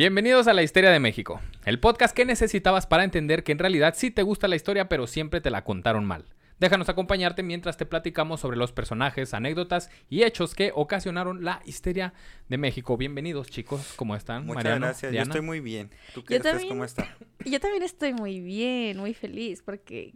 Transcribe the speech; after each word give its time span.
Bienvenidos 0.00 0.46
a 0.46 0.54
La 0.54 0.62
Historia 0.62 0.88
de 0.90 0.98
México, 0.98 1.42
el 1.66 1.78
podcast 1.78 2.16
que 2.16 2.24
necesitabas 2.24 2.86
para 2.86 3.04
entender 3.04 3.44
que 3.44 3.52
en 3.52 3.58
realidad 3.58 3.92
sí 3.94 4.10
te 4.10 4.22
gusta 4.22 4.48
la 4.48 4.56
historia, 4.56 4.88
pero 4.88 5.06
siempre 5.06 5.42
te 5.42 5.50
la 5.50 5.62
contaron 5.62 6.06
mal. 6.06 6.24
Déjanos 6.58 6.88
acompañarte 6.88 7.42
mientras 7.42 7.76
te 7.76 7.84
platicamos 7.84 8.40
sobre 8.40 8.56
los 8.56 8.72
personajes, 8.72 9.34
anécdotas 9.34 9.90
y 10.08 10.22
hechos 10.22 10.54
que 10.54 10.72
ocasionaron 10.74 11.44
la 11.44 11.60
histeria 11.66 12.14
de 12.48 12.56
México. 12.56 12.96
Bienvenidos, 12.96 13.50
chicos, 13.50 13.92
¿cómo 13.96 14.16
están? 14.16 14.46
Muchas 14.46 14.64
Mariano, 14.64 14.86
gracias, 14.86 15.12
Diana. 15.12 15.26
yo 15.26 15.30
estoy 15.32 15.46
muy 15.46 15.60
bien. 15.60 15.90
¿Tú 16.14 16.24
qué 16.24 16.32
Yo 16.32 16.36
estás? 16.38 16.52
también. 16.52 16.68
¿Cómo 16.70 16.84
estás? 16.86 17.06
Yo 17.44 17.60
también 17.60 17.82
estoy 17.82 18.14
muy 18.14 18.40
bien, 18.40 18.96
muy 18.96 19.12
feliz, 19.12 19.60
porque... 19.62 20.14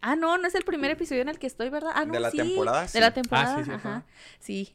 Ah, 0.00 0.16
no, 0.16 0.38
no 0.38 0.48
es 0.48 0.54
el 0.54 0.64
primer 0.64 0.92
episodio 0.92 1.20
en 1.20 1.28
el 1.28 1.38
que 1.38 1.46
estoy, 1.46 1.68
¿verdad? 1.68 1.90
Ah, 1.94 2.06
no, 2.06 2.14
¿De 2.14 2.20
la 2.20 2.30
sí, 2.30 2.38
temporada? 2.38 2.88
Sí. 2.88 2.94
De 2.94 3.00
la 3.02 3.08
Ah, 3.08 3.12
temporada, 3.12 3.58
sí, 3.58 3.64
sí, 3.64 3.70
ajá. 3.70 3.88
ajá. 3.96 4.06
Sí, 4.40 4.74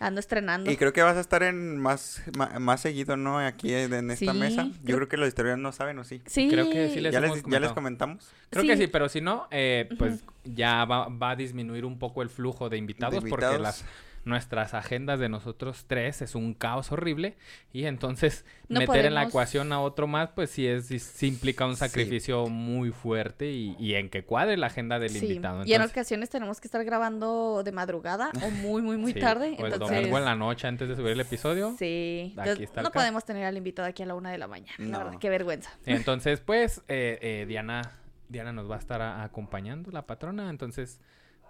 ando 0.00 0.20
estrenando. 0.20 0.70
Y 0.70 0.76
creo 0.76 0.92
que 0.92 1.02
vas 1.02 1.16
a 1.16 1.20
estar 1.20 1.42
en 1.42 1.78
más, 1.78 2.22
más 2.60 2.80
seguido, 2.80 3.16
¿no? 3.16 3.38
Aquí 3.38 3.72
en 3.74 4.10
esta 4.10 4.32
Sí, 4.32 4.38
mesa. 4.38 4.64
Yo 4.64 4.72
creo- 4.84 4.96
creo 4.96 5.08
que 5.08 5.16
los 5.16 5.28
historiadores 5.28 5.62
no 5.62 5.72
saben, 5.72 5.98
¿o 5.98 6.04
sí? 6.04 6.22
Sí. 6.26 6.48
Creo 6.48 6.70
que 6.70 6.90
sí 6.90 7.00
les 7.00 7.12
¿Ya 7.12 7.18
hemos 7.18 7.36
les, 7.38 7.46
¿Ya 7.46 7.60
les 7.60 7.72
comentamos? 7.72 8.30
Creo 8.50 8.64
que 8.64 8.76
Sí. 8.76 8.86
pero 8.86 9.08
si 9.08 9.20
no, 9.20 9.48
eh, 9.50 9.88
pues 9.98 10.22
ya 10.44 10.84
va, 10.84 11.08
va 11.08 11.30
a 11.30 11.36
disminuir 11.36 11.84
un 11.84 11.98
poco 11.98 12.22
el 12.22 12.28
flujo 12.30 12.68
de 12.68 12.76
invitados, 12.76 13.22
De 13.22 13.28
porque 13.28 13.58
las 13.58 13.84
nuestras 14.24 14.74
agendas 14.74 15.18
de 15.20 15.28
nosotros 15.28 15.84
tres 15.86 16.20
es 16.22 16.34
un 16.34 16.54
caos 16.54 16.92
horrible 16.92 17.36
y 17.72 17.84
entonces 17.84 18.44
No 18.68 18.80
meter 18.80 19.06
en 19.06 19.14
la 19.14 19.24
ecuación 19.24 19.72
a 19.72 19.80
otro 19.80 20.06
más, 20.06 20.30
pues 20.34 20.50
sí 20.50 20.66
es 20.66 20.86
sí 20.86 21.26
implica 21.28 21.64
un 21.66 21.74
Sí. 21.74 21.80
sacrificio 21.80 22.46
muy 22.48 22.90
fuerte 22.90 23.50
y, 23.50 23.76
y 23.78 23.94
en 23.94 24.08
que 24.10 24.24
cuadre 24.24 24.56
la 24.56 24.66
agenda 24.68 24.98
del 24.98 25.10
Sí, 25.10 25.26
invitado. 25.26 25.60
Y 25.64 25.68
en 25.72 25.76
Entonces, 25.76 25.92
ocasiones 25.96 26.30
tenemos 26.30 26.60
que 26.60 26.68
estar 26.68 26.84
grabando 26.84 27.62
de 27.64 27.72
madrugada 27.72 28.30
o 28.42 28.50
muy, 28.50 28.82
muy, 28.82 28.96
muy 28.96 29.14
tarde. 29.14 29.56
o 29.58 29.66
el 29.66 29.72
entonces... 29.72 29.96
domingo 29.98 30.18
en 30.18 30.24
la 30.24 30.34
noche 30.34 30.66
antes 30.66 30.88
de 30.88 30.96
subir 30.96 31.12
el 31.12 31.20
episodio. 31.20 31.74
Sí, 31.78 32.32
Aquí 32.36 32.40
entonces, 32.50 32.60
está 32.64 32.80
el 32.80 32.84
no 32.84 32.90
podemos 32.90 33.24
tener 33.24 33.44
al 33.44 33.56
invitado 33.56 33.88
aquí 33.88 34.02
a 34.02 34.06
la 34.06 34.14
una 34.14 34.30
de 34.30 34.38
la 34.38 34.46
mañana. 34.48 34.72
La 34.78 34.98
verdad, 34.98 35.18
qué 35.20 35.30
vergüenza. 35.30 35.70
Entonces, 35.86 36.40
pues, 36.40 36.82
eh, 36.88 37.18
eh, 37.22 37.44
Diana, 37.48 37.92
Diana 38.28 38.52
nos 38.52 38.70
va 38.70 38.76
a 38.76 38.78
estar 38.78 39.00
a- 39.00 39.22
acompañando, 39.22 39.90
la 39.90 40.06
patrona. 40.06 40.50
Entonces, 40.50 41.00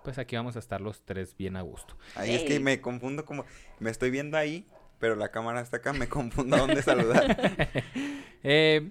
pues 0.04 0.18
aquí 0.18 0.36
vamos 0.36 0.56
a 0.56 0.58
estar 0.58 0.80
los 0.80 1.02
tres 1.02 1.36
bien 1.36 1.56
a 1.56 1.62
gusto. 1.62 1.96
Ahí 2.14 2.34
es 2.34 2.42
que 2.44 2.60
me 2.60 2.80
confundo 2.80 3.24
como... 3.24 3.44
Me 3.78 3.90
estoy 3.90 4.10
viendo 4.10 4.36
ahí, 4.36 4.66
pero 4.98 5.16
la 5.16 5.30
cámara 5.30 5.60
está 5.60 5.78
acá. 5.78 5.92
Me 5.92 6.08
confundo 6.08 6.56
a 6.56 6.60
dónde 6.60 6.82
saludar. 6.82 7.36
Eh, 8.44 8.90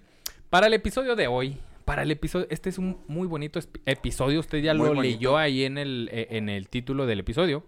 para 0.50 0.68
el 0.68 0.74
episodio 0.74 1.16
de 1.16 1.28
hoy, 1.28 1.58
para 1.86 2.04
el 2.04 2.12
episodio, 2.12 2.48
este 2.50 2.70
es 2.70 2.78
un 2.78 3.00
muy 3.08 3.28
bonito 3.28 3.60
episodio, 3.86 4.42
usted 4.42 4.58
ya 4.60 4.74
Muy 4.74 4.88
lo 4.90 4.96
bonito. 4.96 5.02
leyó 5.04 5.38
ahí 5.38 5.64
en 5.64 5.78
el, 5.78 6.10
eh, 6.12 6.28
en 6.32 6.50
el 6.50 6.68
título 6.68 7.06
del 7.06 7.22
episodio. 7.22 7.64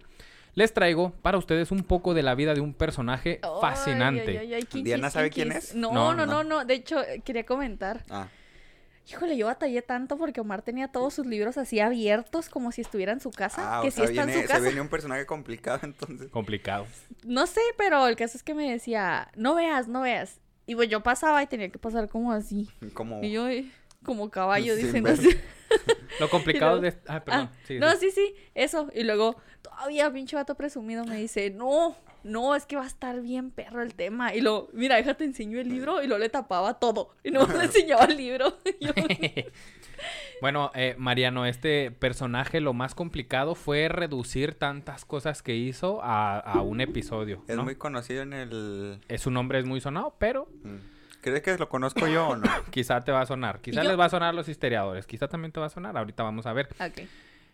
Les 0.54 0.74
traigo 0.74 1.12
para 1.22 1.38
ustedes 1.38 1.70
un 1.70 1.82
poco 1.84 2.12
de 2.12 2.22
la 2.22 2.34
vida 2.34 2.52
de 2.54 2.60
un 2.60 2.74
personaje 2.74 3.40
fascinante. 3.62 4.32
ay, 4.32 4.36
ay, 4.48 4.54
ay, 4.54 4.62
¿quién 4.64 4.84
¿Diana 4.84 5.08
sabe 5.08 5.30
quién 5.30 5.52
es? 5.52 5.74
No, 5.74 5.90
No, 5.92 6.12
no, 6.14 6.26
no. 6.26 6.42
no, 6.42 6.44
no. 6.44 6.64
De 6.66 6.74
hecho, 6.74 7.00
eh, 7.02 7.22
quería 7.24 7.46
comentar. 7.46 8.04
Ah, 8.10 8.28
Híjole, 9.08 9.36
yo 9.36 9.46
batallé 9.46 9.82
tanto 9.82 10.16
porque 10.16 10.40
Omar 10.40 10.62
tenía 10.62 10.88
todos 10.88 11.14
sus 11.14 11.26
libros 11.26 11.58
así 11.58 11.80
abiertos 11.80 12.48
como 12.48 12.70
si 12.70 12.82
estuviera 12.82 13.12
en 13.12 13.20
su 13.20 13.30
casa. 13.30 13.78
ah 13.78 13.82
que 13.82 13.88
o 13.88 13.90
sí 13.90 13.96
sea, 13.96 14.04
está 14.06 14.22
en 14.22 14.28
viene, 14.28 14.46
se 14.46 14.60
viene 14.60 14.80
un 14.80 14.88
personaje 14.88 15.26
complicado 15.26 15.80
entonces. 15.84 16.30
Complicado. 16.30 16.86
No 17.24 17.46
sé, 17.46 17.60
pero 17.76 18.06
el 18.06 18.16
caso 18.16 18.36
es 18.36 18.42
que 18.42 18.54
me 18.54 18.70
decía, 18.70 19.30
no 19.36 19.54
veas, 19.54 19.88
no 19.88 20.02
veas. 20.02 20.38
Y 20.66 20.76
pues 20.76 20.88
yo 20.88 21.02
pasaba 21.02 21.42
y 21.42 21.46
tenía 21.46 21.70
que 21.70 21.78
pasar 21.78 22.08
como 22.08 22.30
así. 22.32 22.68
Como... 22.94 23.20
Y 23.22 23.32
yo, 23.32 23.48
eh, 23.48 23.68
como 24.04 24.30
caballo, 24.30 24.76
Sin 24.76 25.02
ver. 25.02 25.14
así. 25.14 25.28
Lo 26.20 26.28
complicado 26.30 26.80
luego- 26.80 26.96
de... 26.96 27.02
Ah, 27.08 27.24
perdón. 27.24 27.50
Ah, 27.52 27.56
sí, 27.66 27.78
no, 27.78 27.90
sí. 27.92 27.96
sí, 28.00 28.10
sí, 28.12 28.34
eso. 28.54 28.88
Y 28.94 29.02
luego, 29.02 29.36
todavía 29.62 30.12
pinche 30.12 30.36
vato 30.36 30.54
presumido 30.54 31.04
me 31.04 31.16
dice, 31.16 31.50
no, 31.50 31.96
no, 32.24 32.54
es 32.54 32.66
que 32.66 32.76
va 32.76 32.84
a 32.84 32.86
estar 32.86 33.20
bien 33.20 33.50
perro 33.50 33.82
el 33.82 33.94
tema. 33.94 34.34
Y 34.34 34.40
luego, 34.40 34.68
mira, 34.72 34.96
déjate 34.96 35.24
enseño 35.24 35.58
el 35.60 35.68
libro. 35.68 36.02
Y 36.02 36.06
luego 36.06 36.20
le 36.20 36.28
tapaba 36.28 36.74
todo. 36.78 37.10
Y 37.24 37.30
no 37.30 37.46
le 37.46 37.64
enseñaba 37.64 38.04
el 38.04 38.16
libro. 38.16 38.58
Yo, 38.80 38.92
Bueno, 40.40 40.70
eh, 40.74 40.94
Mariano, 40.96 41.44
este 41.44 41.90
personaje 41.90 42.60
lo 42.60 42.72
más 42.72 42.94
complicado 42.94 43.54
fue 43.54 43.88
reducir 43.88 44.54
tantas 44.54 45.04
cosas 45.04 45.42
que 45.42 45.54
hizo 45.54 46.00
a, 46.02 46.38
a 46.38 46.62
un 46.62 46.80
episodio. 46.80 47.44
Es 47.46 47.56
¿no? 47.56 47.64
muy 47.64 47.76
conocido 47.76 48.22
en 48.22 48.32
el... 48.32 49.00
Eh, 49.08 49.18
Su 49.18 49.30
nombre 49.30 49.58
es 49.58 49.66
muy 49.66 49.80
sonado, 49.80 50.14
pero 50.18 50.48
Mm. 50.64 50.76
¿Crees 51.20 51.42
que 51.42 51.58
lo 51.58 51.68
conozco 51.68 52.08
yo 52.08 52.28
o 52.28 52.36
no? 52.36 52.48
quizá 52.70 53.02
te 53.02 53.12
va 53.12 53.20
a 53.20 53.26
sonar. 53.26 53.60
Quizá 53.60 53.82
yo? 53.82 53.90
les 53.90 53.98
va 53.98 54.06
a 54.06 54.08
sonar 54.08 54.30
a 54.30 54.32
los 54.32 54.48
historiadores. 54.48 55.06
Quizá 55.06 55.28
también 55.28 55.52
te 55.52 55.60
va 55.60 55.66
a 55.66 55.68
sonar. 55.68 55.94
Ahorita 55.98 56.22
vamos 56.22 56.46
a 56.46 56.54
ver. 56.54 56.68
ok. 56.80 57.02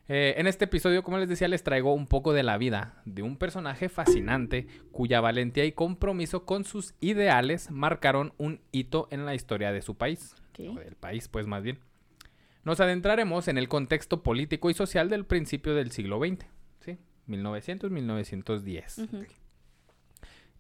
Eh, 0.09 0.35
en 0.37 0.47
este 0.47 0.67
episodio, 0.67 1.03
como 1.03 1.19
les 1.19 1.29
decía, 1.29 1.49
les 1.49 1.65
traigo 1.65 1.93
un 1.93 2.07
poco 2.07 2.33
de 2.33 2.45
la 2.45 2.59
vida 2.59 3.03
de 3.05 3.23
un 3.23 3.37
personaje 3.37 3.89
fascinante 3.89 4.69
cuya 4.93 5.21
valentía 5.21 5.65
y 5.65 5.73
compromiso 5.73 6.45
con 6.45 6.65
sus 6.65 6.95
ideales 7.01 7.71
marcaron 7.71 8.33
un 8.39 8.61
hito 8.71 9.09
en 9.11 9.27
la 9.27 9.35
historia 9.35 9.73
de 9.73 9.83
su 9.83 9.97
país. 9.97 10.37
O 10.59 10.79
del 10.79 10.95
país, 10.95 11.29
pues 11.29 11.47
más 11.47 11.63
bien. 11.63 11.81
Nos 12.65 12.81
adentraremos 12.81 13.49
en 13.49 13.59
el 13.59 13.69
contexto 13.69 14.23
político 14.23 14.71
y 14.71 14.75
social 14.75 15.09
del 15.11 15.25
principio 15.25 15.75
del 15.75 15.91
siglo 15.91 16.19
XX, 16.19 16.47
¿sí? 16.81 16.99
1900-1910. 17.29 19.05
Ujú. 19.05 19.25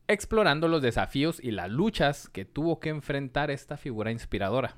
Explorando 0.08 0.68
los 0.68 0.82
desafíos 0.82 1.42
y 1.42 1.50
las 1.50 1.70
luchas 1.70 2.28
que 2.28 2.44
tuvo 2.44 2.78
que 2.78 2.90
enfrentar 2.90 3.50
esta 3.50 3.76
figura 3.76 4.10
inspiradora. 4.10 4.76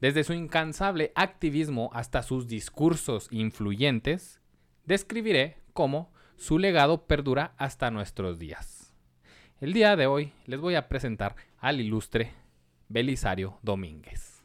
Desde 0.00 0.24
su 0.24 0.32
incansable 0.32 1.12
activismo 1.14 1.90
hasta 1.92 2.22
sus 2.22 2.48
discursos 2.48 3.28
influyentes, 3.30 4.40
describiré 4.86 5.58
cómo 5.74 6.10
su 6.36 6.58
legado 6.58 7.06
perdura 7.06 7.52
hasta 7.58 7.90
nuestros 7.90 8.38
días. 8.38 8.94
El 9.60 9.74
día 9.74 9.96
de 9.96 10.06
hoy 10.06 10.32
les 10.46 10.58
voy 10.58 10.74
a 10.74 10.88
presentar 10.88 11.36
al 11.58 11.82
ilustre 11.82 12.32
Belisario 12.88 13.58
Domínguez. 13.60 14.42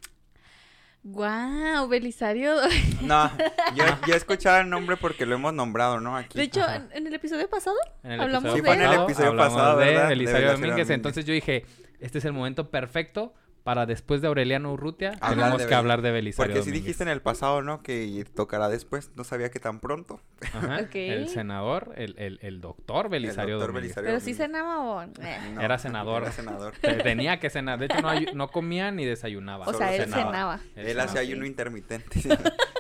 Guau, 1.04 1.88
Belisario. 1.88 2.56
No, 3.02 3.32
yo, 3.76 3.86
yo 4.08 4.14
he 4.14 4.18
escuchado 4.18 4.60
el 4.60 4.70
nombre 4.70 4.98
porque 4.98 5.26
lo 5.26 5.36
hemos 5.36 5.54
nombrado, 5.54 6.02
¿no? 6.02 6.18
Aquí. 6.18 6.38
De 6.38 6.44
hecho, 6.44 6.64
Ajá. 6.64 6.88
en, 6.92 7.08
el 7.08 7.14
episodio 7.14 7.50
pasado 7.50 7.78
En 8.04 8.14
el 8.14 8.20
hablamos 8.22 8.52
episodio 8.52 8.64
Sí, 8.64 8.68
fue 8.68 8.76
en 8.76 8.82
el 8.82 8.98
de 8.98 9.04
episodio 9.04 9.30
hablamos 9.30 9.54
pasado, 9.54 9.78
de. 9.78 9.86
De 9.86 9.92
Belisario 9.92 10.10
Belisario 10.10 10.48
Domínguez. 10.48 10.62
Domínguez. 10.62 10.90
Entonces 10.90 11.24
yo 11.26 11.34
dije, 11.34 11.66
este 12.02 12.18
es 12.18 12.26
el 12.26 12.34
momento 12.34 12.70
perfecto 12.72 13.34
para 13.66 13.88
después 13.88 14.22
de 14.22 14.28
Aureliano 14.28 14.72
Urrutia, 14.72 15.14
Hablar 15.22 15.32
tenemos 15.48 15.62
de 15.64 15.68
que 15.68 15.74
hablar 15.74 16.04
de 16.04 16.12
Belisario 16.12 16.54
Porque 16.54 16.62
sí 16.64 16.70
Domínguez. 16.70 16.84
dijiste 16.84 17.02
en 17.04 17.10
el 17.10 17.20
pasado, 17.22 17.64
¿no? 17.64 17.82
Que 17.82 18.24
tocará 18.36 18.70
después. 18.70 19.10
No 19.16 19.24
sabía 19.24 19.50
que 19.50 19.60
tan 19.60 19.80
pronto. 19.80 20.22
Ajá, 20.54 20.82
Ok. 20.86 20.94
El 20.94 21.28
senador, 21.30 21.92
el, 21.98 22.14
el, 22.20 22.38
el 22.44 22.62
doctor 22.62 23.10
Belisario 23.10 23.56
doctor 23.56 23.72
Domínguez. 23.74 23.96
Belisario 23.96 24.08
Pero 24.12 24.20
sí 24.20 24.34
Domínguez. 24.34 24.48
cenaba 24.62 24.82
o... 24.84 25.02
eh. 25.02 25.40
No, 25.56 25.62
Era 25.62 25.80
senador. 25.80 26.22
Era 26.22 26.32
senador. 26.32 26.74
Te- 26.82 26.94
Tenía 26.94 27.40
que 27.40 27.50
cenar. 27.50 27.80
De 27.80 27.86
hecho, 27.88 28.02
no, 28.02 28.10
ayu- 28.10 28.34
no 28.34 28.50
comía 28.50 28.92
ni 28.92 29.04
desayunaba. 29.04 29.64
O 29.64 29.74
Solo 29.74 29.80
sea, 29.80 29.96
él 29.96 30.04
cenaba. 30.04 30.24
cenaba. 30.32 30.60
Él 30.76 30.86
Él 30.88 31.00
hacía 31.00 31.08
cenaba. 31.08 31.20
ayuno 31.22 31.46
intermitente. 31.48 32.20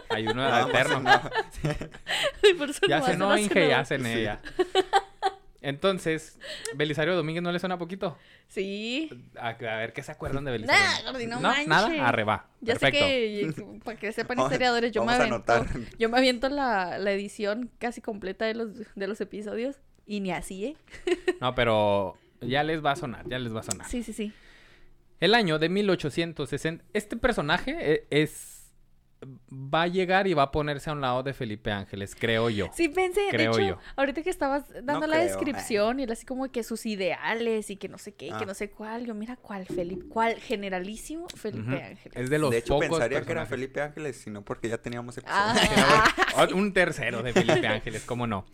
Ayuno 0.09 0.35
Nada 0.43 0.67
más 0.67 0.69
eterno. 0.69 0.97
cenaba. 0.99 1.31
Por 2.59 2.69
eso 2.69 2.79
Ya 2.87 2.97
nomás 2.99 3.11
cenó, 3.11 3.31
era 3.33 3.41
Inge, 3.41 3.69
ya 3.69 3.85
cené 3.85 4.21
ya. 4.21 4.39
Entonces, 5.65 6.39
Belisario 6.75 7.15
Domínguez 7.15 7.41
no 7.43 7.51
le 7.51 7.57
suena 7.59 7.77
poquito. 7.79 8.17
Sí. 8.47 9.09
A, 9.37 9.49
a 9.49 9.53
ver, 9.77 9.93
¿qué 9.93 10.03
se 10.03 10.11
acuerdan 10.11 10.45
de 10.45 10.51
Belisario? 10.51 10.79
Nah, 11.03 11.11
Gordi, 11.11 11.25
no 11.25 11.39
manches. 11.39 11.67
nada, 11.67 12.07
arreba. 12.07 12.47
Ya 12.61 12.75
Perfecto. 12.75 12.99
sé 12.99 13.05
que, 13.05 13.79
para 13.83 13.97
que 13.99 14.11
sepan 14.11 14.39
historiadores, 14.41 14.91
yo 14.91 15.03
me 15.03 15.13
a 15.13 15.15
aviento, 15.15 15.35
anotar. 15.53 15.67
yo 15.97 16.07
me 16.09 16.17
aviento 16.19 16.49
la, 16.49 16.99
la 16.99 17.11
edición 17.11 17.71
casi 17.79 17.99
completa 18.01 18.45
de 18.45 18.53
los, 18.53 18.69
de 18.95 19.07
los 19.07 19.19
episodios 19.21 19.77
y 20.05 20.19
ni 20.19 20.31
así, 20.31 20.65
¿eh? 20.65 20.75
No, 21.41 21.55
pero 21.55 22.15
ya 22.41 22.63
les 22.63 22.85
va 22.85 22.91
a 22.91 22.95
sonar, 22.95 23.27
ya 23.27 23.39
les 23.39 23.53
va 23.55 23.61
a 23.61 23.63
sonar. 23.63 23.87
Sí, 23.89 24.03
sí, 24.03 24.13
sí. 24.13 24.31
El 25.19 25.33
año 25.33 25.57
de 25.57 25.69
1860. 25.69 26.83
Este 26.93 27.17
personaje 27.17 27.75
e- 27.79 28.07
es. 28.11 28.54
Va 29.51 29.83
a 29.83 29.87
llegar 29.87 30.27
y 30.27 30.33
va 30.33 30.43
a 30.43 30.51
ponerse 30.51 30.89
a 30.89 30.93
un 30.93 31.01
lado 31.01 31.23
de 31.23 31.33
Felipe 31.33 31.71
Ángeles, 31.71 32.15
creo 32.19 32.49
yo. 32.49 32.69
Sí, 32.73 32.89
pensé, 32.89 33.21
Creo 33.31 33.53
de 33.55 33.63
hecho, 33.63 33.69
yo. 33.75 33.79
ahorita 33.95 34.21
que 34.21 34.29
estabas 34.29 34.69
dando 34.83 34.99
No 34.99 35.07
la 35.07 35.15
creo, 35.17 35.27
descripción 35.29 35.99
y 35.99 36.03
él 36.03 36.11
así 36.11 36.25
como 36.25 36.51
que 36.51 36.63
sus 36.63 36.85
ideales 36.85 37.69
y 37.71 37.77
que 37.77 37.87
no 37.87 37.97
sé 37.97 38.13
qué, 38.13 38.29
Ah. 38.31 38.37
que 38.37 38.45
no 38.45 38.53
sé 38.53 38.69
cuál, 38.69 39.05
yo 39.07 39.15
mira 39.15 39.35
cuál, 39.37 39.65
Felipe, 39.65 40.05
cuál, 40.09 40.35
generalísimo 40.39 41.27
Felipe. 41.29 41.81
Ángeles. 41.81 42.13
Es 42.15 42.29
de 42.29 42.37
los 42.37 42.51
de 42.51 42.57
hecho, 42.59 42.73
pocos 42.75 42.89
pensaría 42.89 43.21
que 43.21 43.31
era 43.31 43.41
personajes. 43.41 43.49
Felipe 43.49 43.81
Ángeles, 43.81 44.17
sino 44.17 44.41
porque 44.43 44.69
ya 44.69 44.77
teníamos 44.77 45.17
Ah, 45.25 45.55
episodios. 45.57 46.35
Ot- 46.35 46.53
Un 46.59 46.73
tercero 46.73 47.23
de 47.23 47.33
Felipe 47.33 47.65
Ángeles, 47.67 48.03
cómo 48.05 48.27
no. 48.27 48.45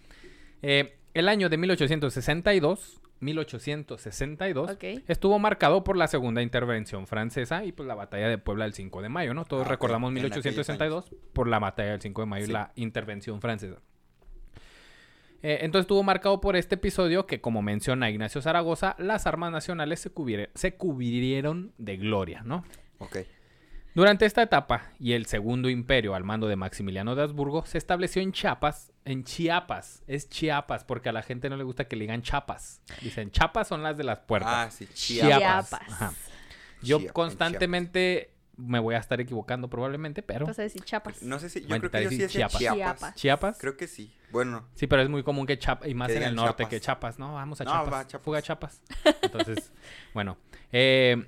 Eh, 0.62 0.96
el 1.14 1.30
año 1.30 1.50
de 1.50 1.58
1862, 1.58 3.02
1862, 3.20 4.72
ok. 4.72 4.84
estuvo 5.08 5.38
marcado 5.40 5.84
por 5.84 5.96
la 5.98 6.08
segunda 6.08 6.42
intervención 6.42 7.06
francesa 7.08 7.64
y 7.66 7.72
pues 7.72 7.88
la 7.88 7.96
batalla 7.96 8.28
de 8.30 8.38
Puebla 8.38 8.66
del 8.66 8.74
5 8.74 9.02
de 9.02 9.10
mayo, 9.10 9.34
¿no? 9.34 9.46
Todos 9.46 9.66
Ah, 9.68 9.70
recordamos 9.70 10.12
en 10.12 10.18
aquellos 10.18 10.38
1862 10.44 11.14
por 11.34 11.48
la 11.48 11.60
batalla 11.60 11.92
del 11.92 12.02
5 12.02 12.22
de 12.22 12.26
mayo 12.28 12.46
Sí. 12.46 12.52
y 12.52 12.54
la 12.54 12.72
intervención 12.76 13.40
francesa. 13.42 13.78
Eh, 15.44 15.60
entonces 15.62 15.86
estuvo 15.86 16.04
marcado 16.04 16.40
por 16.40 16.56
este 16.56 16.76
episodio 16.76 17.26
que, 17.26 17.42
como 17.42 17.62
menciona 17.64 18.10
Ignacio 18.12 18.42
Zaragoza, 18.42 18.96
las 19.00 19.26
armas 19.26 19.52
nacionales 19.52 20.00
se, 20.00 20.12
se 20.54 20.76
cubrieron 20.76 21.74
de 21.80 21.98
gloria, 21.98 22.44
¿no? 22.44 22.64
Ok. 23.00 23.18
Durante 23.94 24.26
esta 24.26 24.42
etapa 24.42 24.92
y 25.00 25.14
el 25.14 25.26
segundo 25.26 25.70
imperio 25.70 26.16
al 26.16 26.24
mando 26.24 26.48
de 26.48 26.56
Maximiliano 26.56 27.14
de 27.16 27.24
Habsburgo 27.24 27.66
se 27.66 27.78
estableció 27.78 28.22
en 28.22 28.32
Chiapas, 28.32 28.92
en 29.04 29.24
Chiapas, 29.26 30.02
es 30.08 30.30
Chiapas 30.30 30.86
porque 30.86 31.10
a 31.10 31.12
la 31.12 31.22
gente 31.24 31.50
no 31.50 31.58
le 31.58 31.64
gusta 31.66 31.86
que 31.86 31.96
le 31.98 32.04
digan 32.04 32.22
chapas. 32.22 32.82
Dicen 33.02 33.32
chapas 33.32 33.68
son 33.68 33.84
las 33.84 33.98
de 33.98 34.06
las 34.06 34.20
puertas. 34.20 34.52
Ah, 34.54 34.72
sí, 34.72 34.88
Chiapas. 34.94 35.70
Chiapas. 35.70 35.82
Ajá. 35.90 36.14
Yo 36.82 37.00
Chiapas, 37.00 37.14
constantemente 37.14 38.34
me 38.56 38.80
voy 38.80 38.96
a 38.96 39.00
estar 39.00 39.20
equivocando 39.20 39.70
probablemente, 39.70 40.22
pero 40.22 40.46
Vas 40.46 40.60
a 40.60 40.62
decir 40.62 40.84
chapas. 40.84 41.22
No 41.24 41.40
sé 41.40 41.50
si, 41.50 41.62
yo 41.62 41.68
Bueno, 41.68 41.90
creo 41.90 41.92
que 41.92 42.04
yo 42.04 42.10
sí 42.12 42.18
decía 42.18 42.48
Chiapas. 42.48 42.60
Chiapas. 42.60 42.76
Chiapas. 43.00 43.16
Chiapas. 43.16 43.58
Creo 43.60 43.76
que 43.76 43.88
sí. 43.88 44.14
Bueno, 44.32 44.68
Sí, 44.76 44.88
pero 44.88 45.02
es 45.02 45.10
muy 45.10 45.24
común 45.24 45.46
que 45.46 45.60
Chiapas, 45.60 45.90
y 45.90 45.94
más 45.96 46.10
en 46.12 46.24
el 46.24 46.36
norte 46.36 46.64
Chiapas. 46.64 46.70
que 46.70 46.80
Chiapas, 46.80 47.20
¿no? 47.20 47.34
Vamos 47.34 47.60
a 47.60 47.66
No, 47.66 47.72
Chiapas. 47.72 47.94
va, 47.94 48.08
Chiapas. 48.08 48.24
Fuga 48.26 48.40
a 48.40 48.42
Chiapas. 48.42 48.82
Entonces, 49.24 49.72
bueno. 50.14 50.38
eh, 50.72 51.28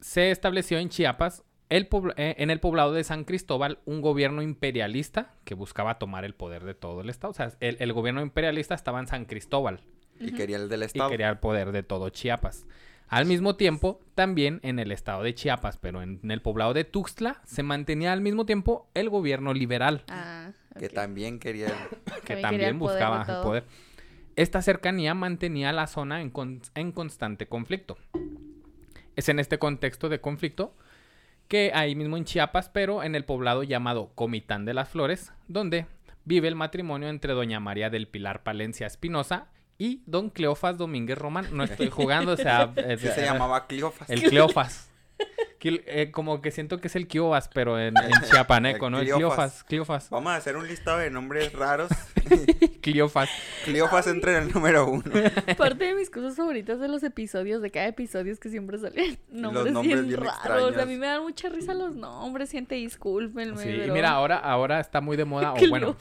se 0.00 0.30
estableció 0.30 0.78
en 0.78 0.88
Chiapas, 0.90 1.42
el 1.68 1.88
eh, 2.16 2.34
en 2.38 2.50
el 2.50 2.60
poblado 2.60 2.92
de 2.92 3.02
San 3.04 3.24
Cristóbal, 3.24 3.78
un 3.86 4.00
gobierno 4.00 4.42
imperialista 4.42 5.34
que 5.44 5.54
buscaba 5.54 5.98
tomar 5.98 6.24
el 6.24 6.34
poder 6.34 6.64
de 6.64 6.74
todo 6.74 7.00
el 7.00 7.10
estado. 7.10 7.30
O 7.32 7.34
sea, 7.34 7.52
el, 7.60 7.76
el 7.80 7.92
gobierno 7.92 8.22
imperialista 8.22 8.74
estaba 8.74 9.00
en 9.00 9.06
San 9.08 9.24
Cristóbal 9.24 9.80
y 10.20 10.32
quería 10.32 10.56
el 10.56 10.68
del 10.68 10.82
y 10.82 10.84
estado. 10.86 11.10
quería 11.10 11.28
el 11.28 11.38
poder 11.38 11.72
de 11.72 11.82
todo 11.82 12.08
Chiapas. 12.10 12.66
Al 13.08 13.26
mismo 13.26 13.54
tiempo, 13.54 14.00
también 14.16 14.58
en 14.64 14.78
el 14.80 14.90
estado 14.90 15.22
de 15.22 15.32
Chiapas, 15.34 15.76
pero 15.76 16.02
en, 16.02 16.18
en 16.24 16.30
el 16.32 16.42
poblado 16.42 16.74
de 16.74 16.82
Tuxtla, 16.84 17.40
se 17.44 17.62
mantenía 17.62 18.12
al 18.12 18.20
mismo 18.20 18.46
tiempo 18.46 18.88
el 18.94 19.10
gobierno 19.10 19.54
liberal 19.54 20.02
Ah, 20.08 20.50
Que 20.78 20.88
también 20.88 21.38
quería 21.38 21.66
el- 21.66 21.72
que 21.72 21.80
También 22.02 22.22
quería 22.26 22.42
también 22.42 22.60
el 22.70 22.78
poder 22.78 22.94
buscaba 22.98 23.24
de 23.24 23.32
el 23.32 23.42
poder. 23.42 23.64
Esta 24.34 24.60
cercanía 24.60 25.14
mantenía 25.14 25.72
la 25.72 25.86
zona 25.86 26.20
en, 26.20 26.30
con- 26.30 26.60
en 26.74 26.90
constante 26.92 27.46
conflicto. 27.46 27.96
Es 29.14 29.28
en 29.28 29.38
este 29.38 29.58
contexto 29.58 30.08
de 30.08 30.20
conflicto 30.20 30.74
que 31.48 31.72
ahí 31.74 31.94
mismo 31.94 32.16
en 32.16 32.24
Chiapas, 32.24 32.68
pero 32.68 33.02
en 33.02 33.14
el 33.14 33.24
poblado 33.24 33.62
llamado 33.62 34.10
Comitán 34.14 34.64
de 34.64 34.74
las 34.74 34.88
Flores, 34.88 35.32
donde 35.48 35.86
vive 36.24 36.48
el 36.48 36.56
matrimonio 36.56 37.08
entre 37.08 37.32
doña 37.32 37.60
María 37.60 37.90
del 37.90 38.08
Pilar 38.08 38.42
Palencia 38.42 38.86
Espinosa 38.86 39.48
y 39.78 40.02
don 40.06 40.30
Cleofas 40.30 40.78
Domínguez 40.78 41.18
Román. 41.18 41.48
No 41.52 41.64
estoy 41.64 41.90
jugando, 41.90 42.32
o 42.32 42.36
sea, 42.36 42.72
se 42.98 43.22
llamaba 43.22 43.66
Cleofas. 43.66 44.10
el 44.10 44.22
Cleofas. 44.22 44.90
Quil- 45.66 45.82
eh, 45.86 46.10
como 46.12 46.40
que 46.40 46.50
siento 46.52 46.78
que 46.80 46.86
es 46.88 46.94
el 46.96 47.08
Kiovas, 47.08 47.48
pero 47.52 47.78
en, 47.80 47.96
en 47.96 48.12
chiapaneco, 48.30 48.88
¿no? 48.90 49.00
El. 49.00 49.06
Cleofas, 49.06 49.64
Cleofas, 49.64 50.10
Vamos 50.10 50.30
a 50.32 50.36
hacer 50.36 50.56
un 50.56 50.68
listado 50.68 50.98
de 50.98 51.10
nombres 51.10 51.52
raros. 51.52 51.88
Cleofas. 52.80 53.28
Cleofas 53.64 54.06
entra 54.06 54.36
en 54.38 54.44
el 54.44 54.52
número 54.52 54.88
uno. 54.88 55.04
Parte 55.58 55.84
de 55.86 55.94
mis 55.94 56.10
cosas 56.10 56.36
favoritas 56.36 56.78
de 56.80 56.88
los 56.88 57.02
episodios, 57.02 57.62
de 57.62 57.70
cada 57.70 57.86
episodio, 57.88 58.32
es 58.32 58.38
que 58.38 58.48
siempre 58.48 58.78
salen 58.78 59.18
nombres, 59.30 59.72
nombres 59.72 59.96
bien, 59.96 60.08
bien 60.08 60.20
raros. 60.20 60.34
extraños. 60.36 60.76
A 60.78 60.86
mí 60.86 60.96
me 60.96 61.06
dan 61.06 61.22
mucha 61.22 61.48
risa 61.48 61.74
los 61.74 61.94
nombres, 61.94 62.50
gente, 62.50 62.74
discúlpenme. 62.76 63.56
Sí, 63.62 63.74
pero- 63.80 63.92
mira, 63.94 64.10
ahora, 64.10 64.36
ahora 64.38 64.80
está 64.80 65.00
muy 65.00 65.16
de 65.16 65.24
moda, 65.24 65.52
o 65.54 65.68
bueno. 65.68 65.96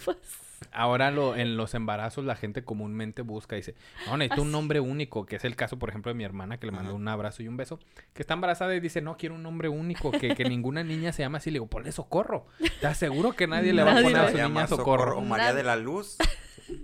Ahora 0.71 1.11
lo, 1.11 1.35
en 1.35 1.57
los 1.57 1.73
embarazos 1.73 2.25
la 2.25 2.35
gente 2.35 2.63
comúnmente 2.63 3.21
busca 3.21 3.55
y 3.55 3.59
dice, 3.59 3.75
no, 4.07 4.17
necesito 4.17 4.41
un 4.41 4.51
nombre 4.51 4.79
único, 4.79 5.25
que 5.25 5.35
es 5.37 5.45
el 5.45 5.55
caso, 5.55 5.77
por 5.79 5.89
ejemplo, 5.89 6.09
de 6.11 6.15
mi 6.15 6.23
hermana, 6.23 6.57
que 6.59 6.65
le 6.65 6.71
mandó 6.71 6.95
un 6.95 7.07
abrazo 7.07 7.43
y 7.43 7.47
un 7.47 7.57
beso, 7.57 7.79
que 8.13 8.21
está 8.21 8.33
embarazada 8.35 8.75
y 8.75 8.79
dice, 8.79 9.01
no, 9.01 9.17
quiero 9.17 9.35
un 9.35 9.43
nombre 9.43 9.69
único, 9.69 10.11
que, 10.11 10.35
que 10.35 10.45
ninguna 10.45 10.83
niña 10.83 11.11
se 11.11 11.23
llame 11.23 11.37
así. 11.37 11.49
Le 11.51 11.55
digo, 11.55 11.67
ponle 11.67 11.91
socorro. 11.91 12.47
Te 12.81 12.87
aseguro 12.87 13.33
que 13.33 13.47
nadie 13.47 13.73
le 13.73 13.83
va 13.83 13.91
a 13.91 14.01
poner 14.01 14.17
a 14.17 14.25
su 14.27 14.33
niña 14.33 14.43
llama 14.47 14.67
socorro. 14.67 15.17
O 15.19 15.21
María 15.21 15.53
de 15.53 15.63
la 15.63 15.75
Luz. 15.75 16.17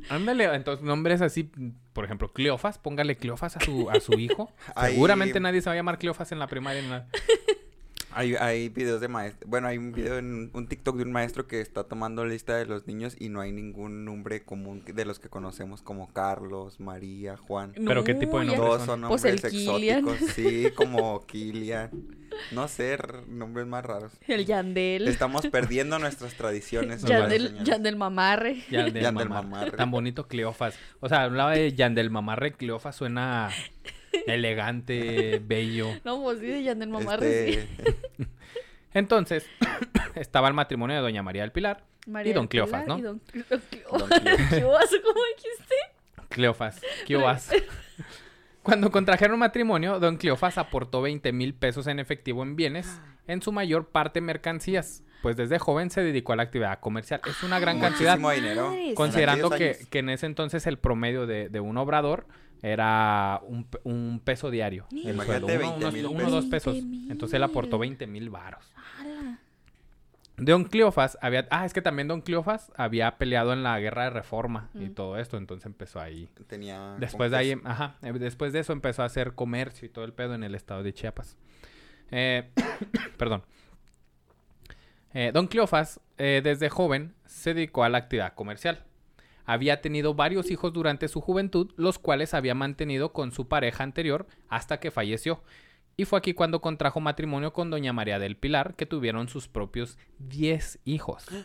Ándale, 0.10 0.44
entonces 0.54 0.86
nombres 0.86 1.22
así, 1.22 1.50
por 1.94 2.06
ejemplo, 2.06 2.31
Cleofas, 2.31 2.78
póngale 2.78 3.18
Cleofas 3.18 3.57
a 3.57 3.60
su, 3.62 3.89
a 3.89 4.00
su 4.00 4.13
hijo. 4.13 4.51
Ahí- 4.75 4.94
Seguramente 4.94 5.39
nadie 5.39 5.62
se 5.62 5.69
va 5.69 5.74
a 5.74 5.75
llamar 5.75 5.98
Cleofas 5.98 6.31
en 6.31 6.38
la 6.39 6.45
primaria. 6.48 6.81
ni 6.83 6.88
nada. 6.89 7.07
Hay, 8.13 8.35
hay 8.35 8.69
videos 8.69 8.99
de 8.99 9.07
maestros. 9.07 9.49
Bueno, 9.49 9.67
hay 9.67 9.77
un 9.77 9.91
video 9.93 10.17
en 10.17 10.51
un 10.53 10.67
TikTok 10.67 10.97
de 10.97 11.03
un 11.03 11.11
maestro 11.11 11.47
que 11.47 11.61
está 11.61 11.83
tomando 11.85 12.25
lista 12.25 12.55
de 12.57 12.65
los 12.65 12.85
niños 12.87 13.15
y 13.19 13.29
no 13.29 13.39
hay 13.41 13.51
ningún 13.51 14.03
nombre 14.05 14.43
común 14.43 14.83
de 14.85 15.05
los 15.05 15.19
que 15.19 15.29
conocemos 15.29 15.81
como 15.81 16.11
Carlos, 16.11 16.79
María, 16.79 17.37
Juan. 17.37 17.73
¿Pero 17.73 18.03
qué 18.03 18.13
tipo 18.13 18.39
de 18.39 18.45
nombres 18.45 18.59
Todos 18.67 18.85
son? 18.85 19.01
son 19.01 19.09
Pues 19.09 19.23
nombres 19.23 19.51
Kilian. 19.51 20.07
exóticos. 20.07 20.29
Sí, 20.35 20.67
como 20.75 21.25
Kilian. 21.25 21.89
No 22.51 22.67
sé, 22.67 22.97
nombres 23.27 23.67
más 23.67 23.85
raros. 23.85 24.13
El 24.27 24.45
Yandel. 24.45 25.07
Estamos 25.07 25.47
perdiendo 25.47 25.99
nuestras 25.99 26.33
tradiciones. 26.35 27.03
Yandel. 27.03 27.63
Yandel 27.63 27.95
Mamarre. 27.95 28.63
Yandel, 28.69 29.03
Yandel 29.03 29.29
Mamarre. 29.29 29.47
Mamarre. 29.49 29.77
Tan 29.77 29.91
bonito 29.91 30.27
Cleofas. 30.27 30.77
O 30.99 31.07
sea, 31.09 31.23
hablaba 31.23 31.51
de 31.51 31.73
Yandel 31.73 32.09
Mamarre. 32.09 32.53
Cleofas 32.53 32.95
suena 32.95 33.49
elegante, 34.27 35.41
bello. 35.45 35.89
No, 36.03 36.21
pues 36.21 36.39
sí, 36.39 36.47
de 36.47 36.63
Yandel 36.63 36.89
Mamarre, 36.89 37.45
sí. 37.45 37.59
Este, 37.59 37.95
Entonces, 38.93 39.45
estaba 40.15 40.47
el 40.47 40.53
matrimonio 40.53 40.95
de 40.97 41.01
Doña 41.01 41.23
María 41.23 41.43
del 41.43 41.51
Pilar. 41.51 41.85
María 42.07 42.31
y 42.31 42.33
Don 42.33 42.47
Cleofas, 42.47 42.87
¿no? 42.87 42.97
y 42.97 43.01
Don, 43.01 43.21
don 43.49 43.61
Cleofas. 43.69 44.89
¿Cómo 45.03 45.21
dijiste? 45.35 45.75
Cleofas, 46.29 46.81
Cleofas. 47.05 47.51
Cuando 48.63 48.91
contrajeron 48.91 49.39
matrimonio, 49.39 49.99
Don 49.99 50.17
Cleofas 50.17 50.57
aportó 50.57 51.01
20 51.01 51.31
mil 51.31 51.53
pesos 51.53 51.87
en 51.87 51.99
efectivo 51.99 52.43
en 52.43 52.55
bienes, 52.55 52.99
en 53.27 53.41
su 53.41 53.51
mayor 53.51 53.89
parte 53.89 54.21
mercancías, 54.21 55.03
pues 55.21 55.35
desde 55.35 55.59
joven 55.59 55.89
se 55.89 56.01
dedicó 56.01 56.33
a 56.33 56.35
la 56.35 56.43
actividad 56.43 56.79
comercial. 56.79 57.21
Es 57.27 57.43
una 57.43 57.59
gran 57.59 57.79
cantidad. 57.79 58.17
muchísimo 58.19 58.31
dinero. 58.31 58.73
Considerando 58.95 59.49
que, 59.49 59.77
que 59.89 59.99
en 59.99 60.09
ese 60.09 60.25
entonces 60.25 60.65
el 60.67 60.77
promedio 60.77 61.25
de, 61.27 61.49
de 61.49 61.59
un 61.59 61.77
obrador 61.77 62.27
era 62.61 63.39
un, 63.43 63.67
un 63.83 64.21
peso 64.23 64.49
diario. 64.51 64.85
el 64.91 65.19
sueldo, 65.21 65.47
uno, 65.47 65.57
20 65.57 65.75
unos- 65.77 65.93
mil 65.93 66.05
uno 66.05 66.27
o 66.27 66.31
dos 66.31 66.45
pesos. 66.45 66.73
20,000. 66.73 67.11
Entonces 67.11 67.35
él 67.35 67.43
aportó 67.43 67.77
20 67.79 68.05
mil 68.07 68.29
varos. 68.29 68.71
Don 70.37 70.63
Cleofas 70.63 71.19
había... 71.21 71.47
Ah, 71.51 71.65
es 71.65 71.73
que 71.73 71.83
también 71.83 72.07
Don 72.07 72.21
Cleofas 72.21 72.71
había 72.75 73.17
peleado 73.19 73.53
en 73.53 73.61
la 73.61 73.79
guerra 73.79 74.05
de 74.05 74.09
reforma 74.09 74.69
y 74.73 74.85
Mm. 74.89 74.93
todo 74.95 75.17
esto. 75.19 75.37
Entonces 75.37 75.65
empezó 75.67 75.99
ahí. 75.99 76.27
Tenía 76.47 76.95
Después 76.99 77.29
de 77.31 77.37
ahí, 77.37 77.55
ajá, 77.63 77.97
eh, 78.01 78.11
después 78.13 78.51
de 78.53 78.59
eso 78.59 78.73
empezó 78.73 79.03
a 79.03 79.05
hacer 79.05 79.33
comercio 79.35 79.85
y 79.85 79.89
todo 79.89 80.03
el 80.03 80.13
pedo 80.13 80.33
en 80.33 80.43
el 80.43 80.55
estado 80.55 80.81
de 80.81 80.93
Chiapas. 80.93 81.37
Eh, 82.09 82.49
perdón. 83.17 83.43
Eh, 85.13 85.31
Don 85.33 85.47
Cleofas, 85.47 85.99
eh, 86.17 86.41
desde 86.43 86.69
joven, 86.69 87.13
se 87.25 87.53
dedicó 87.53 87.83
a 87.83 87.89
la 87.89 87.99
actividad 87.99 88.33
comercial. 88.33 88.83
Había 89.45 89.81
tenido 89.81 90.14
varios 90.14 90.52
hijos 90.52 90.74
durante 90.74 91.07
su 91.07 91.21
juventud, 91.21 91.71
los 91.78 92.00
cuales 92.00 92.33
había 92.33 92.56
mantenido 92.56 93.14
con 93.14 93.31
su 93.31 93.48
pareja 93.48 93.83
anterior 93.83 94.28
hasta 94.50 94.80
que 94.80 94.92
falleció. 94.92 95.44
Y 95.98 96.06
fue 96.06 96.19
aquí 96.19 96.33
cuando 96.33 96.62
contrajo 96.62 97.00
matrimonio 97.00 97.54
con 97.54 97.69
Doña 97.69 97.94
María 97.94 98.18
del 98.18 98.38
Pilar, 98.38 98.76
que 98.76 98.86
tuvieron 98.86 99.28
sus 99.30 99.48
propios 99.48 99.98
10 100.19 100.80
hijos. 100.86 101.26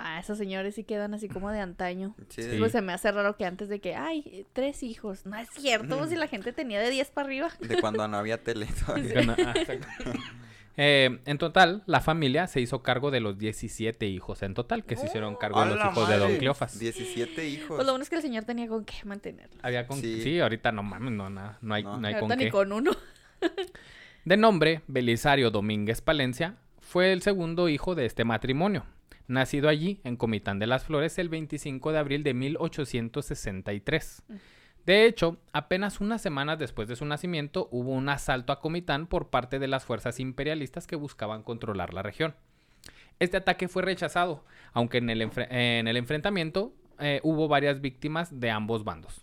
Ah, 0.00 0.20
esos 0.20 0.38
señores 0.38 0.76
sí 0.76 0.84
quedan 0.84 1.12
así 1.12 1.28
como 1.28 1.50
de 1.50 1.58
antaño. 1.58 2.14
Sí, 2.28 2.42
Pues 2.60 2.70
se 2.70 2.80
me 2.82 2.92
hace 2.92 3.10
raro 3.10 3.36
que 3.36 3.44
antes 3.44 3.68
de 3.68 3.80
que, 3.80 3.96
ay, 3.96 4.46
tres 4.52 4.84
hijos. 4.84 5.26
No 5.26 5.36
es 5.36 5.48
cierto, 5.50 5.98
Mm. 5.98 6.08
si 6.08 6.14
la 6.14 6.28
gente 6.28 6.52
tenía 6.52 6.78
de 6.78 6.88
10 6.90 7.10
para 7.10 7.26
arriba. 7.26 7.48
de 7.58 7.80
cuando 7.80 8.06
no 8.06 8.16
había 8.16 8.40
tele 8.44 8.66
todavía. 8.86 9.22
Ah, 9.44 9.54
exacto. 9.56 9.88
Eh, 10.80 11.18
en 11.26 11.38
total, 11.38 11.82
la 11.86 12.00
familia 12.00 12.46
se 12.46 12.60
hizo 12.60 12.82
cargo 12.84 13.10
de 13.10 13.18
los 13.18 13.36
17 13.36 14.06
hijos 14.06 14.42
en 14.44 14.54
total, 14.54 14.84
que 14.84 14.94
se 14.96 15.06
hicieron 15.06 15.34
cargo 15.34 15.58
¡A 15.58 15.66
de 15.68 15.74
los 15.74 15.84
hijos 15.84 16.08
de 16.08 16.16
Don! 16.18 16.36
Cleofas. 16.36 16.78
17 16.78 17.48
hijos. 17.48 17.76
Pues 17.76 17.84
lo 17.84 17.92
bueno 17.92 18.02
es 18.04 18.08
que 18.08 18.14
el 18.14 18.22
señor 18.22 18.44
tenía 18.44 18.68
con 18.68 18.84
qué 18.84 18.94
mantenerlo. 19.04 19.58
Había 19.62 19.88
con... 19.88 20.00
sí. 20.00 20.22
Sí. 20.22 20.38
ahorita 20.38 20.70
no 20.70 20.84
mames, 20.84 21.12
no, 21.12 21.28
nada, 21.28 21.58
no 21.62 21.74
hay, 21.74 21.82
No. 21.82 21.98
no 21.98 22.06
hay 22.06 22.14
Ahorita 22.14 22.28
con 22.28 22.38
ni 22.38 22.44
qué. 22.44 22.50
con 22.50 22.72
uno. 22.72 22.92
De 24.24 24.36
nombre, 24.36 24.82
Belisario 24.86 25.50
Domínguez 25.50 26.00
Palencia, 26.00 26.54
fue 26.80 27.12
el 27.12 27.22
segundo 27.22 27.68
hijo 27.68 27.94
de 27.96 28.06
este 28.06 28.24
matrimonio, 28.24 28.84
nacido 29.26 29.68
allí, 29.68 30.00
en 30.04 30.16
Comitán 30.16 30.60
de 30.60 30.68
las 30.68 30.84
Flores, 30.84 31.18
el 31.18 31.28
25 31.28 31.90
de 31.90 31.98
abril 31.98 32.22
de 32.22 32.34
1863. 32.34 34.22
De 34.88 35.04
hecho, 35.04 35.36
apenas 35.52 36.00
unas 36.00 36.22
semanas 36.22 36.58
después 36.58 36.88
de 36.88 36.96
su 36.96 37.04
nacimiento 37.04 37.68
hubo 37.70 37.92
un 37.92 38.08
asalto 38.08 38.54
a 38.54 38.60
Comitán 38.60 39.06
por 39.06 39.28
parte 39.28 39.58
de 39.58 39.68
las 39.68 39.84
fuerzas 39.84 40.18
imperialistas 40.18 40.86
que 40.86 40.96
buscaban 40.96 41.42
controlar 41.42 41.92
la 41.92 42.02
región. 42.02 42.34
Este 43.18 43.36
ataque 43.36 43.68
fue 43.68 43.82
rechazado, 43.82 44.46
aunque 44.72 44.96
en 44.96 45.10
el, 45.10 45.20
enfre- 45.20 45.46
en 45.50 45.88
el 45.88 45.98
enfrentamiento 45.98 46.72
eh, 47.00 47.20
hubo 47.22 47.48
varias 47.48 47.82
víctimas 47.82 48.40
de 48.40 48.50
ambos 48.50 48.82
bandos. 48.82 49.20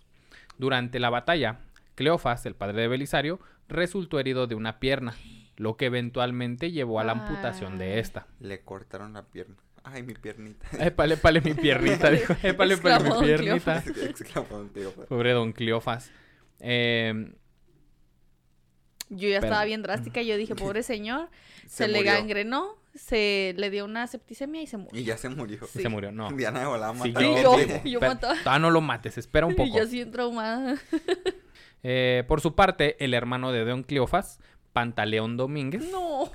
Durante 0.56 1.00
la 1.00 1.10
batalla, 1.10 1.58
Cleofas, 1.96 2.46
el 2.46 2.54
padre 2.54 2.82
de 2.82 2.86
Belisario, 2.86 3.40
resultó 3.68 4.20
herido 4.20 4.46
de 4.46 4.54
una 4.54 4.78
pierna, 4.78 5.16
lo 5.56 5.76
que 5.76 5.86
eventualmente 5.86 6.70
llevó 6.70 7.00
a 7.00 7.04
la 7.04 7.10
amputación 7.10 7.76
de 7.76 7.98
esta. 7.98 8.28
Le 8.38 8.60
cortaron 8.60 9.14
la 9.14 9.24
pierna. 9.24 9.56
Ay, 9.88 10.02
mi 10.02 10.14
piernita. 10.14 10.66
Épale, 10.84 11.14
épale 11.14 11.40
mi 11.40 11.54
piernita, 11.54 12.10
dijo. 12.10 12.34
Épale, 12.42 12.74
épale 12.74 13.04
mi 13.04 13.20
piernita. 13.24 13.82
Exclamó 14.08 14.46
don 14.50 14.68
Cleofas. 14.68 15.06
Pobre 15.06 15.32
don 15.32 15.52
Cleofas. 15.52 16.10
Eh, 16.60 17.32
Yo 19.08 19.28
ya 19.28 19.36
Pero- 19.40 19.46
estaba 19.52 19.64
bien 19.64 19.82
drástica. 19.82 20.22
Yo 20.22 20.36
dije, 20.36 20.54
pobre 20.56 20.82
señor, 20.82 21.28
se, 21.68 21.84
Se 21.84 21.88
le 21.88 22.02
gangrenó, 22.02 22.74
se 22.94 23.54
le 23.56 23.70
dio 23.70 23.84
una 23.84 24.06
septicemia 24.08 24.62
y 24.62 24.66
se 24.66 24.76
murió. 24.78 25.00
Y 25.00 25.04
ya 25.04 25.16
se 25.16 25.28
murió. 25.28 25.60
Sí. 25.66 25.82
Se 25.82 25.88
murió, 25.88 26.10
no. 26.10 26.30
Diana 26.32 26.60
de 26.60 26.66
volada 26.66 26.92
Sí, 27.02 27.10
Y 27.10 27.12
yo, 27.42 27.56
yo 27.84 28.00
mataba. 28.00 28.34
todavía 28.42 28.58
no 28.58 28.70
lo 28.70 28.80
mates, 28.80 29.16
espera 29.18 29.46
un 29.46 29.52
Y 29.52 29.56
poco. 29.56 29.76
yo 29.76 29.84
así 29.84 30.04
traumada. 30.06 30.76
Eh, 31.84 32.24
por 32.26 32.40
su 32.40 32.56
parte, 32.56 32.96
el 33.04 33.14
hermano 33.14 33.52
de 33.52 33.64
Don 33.64 33.84
Cleofas 33.84 34.40
Pantaleón 34.76 35.38
Domínguez. 35.38 35.90
No. 35.90 36.30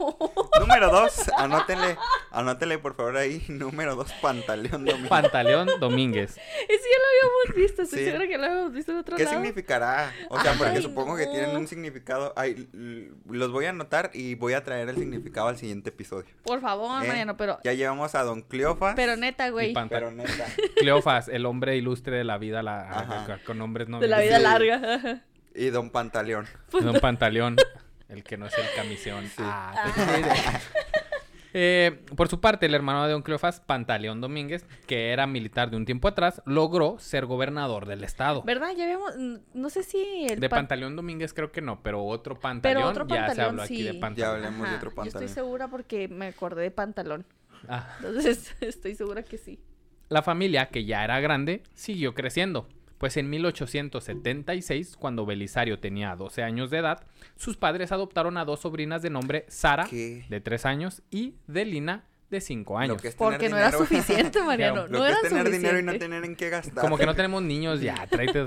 Número 0.59 0.89
dos, 0.89 1.29
anótenle, 1.37 1.95
anótenle 2.31 2.79
por 2.79 2.95
favor 2.95 3.17
ahí. 3.17 3.43
Número 3.49 3.95
dos, 3.95 4.11
Pantaleón 4.19 4.83
Domingo. 4.83 5.09
Pantaleón 5.09 5.69
Domínguez. 5.79 6.31
Ese 6.31 6.39
ya 6.67 6.97
lo 6.97 7.05
habíamos 7.11 7.55
visto. 7.55 7.81
Estoy 7.83 7.99
Sí. 7.99 8.05
segura 8.05 8.27
que 8.27 8.37
lo 8.39 8.45
habíamos 8.45 8.73
visto 8.73 8.91
en 8.93 8.97
otro 8.97 9.15
¿Qué 9.15 9.25
lado. 9.25 9.35
significará? 9.35 10.11
O 10.29 10.39
sea, 10.39 10.53
porque 10.53 10.81
supongo 10.81 11.15
que 11.15 11.27
tienen 11.27 11.55
un 11.55 11.67
significado. 11.67 12.33
Ay, 12.35 12.67
los 13.29 13.51
voy 13.51 13.65
a 13.65 13.69
anotar 13.69 14.09
y 14.15 14.33
voy 14.33 14.53
a 14.53 14.63
traer 14.63 14.89
el 14.89 14.95
significado 14.95 15.47
al 15.47 15.57
siguiente 15.57 15.89
episodio. 15.89 16.31
Por 16.43 16.61
favor, 16.61 17.03
¿Eh? 17.03 17.07
Mariano, 17.07 17.37
pero... 17.37 17.59
Ya 17.63 17.73
llevamos 17.73 18.15
a 18.15 18.23
Don 18.23 18.41
Cleofas. 18.41 18.95
Pero 18.95 19.17
neta, 19.17 19.49
güey. 19.51 19.75
Pero 19.87 20.09
neta. 20.09 20.47
Cleofas, 20.77 21.27
el 21.27 21.45
hombre 21.45 21.77
ilustre 21.77 22.17
de 22.17 22.23
la 22.23 22.39
vida 22.39 22.63
la- 22.63 23.39
con 23.45 23.59
nombres 23.59 23.87
no 23.87 23.99
De 23.99 24.07
la 24.07 24.19
vida 24.19 24.37
Sí. 24.37 24.43
larga. 24.43 25.21
Y 25.53 25.69
Don 25.69 25.91
Pantaleón. 25.91 26.47
Don 26.71 26.99
Pantaleón, 26.99 27.57
el 28.11 28.23
que 28.23 28.37
no 28.37 28.45
es 28.45 28.53
el 28.57 28.65
camisón. 28.75 29.25
Ah, 29.39 29.91
chido. 29.95 30.29
Eh, 31.53 32.05
por 32.15 32.29
su 32.29 32.39
parte, 32.39 32.65
el 32.65 32.73
hermano 32.73 33.05
de 33.05 33.11
Don 33.11 33.23
Cleofas, 33.23 33.59
Pantaleón 33.59 34.21
Domínguez, 34.21 34.65
que 34.87 35.11
era 35.11 35.27
militar 35.27 35.69
de 35.69 35.75
un 35.75 35.83
tiempo 35.85 36.07
atrás, 36.07 36.41
logró 36.45 36.97
ser 36.97 37.25
gobernador 37.25 37.85
del 37.87 38.05
estado. 38.05 38.41
¿Verdad? 38.43 38.69
Ya 38.77 38.85
habíamos... 38.85 39.17
mm, 39.17 39.35
No 39.55 39.69
sé 39.69 39.83
si 39.83 40.27
el... 40.29 40.39
De 40.39 40.47
pan- 40.47 40.59
Pantaleón 40.59 40.95
Domínguez 40.95 41.33
creo 41.33 41.51
que 41.51 41.59
no, 41.61 41.83
pero 41.83 42.05
otro 42.05 42.39
Pantaleón 42.39 42.83
otro 42.85 43.05
ya 43.05 43.15
se 43.15 43.21
Pantaleón, 43.21 43.49
habló 43.49 43.63
aquí 43.63 43.83
de 43.83 43.93
Ya 43.95 43.99
Pantaleón. 43.99 44.35
hablamos 44.35 44.69
de 44.69 44.75
otro 44.77 44.91
Yo 44.95 45.03
estoy 45.03 45.27
segura 45.27 45.67
porque 45.67 46.07
me 46.07 46.27
acordé 46.27 46.61
de 46.63 46.71
pantalón. 46.71 47.25
Ah. 47.67 47.95
Entonces, 47.97 48.55
estoy 48.61 48.95
segura 48.95 49.23
que 49.23 49.37
sí. 49.37 49.59
La 50.07 50.21
familia, 50.21 50.67
que 50.67 50.85
ya 50.85 51.03
era 51.03 51.19
grande, 51.19 51.63
siguió 51.73 52.13
creciendo, 52.13 52.69
pues 53.01 53.17
en 53.17 53.31
1876, 53.31 54.95
cuando 54.95 55.25
Belisario 55.25 55.79
tenía 55.79 56.15
12 56.15 56.43
años 56.43 56.69
de 56.69 56.77
edad, 56.77 57.03
sus 57.35 57.57
padres 57.57 57.91
adoptaron 57.91 58.37
a 58.37 58.45
dos 58.45 58.59
sobrinas 58.59 59.01
de 59.01 59.09
nombre 59.09 59.45
Sara, 59.47 59.87
¿Qué? 59.89 60.23
de 60.29 60.39
3 60.39 60.67
años, 60.67 61.01
y 61.09 61.33
Delina, 61.47 62.03
de 62.31 62.41
5 62.41 62.77
años. 62.79 62.95
Lo 62.95 63.01
que 63.01 63.09
es 63.09 63.15
tener 63.15 63.31
Porque 63.33 63.49
no 63.49 63.57
era 63.57 63.71
suficiente, 63.71 64.41
Mariano. 64.43 64.87
Lo 64.87 64.87
Lo 64.87 64.99
no 64.99 65.03
que 65.03 65.09
era 65.11 65.17
es 65.21 65.29
tener 65.29 65.51
dinero 65.51 65.77
y 65.79 65.83
no 65.83 65.91
suficiente. 65.91 65.99
tener 65.99 66.23
en 66.25 66.35
qué 66.35 66.49
gastar. 66.49 66.81
Como 66.83 66.97
que 66.97 67.05
no 67.05 67.13
tenemos 67.13 67.43
niños 67.43 67.81
ya, 67.81 68.07
tráete 68.09 68.43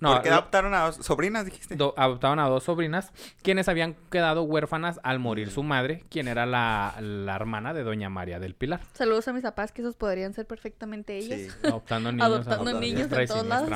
No, 0.00 0.12
¿Por 0.12 0.22
qué 0.22 0.28
lo- 0.28 0.34
adoptaron 0.36 0.74
a 0.74 0.80
dos 0.84 0.96
sobrinas, 0.96 1.44
dijiste? 1.46 1.74
do- 1.76 1.94
adoptaron 1.96 2.38
a 2.38 2.48
dos 2.48 2.64
sobrinas, 2.64 3.12
quienes 3.42 3.68
habían 3.68 3.94
quedado 4.10 4.42
huérfanas 4.42 5.00
al 5.02 5.18
morir 5.18 5.50
su 5.50 5.62
madre, 5.62 6.04
quien 6.10 6.28
era 6.28 6.46
la, 6.46 6.96
la 7.00 7.34
hermana 7.34 7.72
de 7.74 7.82
Doña 7.82 8.10
María 8.10 8.38
del 8.38 8.54
Pilar. 8.54 8.80
Saludos 8.92 9.26
a 9.28 9.32
mis 9.32 9.42
papás, 9.42 9.72
que 9.72 9.82
esos 9.82 9.96
podrían 9.96 10.34
ser 10.34 10.46
perfectamente 10.46 11.16
ellos. 11.16 11.52
Sí. 11.52 11.58
Adoptando 11.66 12.12
niños. 12.12 12.26
Adoptando 12.26 12.76
a- 12.76 12.80
niños 12.80 13.08
de 13.10 13.26
todos 13.26 13.46
lados. 13.46 13.70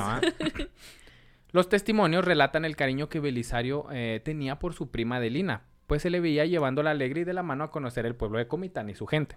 Los 1.51 1.67
testimonios 1.67 2.23
relatan 2.25 2.63
el 2.63 2.75
cariño 2.75 3.09
que 3.09 3.19
Belisario 3.19 3.87
eh, 3.91 4.21
tenía 4.23 4.59
por 4.59 4.73
su 4.75 4.91
prima 4.91 5.19
Delina, 5.19 5.63
pues 5.89 6.03
se 6.03 6.09
le 6.09 6.21
veía 6.21 6.45
llevándola 6.45 6.91
alegre 6.91 7.21
y 7.21 7.23
de 7.25 7.33
la 7.33 7.43
mano 7.43 7.65
a 7.65 7.71
conocer 7.71 8.05
el 8.05 8.15
pueblo 8.15 8.37
de 8.37 8.47
Comitán 8.47 8.89
y 8.89 8.95
su 8.95 9.07
gente. 9.07 9.35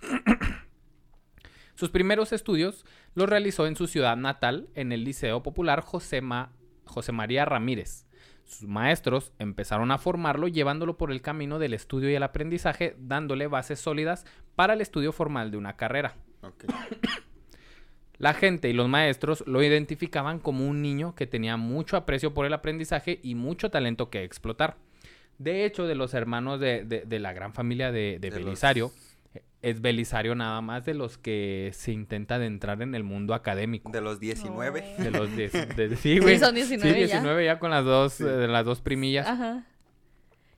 Sus 1.74 1.90
primeros 1.90 2.32
estudios 2.32 2.84
los 3.14 3.28
realizó 3.28 3.66
en 3.66 3.74
su 3.74 3.86
ciudad 3.88 4.16
natal, 4.16 4.68
en 4.74 4.92
el 4.92 5.02
Liceo 5.02 5.42
Popular 5.42 5.80
José, 5.80 6.20
Ma- 6.20 6.52
José 6.84 7.10
María 7.10 7.44
Ramírez. 7.46 8.06
Sus 8.44 8.68
maestros 8.68 9.32
empezaron 9.38 9.90
a 9.90 9.98
formarlo 9.98 10.46
llevándolo 10.46 10.96
por 10.98 11.10
el 11.10 11.22
camino 11.22 11.58
del 11.58 11.72
estudio 11.74 12.10
y 12.10 12.14
el 12.14 12.22
aprendizaje, 12.22 12.94
dándole 12.98 13.46
bases 13.46 13.80
sólidas 13.80 14.24
para 14.54 14.74
el 14.74 14.82
estudio 14.82 15.10
formal 15.10 15.50
de 15.50 15.56
una 15.56 15.76
carrera. 15.76 16.14
La 18.18 18.34
gente 18.34 18.68
y 18.68 18.72
los 18.72 18.88
maestros 18.88 19.42
lo 19.46 19.60
identificaban 19.62 20.38
como 20.38 20.68
un 20.68 20.80
niño 20.82 21.14
que 21.16 21.26
tenía 21.26 21.56
mucho 21.56 21.96
aprecio 21.96 22.32
por 22.32 22.46
el 22.46 22.52
aprendizaje 22.52 23.18
y 23.22 23.34
mucho 23.34 23.70
talento 23.70 24.08
que 24.10 24.22
explotar. 24.22 24.76
De 25.38 25.64
hecho, 25.64 25.86
de 25.86 25.94
los 25.94 26.14
hermanos 26.14 26.60
de, 26.60 26.84
de- 26.84 27.02
de 27.06 27.18
la 27.18 27.32
gran 27.32 27.52
familia 27.54 27.90
de, 27.92 28.18
de 28.20 28.30
De 28.30 28.30
los- 28.30 28.44
Belisario, 28.44 28.92
es 29.62 29.80
Belisario 29.80 30.34
nada 30.34 30.60
más 30.60 30.84
de 30.84 30.94
los 30.94 31.16
que 31.18 31.70
se 31.72 31.90
intenta 31.92 32.34
adentrar 32.36 32.82
en 32.82 32.94
el 32.94 33.02
mundo 33.02 33.32
académico. 33.34 33.90
De 33.90 34.00
los 34.00 34.20
19. 34.20 34.96
De 34.98 35.10
los 35.10 35.34
10. 35.34 35.76
de- 35.76 35.96
sí, 35.96 36.18
güey. 36.18 36.38
son 36.38 36.54
19 36.54 36.92
Sí, 36.94 37.00
ya. 37.00 37.06
19 37.06 37.44
ya 37.46 37.58
con 37.58 37.70
las 37.70 37.84
dos, 37.84 38.12
Sí. 38.14 38.24
eh, 38.24 38.46
las 38.46 38.64
dos 38.64 38.80
primillas. 38.80 39.26
Ajá. 39.26 39.64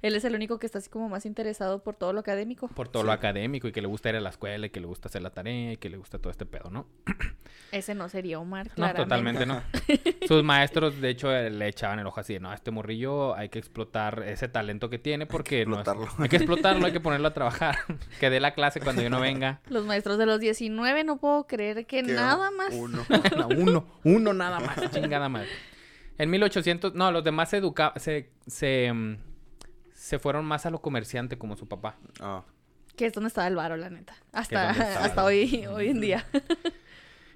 Él 0.02 0.14
es 0.14 0.24
el 0.24 0.34
único 0.34 0.58
que 0.58 0.66
está 0.66 0.78
así 0.78 0.90
como 0.90 1.08
más 1.08 1.24
interesado 1.24 1.82
por 1.82 1.94
todo 1.96 2.12
lo 2.12 2.20
académico. 2.20 2.68
Por 2.68 2.88
todo 2.88 3.02
Sí. 3.02 3.06
lo 3.06 3.12
académico 3.12 3.66
y 3.68 3.72
que 3.72 3.80
le 3.80 3.86
gusta 3.88 4.10
ir 4.10 4.16
a 4.16 4.20
la 4.20 4.28
escuela 4.30 4.66
y 4.66 4.70
que 4.70 4.80
le 4.80 4.86
gusta 4.86 5.08
hacer 5.08 5.22
la 5.22 5.30
tarea 5.30 5.72
y 5.72 5.76
que 5.78 5.88
le 5.88 5.96
gusta 5.96 6.18
todo 6.18 6.30
este 6.30 6.44
pedo, 6.44 6.68
¿no? 6.70 6.86
Ese 7.72 7.94
no 7.94 8.08
sería 8.08 8.38
Omar, 8.38 8.68
No, 8.68 8.74
claramente. 8.74 9.02
totalmente 9.02 9.46
no. 9.46 9.62
Sus 10.28 10.42
maestros, 10.44 11.00
de 11.00 11.10
hecho, 11.10 11.32
eh, 11.34 11.50
le 11.50 11.68
echaban 11.68 11.98
el 11.98 12.06
ojo 12.06 12.20
así 12.20 12.34
de, 12.34 12.40
no, 12.40 12.50
a 12.50 12.54
este 12.54 12.70
morrillo 12.70 13.34
hay 13.34 13.48
que 13.48 13.58
explotar 13.58 14.22
ese 14.24 14.46
talento 14.48 14.88
que 14.88 14.98
tiene 14.98 15.26
porque 15.26 15.66
no 15.66 15.80
es- 15.80 15.88
hay 16.18 16.28
que 16.28 16.36
explotarlo, 16.36 16.86
hay 16.86 16.92
que 16.92 17.00
ponerlo 17.00 17.28
a 17.28 17.34
trabajar. 17.34 17.76
que 18.20 18.30
dé 18.30 18.38
la 18.40 18.54
clase 18.54 18.80
cuando 18.80 19.02
yo 19.02 19.10
no 19.10 19.20
venga. 19.20 19.60
Los 19.68 19.84
maestros 19.84 20.16
de 20.18 20.26
los 20.26 20.38
19, 20.40 21.02
no 21.04 21.16
puedo 21.18 21.46
creer 21.46 21.86
que 21.86 22.02
nada 22.02 22.50
más. 22.52 22.72
Uno. 22.72 23.04
No, 23.36 23.48
uno, 23.48 23.86
uno 24.04 24.32
nada 24.32 24.60
más, 24.60 24.90
chingada 24.92 25.28
madre. 25.28 25.48
En 26.18 26.30
1800, 26.30 26.94
no, 26.94 27.10
los 27.12 27.24
demás 27.24 27.50
se 27.50 27.58
educaban, 27.58 27.98
se, 28.00 28.30
se, 28.46 28.90
mm, 28.92 29.16
se 29.92 30.18
fueron 30.18 30.44
más 30.46 30.64
a 30.66 30.70
lo 30.70 30.80
comerciante 30.80 31.36
como 31.36 31.56
su 31.56 31.68
papá. 31.68 31.98
Ah, 32.20 32.42
Que 32.96 33.06
es 33.06 33.12
donde 33.12 33.28
estaba 33.28 33.46
el 33.48 33.56
varo, 33.56 33.76
la 33.76 33.90
neta. 33.90 34.14
Hasta, 34.32 34.70
hasta 34.70 35.24
hoy, 35.24 35.66
hoy 35.66 35.88
en 35.88 36.00
día. 36.00 36.24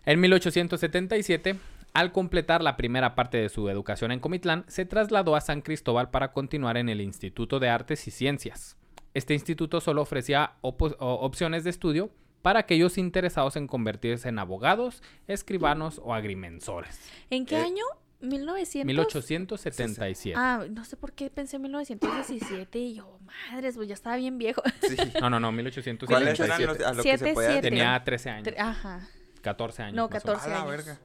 En 0.07 0.21
1877, 0.21 1.57
al 1.93 2.13
completar 2.13 2.63
la 2.63 2.77
primera 2.77 3.15
parte 3.15 3.39
de 3.39 3.49
su 3.49 3.69
educación 3.69 4.13
en 4.13 4.21
Comitlán, 4.21 4.65
se 4.69 4.85
trasladó 4.85 5.37
a 5.37 5.41
San 5.41 5.61
Cristóbal 5.61 6.11
para 6.11 6.33
continuar 6.33 6.77
en 6.77 6.89
el 6.89 7.01
Instituto 7.01 7.59
de 7.61 7.69
Artes 7.69 8.07
y 8.07 8.11
Ciencias. 8.11 8.77
Este 9.13 9.35
instituto 9.35 9.81
solo 9.81 10.03
ofrecía 10.03 10.53
opo- 10.63 10.97
o- 11.01 11.15
opciones 11.15 11.65
de 11.65 11.71
estudio 11.71 12.11
para 12.43 12.61
aquellos 12.61 12.97
interesados 12.97 13.57
en 13.57 13.67
convertirse 13.67 14.29
en 14.29 14.39
abogados, 14.39 15.03
escribanos 15.27 16.01
o 16.03 16.15
agrimensores. 16.15 16.99
¿En 17.29 17.45
qué 17.45 17.57
Eh, 17.57 17.63
año? 17.65 17.85
1900. 18.21 18.87
1877. 18.87 20.35
Ah, 20.39 20.65
no 20.71 20.85
sé 20.85 20.97
por 20.97 21.13
qué 21.13 21.29
pensé 21.31 21.57
en 21.57 21.63
1917 21.63 22.79
y 22.79 22.95
yo, 22.95 23.19
madres, 23.51 23.77
pues 23.77 23.89
ya 23.89 23.95
estaba 23.95 24.17
bien 24.17 24.39
viejo. 24.39 24.63
sí. 24.83 24.97
No, 25.21 25.29
no, 25.29 25.41
no, 25.41 25.49
¿Cuáles 26.07 26.39
1877. 26.39 26.45
eran 26.45 26.67
los 26.67 26.81
a 26.87 26.93
lo 26.95 27.03
que 27.03 27.11
se 27.11 27.19
Siete, 27.19 27.35
podía 27.35 27.51
siete. 27.53 27.69
Tenía 27.69 28.05
13 28.05 28.31
años, 28.31 28.55
Ajá, 28.59 29.09
14 29.43 29.83
años. 29.83 29.97
No, 29.97 30.09
más 30.09 30.25
o 30.25 30.29
menos. 30.29 30.43
14 30.43 30.47
A 30.47 30.51
la 30.51 30.57
años. 30.63 30.71
verga. 30.87 30.99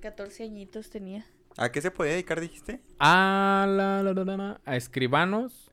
14 0.00 0.44
añitos 0.44 0.90
tenía. 0.90 1.26
¿A 1.56 1.70
qué 1.72 1.80
se 1.82 1.90
podía 1.90 2.12
dedicar, 2.12 2.40
dijiste? 2.40 2.80
A, 2.98 3.66
la- 3.68 4.02
la- 4.02 4.12
la- 4.14 4.24
la- 4.24 4.36
la- 4.36 4.60
a 4.64 4.76
escribanos, 4.76 5.70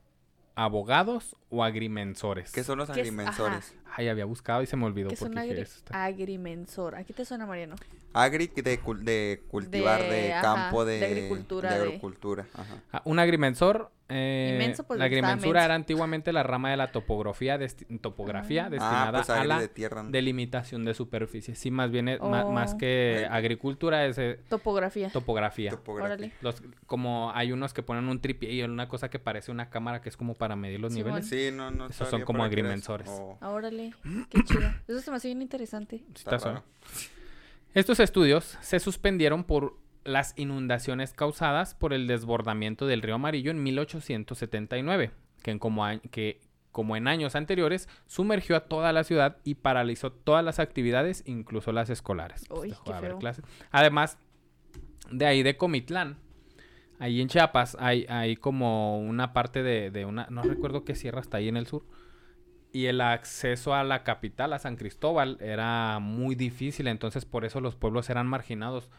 abogados 0.54 1.36
o 1.50 1.62
agrimensores. 1.64 2.50
¿Qué 2.52 2.64
son 2.64 2.78
los 2.78 2.90
agrimensores? 2.90 3.74
Ay, 3.96 4.08
había 4.08 4.24
buscado 4.24 4.62
y 4.62 4.66
se 4.66 4.76
me 4.76 4.84
olvidó 4.86 5.08
Que 5.08 5.14
es 5.14 5.22
un 5.22 5.32
porque 5.32 5.54
dije 5.54 5.62
agri- 5.64 5.94
agrimensor. 5.94 6.94
¿Aquí 6.96 7.12
te 7.12 7.24
suena, 7.24 7.46
Mariano? 7.46 7.76
Agri 8.14 8.46
de, 8.48 8.80
cul- 8.80 9.00
de 9.00 9.42
cultivar, 9.48 10.00
de, 10.02 10.08
De- 10.08 10.32
ajá, 10.32 10.42
campo, 10.42 10.84
de, 10.84 10.98
de 10.98 11.06
agricultura, 11.06 11.72
de 11.74 11.78
de- 11.78 11.84
agricultura. 11.86 12.46
Ajá. 12.54 12.76
Ah, 12.92 13.02
un 13.04 13.18
agrimensor. 13.18 13.90
eh, 14.10 14.52
Inmenso, 14.54 14.84
pues, 14.84 14.98
la 14.98 15.04
agrimensura 15.04 15.62
era 15.66 15.74
antiguamente 15.74 16.32
la 16.32 16.42
rama 16.42 16.70
de 16.70 16.78
la 16.78 16.90
topografía, 16.92 17.58
desti- 17.58 18.00
topografía 18.00 18.64
Ah. 18.64 18.70
destinada 18.70 19.08
Ah, 19.08 19.12
pues 19.12 19.28
a 19.28 19.44
la 19.44 19.60
de 19.60 19.68
tierra. 19.68 20.02
¿no? 20.02 20.10
delimitación 20.10 20.86
de 20.86 20.94
superficie. 20.94 21.54
Sí, 21.54 21.70
más 21.70 21.90
bien 21.90 22.08
es- 22.08 22.20
ma- 22.20 22.46
Oh. 22.46 22.50
más 22.50 22.74
que 22.74 23.20
Eh. 23.24 23.26
agricultura 23.30 24.06
es 24.06 24.16
eh, 24.16 24.40
Topografía. 24.48 25.10
topografía. 25.10 25.70
Topografía. 25.72 26.14
Órale. 26.14 26.32
Los, 26.40 26.62
como 26.86 27.32
hay 27.34 27.52
unos 27.52 27.74
que 27.74 27.82
ponen 27.82 28.08
un 28.08 28.22
tripié 28.22 28.50
y 28.52 28.62
una 28.62 28.88
cosa 28.88 29.10
que 29.10 29.18
parece 29.18 29.50
una 29.52 29.68
cámara 29.68 30.00
que 30.00 30.08
es 30.08 30.16
como 30.16 30.32
para 30.34 30.56
medir 30.56 30.80
los 30.80 30.94
Sí, 30.94 31.00
niveles. 31.04 31.28
Sí, 31.28 31.50
no, 31.52 31.70
no. 31.70 31.88
Esos 31.88 32.08
son 32.08 32.22
como 32.22 32.38
qué 32.38 32.46
agrimensores. 32.46 33.08
Oh, 33.10 33.36
Qué 34.30 34.42
chido. 34.44 34.70
Eso 34.86 35.00
se 35.00 35.10
me 35.10 35.16
hace 35.16 35.28
bien 35.28 35.42
interesante. 35.42 36.04
Está. 36.14 36.62
Estos 37.74 38.00
estudios 38.00 38.56
se 38.60 38.80
suspendieron 38.80 39.44
por 39.44 39.76
las 40.04 40.32
inundaciones 40.38 41.12
causadas 41.12 41.74
por 41.74 41.92
el 41.92 42.06
desbordamiento 42.06 42.86
del 42.86 43.02
río 43.02 43.16
Amarillo 43.16 43.50
en 43.50 43.62
1879, 43.62 45.10
que, 45.42 45.50
en 45.50 45.58
como, 45.58 45.84
a- 45.84 45.98
que 45.98 46.40
como 46.72 46.96
en 46.96 47.08
años 47.08 47.34
anteriores 47.34 47.88
sumergió 48.06 48.56
a 48.56 48.60
toda 48.60 48.92
la 48.92 49.04
ciudad 49.04 49.36
y 49.44 49.56
paralizó 49.56 50.10
todas 50.12 50.44
las 50.44 50.58
actividades, 50.60 51.22
incluso 51.26 51.72
las 51.72 51.90
escolares. 51.90 52.44
Pues, 52.48 52.60
Uy, 52.60 52.74
qué 52.84 52.92
feo. 52.94 53.18
Además, 53.70 54.16
de 55.10 55.26
ahí 55.26 55.42
de 55.42 55.56
Comitlán, 55.56 56.16
ahí 56.98 57.20
en 57.20 57.28
Chiapas, 57.28 57.76
hay, 57.78 58.06
hay 58.08 58.36
como 58.36 58.98
una 59.00 59.32
parte 59.32 59.62
de, 59.62 59.90
de 59.90 60.04
una, 60.06 60.26
no 60.30 60.42
recuerdo 60.42 60.84
qué 60.84 60.94
sierra 60.94 61.20
está 61.20 61.36
ahí 61.36 61.48
en 61.48 61.56
el 61.56 61.66
sur, 61.66 61.84
y 62.72 62.86
el 62.86 63.00
acceso 63.00 63.74
a 63.74 63.82
la 63.84 64.04
capital, 64.04 64.52
a 64.52 64.58
San 64.58 64.76
Cristóbal, 64.76 65.38
era 65.40 65.98
muy 66.00 66.34
difícil, 66.34 66.86
entonces 66.88 67.24
por 67.24 67.44
eso 67.44 67.60
los 67.60 67.76
pueblos 67.76 68.10
eran 68.10 68.26
marginados, 68.26 68.90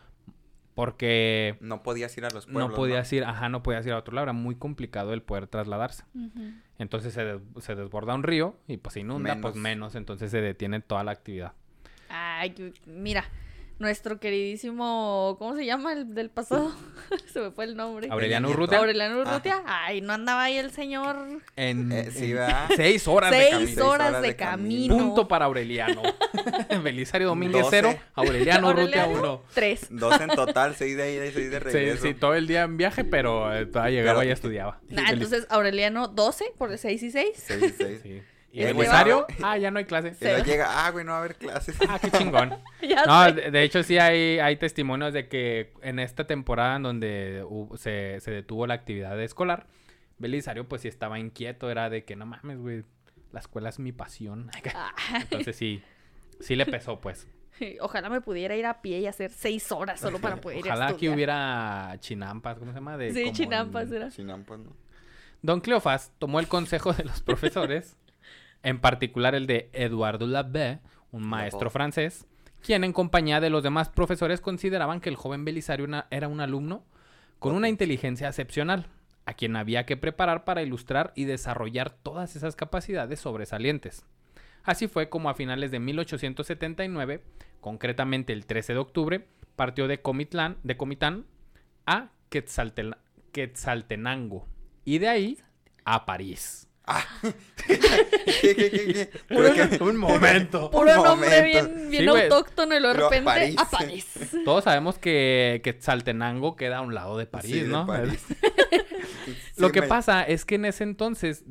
porque 0.75 1.57
No 1.59 1.83
podías 1.83 2.17
ir 2.17 2.25
a 2.25 2.29
los 2.29 2.45
pueblos. 2.45 2.69
no 2.69 2.75
podías 2.75 3.11
ir, 3.11 3.23
ajá, 3.25 3.49
no 3.49 3.61
podías 3.63 3.85
ir 3.85 3.91
a 3.93 3.97
otro 3.97 4.13
lado, 4.15 4.23
era 4.23 4.33
muy 4.33 4.55
complicado 4.55 5.13
el 5.13 5.21
poder 5.21 5.47
trasladarse. 5.47 6.03
Entonces 6.77 7.13
se, 7.13 7.25
des- 7.25 7.41
se 7.59 7.75
desborda 7.75 8.15
un 8.15 8.23
río 8.23 8.55
y 8.67 8.77
pues 8.77 8.93
se 8.93 9.01
inunda, 9.01 9.33
pues 9.41 9.55
Menos. 9.55 9.63
menos, 9.63 9.95
entonces 9.95 10.31
se 10.31 10.41
detiene 10.41 10.79
toda 10.79 11.03
la 11.03 11.11
actividad. 11.11 11.53
Ay, 12.09 12.51
que- 12.51 12.73
mira, 12.85 13.25
nuestro 13.79 14.19
queridísimo, 14.19 15.35
¿cómo 15.39 15.55
se 15.55 15.65
llama 15.65 15.93
el 15.93 16.13
del 16.13 16.29
pasado? 16.29 16.71
se 17.33 17.39
me 17.39 17.51
fue 17.51 17.65
el 17.65 17.75
nombre. 17.75 18.07
Aureliano. 18.11 18.49
Urrutia. 18.49 18.77
Aureliano 18.79 19.21
Urrutia. 19.21 19.63
Ay, 19.65 20.01
no 20.01 20.13
andaba 20.13 20.43
ahí 20.43 20.57
el 20.57 20.71
señor. 20.71 21.15
En, 21.55 21.91
Eh, 21.91 22.11
sí, 22.11 22.33
¿verdad? 22.33 22.69
seis 22.75 23.07
horas 23.07 23.31
de 23.31 23.37
Seis 23.37 23.51
camino. 23.75 23.87
horas, 23.89 24.21
de 24.21 24.35
camino. 24.35 24.97
Punto 24.97 25.27
para 25.27 25.45
Aureliano. 25.45 26.01
Belisario 26.83 27.27
Domínguez 27.27 27.63
Doce. 27.63 27.81
0, 27.81 27.95
Aureliano 28.15 28.69
Urrutia 28.69 29.05
1. 29.07 29.43
Tres. 29.53 29.87
Dos 29.89 30.19
en 30.19 30.29
total, 30.29 30.75
seis 30.75 30.95
de 30.97 31.13
ida 31.15 31.25
y 31.25 31.31
seis 31.31 31.49
de 31.49 31.57
Sí, 31.59 31.63
regreso. 31.63 32.03
sí, 32.05 32.13
todo 32.13 32.35
el 32.35 32.47
día 32.47 32.63
en 32.63 32.77
viaje, 32.77 33.03
pero 33.03 33.53
eh, 33.55 33.65
todavía 33.65 33.99
llegaba 33.99 34.19
Pero- 34.19 34.29
y 34.29 34.33
estudiaba. 34.33 34.79
Nah, 34.89 35.09
entonces 35.11 35.47
Aureliano 35.49 36.07
12 36.09 36.45
por 36.57 36.71
el 36.71 36.77
6 36.77 37.01
y 37.03 37.11
6. 37.11 37.27
Seis 37.35 37.63
y 37.63 37.69
seis. 37.69 37.99
Sí. 38.03 38.21
Y 38.51 38.63
Belisario, 38.63 39.27
ah, 39.43 39.57
ya 39.57 39.69
no 39.69 39.77
hay 39.79 39.85
clase. 39.85 40.15
Y 40.19 40.23
luego 40.25 40.43
llega, 40.43 40.85
ah, 40.85 40.89
güey, 40.89 41.05
no 41.05 41.11
va 41.11 41.17
a 41.17 41.19
haber 41.21 41.35
clases. 41.35 41.77
Ah, 41.87 41.99
qué 41.99 42.09
chingón. 42.09 42.55
ya 42.81 43.05
No, 43.05 43.25
sé. 43.25 43.33
de, 43.33 43.51
de 43.51 43.63
hecho 43.63 43.83
sí 43.83 43.99
hay, 43.99 44.39
hay 44.39 44.55
testimonios 44.55 45.13
de 45.13 45.27
que 45.27 45.73
en 45.83 45.99
esta 45.99 46.25
temporada 46.25 46.77
en 46.77 46.83
donde 46.83 47.43
hubo- 47.47 47.77
se, 47.77 48.19
se 48.21 48.31
detuvo 48.31 48.65
la 48.65 48.73
actividad 48.73 49.19
escolar, 49.21 49.67
Belisario 50.17 50.67
pues 50.67 50.81
sí 50.81 50.87
estaba 50.87 51.19
inquieto, 51.19 51.69
era 51.69 51.89
de 51.91 52.03
que 52.05 52.15
no 52.15 52.25
mames, 52.25 52.57
güey, 52.57 52.83
la 53.31 53.39
escuela 53.39 53.69
es 53.69 53.77
mi 53.77 53.91
pasión. 53.91 54.49
Entonces 55.21 55.55
sí, 55.55 55.83
sí 56.39 56.55
le 56.55 56.65
pesó 56.65 56.99
pues. 56.99 57.27
Ojalá 57.81 58.09
me 58.09 58.21
pudiera 58.21 58.55
ir 58.55 58.65
a 58.65 58.81
pie 58.81 58.99
y 58.99 59.05
hacer 59.07 59.31
6 59.31 59.71
horas 59.73 59.99
solo 59.99 60.17
para 60.19 60.37
poder 60.37 60.59
ir 60.59 60.71
a 60.71 60.73
Ojalá 60.75 60.97
que 60.97 61.09
hubiera 61.09 61.95
chinampas, 61.99 62.57
¿cómo 62.57 62.71
se 62.71 62.75
llama? 62.77 62.97
De, 62.97 63.13
Sí, 63.13 63.31
chinampas 63.33 63.89
en- 63.89 63.93
era. 63.95 64.09
Chinampas, 64.09 64.59
¿no? 64.59 64.71
Don 65.41 65.61
Cleofas 65.61 66.11
tomó 66.19 66.39
el 66.39 66.47
consejo 66.47 66.93
de 66.93 67.03
los 67.03 67.21
profesores, 67.21 67.95
en 68.63 68.79
particular 68.79 69.35
el 69.35 69.47
de 69.47 69.69
Eduardo 69.73 70.27
Labé, 70.27 70.79
un 71.11 71.23
maestro 71.27 71.69
francés, 71.69 72.25
quien 72.61 72.83
en 72.83 72.93
compañía 72.93 73.39
de 73.39 73.49
los 73.49 73.63
demás 73.63 73.89
profesores 73.89 74.41
consideraban 74.41 74.99
que 75.01 75.09
el 75.09 75.15
joven 75.15 75.45
Belisario 75.45 75.85
una- 75.85 76.07
era 76.11 76.27
un 76.27 76.41
alumno 76.41 76.83
con 77.39 77.55
una 77.55 77.69
inteligencia 77.69 78.27
excepcional, 78.27 78.87
a 79.25 79.33
quien 79.33 79.55
había 79.55 79.85
que 79.85 79.95
preparar 79.97 80.43
para 80.43 80.61
ilustrar 80.61 81.13
y 81.15 81.23
desarrollar 81.25 81.89
todas 81.91 82.35
esas 82.35 82.55
capacidades 82.55 83.19
sobresalientes. 83.21 84.05
Así 84.63 84.87
fue 84.87 85.07
como 85.09 85.29
a 85.29 85.35
finales 85.35 85.71
de 85.71 85.79
1879, 85.79 87.23
concretamente 87.61 88.33
el 88.33 88.45
13 88.45 88.73
de 88.73 88.79
octubre, 88.79 89.25
partió 89.55 89.87
de 89.87 90.01
Comitlán, 90.01 90.57
de 90.63 90.75
Comitán 90.77 91.25
a 91.85 92.09
Quetzaltenango 93.31 94.47
y 94.85 94.97
de 94.99 95.07
ahí 95.09 95.37
a 95.85 96.05
París. 96.05 96.68
¿Qué, 97.67 97.79
qué, 98.55 98.55
qué, 98.55 98.93
qué? 98.93 99.09
Puro- 99.27 99.49
¿Pero 99.53 99.69
qué? 99.77 99.83
Un 99.83 99.97
momento. 99.97 100.71
Puro 100.71 100.81
Un 100.97 101.03
nombre 101.03 101.29
momento. 101.29 101.43
bien, 101.69 101.89
bien 101.89 102.03
Sí, 102.03 102.07
güey. 102.09 102.23
autóctono 102.23 102.75
y 102.75 102.79
luego 102.79 102.93
de 102.95 103.03
repente 103.03 103.25
París. 103.25 103.55
a 103.57 103.69
París. 103.69 104.07
Todos 104.45 104.63
sabemos 104.63 104.97
que 104.97 105.61
Quetzaltenango 105.63 106.55
queda 106.55 106.77
a 106.77 106.81
un 106.81 106.93
lado 106.95 107.17
de 107.17 107.25
París, 107.25 107.51
Sí, 107.51 107.59
de 107.61 107.67
¿no? 107.67 107.85
París. 107.85 108.25
Lo 109.57 109.67
Sí, 109.67 109.73
que 109.73 109.81
me- 109.81 109.87
pasa 109.87 110.23
es 110.23 110.45
que 110.45 110.55
en 110.55 110.65
ese 110.65 110.83
entonces 110.83 111.43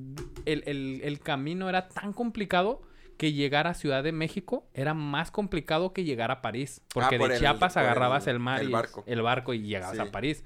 el, 0.47 0.63
el- 0.67 1.01
el 1.05 1.21
camino 1.21 1.69
era 1.69 1.89
tan 1.89 2.13
complicado 2.13 2.83
que 3.17 3.33
llegar 3.33 3.67
a 3.67 3.75
Ciudad 3.75 4.03
de 4.03 4.13
México 4.13 4.69
era 4.75 4.95
más 4.95 5.31
complicado 5.31 5.93
que 5.93 6.05
llegar 6.05 6.31
a 6.31 6.41
París. 6.41 6.81
Porque 6.95 7.17
Ah, 7.17 7.19
por 7.19 7.29
de 7.29 7.35
el- 7.35 7.41
Chiapas 7.41 7.77
el- 7.77 7.83
agarrabas 7.83 8.27
el, 8.29 8.39
mar 8.39 8.61
el 8.61 8.71
barco. 8.71 9.05
el 9.07 9.23
barco 9.23 9.55
y 9.55 9.63
llegabas 9.63 9.97
Sí. 9.97 10.03
a 10.03 10.11
París. 10.11 10.45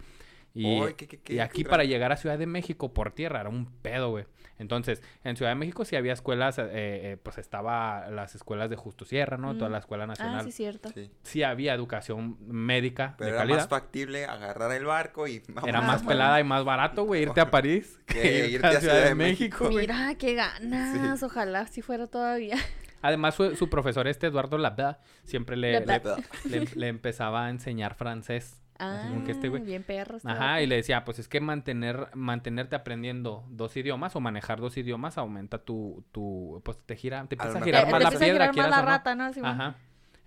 Y, 0.55 0.81
Ay, 0.81 0.95
qué- 0.97 1.07
qué- 1.07 1.21
qué 1.21 1.35
y 1.35 1.39
aquí 1.39 1.65
para 1.65 1.85
llegar 1.85 2.13
a 2.13 2.17
Ciudad 2.17 2.39
de 2.39 2.47
México 2.47 2.93
por 2.93 3.13
tierra 3.13 3.41
era 3.41 3.49
un 3.49 3.67
pedo, 3.81 4.11
güey. 4.11 4.25
Entonces, 4.63 5.03
en 5.25 5.37
Ciudad 5.37 5.51
de 5.51 5.57
México 5.57 5.85
sí 5.85 5.97
había 5.97 6.15
escuelas, 6.15 6.57
eh, 6.59 6.65
eh, 6.73 7.17
pues 7.23 7.37
estaba 7.37 8.09
las 8.09 8.35
escuelas 8.35 8.71
de 8.71 8.77
Justo 8.77 9.05
Sierra, 9.05 9.37
¿no? 9.37 9.55
Toda 9.59 9.69
la 9.69 9.79
escuela 9.79 10.07
nacional. 10.07 10.39
Ah, 10.41 10.43
sí, 10.45 10.53
cierto. 10.53 10.89
Sí. 10.95 11.11
sí 11.23 11.43
había 11.43 11.75
educación 11.75 12.39
médica 12.47 13.15
Pero 13.19 13.27
de 13.27 13.31
era 13.33 13.39
calidad. 13.43 13.59
más 13.59 13.69
factible 13.69 14.25
agarrar 14.25 14.73
el 14.73 14.87
barco 14.87 15.27
y... 15.29 15.43
Era 15.67 15.81
Ah, 15.81 15.83
más 15.83 15.97
bueno. 16.03 16.09
pelada 16.09 16.41
y 16.41 16.45
más 16.45 16.65
barato, 16.65 17.05
güey, 17.05 17.23
irte 17.23 17.41
a 17.43 17.51
París 17.51 18.01
que 18.07 18.49
irte, 18.49 18.67
a 18.67 18.81
Ciudad 18.81 19.05
de 19.05 19.15
México, 19.15 19.67
güey. 19.69 19.87
Mira, 19.87 20.15
qué 20.19 20.35
ganas. 20.35 21.23
Ojalá 21.23 21.67
si 21.67 21.83
fuera 21.83 22.07
todavía. 22.07 22.57
Además, 23.03 23.35
su, 23.35 23.57
su 23.57 23.69
profesor 23.69 24.07
este, 24.07 24.29
Eduardo 24.29 24.59
Labda, 24.59 25.01
siempre 25.25 25.57
le, 25.57 25.81
le, 25.81 25.87
Labda. 25.87 26.17
le- 26.45 26.69
le 26.77 26.87
empezaba 26.89 27.47
a 27.47 27.51
enseñar 27.51 27.95
francés. 27.97 28.62
Ah, 28.83 28.99
Así 29.01 29.09
como 29.13 29.25
que 29.25 29.33
este 29.33 29.49
güey. 29.49 29.63
bien 29.63 29.83
perro. 29.83 30.17
este 30.17 30.29
Ajá, 30.31 30.47
vato. 30.53 30.63
y 30.63 30.67
le 30.67 30.77
decía, 30.77 31.05
pues 31.05 31.19
es 31.19 31.29
que 31.29 31.41
mantener, 31.41 32.09
mantenerte 32.15 32.75
aprendiendo 32.77 33.45
dos 33.49 33.77
idiomas 33.77 34.17
o 34.17 34.21
manejar 34.21 34.61
dos 34.61 34.77
idiomas 34.77 35.19
aumenta 35.19 35.59
tu, 35.59 36.05
tu 36.13 36.61
pues 36.65 36.79
te 36.85 36.97
gira, 36.97 37.19
te 37.29 37.37
A 37.39 37.45
empieza 37.45 37.59
a 37.59 37.63
girar 37.63 37.83
más 37.85 37.93
la 38.03 38.09
empieza 38.09 38.17
a 38.17 38.27
piedra, 38.27 38.33
girar 38.33 38.47
más 38.49 38.55
quieras 38.55 38.71
la 38.71 38.83
rata, 38.85 39.15
¿no? 39.15 39.33
Simón. 39.33 39.51
Ajá. 39.51 39.75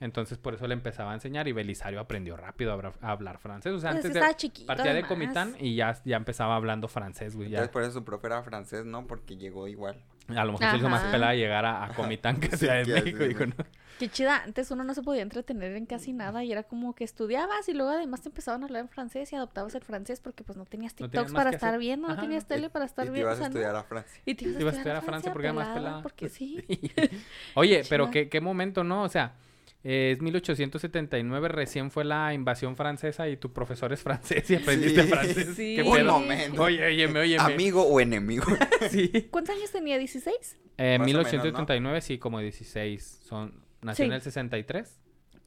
Entonces, 0.01 0.37
por 0.37 0.53
eso 0.53 0.67
le 0.67 0.73
empezaba 0.73 1.11
a 1.11 1.13
enseñar 1.13 1.47
y 1.47 1.53
Belisario 1.53 2.01
aprendió 2.01 2.35
rápido 2.35 2.71
a, 2.71 2.73
hablar- 2.73 2.93
a 3.01 3.11
hablar 3.11 3.37
francés. 3.37 3.71
O 3.71 3.79
sea, 3.79 3.91
Pues 3.91 4.05
antes 4.05 4.21
de 4.21 4.35
chiquito, 4.35 4.67
partía 4.67 4.93
de. 4.93 5.03
Comitán 5.03 5.55
y 5.57 5.75
ya, 5.75 5.97
ya 6.03 6.17
empezaba 6.17 6.57
hablando 6.57 6.89
francés, 6.89 7.33
güey. 7.35 7.47
Ya. 7.49 7.59
Entonces 7.59 7.71
por 7.71 7.83
eso 7.83 7.91
su 7.93 8.03
profe 8.03 8.27
era 8.27 8.43
francés, 8.43 8.85
¿no? 8.85 9.07
Porque 9.07 9.37
llegó 9.37 9.69
igual. 9.69 10.03
A 10.27 10.43
lo 10.43 10.51
mejor 10.53 10.69
se 10.71 10.77
hizo 10.77 10.89
más 10.89 11.03
pelada 11.03 11.33
llegar 11.33 11.65
a, 11.65 11.85
a 11.85 11.89
Comitán 11.93 12.39
que 12.41 12.47
a 12.47 12.57
Ciudad 12.57 12.75
de 12.75 12.85
Sí, 12.85 12.91
México. 12.91 13.17
así, 13.19 13.27
dijo. 13.29 13.45
¿no? 13.45 13.53
Qué 13.99 14.09
chida. 14.09 14.43
Antes 14.43 14.69
uno 14.71 14.83
no 14.83 14.93
se 14.93 15.01
podía 15.01 15.21
entretener 15.21 15.75
en 15.75 15.85
casi 15.85 16.11
nada 16.13 16.43
y 16.43 16.51
era 16.51 16.63
como 16.63 16.93
que 16.95 17.03
estudiabas 17.05 17.69
y 17.69 17.73
luego 17.73 17.91
además 17.91 18.21
te 18.21 18.29
empezaban 18.29 18.61
a 18.61 18.65
hablar 18.65 18.81
en 18.81 18.89
francés 18.89 19.31
y 19.31 19.35
adoptabas 19.35 19.73
el 19.75 19.83
francés 19.83 20.19
porque 20.19 20.43
pues 20.43 20.57
no 20.57 20.65
tenías 20.65 20.93
No 20.99 21.07
TikToks 21.07 21.27
tenías 21.27 21.31
para 21.33 21.49
estar 21.51 21.69
hacer. 21.69 21.79
viendo, 21.79 22.07
no 22.07 22.19
tenías 22.19 22.45
tele 22.45 22.69
para 22.69 22.85
estar 22.85 23.05
y 23.05 23.07
te 23.09 23.13
viendo. 23.13 23.29
ibas 23.31 23.39
o 23.39 23.43
a 23.43 23.45
sea, 23.45 23.49
no. 23.49 23.55
estudiar 23.59 23.75
a 23.75 23.83
Francia. 23.83 24.21
Y 24.25 24.35
te 24.35 24.45
ibas, 24.45 24.61
Ibas 24.61 24.73
a 24.73 24.77
estudiar 24.77 24.97
a 24.97 25.01
Francia 25.01 25.31
porque 25.31 25.47
era 25.47 25.53
más 25.53 25.67
pelada, 25.69 25.81
pelada. 25.83 26.01
Porque 26.03 26.29
sí. 26.29 26.63
Oye, 27.55 27.83
pero 27.89 28.11
qué, 28.11 28.27
qué 28.29 28.41
momento, 28.41 28.83
¿no? 28.83 29.03
O 29.03 29.09
sea, 29.09 29.35
es 29.83 30.19
1879, 30.19 31.47
recién 31.47 31.91
fue 31.91 32.03
la 32.05 32.33
invasión 32.33 32.75
francesa 32.75 33.29
y 33.29 33.37
tu 33.37 33.53
profesor 33.53 33.93
es 33.93 34.01
francés 34.01 34.49
y 34.49 34.55
aprendiste 34.55 35.03
Sí. 35.03 35.07
francés. 35.09 35.47
Sí. 35.55 35.75
¿Qué 35.77 35.83
Un 35.83 35.95
pedo? 35.95 36.11
momento. 36.11 36.61
Oye, 36.63 36.83
óyeme, 36.85 37.19
óyeme. 37.19 37.43
¿Amigo 37.43 37.83
o 37.83 37.99
enemigo? 37.99 38.45
Sí. 38.89 39.09
¿Cuántos 39.31 39.55
años 39.55 39.71
tenía? 39.71 39.97
¿16? 39.97 40.31
Eh, 40.77 40.97
Más 40.97 41.05
o 41.05 41.07
menos, 41.07 41.23
1879, 41.25 42.01
sí, 42.01 42.17
como 42.17 42.39
16. 42.39 43.21
Son, 43.23 43.63
¿Nació 43.85 44.03
Sí. 44.03 44.07
en 44.07 44.13
el 44.13 44.21
63? 44.21 44.99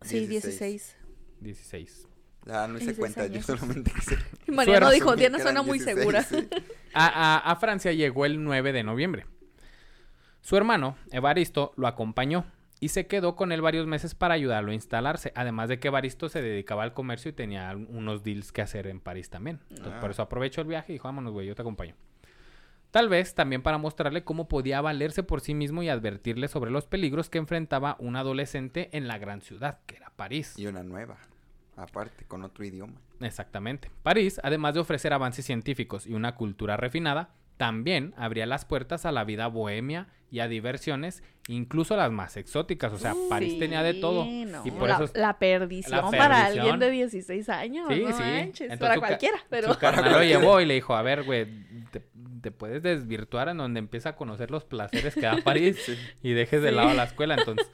Sí, 0.03 0.27
16. 0.27 0.59
16. 0.61 0.96
16. 1.40 2.09
Ah, 2.51 2.66
no 2.68 2.77
hice 2.79 2.92
16 2.94 2.98
cuenta, 2.98 3.27
yo 3.27 3.42
solamente. 3.42 3.92
Y 4.46 4.53
Mariano 4.53 4.90
dijo, 4.90 5.14
Diana 5.16 5.38
suena 5.38 5.62
muy 5.62 5.79
16, 5.79 5.98
segura. 5.98 6.22
sí. 6.22 6.48
A, 6.94 7.07
a- 7.07 7.51
a 7.53 7.57
Francia 7.57 7.92
llegó 7.92 8.24
el 8.24 8.42
9 8.42 8.72
de 8.72 8.83
noviembre. 8.83 9.27
Su 10.40 10.57
hermano, 10.57 10.96
Evaristo, 11.12 11.72
lo 11.77 11.87
acompañó 11.87 12.46
y 12.81 12.88
se 12.88 13.07
quedó 13.07 13.37
con 13.37 13.53
él 13.53 13.61
varios 13.61 13.87
meses 13.87 14.14
para 14.14 14.35
ayudarlo 14.35 14.70
a 14.70 14.74
instalarse. 14.74 15.33
Además 15.35 15.68
de 15.68 15.79
que 15.81 15.88
Evaristo 15.88 16.29
se 16.31 16.40
dedicaba 16.40 16.85
al 16.85 16.94
comercio 16.94 17.29
y 17.29 17.35
tenía 17.35 17.77
unos 17.77 18.22
deals 18.22 18.53
que 18.53 18.62
hacer 18.62 18.87
en 18.87 19.01
París 19.01 19.29
también. 19.31 19.61
Entonces, 19.68 19.94
Ah. 19.96 20.01
por 20.01 20.11
eso 20.11 20.22
aprovechó 20.22 20.62
el 20.62 20.68
viaje 20.68 20.92
y 20.92 20.94
dijo, 20.94 21.09
vámonos, 21.09 21.33
güey, 21.33 21.46
yo 21.46 21.55
te 21.55 21.62
acompaño. 21.62 21.94
Tal 22.90 23.09
vez 23.11 23.35
también 23.35 23.62
para 23.62 23.77
mostrarle 23.77 24.24
cómo 24.24 24.48
podía 24.48 24.81
valerse 24.81 25.22
por 25.22 25.42
sí 25.42 25.53
mismo 25.55 25.83
y 25.83 25.90
advertirle 25.90 26.48
sobre 26.48 26.70
los 26.70 26.87
peligros 26.87 27.29
que 27.29 27.38
enfrentaba 27.38 27.96
un 27.98 28.16
adolescente 28.16 28.88
en 28.92 29.09
la 29.09 29.18
gran 29.18 29.42
ciudad, 29.42 29.81
que 29.87 29.96
era 29.96 30.11
París. 30.16 30.55
Y 30.57 30.66
una 30.66 30.83
nueva, 30.83 31.18
aparte, 31.77 32.24
con 32.24 32.44
otro 32.44 32.64
idioma. 32.64 32.94
Exactamente. 33.20 33.90
París, 34.03 34.40
además 34.42 34.74
de 34.74 34.81
ofrecer 34.81 35.12
avances 35.12 35.44
científicos 35.44 36.07
y 36.07 36.14
una 36.14 36.35
cultura 36.35 36.79
refinada, 36.79 37.35
también 37.59 38.14
abría 38.16 38.47
las 38.47 38.64
puertas 38.64 39.05
a 39.05 39.12
la 39.12 39.25
vida 39.25 39.47
bohemia 39.49 40.07
y 40.31 40.40
a 40.40 40.49
diversiones, 40.49 41.23
incluso 41.49 41.97
las 41.97 42.11
más 42.12 42.37
exóticas. 42.38 42.92
O 42.92 42.99
sea, 42.99 43.14
París 43.29 43.59
tenía 43.59 43.83
de 43.83 43.94
todo. 43.94 44.25
Sí, 44.25 44.44
no, 44.47 44.62
Y 44.66 44.71
por 44.71 44.88
la, 44.88 44.94
eso 44.94 45.05
es- 45.05 45.14
la 45.16 45.38
perdición, 45.38 46.12
la 46.12 46.18
para 46.18 46.47
alguien 46.47 46.79
de 46.79 46.90
16 46.90 47.49
años. 47.51 47.88
Sí, 47.92 48.01
no 48.03 48.12
sí. 48.16 48.23
manches, 48.23 48.71
Entonces 48.73 48.79
para 48.79 48.99
cualquiera, 48.99 49.38
pero... 49.51 49.73
Su 49.73 49.79
carnal 49.79 50.12
lo 50.12 50.23
llevó 50.23 50.61
y 50.61 50.66
le 50.66 50.75
dijo, 50.75 50.94
a 50.94 51.03
ver, 51.03 51.25
güey, 51.25 51.47
te, 51.90 52.03
te 52.42 52.51
puedes 52.51 52.83
desvirtuar 52.83 53.49
en 53.49 53.57
donde 53.59 53.79
empieza 53.81 54.11
a 54.11 54.16
conocer 54.16 54.51
los 54.51 54.64
placeres 54.64 55.14
que 55.14 55.23
da 55.23 55.38
París 55.42 55.79
Sí. 55.85 55.97
y 56.23 56.33
dejes 56.33 56.62
de 56.62 56.68
Sí. 56.71 56.75
lado 56.75 56.94
la 56.94 57.05
escuela. 57.05 57.35
Entonces, 57.35 57.68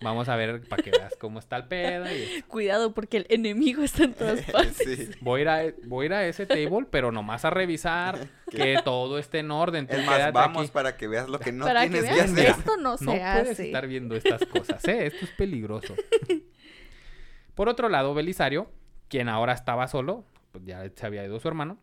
vamos 0.00 0.28
a 0.28 0.36
ver 0.36 0.66
para 0.68 0.82
que 0.82 0.90
veas 0.90 1.14
cómo 1.16 1.38
está 1.38 1.56
el 1.56 1.66
pedo. 1.66 2.06
Y 2.06 2.42
Cuidado 2.42 2.94
porque 2.94 3.18
el 3.18 3.26
enemigo 3.28 3.82
está 3.82 4.04
en 4.04 4.14
todas 4.14 4.40
partes. 4.52 4.76
sí. 4.76 5.10
voy, 5.20 5.40
a 5.40 5.42
ir 5.42 5.48
a, 5.48 5.74
voy 5.84 6.04
a 6.04 6.06
ir 6.06 6.12
a 6.14 6.26
ese 6.26 6.46
table, 6.46 6.86
pero 6.90 7.12
nomás 7.12 7.44
a 7.44 7.50
revisar 7.50 8.28
que 8.50 8.78
todo 8.84 9.18
esté 9.18 9.40
en 9.40 9.50
orden. 9.50 9.86
Tú 9.86 9.96
Es 9.96 10.06
más, 10.06 10.16
quédate 10.16 10.32
vamos 10.32 10.62
aquí. 10.64 10.72
para 10.72 10.96
que 10.96 11.08
veas 11.08 11.28
lo 11.28 11.38
que 11.38 11.52
no 11.52 11.64
para 11.64 11.82
que 11.82 11.90
tienes 11.90 12.08
que, 12.10 12.14
veas 12.16 12.30
hacer. 12.32 12.46
esto 12.50 12.76
no 12.76 12.96
se 12.96 13.04
No 13.04 13.12
puedes 13.12 13.60
estar 13.60 13.86
viendo 13.86 14.16
estas 14.16 14.44
cosas, 14.46 14.86
¿eh? 14.88 15.06
Esto 15.06 15.24
es 15.24 15.30
peligroso. 15.32 15.94
Por 17.54 17.68
otro 17.68 17.88
lado, 17.88 18.14
Belisario, 18.14 18.70
quien 19.08 19.28
ahora 19.28 19.52
estaba 19.52 19.88
solo, 19.88 20.24
pues 20.52 20.64
ya 20.64 20.88
se 20.94 21.06
había 21.06 21.24
ido 21.24 21.40
su 21.40 21.48
hermano, 21.48 21.78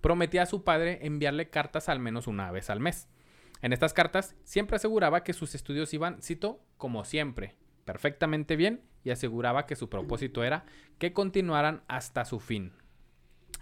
prometía 0.00 0.42
a 0.42 0.46
su 0.46 0.64
padre 0.64 0.98
enviarle 1.02 1.50
cartas 1.50 1.88
al 1.88 2.00
menos 2.00 2.26
una 2.26 2.50
vez 2.50 2.68
al 2.70 2.80
mes. 2.80 3.08
En 3.62 3.72
estas 3.72 3.92
cartas 3.94 4.34
siempre 4.44 4.76
aseguraba 4.76 5.22
que 5.24 5.32
sus 5.32 5.54
estudios 5.54 5.94
iban, 5.94 6.20
cito, 6.20 6.60
como 6.76 7.04
siempre, 7.04 7.54
perfectamente 7.84 8.56
bien 8.56 8.82
y 9.04 9.10
aseguraba 9.10 9.66
que 9.66 9.76
su 9.76 9.88
propósito 9.88 10.44
era 10.44 10.64
que 10.98 11.12
continuaran 11.12 11.82
hasta 11.88 12.24
su 12.24 12.40
fin. 12.40 12.72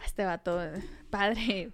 Este 0.04 0.24
vato, 0.24 0.62
eh, 0.62 0.82
padre, 1.10 1.70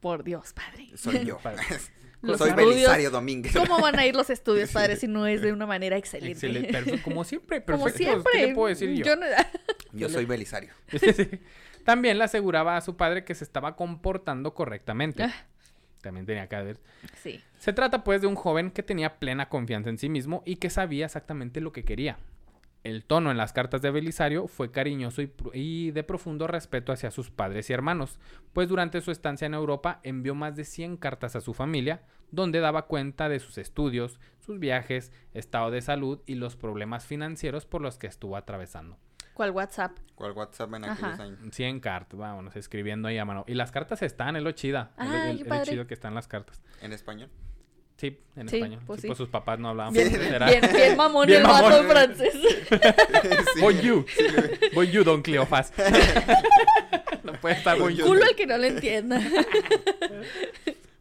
por 0.00 0.24
Dios, 0.24 0.52
padre. 0.52 0.90
Soy 0.96 1.24
yo. 1.24 1.38
Padre. 1.42 1.62
Los 2.20 2.38
Soy 2.38 2.48
estudios. 2.48 2.70
Belisario 2.74 3.10
Domínguez. 3.12 3.54
¿Cómo 3.56 3.80
van 3.80 3.96
a 3.96 4.04
ir 4.04 4.16
los 4.16 4.28
estudios, 4.28 4.72
padre, 4.72 4.96
si 5.00 5.06
no 5.06 5.28
es 5.28 5.40
de 5.40 5.52
una 5.52 5.66
manera 5.66 5.96
excelente? 5.96 6.32
Excelente, 6.32 6.72
perfecto, 6.72 7.00
como 7.04 7.22
siempre, 7.22 7.64
Como 7.64 7.84
perfecto. 7.84 8.04
siempre. 8.12 8.32
¿Qué 8.32 8.46
le 8.48 8.54
puedo 8.56 8.66
decir 8.68 8.92
yo? 9.04 9.14
no- 9.14 9.24
Yo 9.92 10.08
soy 10.08 10.24
Belisario. 10.24 10.72
También 11.84 12.18
le 12.18 12.24
aseguraba 12.24 12.76
a 12.76 12.80
su 12.80 12.96
padre 12.96 13.24
que 13.24 13.36
se 13.36 13.44
estaba 13.44 13.76
comportando 13.76 14.52
correctamente. 14.52 15.32
También 16.00 16.26
tenía 16.26 16.48
que 16.48 16.56
haber. 16.56 16.80
Sí. 17.22 17.42
Se 17.58 17.72
trata 17.72 18.04
pues 18.04 18.20
de 18.20 18.26
un 18.26 18.34
joven 18.34 18.70
que 18.70 18.82
tenía 18.82 19.18
plena 19.18 19.48
confianza 19.48 19.90
en 19.90 19.98
sí 19.98 20.08
mismo 20.08 20.42
y 20.46 20.56
que 20.56 20.70
sabía 20.70 21.06
exactamente 21.06 21.60
lo 21.60 21.72
que 21.72 21.84
quería. 21.84 22.18
El 22.84 23.04
tono 23.04 23.30
en 23.30 23.36
las 23.36 23.52
cartas 23.52 23.82
de 23.82 23.90
Belisario 23.90 24.46
fue 24.46 24.70
cariñoso 24.70 25.20
y, 25.20 25.32
y 25.52 25.90
de 25.90 26.04
profundo 26.04 26.46
respeto 26.46 26.92
hacia 26.92 27.10
sus 27.10 27.30
padres 27.30 27.68
y 27.68 27.72
hermanos, 27.72 28.20
pues 28.52 28.68
durante 28.68 29.00
su 29.00 29.10
estancia 29.10 29.46
en 29.46 29.54
Europa 29.54 30.00
envió 30.04 30.34
más 30.34 30.54
de 30.54 30.64
100 30.64 30.96
cartas 30.96 31.34
a 31.34 31.40
su 31.40 31.54
familia, 31.54 32.02
donde 32.30 32.60
daba 32.60 32.86
cuenta 32.86 33.28
de 33.28 33.40
sus 33.40 33.58
estudios, 33.58 34.20
sus 34.38 34.58
viajes, 34.58 35.12
estado 35.34 35.70
de 35.70 35.82
salud 35.82 36.20
y 36.26 36.36
los 36.36 36.56
problemas 36.56 37.04
financieros 37.04 37.66
por 37.66 37.82
los 37.82 37.98
que 37.98 38.06
estuvo 38.06 38.36
atravesando. 38.36 38.96
¿Cuál 39.38 39.52
WhatsApp? 39.52 39.96
¿Cuál 40.16 40.32
WhatsApp 40.32 40.74
en 40.74 40.84
aquellos 40.84 41.12
Ajá. 41.14 41.22
años? 41.22 41.38
100 41.52 41.78
cartas, 41.78 42.18
vámonos, 42.18 42.56
escribiendo 42.56 43.06
ahí 43.06 43.18
a 43.18 43.24
mano. 43.24 43.44
Y 43.46 43.54
las 43.54 43.70
cartas 43.70 44.02
están, 44.02 44.34
es 44.34 44.42
lo 44.42 44.50
chida. 44.50 44.90
lo- 44.98 45.04
Ay, 45.04 45.36
es- 45.36 45.44
qué 45.44 45.48
es 45.54 45.58
lo 45.60 45.64
chido 45.64 45.86
que 45.86 45.94
están 45.94 46.12
las 46.16 46.26
cartas. 46.26 46.60
¿En 46.82 46.92
español? 46.92 47.30
Sí, 47.98 48.18
en 48.34 48.48
Sí, 48.48 48.56
español. 48.56 48.80
pues 48.84 48.96
Sí, 48.98 49.02
sí. 49.02 49.06
pues 49.06 49.16
sus 49.16 49.28
papás 49.28 49.60
no 49.60 49.68
hablaban 49.68 49.92
Bien, 49.94 50.08
francés, 50.10 50.32
era- 50.32 50.46
bien, 50.48 50.60
bien 50.74 50.96
mamón 50.96 51.26
Bien 51.28 51.38
el 51.42 51.46
vato 51.46 51.62
mamón. 51.70 51.84
en 51.84 51.88
francés. 51.88 52.32
Sí. 53.54 53.60
Bonjour. 53.60 54.04
Bonjour, 54.74 55.04
don 55.04 55.22
Cleofás. 55.22 55.72
no 57.22 57.32
puede 57.34 57.54
estar 57.54 57.78
bonjour. 57.78 58.06
Culo 58.08 58.24
el 58.28 58.34
que 58.34 58.44
no 58.44 58.58
le 58.58 58.66
entienda. 58.68 59.20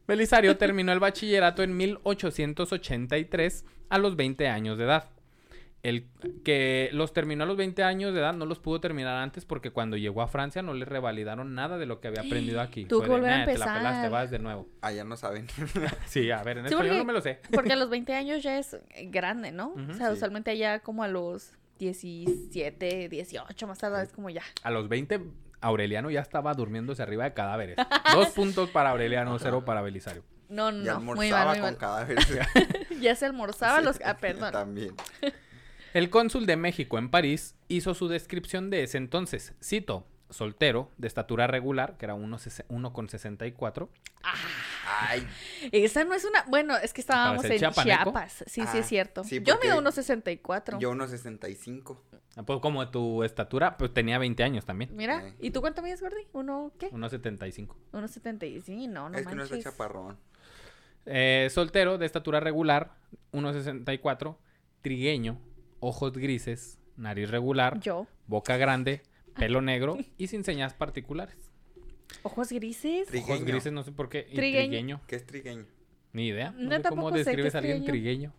Belisario 0.08 0.58
terminó 0.58 0.94
el 0.94 1.00
bachillerato 1.00 1.64
en 1.64 1.76
1883 1.76 3.66
a 3.90 3.98
los 3.98 4.16
20 4.16 4.48
años 4.48 4.78
de 4.78 4.84
edad. 4.84 5.10
El 5.88 6.10
que 6.44 6.90
los 6.92 7.14
terminó 7.14 7.46
a 7.46 7.48
los 7.48 7.56
20 7.56 7.82
años 7.84 8.14
de 8.14 8.20
edad 8.20 8.34
no 8.34 8.46
los 8.46 8.60
pudo 8.60 8.82
terminar 8.82 9.16
antes 9.18 9.46
porque 9.46 9.72
cuando 9.72 9.96
llegó 9.96 10.22
a 10.22 10.28
Francia 10.28 10.62
no 10.62 10.74
le 10.74 10.84
revalidaron 10.84 11.56
nada 11.56 11.78
de 11.78 11.86
lo 11.86 12.02
que 12.02 12.10
había 12.10 12.22
aprendido 12.24 12.60
aquí. 12.60 12.86
Fue 12.90 13.04
que 13.04 13.10
volver 13.10 13.32
a 13.32 13.38
"Nah, 13.38 13.46
Te 13.46 13.52
la 13.58 13.66
empezar". 13.66 13.78
pelaste, 13.78 14.10
vas 14.10 14.30
de 14.30 14.40
nuevo. 14.40 14.68
Allá 14.82 15.04
no 15.06 15.16
saben. 15.16 15.48
Sí, 16.06 16.30
a 16.30 16.44
ver, 16.44 16.58
en 16.58 16.64
Sí, 16.68 16.74
español 16.74 16.88
porque- 16.90 16.98
no 17.00 17.06
me 17.06 17.14
lo 17.14 17.22
sé. 17.22 17.40
Porque 17.54 17.72
a 17.72 17.76
los 17.78 17.90
20 17.92 18.14
años 18.16 18.44
ya 18.44 18.58
es 18.60 18.76
grande, 19.04 19.52
¿no? 19.54 19.74
O 19.90 19.94
sea, 19.94 20.08
Sí. 20.08 20.14
usualmente 20.16 20.52
allá 20.52 20.80
como 20.80 21.04
a 21.04 21.08
los 21.08 21.54
17, 21.80 23.08
18, 23.10 23.68
más 23.68 23.78
tarde 23.80 24.04
es 24.04 24.12
como 24.12 24.30
ya. 24.30 24.44
A 24.64 24.72
los 24.72 24.90
20 24.90 25.22
Aureliano 25.62 26.12
ya 26.12 26.20
estaba 26.22 26.54
durmiéndose 26.54 27.02
arriba 27.02 27.24
de 27.24 27.34
cadáveres. 27.34 27.78
Dos 28.14 28.30
puntos 28.30 28.70
para 28.70 28.90
Aureliano, 28.92 29.40
cero 29.40 29.64
para 29.66 29.82
Belisario. 29.82 30.24
No, 30.50 30.72
no, 30.72 30.84
Ya 30.84 30.94
no, 30.94 31.00
muy 31.02 31.30
almorzaba 31.30 31.46
mal, 31.46 31.58
muy 31.58 31.62
con 31.62 31.70
mal. 31.72 31.78
cadáveres. 31.78 32.28
Ya 33.02 33.16
se 33.16 33.28
almorzaba 33.28 33.80
los... 33.82 34.00
Ah, 34.04 34.18
perdón. 34.18 34.52
También. 34.52 34.96
El 35.98 36.12
cónsul 36.12 36.46
de 36.46 36.58
México 36.58 37.00
en 37.00 37.10
París 37.10 37.56
hizo 37.70 37.96
su 37.96 38.08
descripción 38.08 38.70
de 38.70 38.84
ese 38.84 39.00
entonces. 39.00 39.56
Cito, 39.64 40.06
soltero, 40.30 40.92
de 40.98 41.08
estatura 41.08 41.48
regular, 41.48 41.98
que 41.98 42.06
era 42.06 42.14
1,64. 42.14 43.90
Ay, 45.00 45.28
Esa 45.72 46.04
no 46.04 46.14
es 46.14 46.24
una... 46.24 46.44
Bueno, 46.50 46.78
es 46.78 46.94
que 46.94 47.02
estábamos 47.02 47.44
en 47.46 47.58
chiapaneco? 47.58 48.04
Chiapas. 48.04 48.44
Sí, 48.46 48.62
sí, 48.62 48.68
Ah, 48.68 48.78
es 48.78 48.86
cierto. 48.86 49.24
sí, 49.24 49.42
Yo 49.44 49.58
mido 49.60 49.80
unos 49.80 49.96
64. 49.96 50.78
yo 50.80 50.92
unos 50.92 51.10
65. 51.10 52.00
Ah, 52.36 52.44
Pues 52.44 52.60
como 52.60 52.88
tu 52.92 53.24
estatura, 53.24 53.76
pues 53.76 53.92
tenía 53.92 54.20
20 54.20 54.44
años 54.44 54.66
también. 54.66 54.96
Mira, 54.96 55.28
Eh. 55.30 55.34
¿y 55.40 55.50
tú 55.50 55.62
cuánto 55.62 55.82
mides, 55.82 56.00
Gordy? 56.00 56.28
¿Uno 56.32 56.74
qué? 56.78 56.92
1,75. 56.92 57.76
Unos 57.94 58.12
75, 58.12 58.64
sí, 58.68 58.86
no, 58.88 59.10
no 59.10 59.18
es 59.18 59.26
que 59.26 59.34
no 59.34 59.44
está 59.44 59.60
chaparrón. 59.60 60.16
Eh, 61.08 61.48
soltero, 61.50 61.98
de 61.98 62.06
estatura 62.06 62.40
regular, 62.40 62.94
1,64. 63.32 64.38
Trigueño, 64.84 65.42
ojos 65.88 66.14
grises, 66.14 66.80
nariz 66.96 67.30
regular, 67.30 67.80
Yo. 67.80 68.08
boca 68.28 68.58
grande, 68.58 69.02
pelo 69.38 69.62
negro 69.62 69.98
y 70.18 70.28
sin 70.28 70.44
señas 70.44 70.74
particulares. 70.74 71.38
Ojos 72.24 72.50
grises. 72.52 73.08
Ojos 73.14 73.44
grises, 73.44 73.72
no 73.74 73.84
sé 73.84 73.92
por 73.92 74.10
qué. 74.10 74.28
Y 74.32 74.36
Trigueño. 74.36 74.68
trigueño. 74.70 75.02
¿Qué 75.08 75.16
es 75.18 75.26
trigueño? 75.26 75.66
Ni 76.14 76.28
idea. 76.28 76.52
No, 76.52 76.70
No, 76.70 76.76
sé 76.78 76.82
cómo 76.82 76.82
tampoco 76.82 77.10
sé 77.10 77.14
qué 77.14 77.18
describes 77.26 77.48
es 77.52 77.56
a 77.56 77.58
alguien 77.60 77.86
trigueño. 77.86 78.34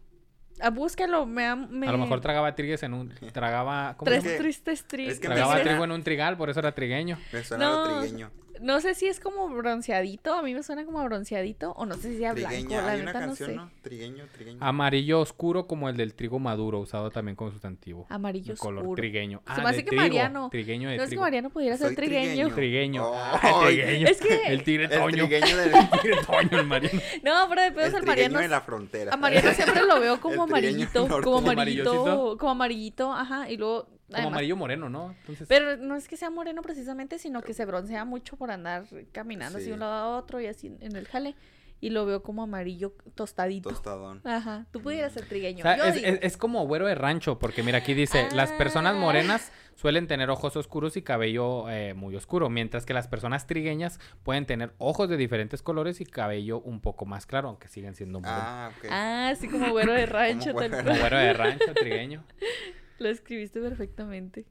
Ah, 0.61 0.71
búscalo, 0.71 1.25
me, 1.27 1.47
am- 1.47 1.69
me... 1.71 1.87
A 1.87 1.93
lo 1.93 1.99
mejor 1.99 2.21
tragaba 2.21 2.55
trigues 2.57 2.83
en 2.83 2.93
un... 2.95 3.15
Tragaba... 3.33 3.95
¿Cómo 3.97 4.11
Tres 4.11 4.25
llama? 4.25 4.39
tristes 4.39 4.85
tristes. 4.89 5.15
es 5.15 5.21
que 5.21 5.29
me 5.29 5.35
Tragaba 5.37 5.55
suena- 5.57 5.71
trigo 5.71 5.85
en 5.85 5.93
un 5.93 6.03
trigal, 6.03 6.37
por 6.37 6.51
eso 6.51 6.59
era 6.61 6.75
trigueño. 6.75 7.17
Me 7.33 7.45
suena 7.45 7.71
lo 7.71 8.01
trigueño. 8.01 8.31
No 8.61 8.81
sé 8.81 8.95
si 8.95 9.07
es 9.07 9.21
como 9.21 9.49
bronceadito, 9.49 10.35
a 10.35 10.43
mí 10.43 10.55
me 10.55 10.63
suena 10.63 10.85
como 10.85 11.01
a 11.01 11.05
bronceadito, 11.05 11.73
o 11.73 11.87
no 11.87 11.95
sé 11.97 12.13
si 12.13 12.19
sea 12.19 12.33
blanco, 12.33 12.49
Trigueña. 12.51 12.83
la 12.83 12.93
Hay 12.93 13.01
una 13.01 13.27
no 13.27 13.35
sé. 13.37 13.55
¿no? 13.55 13.71
Trigueño, 13.83 14.25
trigueño. 14.33 14.59
Amarillo 14.61 15.21
oscuro 15.21 15.67
como 15.67 15.89
el 15.89 15.97
del 15.97 16.15
trigo 16.15 16.39
maduro, 16.39 16.79
usado 16.81 17.11
también 17.11 17.37
como 17.37 17.51
sustantivo. 17.51 18.07
Amarillo 18.09 18.55
De 18.55 18.59
color 18.59 18.83
oscuro. 18.83 18.97
trigueño. 19.01 19.43
Se 19.47 19.53
Ah, 19.53 19.57
me 19.59 19.63
de 19.63 19.69
hace 19.71 19.85
que 19.85 19.91
trigo, 19.91 20.03
Mariano. 20.03 20.49
Trigueño 20.51 20.89
de 20.91 20.97
No 20.97 21.03
es 21.03 21.07
que 21.07 21.11
trigo. 21.11 21.23
Mariano 21.23 21.51
pudiera 21.51 21.77
ser 21.77 21.87
Soy 21.89 21.97
trigueño. 21.97 22.25
trigueño. 22.55 22.55
Trigueño. 22.55 23.07
Oh, 23.09 23.15
Ah, 23.43 23.61
trigueño. 23.67 24.07
Es 24.09 24.21
que- 24.21 24.43
El 24.47 24.63
tigre 24.65 24.85
El 24.85 24.91
toño. 24.91 25.11
trigueño 25.27 25.57
del... 25.57 25.73
El 25.75 25.91
tigre 26.01 26.17
toño, 26.27 26.61
el 26.61 26.67
Mariano. 26.67 27.01
No, 27.23 27.47
pero 27.49 27.63
de 27.63 27.73
pedos 27.73 27.89
el 27.91 27.95
al 27.97 28.01
trigueño 28.03 28.07
Mariano. 28.35 28.39
de 28.41 28.49
la 28.49 28.61
frontera. 28.61 29.13
A 29.15 29.17
Mariano 29.17 29.51
siempre 29.55 29.83
lo 29.87 30.01
veo 30.01 30.21
como 30.21 30.45
El 30.47 30.51
trigueño 30.53 30.75
amarillito, 30.87 31.09
norte. 31.09 31.25
como 31.25 31.37
¿Como 31.39 31.51
amarillito, 31.51 31.91
amarillosito? 31.91 32.39
como 32.39 32.51
amarillito, 32.53 33.13
ajá, 33.13 33.51
y 33.51 33.57
luego 33.57 33.89
Como 34.09 34.17
además- 34.17 34.33
amarillo 34.33 34.57
moreno, 34.57 34.89
¿no? 34.89 35.15
Entonces, 35.21 35.47
Pero 35.49 35.77
no 35.77 35.95
es 35.95 36.09
que 36.09 36.17
sea 36.17 36.31
moreno 36.31 36.63
precisamente, 36.63 37.19
sino 37.19 37.43
que 37.43 37.53
se 37.55 37.65
broncea 37.67 38.05
mucho 38.05 38.37
por 38.37 38.51
andar 38.51 38.85
caminando 39.13 39.59
así 39.59 39.69
de 39.69 39.75
un 39.75 39.81
lado 39.81 39.93
a 39.93 40.17
otro 40.19 40.41
y 40.41 40.47
así 40.47 40.75
en 40.81 40.97
el 40.97 41.07
jale. 41.07 41.35
Y 41.81 41.91
lo 41.91 42.05
veo 42.07 42.25
como 42.25 42.43
amarillo 42.43 42.93
tostadito. 43.15 43.69
Tostadón. 43.69 44.21
Ajá, 44.27 44.67
tú 44.73 44.81
pudieras 44.83 45.13
ser 45.13 45.27
trigueño. 45.27 45.61
o 45.61 45.63
sea, 45.63 45.77
Yo 45.77 45.85
es, 45.85 45.95
digo- 45.95 46.07
es- 46.09 46.19
es 46.23 46.37
como 46.37 46.67
güero 46.67 46.89
de 46.89 46.97
rancho, 46.97 47.39
porque 47.39 47.63
mira, 47.63 47.79
aquí 47.79 47.95
dice, 47.95 48.27
las 48.35 48.51
personas 48.51 48.97
Ah. 48.97 48.99
morenas 48.99 49.53
suelen 49.77 50.09
tener 50.09 50.29
ojos 50.29 50.57
oscuros 50.57 50.97
y 50.97 51.03
cabello 51.03 51.71
eh, 51.71 51.95
muy 51.95 52.17
oscuro, 52.17 52.51
mientras 52.51 52.85
que 52.85 52.95
las 52.95 53.07
personas 53.07 53.47
trigueñas 53.47 54.01
pueden 54.25 54.45
tener 54.45 54.75
ojos 54.79 55.09
de 55.09 55.17
diferentes 55.17 55.63
colores 55.63 56.01
y 56.01 56.05
cabello 56.05 56.59
un 56.63 56.81
poco 56.81 57.07
más 57.07 57.27
claro, 57.27 57.47
aunque 57.51 57.69
siguen 57.69 57.95
siendo 57.95 58.19
morenos. 58.19 58.43
Ah, 58.45 58.71
ok. 58.77 58.87
Ah, 58.91 59.33
sí, 59.39 59.47
como 59.47 59.71
güero 59.71 59.93
de 59.93 60.07
rancho. 60.07 60.53
güero 60.55 60.75
tal 60.75 60.85
de 60.85 60.91
Como 60.91 61.01
güero 61.01 61.19
de 61.19 61.33
rancho, 61.33 61.75
trigueño. 61.75 62.25
Lo 63.01 63.09
escribiste 63.09 63.61
perfectamente. 63.61 64.47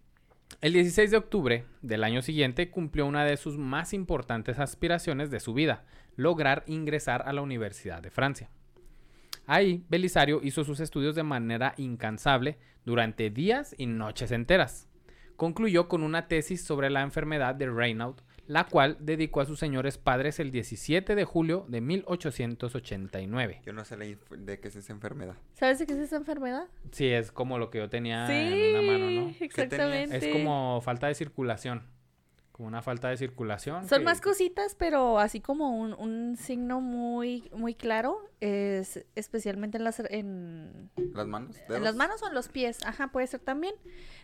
El 0.61 0.73
16 0.73 1.11
de 1.11 1.17
octubre 1.17 1.65
del 1.81 2.03
año 2.03 2.21
siguiente 2.21 2.71
cumplió 2.71 3.05
una 3.05 3.25
de 3.25 3.37
sus 3.37 3.57
más 3.57 3.93
importantes 3.93 4.59
aspiraciones 4.59 5.29
de 5.29 5.39
su 5.39 5.53
vida, 5.53 5.85
lograr 6.15 6.63
ingresar 6.65 7.23
a 7.27 7.33
la 7.33 7.41
Universidad 7.41 8.01
de 8.01 8.09
Francia. 8.09 8.49
Ahí, 9.45 9.85
Belisario 9.89 10.39
hizo 10.43 10.63
sus 10.63 10.79
estudios 10.79 11.15
de 11.15 11.23
manera 11.23 11.73
incansable 11.77 12.57
durante 12.85 13.29
días 13.29 13.75
y 13.77 13.85
noches 13.85 14.31
enteras. 14.31 14.87
Concluyó 15.35 15.87
con 15.87 16.01
una 16.01 16.27
tesis 16.27 16.63
sobre 16.63 16.89
la 16.89 17.01
enfermedad 17.01 17.53
de 17.53 17.69
Raynaud, 17.69 18.15
la 18.47 18.63
cual 18.65 18.97
dedicó 18.99 19.41
a 19.41 19.45
sus 19.45 19.59
señores 19.59 19.97
padres 19.97 20.39
el 20.39 20.51
17 20.51 21.15
de 21.15 21.25
julio 21.25 21.65
de 21.67 21.81
1889. 21.81 23.61
Yo 23.65 23.73
no 23.73 23.85
sé 23.85 23.97
de 23.97 24.59
qué 24.59 24.67
es 24.67 24.75
esa 24.75 24.93
enfermedad. 24.93 25.35
¿Sabes 25.53 25.79
de 25.79 25.85
qué 25.85 25.93
es 25.93 25.99
esa 25.99 26.15
enfermedad? 26.17 26.65
Sí, 26.91 27.07
es 27.07 27.31
como 27.31 27.57
lo 27.59 27.69
que 27.69 27.79
yo 27.79 27.89
tenía 27.89 28.27
sí, 28.27 28.33
en 28.33 28.75
una 28.75 28.81
mano, 28.93 29.11
¿no? 29.11 29.35
exactamente. 29.39 30.17
Es 30.17 30.27
como 30.33 30.81
falta 30.81 31.07
de 31.07 31.15
circulación. 31.15 31.83
Como 32.51 32.69
una 32.69 32.81
falta 32.81 33.09
de 33.09 33.17
circulación. 33.17 33.87
Son 33.87 33.99
que- 33.99 34.05
más 34.05 34.19
cositas, 34.19 34.73
pero 34.73 35.19
así 35.19 35.41
como 35.41 35.77
un, 35.77 35.93
un 35.93 36.37
signo 36.37 36.81
muy, 36.81 37.51
muy 37.53 37.75
claro, 37.75 38.17
es 38.39 39.05
especialmente 39.13 39.77
en 39.77 39.83
las, 39.83 39.99
en, 40.09 40.89
¿Las 41.13 41.27
manos? 41.27 41.55
en 41.59 41.67
¿Dedos? 41.67 41.81
las 41.83 41.95
manos 41.95 42.23
o 42.23 42.27
en 42.29 42.33
los 42.33 42.47
pies. 42.49 42.79
Ajá, 42.83 43.09
puede 43.09 43.27
ser 43.27 43.41
también. 43.41 43.75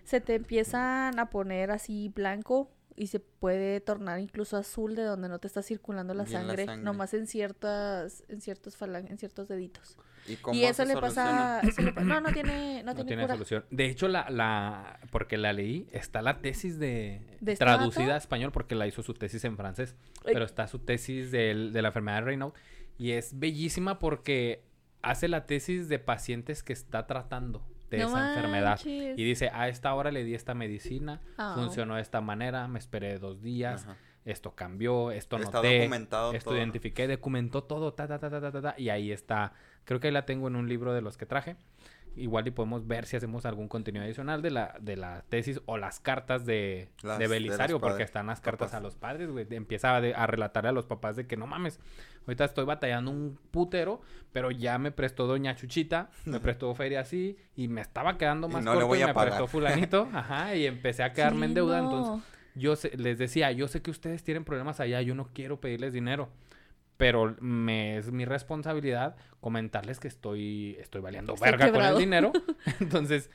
Se 0.03 0.19
te 0.19 0.33
empiezan 0.33 1.19
a 1.19 1.29
poner 1.29 1.69
así 1.69 2.09
blanco 2.09 2.71
y 2.95 3.07
se 3.07 3.19
puede 3.19 3.79
tornar 3.81 4.19
incluso 4.19 4.57
azul 4.57 4.95
de 4.95 5.03
donde 5.03 5.27
no 5.29 5.39
te 5.39 5.47
está 5.47 5.61
circulando 5.63 6.13
la 6.13 6.25
sangre, 6.25 6.77
nomás 6.77 7.13
en 7.13 7.27
ciertas, 7.27 8.23
en 8.29 8.41
ciertos 8.41 8.77
falan, 8.77 9.07
en 9.07 9.17
ciertos 9.17 9.47
deditos. 9.47 9.97
¿Y, 10.27 10.37
cómo 10.37 10.55
Y 10.57 10.63
eso 10.63 10.85
le 10.85 10.95
pasa, 10.95 11.59
eso 11.61 11.81
le 11.81 11.91
pa- 11.91 12.01
no, 12.01 12.21
no 12.21 12.31
tiene, 12.31 12.81
no, 12.83 12.91
No 12.91 12.95
tiene, 12.95 13.07
tiene 13.07 13.23
cura. 13.23 13.33
solución. 13.35 13.65
De 13.71 13.85
hecho, 13.85 14.07
la, 14.07 14.29
la, 14.29 14.99
porque 15.11 15.37
la 15.37 15.51
leí, 15.51 15.87
está 15.91 16.21
la 16.21 16.39
tesis 16.41 16.79
de, 16.79 17.21
¿De 17.41 17.53
este 17.53 17.65
traducida 17.65 18.13
a 18.13 18.17
español 18.17 18.51
porque 18.53 18.75
la 18.75 18.87
hizo 18.87 19.03
su 19.03 19.13
tesis 19.15 19.43
en 19.43 19.57
francés, 19.57 19.95
Ay. 20.25 20.33
pero 20.33 20.45
está 20.45 20.67
su 20.67 20.79
tesis 20.79 21.31
del- 21.31 21.73
de 21.73 21.81
la 21.81 21.89
enfermedad 21.89 22.19
de 22.19 22.25
Raynaud 22.25 22.53
y 22.97 23.11
es 23.11 23.37
bellísima 23.37 23.99
porque 23.99 24.63
hace 25.01 25.27
la 25.27 25.45
tesis 25.45 25.89
de 25.89 25.99
pacientes 25.99 26.63
que 26.63 26.71
está 26.71 27.05
tratando 27.05 27.65
de 27.97 28.03
No 28.03 28.09
esa 28.09 28.33
enfermedad 28.35 28.69
manches. 28.77 29.17
y 29.19 29.23
dice, 29.23 29.49
a 29.53 29.67
esta 29.69 29.93
hora 29.93 30.11
le 30.11 30.23
di 30.23 30.33
esta 30.35 30.53
medicina, 30.53 31.21
Ah. 31.37 31.53
funcionó 31.55 31.95
de 31.95 32.01
esta 32.01 32.21
manera, 32.21 32.67
me 32.67 32.79
esperé 32.79 33.19
dos 33.19 33.41
días, 33.41 33.83
Ajá. 33.83 33.97
esto 34.25 34.55
cambió, 34.55 35.11
esto 35.11 35.37
Está 35.37 35.51
noté, 35.57 35.77
documentado 35.79 36.33
esto 36.33 36.49
todo. 36.51 36.57
identifiqué, 36.59 37.07
documentó 37.07 37.63
todo, 37.63 37.93
ta, 37.93 38.07
ta, 38.07 38.19
ta, 38.19 38.29
ta, 38.29 38.39
ta, 38.41 38.51
ta, 38.51 38.61
ta, 38.61 38.75
y 38.77 38.89
ahí 38.89 39.11
está, 39.11 39.53
creo 39.85 39.99
que 39.99 40.07
ahí 40.07 40.13
la 40.13 40.25
tengo 40.25 40.47
en 40.47 40.55
un 40.55 40.67
libro 40.69 40.93
de 40.93 41.01
los 41.01 41.17
que 41.17 41.25
traje. 41.25 41.55
igual 42.15 42.45
y 42.47 42.51
podemos 42.51 42.85
ver 42.85 43.07
si 43.07 43.17
hacemos 43.17 43.43
algún 43.47 43.67
contenido 43.67 44.05
adicional 44.05 44.43
de 44.43 44.51
la, 44.51 44.75
de 44.79 44.97
la 44.97 45.23
tesis 45.29 45.59
o 45.65 45.77
las 45.79 45.99
cartas 45.99 46.45
de, 46.45 46.89
Las- 47.01 47.17
de 47.17 47.23
de 47.23 47.27
Belisario, 47.27 47.79
porque 47.79 47.93
padres, 47.93 48.05
están 48.05 48.27
las 48.27 48.39
cartas 48.39 48.67
papás. 48.67 48.79
a 48.79 48.83
los 48.83 48.95
padres, 48.95 49.31
güey. 49.31 49.47
Empieza 49.49 49.95
a, 49.95 49.99
de- 49.99 50.13
a 50.13 50.27
relatarle 50.27 50.69
a 50.69 50.73
los 50.73 50.85
papás 50.85 51.15
de 51.15 51.25
que 51.25 51.37
no 51.37 51.47
mames, 51.47 51.79
ahorita 52.27 52.45
estoy 52.45 52.65
batallando 52.65 53.11
un 53.11 53.37
putero, 53.51 54.01
pero 54.31 54.51
ya 54.51 54.77
me 54.77 54.91
prestó 54.91 55.27
doña 55.27 55.55
Chuchita, 55.55 56.09
me 56.25 56.39
prestó 56.39 56.73
feria 56.75 57.01
así, 57.01 57.37
y 57.55 57.67
me 57.67 57.81
estaba 57.81 58.17
quedando 58.17 58.47
Y 58.49 58.51
más 58.53 58.63
no 58.65 58.71
le 58.73 58.77
corto 58.79 58.87
voy 58.87 58.99
y 58.99 59.01
a 59.03 59.07
me 59.07 59.13
pagar. 59.13 59.29
prestó 59.29 59.47
fulanito, 59.47 60.09
ajá, 60.13 60.55
y 60.55 60.65
empecé 60.65 61.03
a 61.03 61.13
quedarme 61.13 61.45
en 61.45 61.53
deuda, 61.53 61.79
entonces 61.79 62.23
yo 62.55 62.75
sé- 62.75 62.95
les 62.97 63.17
decía, 63.17 63.51
yo 63.51 63.67
sé 63.67 63.81
que 63.81 63.91
ustedes 63.91 64.23
tienen 64.23 64.43
problemas 64.45 64.79
allá, 64.79 65.01
yo 65.01 65.15
no 65.15 65.29
quiero 65.33 65.59
pedirles 65.59 65.91
dinero, 65.93 66.29
pero 66.97 67.35
me 67.41 67.97
es 67.97 68.11
mi 68.11 68.23
responsabilidad 68.25 69.15
comentarles 69.39 69.99
que 69.99 70.07
estoy 70.07 70.77
estoy 70.79 71.01
valiendo 71.01 71.33
Estoy 71.33 71.49
verga 71.51 71.71
con 71.71 71.83
el 71.83 71.97
dinero, 71.97 72.31
entonces 72.79 73.29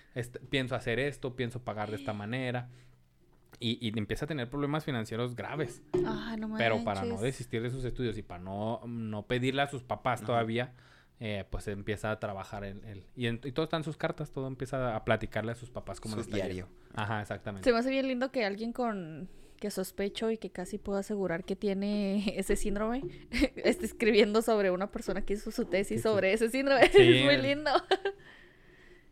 pienso 0.48 0.74
hacer 0.77 0.98
esto, 1.01 1.35
pienso 1.37 1.62
pagar 1.64 1.90
de 1.90 1.96
esta 1.96 2.12
manera 2.12 2.68
y, 3.61 3.79
y 3.87 3.97
empieza 3.99 4.25
a 4.25 4.29
tener 4.29 4.49
problemas 4.49 4.85
financieros 4.85 5.35
graves, 5.35 5.83
Ah, 6.07 6.37
no 6.38 6.55
pero 6.57 6.85
para 6.85 7.05
no 7.05 7.21
desistir 7.21 7.62
de 7.62 7.71
sus 7.71 7.85
estudios 7.85 8.16
y 8.18 8.23
para 8.23 8.42
no, 8.42 8.81
no 8.87 9.27
pedirle 9.27 9.62
a 9.62 9.68
sus 9.68 9.83
papás 9.83 10.23
todavía, 10.23 10.73
eh, 11.21 11.44
pues 11.51 11.66
empieza 11.68 12.11
a 12.12 12.21
trabajar 12.21 12.62
en 12.64 12.85
él. 12.85 13.05
Y, 13.16 13.27
en- 13.27 13.40
y 13.42 13.51
todo 13.53 13.64
está 13.64 13.77
en 13.77 13.85
sus 13.85 13.97
cartas, 13.97 14.31
todo 14.31 14.47
empieza 14.47 14.94
a 14.94 15.05
platicarle 15.05 15.53
a 15.53 15.55
sus 15.57 15.71
papás 15.71 16.01
como 16.01 16.14
Su 16.23 16.31
diario. 16.31 16.68
Ajá, 16.94 17.21
exactamente. 17.21 17.64
Se 17.68 17.73
me 17.73 17.79
hace 17.81 17.90
bien 17.90 18.07
lindo 18.07 18.31
que 18.31 18.44
alguien 18.44 18.73
con 18.73 19.29
que 19.59 19.73
sospecho 19.73 20.31
y 20.31 20.38
que 20.38 20.51
casi 20.51 20.79
puedo 20.79 21.01
asegurar 21.01 21.42
que 21.42 21.57
tiene 21.57 22.23
ese 22.38 22.55
síndrome 22.55 23.03
esté 23.57 23.87
escribiendo 23.87 24.40
sobre 24.40 24.71
una 24.71 24.92
persona 24.92 25.23
que 25.23 25.33
hizo 25.35 25.51
su 25.51 25.64
tesis 25.64 25.88
Sí, 25.88 25.97
sí. 25.97 26.03
sobre 26.03 26.33
ese 26.33 26.49
síndrome. 26.49 26.88
Sí. 26.92 27.03
Es 27.18 27.25
muy 27.25 27.37
lindo. 27.38 27.71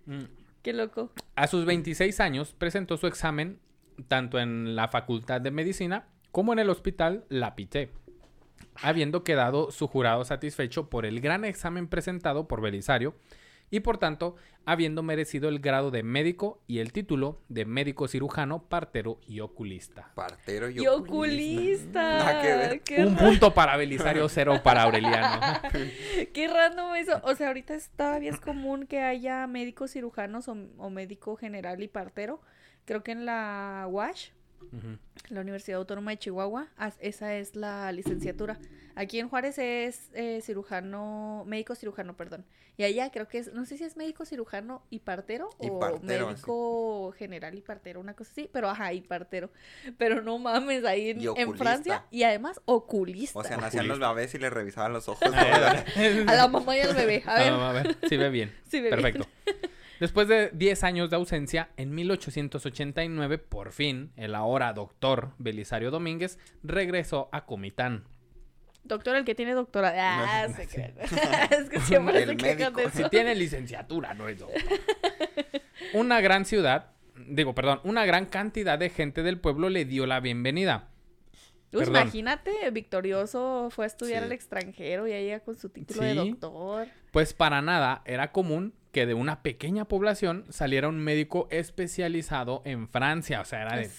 Mm. 0.07 0.25
Qué 0.63 0.73
loco. 0.73 1.13
A 1.35 1.47
sus 1.47 1.65
26 1.65 2.21
años 2.21 2.55
presentó 2.57 2.97
su 2.97 3.07
examen 3.07 3.59
tanto 4.09 4.39
en 4.39 4.77
la 4.77 4.89
Facultad 4.89 5.41
de 5.41 5.51
Medicina 5.51 6.07
como 6.33 6.53
en 6.53 6.59
el 6.59 6.71
Hospital 6.71 7.25
La 7.29 7.55
Pité, 7.57 7.91
habiendo 8.83 9.25
quedado 9.25 9.71
su 9.71 9.87
jurado 9.89 10.25
satisfecho 10.25 10.91
por 10.91 11.07
el 11.07 11.21
gran 11.21 11.45
examen 11.45 11.89
presentado 11.89 12.47
por 12.47 12.61
Belisario 12.61 13.15
y 13.71 13.81
por 13.81 13.99
tanto 13.99 14.37
habiendo 14.65 15.03
merecido 15.03 15.49
el 15.49 15.59
grado 15.61 15.91
de 15.91 16.03
médico 16.03 16.61
y 16.67 16.79
el 16.81 16.93
título 16.93 17.41
de 17.49 17.65
médico 17.65 18.07
cirujano, 18.07 18.65
partero 18.69 19.19
y 19.27 19.41
oculista. 19.41 20.13
Partero 20.15 20.69
y, 20.71 20.81
Y 20.83 20.87
oculista. 20.87 22.19
Nada 22.19 22.43
que 22.43 22.49
ver. 22.49 22.81
Qué, 22.83 23.05
Un 23.05 23.17
punto 23.17 23.55
para 23.55 23.77
Belisario, 23.77 24.29
cero 24.29 24.61
para 24.63 24.83
Aureliano. 24.83 25.41
qué 26.35 26.49
random 26.49 26.95
eso. 26.97 27.21
O 27.25 27.35
sea, 27.35 27.49
ahorita 27.49 27.75
es- 27.75 27.91
todavía 27.91 28.31
es 28.31 28.41
común 28.41 28.87
que 28.87 29.01
haya 29.01 29.47
médicos 29.47 29.93
cirujanos 29.93 30.49
o, 30.49 30.57
o 30.79 30.91
médico 30.91 31.37
general 31.37 31.83
y 31.83 31.89
partero. 31.89 32.41
Creo 32.87 33.03
que 33.03 33.13
en 33.13 33.27
la 33.27 33.87
UASH, 33.91 34.31
Ujú. 34.73 34.99
la 35.29 35.41
Universidad 35.43 35.79
Autónoma 35.79 36.13
de 36.13 36.19
Chihuahua, 36.19 36.69
esa 37.01 37.35
es 37.35 37.55
la 37.55 37.93
licenciatura. 37.93 38.59
Aquí 38.95 39.19
en 39.21 39.29
Juárez 39.29 39.59
es 39.59 40.11
eh, 40.15 40.41
cirujano, 40.41 41.45
médico 41.47 41.75
cirujano, 41.75 42.17
perdón. 42.17 42.47
Y 42.79 42.85
allá 42.85 43.11
creo 43.11 43.29
que 43.29 43.39
es, 43.39 43.53
no 43.53 43.65
sé 43.67 43.77
si 43.77 43.85
es 43.85 43.97
médico 43.97 44.25
cirujano 44.25 44.83
y 44.91 45.01
partero 45.01 45.51
Y 45.61 45.69
o 45.69 45.79
partero, 45.79 46.29
médico 46.29 47.13
general 47.13 47.55
y 47.57 47.61
partero, 47.61 48.01
una 48.01 48.15
cosa 48.15 48.31
así, 48.33 48.49
pero 48.53 48.69
ajá, 48.71 48.93
y 48.93 49.01
partero. 49.03 49.51
Pero 49.99 50.23
no 50.23 50.39
mames, 50.39 50.85
ahí 50.85 51.11
en. 51.11 51.57
Francia 51.57 52.05
y 52.11 52.23
además 52.23 52.61
oculista. 52.67 53.39
O 53.39 53.45
sea, 53.45 53.57
nacían 53.57 53.89
los 53.89 53.99
bebés 53.99 54.35
y 54.35 54.39
les 54.39 54.53
revisaban 54.53 54.93
los 54.93 55.09
ojos. 55.11 55.31
A 55.33 56.35
la 56.35 56.49
mamá 56.49 56.77
y 56.77 56.81
al 56.81 56.95
bebé. 56.95 57.23
A 57.27 57.35
ver, 57.39 57.53
a 57.53 57.73
ver, 57.73 57.97
sí 58.09 58.17
ve 58.17 58.31
bien. 58.31 58.55
Sí 58.69 58.81
ve 58.81 58.95
bien. 58.95 59.25
Después 60.01 60.29
de 60.29 60.51
10 60.53 60.85
años 60.85 61.11
de 61.11 61.17
ausencia, 61.17 61.71
en 61.77 61.95
1889, 61.95 63.39
por 63.39 63.73
fin, 63.73 64.13
el 64.17 64.35
ahora 64.35 64.73
doctor 64.73 65.31
Belisario 65.39 65.91
Domínguez 65.91 66.39
regresó 66.63 67.29
a 67.33 67.47
Comitán. 67.47 68.05
doctor, 68.85 69.17
el 69.17 69.25
que 69.25 69.35
tiene 69.35 69.53
doctora. 69.55 69.93
Ah, 69.97 70.47
No, 70.49 70.55
se 70.55 70.69
crean. 70.69 70.93
es 71.51 71.69
que 71.71 71.81
siempre 71.81 72.23
El 72.23 72.29
se 72.31 72.37
quejan 72.37 72.75
de 72.75 72.85
eso. 72.85 72.97
Si 73.05 73.09
tiene 73.11 73.35
licenciatura, 73.35 74.15
no 74.15 74.29
es 74.29 74.39
doctor. 74.39 74.63
Una 75.95 76.21
gran 76.21 76.45
ciudad, 76.45 76.91
digo, 77.29 77.55
perdón, 77.55 77.81
una 77.85 78.05
gran 78.07 78.27
cantidad 78.27 78.79
de 78.79 78.91
gente 78.91 79.23
del 79.23 79.39
pueblo 79.41 79.69
le 79.71 79.85
dio 79.85 80.07
la 80.07 80.21
bienvenida. 80.21 80.89
Pues 81.71 81.89
imagínate, 81.89 82.71
victorioso, 82.71 83.69
fue 83.71 83.85
a 83.85 83.89
estudiar 83.89 84.21
Sí. 84.23 84.27
al 84.27 84.33
extranjero 84.33 85.07
y 85.07 85.13
ahí 85.13 85.25
llega 85.25 85.41
con 85.41 85.57
su 85.57 85.69
título 85.69 86.03
de 86.03 86.15
doctor. 86.15 86.87
Pues 87.11 87.35
para 87.35 87.61
nada 87.61 88.03
era 88.07 88.33
común 88.33 88.73
que 88.97 89.05
de 89.05 89.13
una 89.13 89.43
pequeña 89.43 89.85
población 89.85 90.47
saliera 90.49 90.89
un 90.89 90.99
médico 90.99 91.49
especializado 91.51 92.63
en 92.65 92.89
Francia. 92.89 93.43
O 93.43 93.45
sea, 93.45 93.61
era 93.61 93.77
de... 93.77 93.91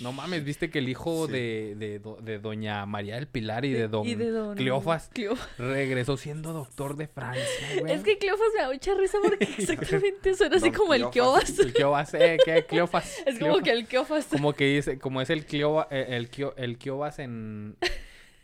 No 0.00 0.12
mames, 0.12 0.44
viste 0.44 0.68
que 0.68 0.80
el 0.80 0.88
hijo 0.90 1.26
Sí. 1.28 1.32
de, 1.32 1.74
de, 1.78 1.98
do- 1.98 2.18
de 2.20 2.38
doña 2.38 2.84
María 2.84 3.14
del 3.14 3.26
Pilar 3.26 3.64
y 3.64 3.72
de 3.72 3.88
don, 3.88 4.06
y 4.06 4.14
de 4.16 4.28
don 4.30 4.54
Cleofas 4.54 5.08
Cleofas. 5.14 5.48
regresó 5.56 6.18
siendo 6.18 6.52
doctor 6.52 6.96
de 6.96 7.06
Francia, 7.06 7.44
güey. 7.80 7.94
Es 7.94 8.02
que 8.02 8.18
Cleofas 8.18 8.48
me 8.54 8.62
da 8.62 8.70
mucha 8.70 8.92
risa 8.94 9.16
porque 9.22 9.44
exactamente 9.58 10.34
suena 10.34 10.56
así 10.56 10.70
como 10.72 10.92
el 10.92 11.08
Cleofas. 11.08 11.44
Cleofas. 11.44 11.58
El 11.64 11.72
Cleofas, 11.72 12.14
eh, 12.14 12.36
¿qué? 12.44 12.66
Cleofas. 12.68 13.18
Es 13.24 13.38
como 13.38 13.38
Cleofas. 13.38 13.62
que 13.64 13.70
el 13.70 13.86
Cleofas. 13.86 14.26
Como 14.26 14.52
que 14.52 14.64
dice, 14.76 14.98
como 14.98 15.22
es 15.22 15.30
el 15.30 15.46
Cleova, 15.46 15.88
eh, 15.90 16.06
el, 16.10 16.28
Cleo- 16.28 16.52
el 16.58 16.76
Cleofas 16.76 17.18
en, 17.20 17.76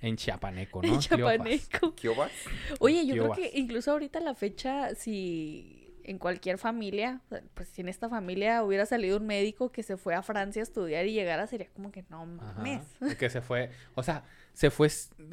en 0.01 0.17
chiapaneco, 0.17 0.81
¿no? 0.85 0.99
Cleofas. 1.01 1.69
¿Qué 2.01 2.09
obas? 2.09 2.31
Oye, 2.79 3.05
yo 3.07 3.15
Cleofas. 3.15 3.37
creo 3.39 3.51
que 3.51 3.59
incluso 3.59 3.91
ahorita 3.91 4.21
la 4.21 4.35
fecha, 4.37 4.95
si 4.95 5.80
en 6.05 6.19
cualquier 6.19 6.59
familia, 6.59 7.21
pues 7.55 7.69
si 7.69 7.81
en 7.81 7.89
esta 7.89 8.09
familia 8.09 8.63
hubiera 8.63 8.87
salido 8.87 9.17
un 9.19 9.27
médico 9.27 9.71
que 9.73 9.83
se 9.83 9.97
fue 9.97 10.15
a 10.15 10.23
Francia 10.23 10.63
a 10.63 10.65
estudiar 10.65 11.07
y 11.07 11.13
llegara, 11.13 11.47
sería 11.47 11.69
como 11.75 11.91
que 11.93 12.05
no 12.09 12.27
mames. 12.27 12.83
Que 13.19 13.31
se 13.31 13.41
fue, 13.41 13.71
o 13.95 14.03
sea, 14.03 14.25
se 14.53 14.71
fue 14.71 14.89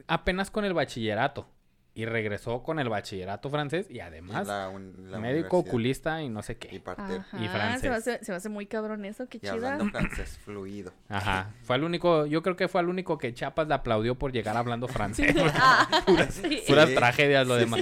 apenas 0.07 0.51
con 0.51 0.65
el 0.65 0.73
bachillerato 0.73 1.47
y 1.93 2.05
regresó 2.05 2.61
con 2.61 2.77
el 2.77 2.89
bachillerato 2.89 3.49
francés 3.49 3.87
y 3.89 4.01
además 4.01 4.45
La 4.45 4.69
un- 4.69 5.09
la 5.09 5.17
médico 5.17 5.57
oculista 5.57 6.21
y 6.21 6.29
no 6.29 6.43
sé 6.43 6.53
Y 6.53 6.55
qué. 6.55 6.67
Y 6.75 6.79
Se 6.79 7.39
me, 7.39 7.49
francés. 7.49 7.89
hace, 7.91 8.23
se 8.23 8.31
me 8.31 8.35
hace 8.37 8.49
muy 8.49 8.67
cabrón 8.67 9.03
eso, 9.03 9.27
qué 9.27 9.37
Y 9.37 9.39
chida. 9.41 9.53
hablando 9.53 9.85
francés 9.91 10.37
fluido. 10.45 10.93
Ajá. 11.09 11.53
Fue 11.63 11.75
el 11.75 11.83
único, 11.83 12.27
yo 12.27 12.43
creo 12.43 12.55
que 12.55 12.67
fue 12.67 12.81
el 12.81 12.89
único 12.89 13.17
que 13.17 13.33
Chiapas 13.33 13.67
le 13.67 13.73
aplaudió 13.73 14.13
por 14.13 14.31
llegar 14.31 14.55
hablando 14.57 14.87
francés. 14.87 15.35
Ah, 15.55 15.89
sí. 16.29 16.61
Puras 16.67 16.89
Sí, 16.89 16.93
tragedias 16.95 17.47
lo 17.47 17.55
sí, 17.55 17.61
demás. 17.61 17.81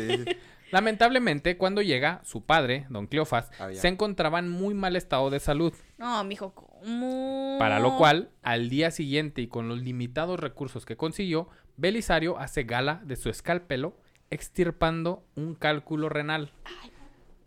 Sí. 0.65 0.69
Lamentablemente, 0.71 1.57
cuando 1.57 1.81
llega, 1.81 2.21
su 2.23 2.43
padre, 2.45 2.85
don 2.89 3.07
Cleofas, 3.07 3.49
Había. 3.59 3.79
se 3.79 3.87
encontraba 3.87 4.39
en 4.39 4.49
muy 4.49 4.73
mal 4.73 4.95
estado 4.95 5.29
de 5.29 5.39
salud. 5.39 5.73
No, 5.97 6.23
mijo, 6.23 6.53
¿cómo? 6.53 7.55
Para 7.59 7.79
lo 7.79 7.97
cual, 7.97 8.29
al 8.43 8.69
día 8.69 8.91
siguiente 8.91 9.41
y 9.41 9.47
con 9.47 9.67
los 9.69 9.79
limitados 9.81 10.39
recursos 10.39 10.85
que 10.85 10.97
consiguió, 10.97 11.49
Belisario 11.77 12.37
hace 12.39 12.63
gala 12.63 13.01
de 13.05 13.15
su 13.15 13.29
escalpelo, 13.29 13.97
extirpando 14.29 15.23
un 15.35 15.55
cálculo 15.55 16.09
renal. 16.09 16.51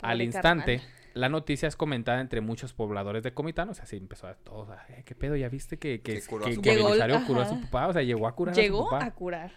Al 0.03 0.23
instante, 0.23 0.79
carnal. 0.79 0.95
la 1.15 1.29
noticia 1.29 1.67
es 1.69 1.77
comentada 1.77 2.21
entre 2.21 2.41
muchos 2.41 2.73
pobladores 2.73 3.23
de 3.23 3.35
Comitán. 3.35 3.69
O 3.69 3.75
sea, 3.75 3.85
así 3.85 3.97
empezó 3.97 4.27
a 4.29 4.35
todos. 4.35 4.69
"Eh, 4.91 5.03
¿Qué 5.05 5.15
pedo? 5.15 5.35
¿Ya 5.37 5.49
viste 5.49 5.79
que, 5.79 6.01
que, 6.03 6.15
Que 6.15 6.23
curó 6.23 6.45
a 6.45 6.49
que- 6.49 6.55
su 6.55 6.63
que 6.63 6.71
papá. 6.77 6.85
Belisario 6.89 7.27
curó 7.27 7.41
a 7.41 7.49
su 7.49 7.61
papá? 7.63 7.89
O 7.89 7.93
sea, 7.93 8.03
llegó 8.03 8.29
a 8.29 8.35
curar 8.35 8.53
a 8.53 8.55
su 8.55 8.61
Llegó 8.61 8.95
a 8.95 9.11
curar. 9.11 9.53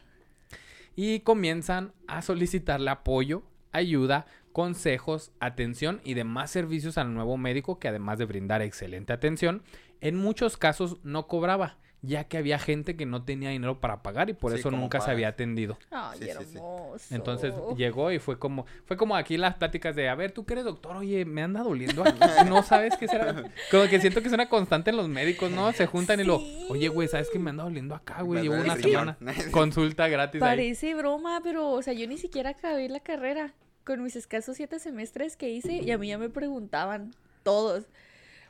Y 0.96 1.20
comienzan 1.22 1.94
a 2.08 2.22
solicitarle 2.22 2.90
apoyo, 2.92 3.44
ayuda, 3.72 4.26
consejos, 4.52 5.32
atención 5.40 6.02
y 6.04 6.14
demás 6.14 6.52
servicios 6.52 6.98
al 6.98 7.14
nuevo 7.14 7.38
médico 7.38 7.80
que 7.80 7.88
además 7.88 8.20
de 8.20 8.26
brindar 8.26 8.62
excelente 8.62 9.14
atención, 9.14 9.64
en 10.02 10.16
muchos 10.16 10.58
casos 10.58 10.98
no 11.04 11.28
cobraba, 11.28 11.78
ya 12.04 12.24
que 12.24 12.38
había 12.40 12.58
gente 12.58 12.96
que 12.96 13.06
no 13.06 13.24
tenía 13.24 13.52
dinero 13.52 13.80
para 13.80 14.02
pagar 14.02 14.28
y 14.30 14.34
por 14.34 14.52
Sí, 14.52 14.58
eso 14.60 14.72
nunca 14.72 15.00
se 15.02 15.12
había 15.12 15.28
atendido. 15.28 15.78
Ay, 15.92 16.18
Sí, 16.20 16.26
sí, 16.26 16.46
sí. 16.46 16.58
hermoso. 16.58 17.16
Entonces 17.16 17.54
llegó 17.78 18.12
y 18.12 18.18
fue 18.18 18.40
como, 18.40 18.66
fue 18.86 18.98
como 18.98 19.16
aquí 19.16 19.38
las 19.38 19.54
pláticas 19.56 19.96
de, 19.96 20.10
a 20.10 20.16
ver, 20.16 20.32
tú 20.32 20.44
que 20.44 20.54
eres 20.54 20.66
doctor, 20.66 20.98
oye, 20.98 21.26
me 21.26 21.44
anda 21.44 21.62
doliendo 21.62 22.02
aquí, 22.04 22.20
no 22.50 22.64
sabes 22.64 22.98
qué 22.98 23.08
será. 23.08 23.44
Como 23.72 23.88
que 23.88 24.00
siento 24.02 24.22
que 24.22 24.28
es 24.30 24.34
una 24.34 24.50
constante 24.50 24.90
en 24.90 24.98
los 24.98 25.08
médicos, 25.10 25.52
¿no? 25.52 25.72
Se 25.74 25.86
juntan 25.86 26.20
y 26.20 26.24
lo, 26.24 26.42
oye, 26.70 26.88
güey, 26.88 27.08
¿sabes 27.08 27.30
que 27.32 27.38
me 27.38 27.52
anda 27.52 27.64
doliendo 27.66 27.94
acá, 27.94 28.24
güey? 28.24 28.42
Llevo 28.42 28.56
una 28.56 28.76
semana. 28.78 29.18
Consulta 29.52 30.08
gratis 30.08 30.42
ahí. 30.42 30.50
Parece 30.50 30.96
broma, 30.96 31.40
pero, 31.44 31.70
o 31.70 31.82
sea, 31.84 31.94
yo 31.94 32.08
ni 32.08 32.18
siquiera 32.18 32.50
acabé 32.50 32.90
la 32.90 33.00
carrera 33.02 33.54
con 33.86 34.04
mis 34.04 34.16
escasos 34.16 34.58
siete 34.58 34.80
semestres 34.80 35.36
que 35.38 35.50
hice 35.50 35.74
y 35.74 35.92
a 35.92 35.98
mí 35.98 36.08
ya 36.10 36.18
me 36.18 36.30
preguntaban 36.30 37.14
todos. 37.44 37.86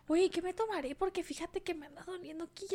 Oye, 0.07 0.29
¿qué 0.29 0.41
me 0.41 0.53
tomaré? 0.53 0.93
Porque 0.95 1.23
fíjate 1.23 1.61
que 1.61 1.73
me 1.73 1.85
anda 1.85 2.03
doliendo 2.05 2.43
aquí. 2.45 2.65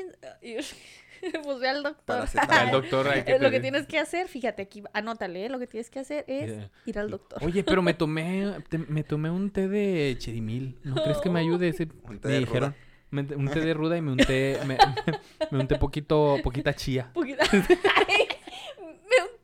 Pues 1.43 1.59
ve 1.61 1.69
al 1.69 1.83
doctor. 1.83 2.27
Al 2.49 2.71
doctor 2.71 3.09
hay 3.09 3.25
que 3.25 3.39
lo 3.39 3.51
que 3.51 3.61
tienes 3.61 3.87
que 3.87 3.99
hacer, 3.99 4.29
fíjate 4.29 4.63
aquí, 4.63 4.83
anótale, 4.95 5.45
¿eh? 5.45 5.49
lo 5.51 5.59
que 5.59 5.67
tienes 5.67 5.91
que 5.91 5.99
hacer 5.99 6.25
es 6.29 6.53
ir 6.87 6.99
al 6.99 7.11
doctor. 7.11 7.43
Oye, 7.45 7.63
pero 7.65 7.83
me 7.83 7.93
tomé, 7.95 8.55
te- 8.71 8.79
me 8.79 9.03
tomé 9.03 9.29
un 9.31 9.51
té 9.51 9.69
de 9.69 10.15
cherimil. 10.19 10.79
¿No 10.85 10.95
crees 11.03 11.19
que 11.19 11.29
me 11.29 11.41
ayude 11.41 11.69
ese? 11.69 11.89
Un 12.05 12.21
té 12.21 12.29
me 12.29 12.35
de 12.35 12.41
dijeron. 12.41 12.75
me- 13.11 13.23
un 13.35 13.49
té 13.49 13.61
de 13.61 13.75
ruda 13.75 13.97
y 13.99 14.01
me 14.03 14.13
unté, 14.13 14.59
me, 14.67 14.79
me 15.51 15.59
unté 15.61 15.77
poquito, 15.77 16.37
poquita 16.43 16.75
chía. 16.75 17.11
Poquita- 17.13 17.45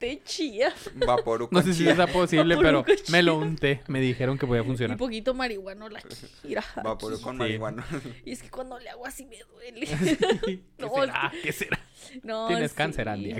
unté 0.02 0.16
Té 0.16 0.22
chía. 0.24 0.72
Vaporú 0.94 1.48
No 1.50 1.62
sé 1.62 1.72
si 1.74 1.84
sea 1.94 2.06
posible, 2.06 2.56
pero 2.56 2.80
un 2.80 2.84
me 3.10 3.22
lo 3.22 3.36
unté. 3.36 3.80
Me 3.88 4.00
dijeron 4.00 4.36
que 4.38 4.46
podía 4.46 4.64
funcionar. 4.64 4.96
poquito 4.98 5.32
marihuana 5.34 5.88
la 5.88 6.02
chira. 6.42 6.64
Vaporú 6.82 7.20
con 7.20 7.34
Sí. 7.34 7.38
marihuana. 7.38 7.84
Y 8.24 8.32
es 8.32 8.42
que 8.42 8.50
cuando 8.50 8.78
le 8.78 8.90
hago 8.90 9.06
así 9.06 9.24
me 9.26 9.38
duele. 9.38 9.86
¿Qué 10.44 10.60
No, 10.78 10.94
será? 10.94 11.32
¿Qué 11.42 11.52
será? 11.52 11.78
No, 12.22 12.48
Tienes 12.48 12.72
sí. 12.72 12.76
cáncer, 12.76 13.08
Andy. 13.08 13.36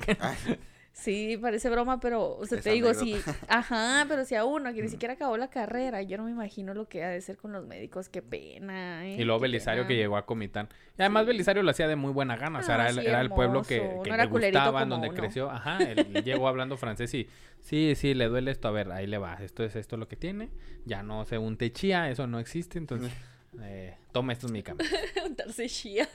Sí, 0.94 1.38
parece 1.40 1.70
broma, 1.70 2.00
pero, 2.00 2.36
o 2.36 2.44
sea, 2.46 2.58
Es 2.58 2.64
te 2.64 2.70
digo, 2.70 2.92
sí. 2.92 3.14
anécdota. 3.14 3.38
Ajá, 3.48 4.04
pero 4.08 4.24
si 4.26 4.34
a 4.34 4.44
uno 4.44 4.72
que 4.74 4.82
ni 4.82 4.88
siquiera 4.88 5.14
acabó 5.14 5.38
la 5.38 5.48
carrera, 5.48 6.02
yo 6.02 6.18
no 6.18 6.24
me 6.24 6.30
imagino 6.30 6.74
lo 6.74 6.86
que 6.86 7.02
ha 7.02 7.08
de 7.08 7.20
ser 7.22 7.38
con 7.38 7.50
los 7.52 7.66
médicos, 7.66 8.10
qué 8.10 8.20
pena. 8.20 9.06
¿eh? 9.08 9.16
Y 9.18 9.24
luego 9.24 9.40
Qué 9.40 9.44
Belisario 9.44 9.82
pena. 9.84 9.88
que 9.88 9.96
llegó 9.96 10.16
a 10.18 10.26
Comitán. 10.26 10.68
Y 10.98 11.00
además 11.02 11.22
Sí. 11.22 11.28
Belisario 11.28 11.62
lo 11.62 11.70
hacía 11.70 11.88
de 11.88 11.96
muy 11.96 12.12
buena 12.12 12.36
gana. 12.36 12.58
O 12.58 12.62
sea, 12.62 12.74
Ah, 12.74 12.80
era, 12.82 12.90
el- 12.90 13.00
sí, 13.00 13.06
era 13.06 13.20
el 13.22 13.30
pueblo 13.30 13.62
que, 13.62 13.80
que 14.04 14.10
No 14.10 14.16
le 14.16 14.26
gustaba, 14.26 14.84
donde 14.84 15.08
uno. 15.08 15.16
creció. 15.16 15.50
Ajá, 15.50 15.78
él 15.78 15.96
llegó 16.24 16.46
hablando 16.46 16.76
francés 16.76 17.12
y 17.14 17.26
sí, 17.60 17.94
sí, 17.96 18.12
le 18.12 18.26
duele 18.28 18.50
esto. 18.50 18.68
A 18.68 18.72
ver, 18.72 18.92
ahí 18.92 19.06
le 19.06 19.16
va. 19.16 19.34
Esto 19.42 19.64
es 19.64 19.74
esto 19.76 19.96
lo 19.96 20.08
que 20.08 20.16
tiene. 20.16 20.50
Ya 20.84 21.02
no 21.02 21.24
se 21.24 21.38
un 21.38 21.56
chía, 21.56 22.10
eso 22.10 22.26
no 22.26 22.38
existe. 22.38 22.76
Entonces, 22.78 23.10
eh, 23.62 23.96
toma 24.12 24.34
estos 24.34 24.52
medicamentos. 24.52 24.94
Untarse 25.26 25.66
chía. 25.68 26.06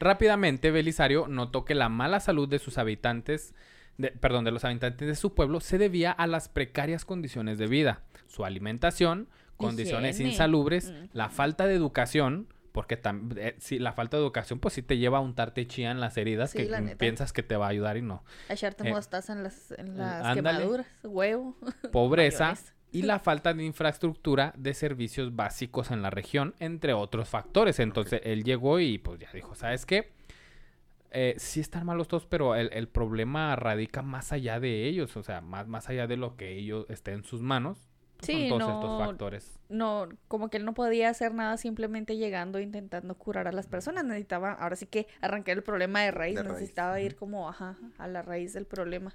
Rápidamente, 0.00 0.70
Belisario 0.70 1.28
notó 1.28 1.64
que 1.64 1.74
la 1.74 1.88
mala 1.88 2.20
salud 2.20 2.48
de 2.48 2.58
sus 2.58 2.78
habitantes, 2.78 3.54
de- 3.98 4.10
perdón, 4.10 4.44
de 4.44 4.50
los 4.50 4.64
habitantes 4.64 5.06
de 5.06 5.14
su 5.14 5.34
pueblo 5.34 5.60
se 5.60 5.76
debía 5.78 6.10
a 6.10 6.26
las 6.26 6.48
precarias 6.48 7.04
condiciones 7.04 7.58
de 7.58 7.66
vida, 7.66 8.00
su 8.26 8.44
alimentación, 8.44 9.28
condiciones 9.58 10.16
Higiene. 10.16 10.32
insalubres, 10.32 10.90
Mm. 10.90 11.08
la 11.12 11.28
falta 11.28 11.66
de 11.66 11.74
educación, 11.74 12.48
porque 12.72 12.96
también, 12.96 13.54
si 13.58 13.78
la 13.78 13.92
falta 13.92 14.16
de 14.16 14.22
educación, 14.22 14.58
pues 14.58 14.72
sí 14.74 14.80
te 14.82 14.96
lleva 14.96 15.18
a 15.18 15.20
untarte 15.20 15.66
chía 15.66 15.90
en 15.90 16.00
las 16.00 16.16
heridas 16.16 16.52
Sí, 16.52 16.58
que 16.58 16.64
la 16.66 16.80
piensas 16.96 17.32
que 17.34 17.42
te 17.42 17.56
va 17.56 17.66
a 17.66 17.68
ayudar 17.68 17.96
y 17.98 18.02
no. 18.02 18.24
A 18.48 18.54
echarte 18.54 18.88
Eh, 18.88 18.92
mostaza 18.92 19.32
en 19.34 19.42
las, 19.42 19.72
en 19.72 19.98
las 19.98 20.34
quemaduras, 20.34 20.86
huevo. 21.02 21.56
Pobreza. 21.92 22.54
Y 22.92 23.02
la 23.02 23.18
falta 23.20 23.54
de 23.54 23.64
infraestructura 23.64 24.52
de 24.56 24.74
servicios 24.74 25.34
básicos 25.36 25.90
en 25.90 26.02
la 26.02 26.10
región, 26.10 26.54
entre 26.58 26.92
otros 26.92 27.28
factores. 27.28 27.78
Entonces 27.78 28.20
él 28.24 28.42
llegó 28.44 28.80
y 28.80 28.98
pues 28.98 29.20
ya 29.20 29.28
dijo, 29.32 29.54
¿sabes 29.54 29.86
qué? 29.86 30.10
Eh, 31.12 31.34
sí 31.38 31.60
están 31.60 31.86
malos 31.86 32.06
todos, 32.08 32.26
pero 32.26 32.54
el, 32.54 32.70
el 32.72 32.88
problema 32.88 33.56
radica 33.56 34.02
más 34.02 34.32
allá 34.32 34.60
de 34.60 34.86
ellos, 34.86 35.16
o 35.16 35.22
sea, 35.24 35.40
más, 35.40 35.66
más 35.66 35.88
allá 35.88 36.06
de 36.06 36.16
lo 36.16 36.36
que 36.36 36.56
ellos 36.56 36.86
esté 36.88 37.12
en 37.12 37.24
sus 37.24 37.42
manos. 37.42 37.78
pues, 38.16 38.26
Sí, 38.26 38.48
son 38.48 38.58
todos 38.60 38.70
no- 38.72 38.80
estos 38.80 39.06
factores. 39.06 39.58
No, 39.68 40.08
como 40.28 40.50
que 40.50 40.58
él 40.58 40.64
no 40.64 40.72
podía 40.74 41.08
hacer 41.08 41.34
nada 41.34 41.56
simplemente 41.56 42.16
llegando 42.16 42.58
e 42.58 42.62
intentando 42.62 43.16
curar 43.16 43.48
a 43.48 43.52
las 43.52 43.66
personas. 43.66 44.04
Necesitaba, 44.04 44.52
ahora 44.52 44.76
sí 44.76 44.86
que 44.86 45.08
arrancar 45.20 45.56
el 45.56 45.62
problema 45.64 46.00
de 46.02 46.10
raíz. 46.12 46.36
De 46.36 46.42
raíz, 46.44 46.54
Necesitaba 46.54 47.00
ir 47.00 47.16
como, 47.16 47.48
ajá, 47.48 47.76
a 47.98 48.06
la 48.06 48.22
raíz 48.22 48.52
del 48.52 48.66
problema. 48.66 49.14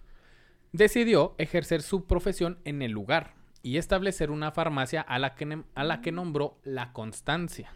Decidió 0.73 1.35
ejercer 1.37 1.81
su 1.81 2.05
profesión 2.05 2.57
en 2.65 2.81
el 2.81 2.91
lugar 2.91 3.33
y 3.65 3.77
establecer 3.77 4.29
una 4.29 4.51
farmacia 4.51 5.01
a 5.01 5.17
la 5.17 5.33
que, 5.33 5.63
a 5.73 5.83
la 5.83 6.01
que 6.01 6.11
nombró 6.11 6.59
La 6.63 6.93
Constancia. 6.93 7.71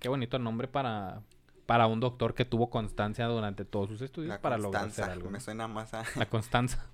Qué 0.00 0.08
bonito 0.08 0.38
nombre 0.38 0.66
para, 0.66 1.20
para 1.66 1.86
un 1.86 2.00
doctor 2.00 2.32
que 2.34 2.46
tuvo 2.46 2.70
constancia 2.70 3.26
durante 3.26 3.66
todos 3.66 3.90
sus 3.90 4.00
estudios 4.00 4.30
La 4.30 4.40
para 4.40 4.56
lograr 4.56 4.84
hacer 4.86 4.88
Constanza. 5.04 5.12
algo. 5.12 5.30
Me 5.30 5.40
suena 5.40 5.68
más 5.68 5.92
a... 5.92 6.04
La 6.16 6.24
Constanza. 6.24 6.86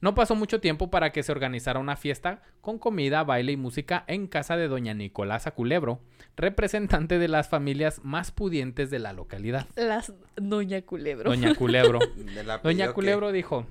No 0.00 0.14
pasó 0.14 0.36
mucho 0.36 0.60
tiempo 0.60 0.90
para 0.90 1.10
que 1.10 1.24
se 1.24 1.32
organizara 1.32 1.80
una 1.80 1.96
fiesta 1.96 2.40
con 2.60 2.78
comida, 2.78 3.24
baile 3.24 3.50
y 3.52 3.56
música 3.56 4.04
en 4.06 4.28
casa 4.28 4.56
de 4.56 4.68
doña 4.68 4.94
Nicolasa 4.94 5.50
Culebro, 5.50 6.00
representante 6.36 7.18
de 7.18 7.26
las 7.28 7.48
familias 7.48 8.00
más 8.04 8.30
pudientes 8.30 8.90
de 8.90 9.00
la 9.00 9.12
localidad. 9.12 9.66
Las 9.74 10.14
Doña 10.36 10.82
Culebro. 10.82 11.30
Doña 11.30 11.54
Culebro. 11.56 11.98
Doña 12.62 12.86
que- 12.86 12.92
Culebro 12.94 13.32
dijo, 13.32 13.66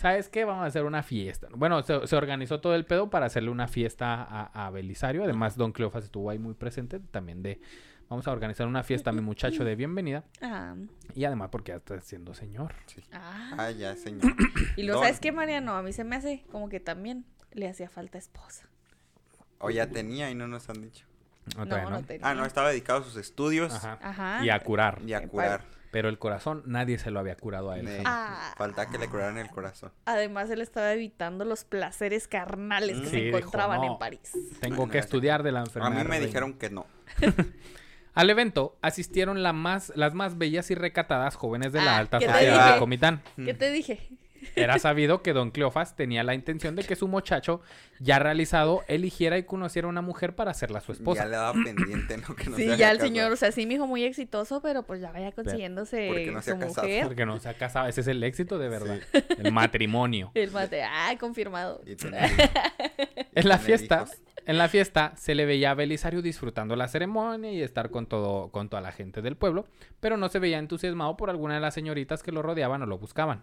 ¿sabes 0.00 0.28
qué? 0.28 0.44
Vamos 0.44 0.64
a 0.64 0.66
hacer 0.66 0.84
una 0.84 1.02
fiesta. 1.02 1.48
Bueno, 1.54 1.82
se, 1.82 2.06
se 2.06 2.16
organizó 2.16 2.60
todo 2.60 2.74
el 2.74 2.84
pedo 2.86 3.10
para 3.10 3.26
hacerle 3.26 3.50
una 3.50 3.68
fiesta 3.68 4.22
a, 4.22 4.66
a 4.66 4.70
Belisario. 4.70 5.22
Además, 5.24 5.56
Don 5.56 5.72
Cleofas 5.72 6.04
estuvo 6.04 6.30
ahí 6.30 6.38
muy 6.38 6.54
presente 6.54 6.98
también 7.00 7.42
de... 7.42 7.60
Vamos 8.08 8.26
a 8.26 8.32
organizar 8.32 8.66
una 8.66 8.82
fiesta 8.82 9.10
a 9.10 9.12
mi 9.12 9.20
muchacho 9.20 9.62
de 9.62 9.76
bienvenida. 9.76 10.24
Ah, 10.42 10.74
Y 11.14 11.24
además 11.26 11.50
porque 11.52 11.70
ya 11.70 11.76
está 11.76 12.00
siendo 12.00 12.34
señor. 12.34 12.74
Sí. 12.86 13.02
ah. 13.12 13.54
Ah, 13.56 13.70
ya, 13.70 13.94
señor. 13.94 14.34
Y 14.76 14.82
lo 14.82 14.94
sabes 14.98 15.20
qué, 15.20 15.30
Mariano, 15.30 15.76
a 15.76 15.82
mí 15.82 15.92
se 15.92 16.02
me 16.02 16.16
hace 16.16 16.42
como 16.50 16.68
que 16.68 16.80
también 16.80 17.24
le 17.52 17.68
hacía 17.68 17.88
falta 17.88 18.18
esposa. 18.18 18.66
O 19.60 19.70
ya 19.70 19.86
tenía 19.90 20.28
y 20.30 20.34
no 20.34 20.48
nos 20.48 20.68
han 20.70 20.82
dicho. 20.82 21.06
No, 21.54 21.60
No, 21.64 21.68
todavía 21.68 21.90
no, 21.90 22.00
no. 22.00 22.06
tenía. 22.06 22.26
Ah, 22.28 22.34
no, 22.34 22.44
estaba 22.44 22.70
dedicado 22.70 23.00
a 23.00 23.04
sus 23.04 23.16
estudios 23.16 23.72
Ajá. 23.74 23.98
Ajá. 24.02 24.44
Y 24.44 24.50
a 24.50 24.58
curar. 24.58 24.98
y 25.06 25.12
a 25.12 25.18
Eh, 25.18 25.28
curar. 25.28 25.62
Pero 25.90 26.08
el 26.08 26.18
corazón 26.18 26.62
nadie 26.66 26.98
se 26.98 27.10
lo 27.10 27.18
había 27.18 27.34
curado 27.36 27.70
a 27.70 27.78
él. 27.78 27.88
Ah. 28.04 28.54
Falta 28.56 28.86
que 28.88 28.96
le 28.98 29.08
curaran 29.08 29.38
el 29.38 29.48
corazón. 29.50 29.90
Además, 30.04 30.48
él 30.50 30.60
estaba 30.60 30.92
evitando 30.92 31.44
los 31.44 31.64
placeres 31.64 32.28
carnales 32.28 33.00
que 33.00 33.06
Mm. 33.06 33.10
se 33.10 33.16
dijo, 33.16 33.38
encontraban 33.38 33.80
"No". 33.80 33.92
en 33.92 33.98
París. 33.98 34.32
Tengo 34.60 34.88
que 34.88 34.98
estudiar 34.98 35.42
de 35.42 35.52
la 35.52 35.60
A 35.60 35.64
enfermedad. 35.64 35.90
mí 35.90 35.96
me 36.04 36.10
reina. 36.10 36.26
dijeron 36.26 36.54
que 36.54 36.70
no. 36.70 36.86
Al 38.14 38.28
evento 38.28 38.76
asistieron 38.82 39.42
la 39.42 39.52
más, 39.52 39.92
las 39.96 40.14
más 40.14 40.36
bellas 40.36 40.70
y 40.70 40.74
recatadas 40.74 41.36
jóvenes 41.36 41.72
de 41.72 41.80
la 41.80 41.94
Ah, 41.96 41.98
alta 41.98 42.18
¿qué 42.18 42.26
te 42.26 42.32
sociedad 42.32 42.74
de 42.74 42.78
Comitán. 42.80 43.22
¿Qué 43.36 43.54
te 43.54 43.70
dije? 43.70 44.00
Era 44.56 44.78
sabido 44.78 45.22
que 45.22 45.32
Don 45.32 45.50
Cleofas 45.50 45.96
tenía 45.96 46.22
la 46.24 46.34
intención 46.34 46.74
de 46.76 46.82
que 46.84 46.96
su 46.96 47.08
muchacho, 47.08 47.60
ya 47.98 48.18
realizado, 48.18 48.82
eligiera 48.88 49.36
y 49.38 49.44
conociera 49.44 49.86
a 49.86 49.90
una 49.90 50.02
mujer 50.02 50.34
para 50.34 50.50
hacerla 50.50 50.80
su 50.80 50.92
Ya 50.92 50.98
esposa. 50.98 51.24
le 51.26 51.30
daba 51.32 51.52
pendiente, 51.52 52.16
¿no? 52.18 52.34
Que 52.34 52.44
no 52.50 52.56
se 52.56 52.62
sí, 52.62 52.62
había 52.64 52.76
ya 52.76 52.90
el 52.90 52.96
casado. 52.98 53.08
señor, 53.08 53.32
o 53.32 53.36
sea, 53.36 53.52
sí, 53.52 53.66
mi 53.66 53.74
hijo 53.74 53.86
muy 53.86 54.04
exitoso, 54.04 54.60
pero 54.62 54.82
pues 54.82 55.00
ya 55.00 55.12
vaya 55.12 55.32
consiguiéndose 55.32 56.08
Porque 56.08 56.30
no 56.30 56.42
se 56.42 56.50
su 56.52 56.56
ha 56.56 56.60
casado. 56.60 56.86
mujer. 56.86 57.04
Porque 57.06 57.26
no 57.26 57.38
se 57.38 57.48
ha 57.48 57.54
casado. 57.54 57.86
Ese 57.88 58.00
es 58.00 58.06
el 58.08 58.22
éxito 58.24 58.58
de 58.58 58.68
verdad. 58.68 58.98
El 59.38 59.52
matrimonio. 59.52 60.30
El 60.34 60.50
mate, 60.50 60.82
ah, 60.82 61.14
confirmado. 61.18 61.80
Y 61.86 61.96
tener- 61.96 62.30
En 63.34 63.48
la 63.48 63.58
fiesta, 63.58 64.04
hijos. 64.06 64.16
en 64.46 64.58
la 64.58 64.68
fiesta 64.68 65.12
se 65.16 65.34
le 65.34 65.46
veía 65.46 65.70
a 65.70 65.74
Belisario 65.74 66.20
disfrutando 66.22 66.74
la 66.76 66.88
ceremonia 66.88 67.52
y 67.52 67.62
estar 67.62 67.90
con 67.90 68.06
todo, 68.06 68.50
con 68.50 68.68
toda 68.68 68.82
la 68.82 68.90
gente 68.92 69.22
del 69.22 69.36
pueblo, 69.36 69.66
pero 70.00 70.16
no 70.16 70.28
se 70.28 70.38
veía 70.40 70.58
entusiasmado 70.58 71.16
por 71.16 71.30
alguna 71.30 71.54
de 71.54 71.60
las 71.60 71.74
señoritas 71.74 72.22
que 72.22 72.32
lo 72.32 72.42
rodeaban 72.42 72.82
o 72.82 72.86
lo 72.86 72.98
buscaban. 72.98 73.42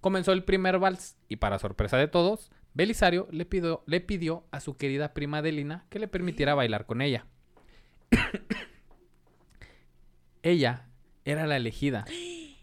Comenzó 0.00 0.32
el 0.32 0.44
primer 0.44 0.78
vals 0.78 1.16
y 1.28 1.36
para 1.36 1.58
sorpresa 1.58 1.96
de 1.96 2.08
todos, 2.08 2.50
Belisario 2.72 3.28
le 3.30 3.44
pidió, 3.44 3.82
le 3.86 4.00
pidió 4.00 4.44
a 4.50 4.60
su 4.60 4.76
querida 4.76 5.12
prima 5.12 5.38
Adelina 5.38 5.86
que 5.90 5.98
le 5.98 6.08
permitiera 6.08 6.54
bailar 6.54 6.86
con 6.86 7.02
ella. 7.02 7.26
ella 10.42 10.86
era 11.24 11.46
la 11.46 11.56
elegida. 11.56 12.04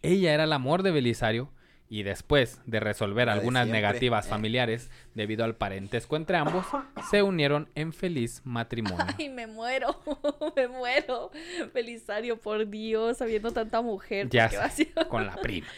Ella 0.03 0.33
era 0.33 0.43
el 0.43 0.53
amor 0.53 0.83
de 0.83 0.91
Belisario 0.91 1.51
y 1.89 2.03
después 2.03 2.61
de 2.65 2.79
resolver 2.79 3.27
de 3.27 3.33
algunas 3.33 3.67
negativas 3.67 4.27
familiares 4.27 4.91
debido 5.15 5.43
al 5.43 5.55
parentesco 5.55 6.15
entre 6.15 6.37
ambos, 6.37 6.65
se 7.09 7.23
unieron 7.23 7.69
en 7.75 7.93
feliz 7.93 8.41
matrimonio. 8.43 9.05
Ay, 9.17 9.29
me 9.29 9.47
muero, 9.47 10.01
me 10.55 10.67
muero. 10.67 11.31
Belisario, 11.73 12.39
por 12.39 12.69
Dios, 12.69 13.21
habiendo 13.21 13.51
tanta 13.51 13.81
mujer. 13.81 14.29
Ya 14.29 14.49
sé, 14.49 14.57
vacío. 14.57 14.87
con 15.09 15.25
la 15.25 15.35
prima. 15.35 15.67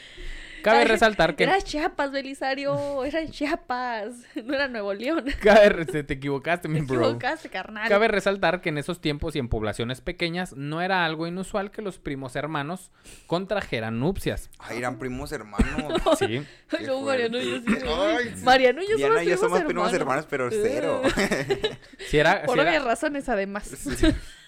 Cabe 0.61 0.85
resaltar 0.85 1.35
que 1.35 1.43
Era 1.43 1.61
Chiapas, 1.61 2.11
Belisario, 2.11 3.03
era 3.05 3.25
Chiapas, 3.29 4.13
no 4.45 4.53
era 4.53 4.67
Nuevo 4.67 4.93
León. 4.93 5.25
cabe 5.43 5.85
te 5.85 6.13
equivocaste, 6.13 6.67
mi 6.67 6.79
Te 6.79 6.85
bro. 6.85 7.05
equivocaste, 7.05 7.49
carnal. 7.49 7.87
Cabe 7.89 8.07
resaltar 8.07 8.61
que 8.61 8.69
en 8.69 8.77
esos 8.77 9.01
tiempos 9.01 9.35
y 9.35 9.39
en 9.39 9.49
poblaciones 9.49 10.01
pequeñas 10.01 10.55
no 10.55 10.81
era 10.81 11.05
algo 11.05 11.27
inusual 11.27 11.71
que 11.71 11.81
los 11.81 11.97
primos 11.99 12.35
hermanos 12.35 12.91
contrajeran 13.27 13.99
nupcias. 13.99 14.49
Ay, 14.59 14.77
eran 14.79 14.97
primos 14.99 15.31
hermanos. 15.31 15.93
Sí. 16.19 16.41
No, 16.85 17.01
Mariano, 17.01 17.39
yo 17.39 17.57
sí. 17.59 17.65
Ay. 17.87 18.33
Mariano 18.43 18.81
y 18.81 18.87
yo 18.89 18.97
Diana 18.97 19.15
somos 19.15 19.23
y 19.23 19.29
yo 19.29 19.35
primos 19.35 19.39
somos 19.39 19.61
primos 19.63 19.93
hermanos, 19.93 20.25
hermanos. 20.25 20.25
pero 20.29 20.49
cero. 20.51 21.01
Si 22.09 22.17
era, 22.17 22.43
Por 22.43 22.59
era- 22.59 22.69
obvias 22.69 22.83
razones, 22.83 23.29
además. 23.29 23.63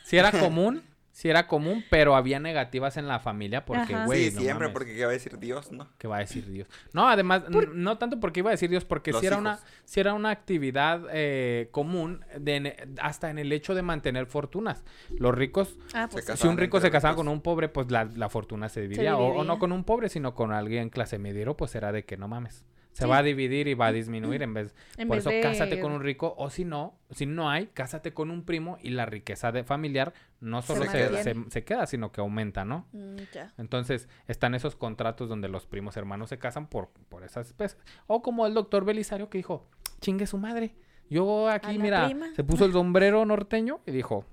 sí 0.04 0.18
era 0.18 0.32
común, 0.32 0.84
sí 1.22 1.30
era 1.30 1.46
común, 1.46 1.86
pero 1.92 2.16
había 2.16 2.40
negativas 2.40 2.98
en 2.98 3.08
la 3.08 3.20
familia 3.20 3.64
porque, 3.64 3.96
güey, 4.06 4.32
sí, 4.32 4.36
no 4.38 4.42
siempre, 4.42 4.66
mames, 4.66 4.74
porque 4.74 4.96
¿qué 4.96 5.06
va 5.06 5.12
a 5.12 5.14
decir 5.14 5.38
Dios, 5.38 5.72
no? 5.72 5.88
¿qué 6.00 6.08
va 6.08 6.16
a 6.16 6.20
decir 6.22 6.50
Dios? 6.50 6.68
No, 6.94 7.08
además, 7.08 7.44
no 7.48 8.00
tanto 8.00 8.20
porque 8.20 8.40
iba 8.40 8.50
a 8.50 8.54
decir 8.54 8.72
Dios, 8.72 8.86
porque 8.86 9.14
si 9.14 9.28
era 9.28 9.38
una, 9.38 9.60
sí 9.86 10.00
era 10.00 10.16
una 10.16 10.32
actividad 10.32 11.04
eh, 11.12 11.68
común 11.70 12.26
de, 12.40 12.76
hasta 13.00 13.30
en 13.30 13.38
el 13.38 13.52
hecho 13.52 13.76
de 13.76 13.84
mantener 13.84 14.26
fortunas. 14.26 14.84
Los 15.16 15.36
ricos 15.36 15.78
Ah, 15.94 16.10
pues 16.12 16.26
sí. 16.26 16.32
Si 16.36 16.48
un 16.48 16.58
rico 16.58 16.82
se 16.82 16.90
casaba 16.90 17.12
ricos. 17.12 17.26
con 17.26 17.32
un 17.32 17.42
pobre, 17.42 17.70
pues 17.70 17.92
la, 17.92 18.06
la 18.06 18.28
fortuna 18.28 18.68
se 18.68 18.82
dividía. 18.82 19.16
O, 19.16 19.42
o 19.42 19.44
no 19.44 19.60
con 19.60 19.72
un 19.72 19.84
pobre, 19.84 20.10
sino 20.10 20.34
con 20.34 20.52
alguien 20.52 20.90
clase 20.90 21.20
mediero, 21.20 21.56
pues 21.56 21.76
era 21.76 21.92
de 21.92 22.04
que 22.04 22.18
no 22.18 22.28
mames. 22.30 22.66
Se 22.94 23.04
Sí. 23.06 23.10
va 23.10 23.20
a 23.20 23.24
dividir 23.24 23.68
y 23.70 23.74
va 23.74 23.88
a 23.88 23.92
disminuir 23.94 24.42
en 24.44 24.54
vez. 24.54 24.76
En 24.98 25.08
por 25.08 25.16
vez 25.18 25.24
eso 25.26 25.30
de- 25.30 25.40
cásate 25.42 25.80
con 25.80 25.94
un 25.94 26.02
rico. 26.02 26.34
O 26.38 26.50
si 26.50 26.66
no, 26.66 27.00
si 27.12 27.26
no 27.26 27.50
hay, 27.50 27.68
cásate 27.68 28.14
con 28.14 28.30
un 28.32 28.44
primo 28.44 28.78
y 28.82 28.90
la 28.90 29.06
riqueza 29.06 29.52
de 29.54 29.64
familiar 29.64 30.14
no 30.42 30.62
solo 30.62 30.84
se, 30.86 31.24
se- 31.24 31.36
se 31.50 31.64
queda, 31.64 31.86
sino 31.88 32.12
que 32.12 32.20
aumenta, 32.20 32.66
¿no? 32.66 32.88
Mm, 32.92 33.16
ya. 33.34 33.54
Entonces, 33.58 34.10
están 34.28 34.56
esos 34.56 34.76
contratos 34.76 35.30
donde 35.30 35.48
los 35.48 35.66
primos 35.68 35.96
hermanos 35.96 36.30
se 36.30 36.38
casan 36.38 36.68
por, 36.68 36.90
por 37.08 37.24
esas 37.24 37.48
especies. 37.48 37.80
O 38.08 38.22
como 38.22 38.46
el 38.46 38.54
doctor 38.54 38.84
Belisario 38.84 39.30
que 39.30 39.38
dijo, 39.38 39.68
chingue 40.02 40.28
su 40.28 40.38
madre. 40.38 40.76
Yo 41.10 41.48
aquí, 41.50 41.78
mira, 41.80 42.06
prima. 42.06 42.34
se 42.36 42.44
puso 42.44 42.66
el 42.66 42.72
sombrero 42.74 43.26
norteño 43.26 43.80
y 43.86 43.92
dijo, 43.92 44.26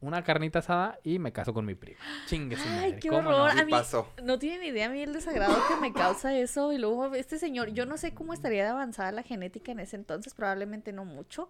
una 0.00 0.22
carnita 0.22 0.58
asada 0.60 0.98
y 1.02 1.18
me 1.18 1.32
caso 1.32 1.52
con 1.54 1.64
mi 1.64 1.74
prima. 1.74 1.98
Chingue 2.26 2.56
su 2.56 2.62
Ay, 2.68 2.74
madre. 2.74 2.98
qué 3.00 3.08
¿cómo 3.08 3.30
horror. 3.30 3.54
no? 3.54 3.60
A 3.60 3.64
mí 3.64 3.70
pasó. 3.70 4.08
no 4.22 4.38
tienen 4.38 4.62
idea 4.64 4.86
a 4.86 4.88
mí 4.90 5.00
el 5.02 5.12
desagrado 5.12 5.56
que 5.68 5.76
me 5.76 5.92
causa 5.92 6.36
eso. 6.36 6.72
Y 6.72 6.78
luego 6.78 7.14
este 7.14 7.38
señor, 7.38 7.70
yo 7.70 7.86
no 7.86 7.96
sé 7.96 8.12
cómo 8.12 8.32
estaría 8.32 8.62
de 8.64 8.70
avanzada 8.70 9.10
la 9.12 9.22
genética 9.22 9.72
en 9.72 9.80
ese 9.80 9.96
entonces, 9.96 10.34
probablemente 10.34 10.92
no 10.92 11.04
mucho. 11.04 11.48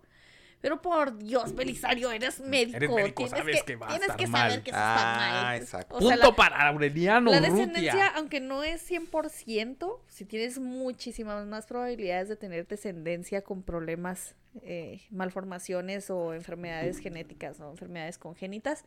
Pero 0.61 0.81
por 0.83 1.17
Dios, 1.19 1.55
Belisario, 1.55 2.11
eres 2.11 2.41
médico. 2.41 2.77
Eres 2.79 2.91
médico, 2.91 3.15
tienes 3.25 3.31
sabes 3.39 3.61
que, 3.61 3.65
que 3.67 3.77
va 3.77 3.87
a 3.87 3.89
tienes 3.91 4.03
estar 4.09 4.17
que 4.17 4.27
mal. 4.27 4.51
saber 4.51 4.65
que 4.65 4.71
eso 4.71 4.79
está 4.79 5.15
Ah, 5.39 5.43
mal. 5.45 5.57
exacto. 5.57 5.95
O 5.97 6.01
sea, 6.01 6.11
Punto 6.17 6.31
la- 6.31 6.37
para 6.37 6.69
Aureliano 6.69 7.31
La 7.31 7.41
descendencia, 7.41 8.09
aunque 8.17 8.41
no 8.41 8.65
es 8.65 8.83
100%, 8.91 10.01
si 10.09 10.25
tienes 10.25 10.59
muchísimas 10.59 11.47
más 11.47 11.67
probabilidades 11.67 12.29
de 12.29 12.37
tener 12.37 12.67
descendencia 12.67 13.43
con 13.43 13.63
problemas, 13.63 14.35
eh, 14.63 15.03
malformaciones 15.11 16.11
o 16.11 16.33
enfermedades 16.35 16.99
genéticas 16.99 17.61
o 17.61 17.71
enfermedades 17.71 18.17
congénitas, 18.19 18.85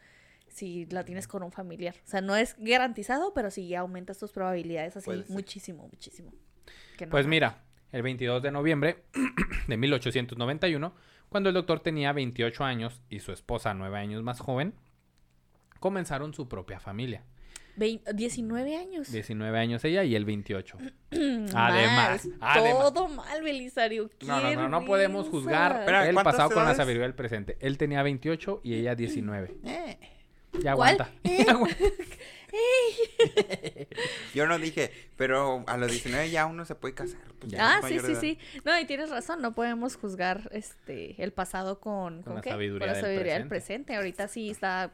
si 0.47 0.87
la 0.87 1.05
tienes 1.05 1.27
con 1.27 1.43
un 1.43 1.51
familiar. 1.51 1.95
O 2.05 2.09
sea, 2.09 2.21
no 2.21 2.35
es 2.35 2.55
garantizado, 2.57 3.33
pero 3.35 3.51
sí 3.51 3.73
aumentas 3.75 4.17
tus 4.17 4.31
probabilidades 4.31 4.97
así 4.97 5.23
muchísimo, 5.29 5.87
muchísimo. 5.87 6.33
Que 6.97 7.05
no 7.05 7.11
Pues 7.11 7.27
mira, 7.27 7.61
el 7.91 8.01
22 8.01 8.41
de 8.41 8.49
noviembre 8.51 9.03
de 9.67 9.77
1891, 9.77 10.93
cuando 11.29 11.49
el 11.49 11.55
doctor 11.55 11.79
tenía 11.79 12.11
28 12.13 12.63
años 12.63 13.01
y 13.09 13.19
su 13.19 13.31
esposa 13.31 13.73
9 13.73 13.97
años 13.97 14.23
más 14.23 14.39
joven, 14.39 14.73
comenzaron 15.79 16.33
su 16.33 16.47
propia 16.47 16.79
familia. 16.79 17.23
Vein- 17.75 18.01
19 18.13 18.75
años. 18.75 19.09
19 19.11 19.57
años 19.57 19.85
ella 19.85 20.03
y 20.03 20.15
él 20.15 20.25
28. 20.25 20.77
Mal. 21.11 21.49
Además, 21.55 22.27
además. 22.41 22.93
Todo 22.93 23.07
mal, 23.07 23.41
Belisario. 23.41 24.09
No, 24.25 24.41
no, 24.41 24.53
no, 24.55 24.67
no 24.69 24.85
podemos 24.85 25.29
juzgar 25.29 25.83
el 25.87 26.13
¿cuántas 26.13 26.33
pasado 26.35 26.49
con 26.51 26.65
la 26.65 26.75
sabiduría 26.75 27.03
del 27.03 27.15
presente. 27.15 27.57
Él 27.61 27.77
tenía 27.77 28.03
28 28.03 28.61
y 28.63 28.73
ella 28.75 28.95
19. 28.95 29.55
Eh, 29.63 29.97
Ya 30.61 30.73
¿Cuál? 30.75 30.89
aguanta. 30.99 31.09
Eh. 31.23 31.43
Ya 31.45 31.51
aguanta. 31.53 31.77
yo 34.33 34.47
no 34.47 34.57
dije, 34.59 34.91
pero 35.17 35.63
a 35.67 35.77
los 35.77 35.91
19 35.91 36.29
ya 36.29 36.45
uno 36.45 36.65
se 36.65 36.75
puede 36.75 36.93
casar. 36.93 37.19
pues 37.39 37.51
ya 37.51 37.77
Ah, 37.77 37.81
sí, 37.87 37.99
sí, 37.99 38.15
sí. 38.15 38.37
No, 38.65 38.79
y 38.79 38.85
tienes 38.85 39.09
razón, 39.09 39.41
no 39.41 39.53
podemos 39.53 39.95
juzgar 39.95 40.49
este 40.53 41.21
el 41.21 41.31
pasado 41.33 41.79
con, 41.79 42.23
Con 42.23 42.35
la 42.35 42.41
qué? 42.41 42.49
sabiduría 42.51 42.79
con 42.79 42.87
la 42.87 42.93
del 42.93 43.01
sabiduría 43.03 43.33
del 43.33 43.47
presente. 43.47 43.85
presente. 43.85 43.95
Ahorita 43.95 44.27
sí 44.27 44.49
está 44.49 44.93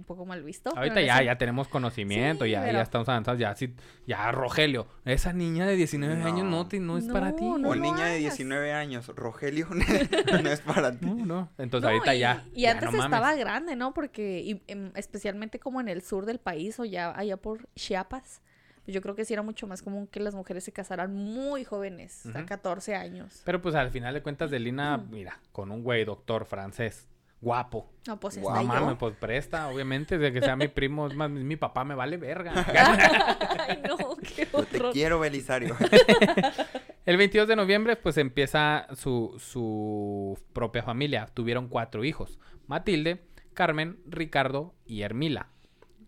un 0.00 0.04
poco 0.04 0.26
mal 0.26 0.42
visto. 0.42 0.70
Ahorita 0.76 1.00
ya, 1.00 1.16
ese- 1.16 1.26
ya 1.26 1.38
tenemos 1.38 1.68
conocimiento, 1.68 2.44
Sí, 2.44 2.50
ya, 2.50 2.62
pero- 2.62 2.72
ya 2.72 2.82
estamos 2.82 3.08
avanzados, 3.08 3.38
ya, 3.38 3.54
sí, 3.54 3.74
ya, 4.06 4.32
Rogelio, 4.32 4.86
esa 5.04 5.32
niña 5.32 5.66
de 5.66 5.76
19 5.76 6.22
años 6.22 6.44
no, 6.46 6.66
te, 6.66 6.80
no 6.80 6.98
es 6.98 7.04
para 7.06 7.36
ti. 7.36 7.44
no 7.44 7.68
O 7.68 7.74
niña 7.76 8.04
de 8.06 8.10
hagas. 8.12 8.18
19 8.18 8.72
años, 8.72 9.06
Rogelio, 9.14 9.68
no 10.42 10.50
es 10.50 10.60
para 10.62 10.92
ti. 10.92 11.06
No, 11.06 11.14
no. 11.26 11.48
Entonces 11.58 11.88
No, 11.88 11.94
ahorita 11.94 12.14
y, 12.14 12.18
ya. 12.20 12.44
Y 12.54 12.62
ya 12.62 12.72
antes 12.72 12.90
no 12.92 13.04
estaba 13.04 13.26
mames. 13.28 13.38
grande, 13.40 13.76
¿no? 13.76 13.94
Porque 13.94 14.40
y, 14.40 14.62
em, 14.66 14.90
especialmente 14.94 15.58
como 15.58 15.80
en 15.80 15.88
el 15.88 16.02
sur 16.02 16.26
del 16.26 16.38
país 16.40 16.78
o 16.80 16.84
ya 16.84 17.10
allá 17.16 17.36
por 17.36 17.68
Chiapas. 17.76 18.40
pues 18.84 18.94
Yo 18.94 19.02
creo 19.02 19.14
que 19.14 19.24
sí 19.26 19.34
era 19.34 19.42
mucho 19.42 19.66
más 19.66 19.82
común 19.82 20.06
que 20.06 20.20
las 20.20 20.34
mujeres 20.34 20.64
se 20.64 20.72
casaran 20.72 21.14
muy 21.14 21.64
jóvenes, 21.64 22.24
a 22.34 22.38
Ujú. 22.38 22.46
14 22.46 22.94
años. 22.94 23.42
Pero 23.44 23.60
pues 23.60 23.74
al 23.74 23.90
final 23.90 24.14
de 24.14 24.22
cuentas 24.22 24.50
de 24.50 24.58
Lina, 24.58 24.96
mira, 24.96 25.38
con 25.52 25.70
un 25.70 25.82
güey 25.82 26.04
doctor 26.06 26.46
francés, 26.46 27.06
guapo. 27.40 27.90
No, 28.06 28.18
pues 28.20 28.36
está 28.36 28.50
No 28.54 28.62
yo. 28.62 28.68
mames, 28.68 28.96
pues 28.98 29.14
presta, 29.16 29.68
obviamente, 29.68 30.18
de 30.18 30.32
que 30.32 30.40
sea 30.40 30.56
mi 30.56 30.68
primo, 30.68 31.06
es 31.06 31.14
más, 31.14 31.30
mi 31.30 31.56
papá 31.56 31.84
me 31.84 31.94
vale 31.94 32.16
verga. 32.16 32.52
Ay, 33.68 33.82
no, 33.86 34.16
qué 34.16 34.48
Yo 34.52 34.62
te 34.64 34.80
quiero, 34.92 35.20
Belisario. 35.20 35.76
El 37.06 37.16
22 37.16 37.48
de 37.48 37.56
noviembre, 37.56 37.96
pues 37.96 38.16
empieza 38.18 38.86
su, 38.94 39.34
su 39.38 40.38
propia 40.52 40.82
familia. 40.82 41.26
Tuvieron 41.32 41.68
cuatro 41.68 42.04
hijos: 42.04 42.38
Matilde, 42.66 43.22
Carmen, 43.54 44.00
Ricardo 44.06 44.74
y 44.84 45.02
Hermila. 45.02 45.48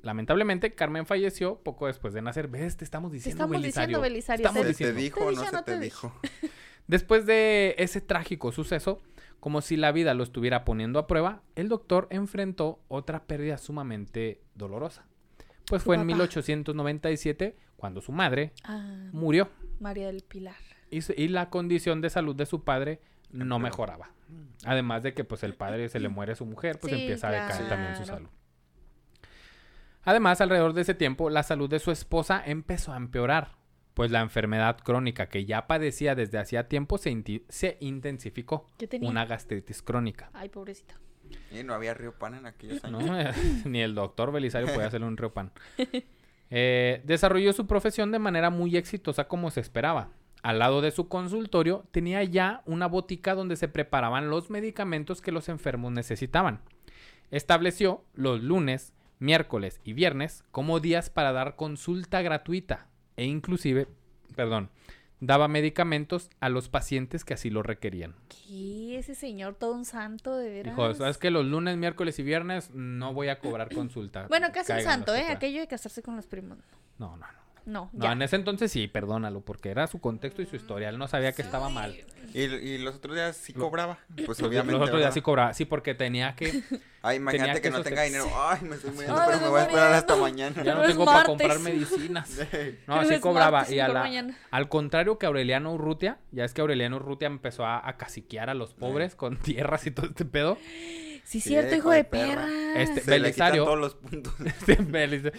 Lamentablemente, 0.03 0.75
Carmen 0.75 1.07
falleció 1.07 1.63
poco 1.63 1.87
después 1.87 2.13
de 2.13 2.23
nacer. 2.23 2.49
¿Ves? 2.49 2.77
Te 2.77 2.85
estamos 2.85 3.13
diciendo, 3.13 3.45
estamos 3.45 3.63
diciendo, 3.63 4.01
Belisario, 4.01 4.47
Estamos 4.47 4.59
¿Se 4.59 4.65
te 4.65 4.93
diciendo. 4.93 5.01
dijo 5.01 5.21
Te 5.21 5.27
o 5.27 5.31
dije 5.31 5.43
no 5.43 5.47
o 5.47 5.51
se 5.51 5.57
no 5.57 5.65
te 5.65 5.73
te 5.75 5.81
dijo? 5.81 6.13
Después 6.89 7.25
de 7.27 7.75
ese 7.79 8.01
trágico 8.01 8.51
suceso, 8.53 9.01
como 9.43 9.61
si 9.61 9.77
la 9.77 9.91
vida 9.91 10.15
lo 10.15 10.23
estuviera 10.23 10.65
poniendo 10.65 11.01
a 11.01 11.09
prueba, 11.09 11.43
el 11.57 11.69
doctor 11.69 12.07
enfrentó 12.11 12.79
otra 12.87 13.25
pérdida 13.25 13.59
sumamente 13.59 14.41
dolorosa. 14.55 15.05
Pues 15.67 15.83
Su 15.83 15.87
fue 15.87 15.97
en 15.97 16.03
papá. 16.03 16.07
1897 16.07 17.57
cuando 17.77 18.01
su 18.01 18.13
madre 18.13 18.53
Ah, 18.63 19.09
murió 19.11 19.51
María 19.81 20.07
del 20.07 20.23
Pilar. 20.23 20.55
y, 20.91 21.01
su- 21.01 21.15
y 21.17 21.27
la 21.27 21.51
condición 21.51 22.01
de 22.01 22.11
salud 22.11 22.37
de 22.37 22.47
su 22.47 22.63
padre 22.63 23.01
no 23.33 23.59
mejoraba. 23.59 24.11
Además 24.65 25.03
de 25.03 25.13
que 25.13 25.25
pues 25.25 25.43
el 25.43 25.55
padre 25.57 25.89
se 25.89 25.99
le 25.99 26.09
muere 26.09 26.33
a 26.33 26.37
su 26.37 26.47
mujer, 26.47 26.79
pues 26.79 26.93
Sí, 26.95 27.01
empieza 27.01 27.27
a 27.29 27.33
decaer 27.33 27.69
también 27.69 27.97
su 27.97 28.05
salud. 28.05 28.29
Además, 30.05 30.41
alrededor 30.41 30.73
de 30.73 30.83
ese 30.83 30.95
tiempo, 30.95 31.31
la 31.31 31.43
salud 31.43 31.69
de 31.69 31.79
su 31.81 31.91
esposa 31.91 32.43
empezó 32.45 32.93
a 32.93 32.97
empeorar, 32.97 33.57
pues 33.95 34.11
la 34.11 34.21
enfermedad 34.21 34.79
crónica 34.79 35.29
que 35.29 35.45
ya 35.45 35.67
padecía 35.67 36.15
desde 36.15 36.39
hacía 36.39 36.69
tiempo 36.69 36.99
se, 36.99 37.11
inti- 37.11 37.45
se 37.49 37.77
intensificó. 37.81 38.67
¿Qué 38.79 38.87
tenía? 38.89 39.09
Una 39.09 39.25
gastritis 39.27 39.83
crónica. 39.83 40.31
Ay, 40.33 40.49
pobrecita. 40.49 40.99
Y 41.51 41.63
no 41.63 41.75
había 41.75 41.95
río 41.95 42.19
pan 42.19 42.35
en 42.35 42.47
aquellos 42.47 42.83
años. 42.85 43.05
¿no? 43.05 43.17
Ni 43.71 43.81
el 43.81 43.95
doctor 43.95 44.33
Belisario 44.33 44.73
podía 44.73 44.89
hacerle 44.89 45.07
un 45.07 45.17
reopan. 45.17 45.53
Eh, 46.55 47.01
desarrolló 47.07 47.55
su 47.55 47.67
profesión 47.67 48.13
de 48.13 48.19
manera 48.19 48.51
muy 48.51 48.77
exitosa 48.77 49.27
como 49.27 49.51
se 49.51 49.61
esperaba. 49.61 50.11
Al 50.43 50.59
lado 50.59 50.83
de 50.83 50.91
su 50.91 51.09
consultorio 51.09 51.87
tenía 51.93 52.23
ya 52.25 52.61
una 52.67 52.87
botica 52.89 53.35
donde 53.35 53.57
se 53.57 53.69
preparaban 53.69 54.29
los 54.29 54.51
medicamentos 54.51 55.23
que 55.23 55.33
los 55.33 55.49
enfermos 55.49 55.93
necesitaban. 55.93 56.61
Estableció 57.31 58.05
los 58.13 58.43
lunes, 58.43 58.93
miércoles 59.19 59.81
y 59.83 59.95
viernes 59.95 60.45
como 60.51 60.79
días 60.79 61.09
para 61.09 61.33
dar 61.33 61.57
consulta 61.57 62.21
gratuita 62.21 62.89
e 63.23 63.27
inclusive, 63.27 63.87
perdón, 64.35 64.69
daba 65.21 65.47
medicamentos 65.47 66.29
a 66.41 66.49
los 66.49 66.69
pacientes 66.69 67.25
que 67.25 67.35
así 67.35 67.51
lo 67.51 67.63
requerían. 67.63 68.17
¿Qué? 68.29 68.99
Ese 68.99 69.15
señor 69.15 69.55
todo 69.55 69.73
un 69.73 69.85
santo, 69.85 70.37
de 70.37 70.51
veras. 70.51 70.77
Dijo, 70.77 70.95
sabes 70.95 71.19
que 71.19 71.31
los 71.31 71.47
lunes, 71.47 71.77
miércoles 71.77 72.19
y 72.19 72.25
viernes 72.25 72.71
no 72.73 73.15
voy 73.15 73.29
a 73.29 73.39
cobrar 73.39 73.73
consulta. 73.73 74.27
Bueno, 74.29 74.49
casi 74.53 74.73
un 74.73 74.83
santo, 74.83 75.15
¿eh? 75.15 75.21
puedan". 75.21 75.37
Aquello 75.37 75.61
de 75.61 75.69
casarse 75.69 76.03
con 76.03 76.17
los 76.17 76.27
primos. 76.27 76.59
No, 76.99 77.17
no, 77.17 77.27
no. 77.33 77.42
No, 77.65 77.91
No, 77.93 78.05
ya. 78.05 78.13
en 78.13 78.23
ese 78.23 78.37
entonces 78.37 78.71
sí, 78.73 78.89
perdónalo, 78.89 79.41
porque 79.41 79.71
era 79.71 79.87
su 79.87 80.01
contexto 80.01 80.43
y 80.43 80.47
su 80.47 80.57
historia. 80.57 80.89
Él 80.89 80.99
no 80.99 81.09
sabía 81.09 81.33
que 81.33 81.43
estaba 81.43 81.69
mal. 81.69 81.95
Y, 82.35 82.41
y 82.43 82.79
los 82.79 82.97
otros 82.97 83.15
días 83.15 83.37
sí 83.37 83.53
cobraba. 83.53 83.99
Pues 84.27 84.41
Los, 84.41 84.49
obviamente. 84.49 84.73
los 84.79 84.83
otros 84.83 85.01
días 85.01 85.15
sí 85.15 85.21
cobraba. 85.21 85.53
Sí, 85.55 85.65
porque 85.65 85.95
tenía 85.95 86.35
que. 86.35 86.63
Ay, 87.03 87.17
imagínate 87.17 87.47
tenía 87.49 87.55
que, 87.55 87.61
que 87.63 87.71
no 87.71 87.83
tenga 87.83 88.03
dinero. 88.03 88.27
Ay, 88.35 88.61
me 88.63 88.77
estoy 88.77 88.91
muriendo, 88.93 89.19
Ay, 89.19 89.27
pero 89.27 89.39
me 89.39 89.45
me 89.45 89.51
voy 89.51 89.61
a 89.61 89.63
esperar 89.65 89.93
hasta 89.95 90.17
mañana. 90.17 90.63
Ya 90.63 90.75
no 90.75 90.83
tengo 90.83 91.05
para 91.05 91.25
comprar 91.25 91.59
medicinas. 91.59 92.31
No, 92.87 92.95
Pero 92.97 93.09
sí 93.09 93.15
es 93.15 93.21
cobraba. 93.21 93.69
Y 93.71 93.81
a 93.81 93.89
la- 93.89 94.35
al 94.51 94.69
contrario 94.69 95.19
que 95.19 95.27
Aureliano 95.27 95.73
Urrutia, 95.73 96.19
ya 96.31 96.45
es 96.45 96.55
que 96.55 96.61
Aureliano 96.61 96.97
Urrutia 96.97 97.27
empezó 97.27 97.65
a, 97.67 97.87
a 97.89 97.97
caciquear 97.97 98.51
a 98.51 98.55
los 98.55 98.75
pobres 98.75 99.15
con 99.15 99.37
tierras 99.43 99.87
y 99.87 99.91
todo 99.91 100.07
este 100.07 100.25
pedo. 100.25 100.59
Sí, 101.25 101.41
Sí, 101.41 101.49
cierto, 101.51 101.75
hijo 101.75 101.91
de 101.91 101.97
de 101.99 102.05
perra. 102.05 102.47
Este- 102.77 103.01
Se 103.01 103.11
le 103.13 103.21
Belisario. 103.21 103.65
todos 103.65 103.79
los 103.79 103.95
puntos. 103.95 104.35
Este 104.45 105.33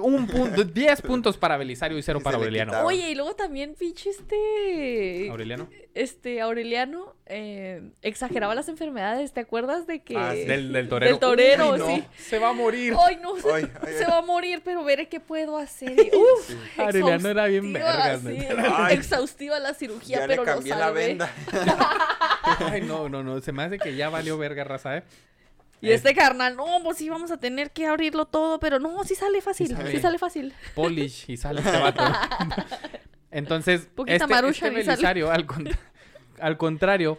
Un 0.00 0.26
punto, 0.26 0.64
10 0.64 1.02
puntos 1.02 1.38
para 1.38 1.56
Belisario 1.56 1.96
y 1.96 2.02
cero 2.02 2.20
para 2.22 2.36
Aureliano. 2.36 2.84
Oye, 2.84 3.10
y 3.10 3.14
luego 3.14 3.34
también, 3.34 3.74
pinche 3.78 4.10
este. 4.10 5.28
Aureliano. 5.30 5.68
Este, 5.94 6.40
Aureliano 6.40 7.16
eh, 7.26 7.90
exageraba 8.02 8.54
las 8.54 8.68
enfermedades. 8.68 9.32
¿Te 9.32 9.40
acuerdas 9.40 9.86
de 9.86 10.02
que. 10.02 10.16
Ah, 10.16 10.32
sí. 10.34 10.44
Del, 10.44 10.72
del 10.72 10.88
torero. 10.88 11.10
Del 11.12 11.20
torero, 11.20 11.72
Uy, 11.72 11.78
no, 11.78 11.86
sí. 11.86 12.04
Se 12.18 12.38
va 12.38 12.50
a 12.50 12.52
morir. 12.52 12.94
Ay, 13.06 13.16
no, 13.22 13.36
se, 13.36 13.50
Ay, 13.52 13.70
ay, 13.80 13.92
se 13.94 14.04
ay. 14.04 14.10
va 14.10 14.18
a 14.18 14.22
morir, 14.22 14.60
pero 14.64 14.84
veré 14.84 15.08
qué 15.08 15.18
puedo 15.20 15.56
hacer. 15.56 15.92
Y, 15.92 16.10
uf, 16.16 16.78
Aureliano 16.78 17.28
era 17.28 17.46
bien 17.46 17.72
vergas, 17.72 18.20
sí, 18.22 18.38
exhaustiva 18.90 19.58
la 19.60 19.72
cirugía, 19.74 20.20
Ya 20.20 20.26
pero 20.26 20.44
le 20.44 20.52
cambié 20.52 20.72
lo 20.74 20.78
la 20.78 20.84
salvé. 20.86 21.06
venda. 21.06 21.32
Ay, 22.70 22.80
no, 22.82 23.08
no, 23.08 23.22
no. 23.22 23.40
Se 23.40 23.52
me 23.52 23.62
hace 23.64 23.78
que 23.78 23.94
ya 23.96 24.08
valió 24.08 24.36
verga, 24.38 24.64
raza, 24.64 24.98
¿eh? 24.98 25.02
Y 25.80 25.90
este 25.90 26.14
carnal, 26.14 26.56
no, 26.56 26.66
pues 26.82 26.98
sí, 26.98 27.08
vamos 27.08 27.30
a 27.30 27.38
tener 27.38 27.70
que 27.70 27.86
abrirlo 27.86 28.26
todo, 28.26 28.58
pero 28.58 28.78
no, 28.78 29.04
sí 29.04 29.14
sale 29.14 29.40
fácil, 29.40 29.68
sí 29.68 29.74
sale. 29.74 30.00
sale, 30.00 30.18
fácil. 30.18 30.54
Polish 30.74 31.24
y 31.28 31.36
sale 31.36 31.60
este 31.60 31.78
vato. 31.78 32.02
Entonces, 33.30 33.88
Poquita 33.94 34.24
este, 34.24 34.48
este. 34.48 34.70
Belisario, 34.70 35.30
al, 35.30 35.46
al 36.40 36.56
contrario 36.56 37.18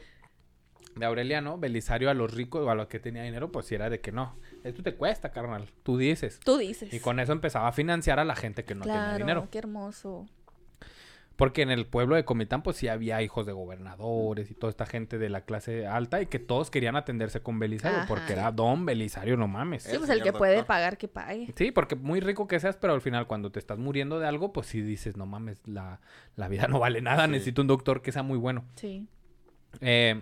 de 0.95 1.05
Aureliano, 1.05 1.57
Belisario 1.57 2.09
a 2.09 2.13
los 2.13 2.33
ricos 2.33 2.65
o 2.65 2.69
a 2.69 2.75
los 2.75 2.87
que 2.87 2.99
tenía 2.99 3.23
dinero, 3.23 3.51
pues 3.51 3.67
sí 3.67 3.75
era 3.75 3.89
de 3.89 4.01
que 4.01 4.11
no. 4.11 4.37
Esto 4.63 4.83
te 4.83 4.95
cuesta, 4.95 5.31
carnal. 5.31 5.69
Tú 5.83 5.97
dices. 5.97 6.39
Tú 6.43 6.57
dices. 6.57 6.93
Y 6.93 6.99
con 6.99 7.19
eso 7.19 7.31
empezaba 7.31 7.67
a 7.69 7.71
financiar 7.71 8.19
a 8.19 8.25
la 8.25 8.35
gente 8.35 8.65
que 8.65 8.75
no 8.75 8.81
tenía 8.81 8.99
claro, 8.99 9.17
dinero. 9.17 9.47
qué 9.49 9.57
hermoso. 9.59 10.27
Porque 11.39 11.63
en 11.63 11.71
el 11.71 11.87
pueblo 11.87 12.15
de 12.15 12.25
Comitán, 12.25 12.61
pues 12.61 12.77
sí 12.77 12.87
había 12.87 13.21
hijos 13.23 13.45
de 13.47 13.53
gobernadores 13.53 14.51
y 14.51 14.53
toda 14.53 14.69
esta 14.69 14.85
gente 14.85 15.17
de 15.17 15.29
la 15.29 15.41
clase 15.41 15.87
alta 15.87 16.21
y 16.21 16.25
que 16.27 16.37
todos 16.37 16.69
querían 16.69 16.95
atenderse 16.95 17.41
con 17.41 17.57
Belisario 17.57 17.99
Ajá. 17.99 18.07
porque 18.07 18.33
era 18.33 18.51
don 18.51 18.85
Belisario, 18.85 19.37
no 19.37 19.47
mames. 19.47 19.83
Sí, 19.83 19.93
El 19.93 19.99
pues 19.99 20.09
el 20.11 20.21
que 20.21 20.33
puede 20.33 20.63
pagar, 20.63 20.97
que 20.97 21.07
pague. 21.07 21.51
Sí, 21.55 21.71
porque 21.71 21.95
muy 21.95 22.19
rico 22.19 22.47
que 22.47 22.59
seas, 22.59 22.75
pero 22.77 22.93
al 22.93 23.01
final 23.01 23.25
cuando 23.25 23.51
te 23.51 23.57
estás 23.57 23.79
muriendo 23.79 24.19
de 24.19 24.27
algo, 24.27 24.53
pues 24.53 24.67
sí 24.67 24.81
dices, 24.81 25.17
no 25.17 25.25
mames, 25.25 25.61
la, 25.65 26.01
la 26.35 26.47
vida 26.49 26.67
no 26.67 26.77
vale 26.79 27.01
nada, 27.01 27.25
Sí. 27.25 27.31
necesito 27.31 27.61
un 27.61 27.67
doctor 27.69 28.01
que 28.01 28.11
sea 28.11 28.21
muy 28.21 28.37
bueno. 28.37 28.65
Sí. 28.75 29.07
Eh, 29.81 30.21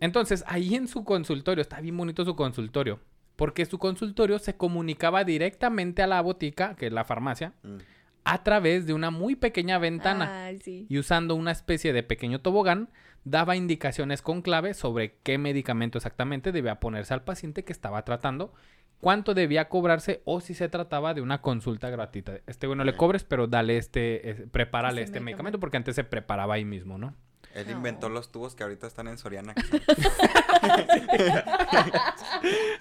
entonces, 0.00 0.44
ahí 0.46 0.74
en 0.74 0.86
su 0.86 1.04
consultorio, 1.04 1.60
está 1.62 1.80
bien 1.80 1.96
bonito 1.96 2.24
su 2.24 2.36
consultorio, 2.36 3.00
porque 3.36 3.66
su 3.66 3.78
consultorio 3.78 4.38
se 4.38 4.56
comunicaba 4.56 5.24
directamente 5.24 6.02
a 6.02 6.06
la 6.06 6.20
botica, 6.20 6.76
que 6.76 6.86
es 6.86 6.92
la 6.92 7.04
farmacia, 7.04 7.52
Mm. 7.62 7.78
A 8.24 8.42
través 8.42 8.86
de 8.86 8.92
una 8.92 9.10
muy 9.10 9.36
pequeña 9.36 9.78
ventana 9.78 10.50
sí. 10.60 10.86
y 10.88 10.98
usando 10.98 11.34
una 11.34 11.52
especie 11.52 11.92
de 11.92 12.02
pequeño 12.02 12.40
tobogán, 12.40 12.88
daba 13.24 13.56
indicaciones 13.56 14.22
con 14.22 14.42
clave 14.42 14.74
sobre 14.74 15.16
qué 15.22 15.38
medicamento 15.38 15.98
exactamente 15.98 16.52
debía 16.52 16.80
ponerse 16.80 17.14
al 17.14 17.24
paciente 17.24 17.64
que 17.64 17.72
estaba 17.72 18.04
tratando, 18.04 18.52
cuánto 19.00 19.34
debía 19.34 19.68
cobrarse 19.68 20.22
o 20.24 20.40
si 20.40 20.54
se 20.54 20.68
trataba 20.68 21.14
de 21.14 21.20
una 21.20 21.40
consulta 21.40 21.90
gratuita. 21.90 22.38
Este 22.46 22.66
güey 22.66 22.76
no 22.76 22.84
le 22.84 22.96
cobres, 22.96 23.24
pero 23.24 23.46
dale 23.46 23.76
este, 23.76 24.30
eh, 24.30 24.34
prepárale 24.50 25.02
este 25.02 25.20
medicamento 25.20 25.24
medicamento. 25.24 25.60
porque 25.60 25.76
antes 25.76 25.94
se 25.96 26.04
preparaba 26.04 26.54
ahí 26.54 26.64
mismo, 26.64 26.98
¿no? 26.98 27.14
Él 27.54 27.70
inventó 27.70 28.08
los 28.08 28.30
tubos 28.30 28.54
que 28.54 28.62
ahorita 28.62 28.86
están 28.86 29.08
en 29.08 29.18
Soriana. 29.18 29.52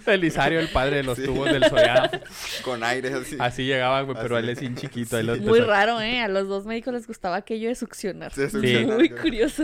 Belisario, 0.06 0.60
el 0.60 0.70
padre 0.70 0.98
de 0.98 1.04
los 1.04 1.18
Sí. 1.18 1.26
tubos 1.26 1.52
del 1.52 1.64
Soriana. 1.66 2.10
con 2.64 2.84
aire 2.84 3.14
así. 3.14 3.38
Así 3.40 3.66
llegaba, 3.66 4.02
güey, 4.02 4.18
pero 4.22 4.38
Así. 4.38 4.44
él 4.44 4.50
es 4.52 4.60
bien 4.60 4.76
chiquito. 4.76 5.18
Muy 5.42 5.60
raro, 5.62 6.00
¿eh? 6.02 6.22
A 6.22 6.28
los 6.28 6.48
dos 6.48 6.66
médicos 6.66 6.94
les 6.94 7.08
gustaba 7.08 7.38
aquello 7.38 7.70
de 7.70 7.76
succionar. 7.76 8.32
Sí, 8.34 8.50
succionar, 8.50 8.98
Muy 8.98 9.10
curioso. 9.10 9.64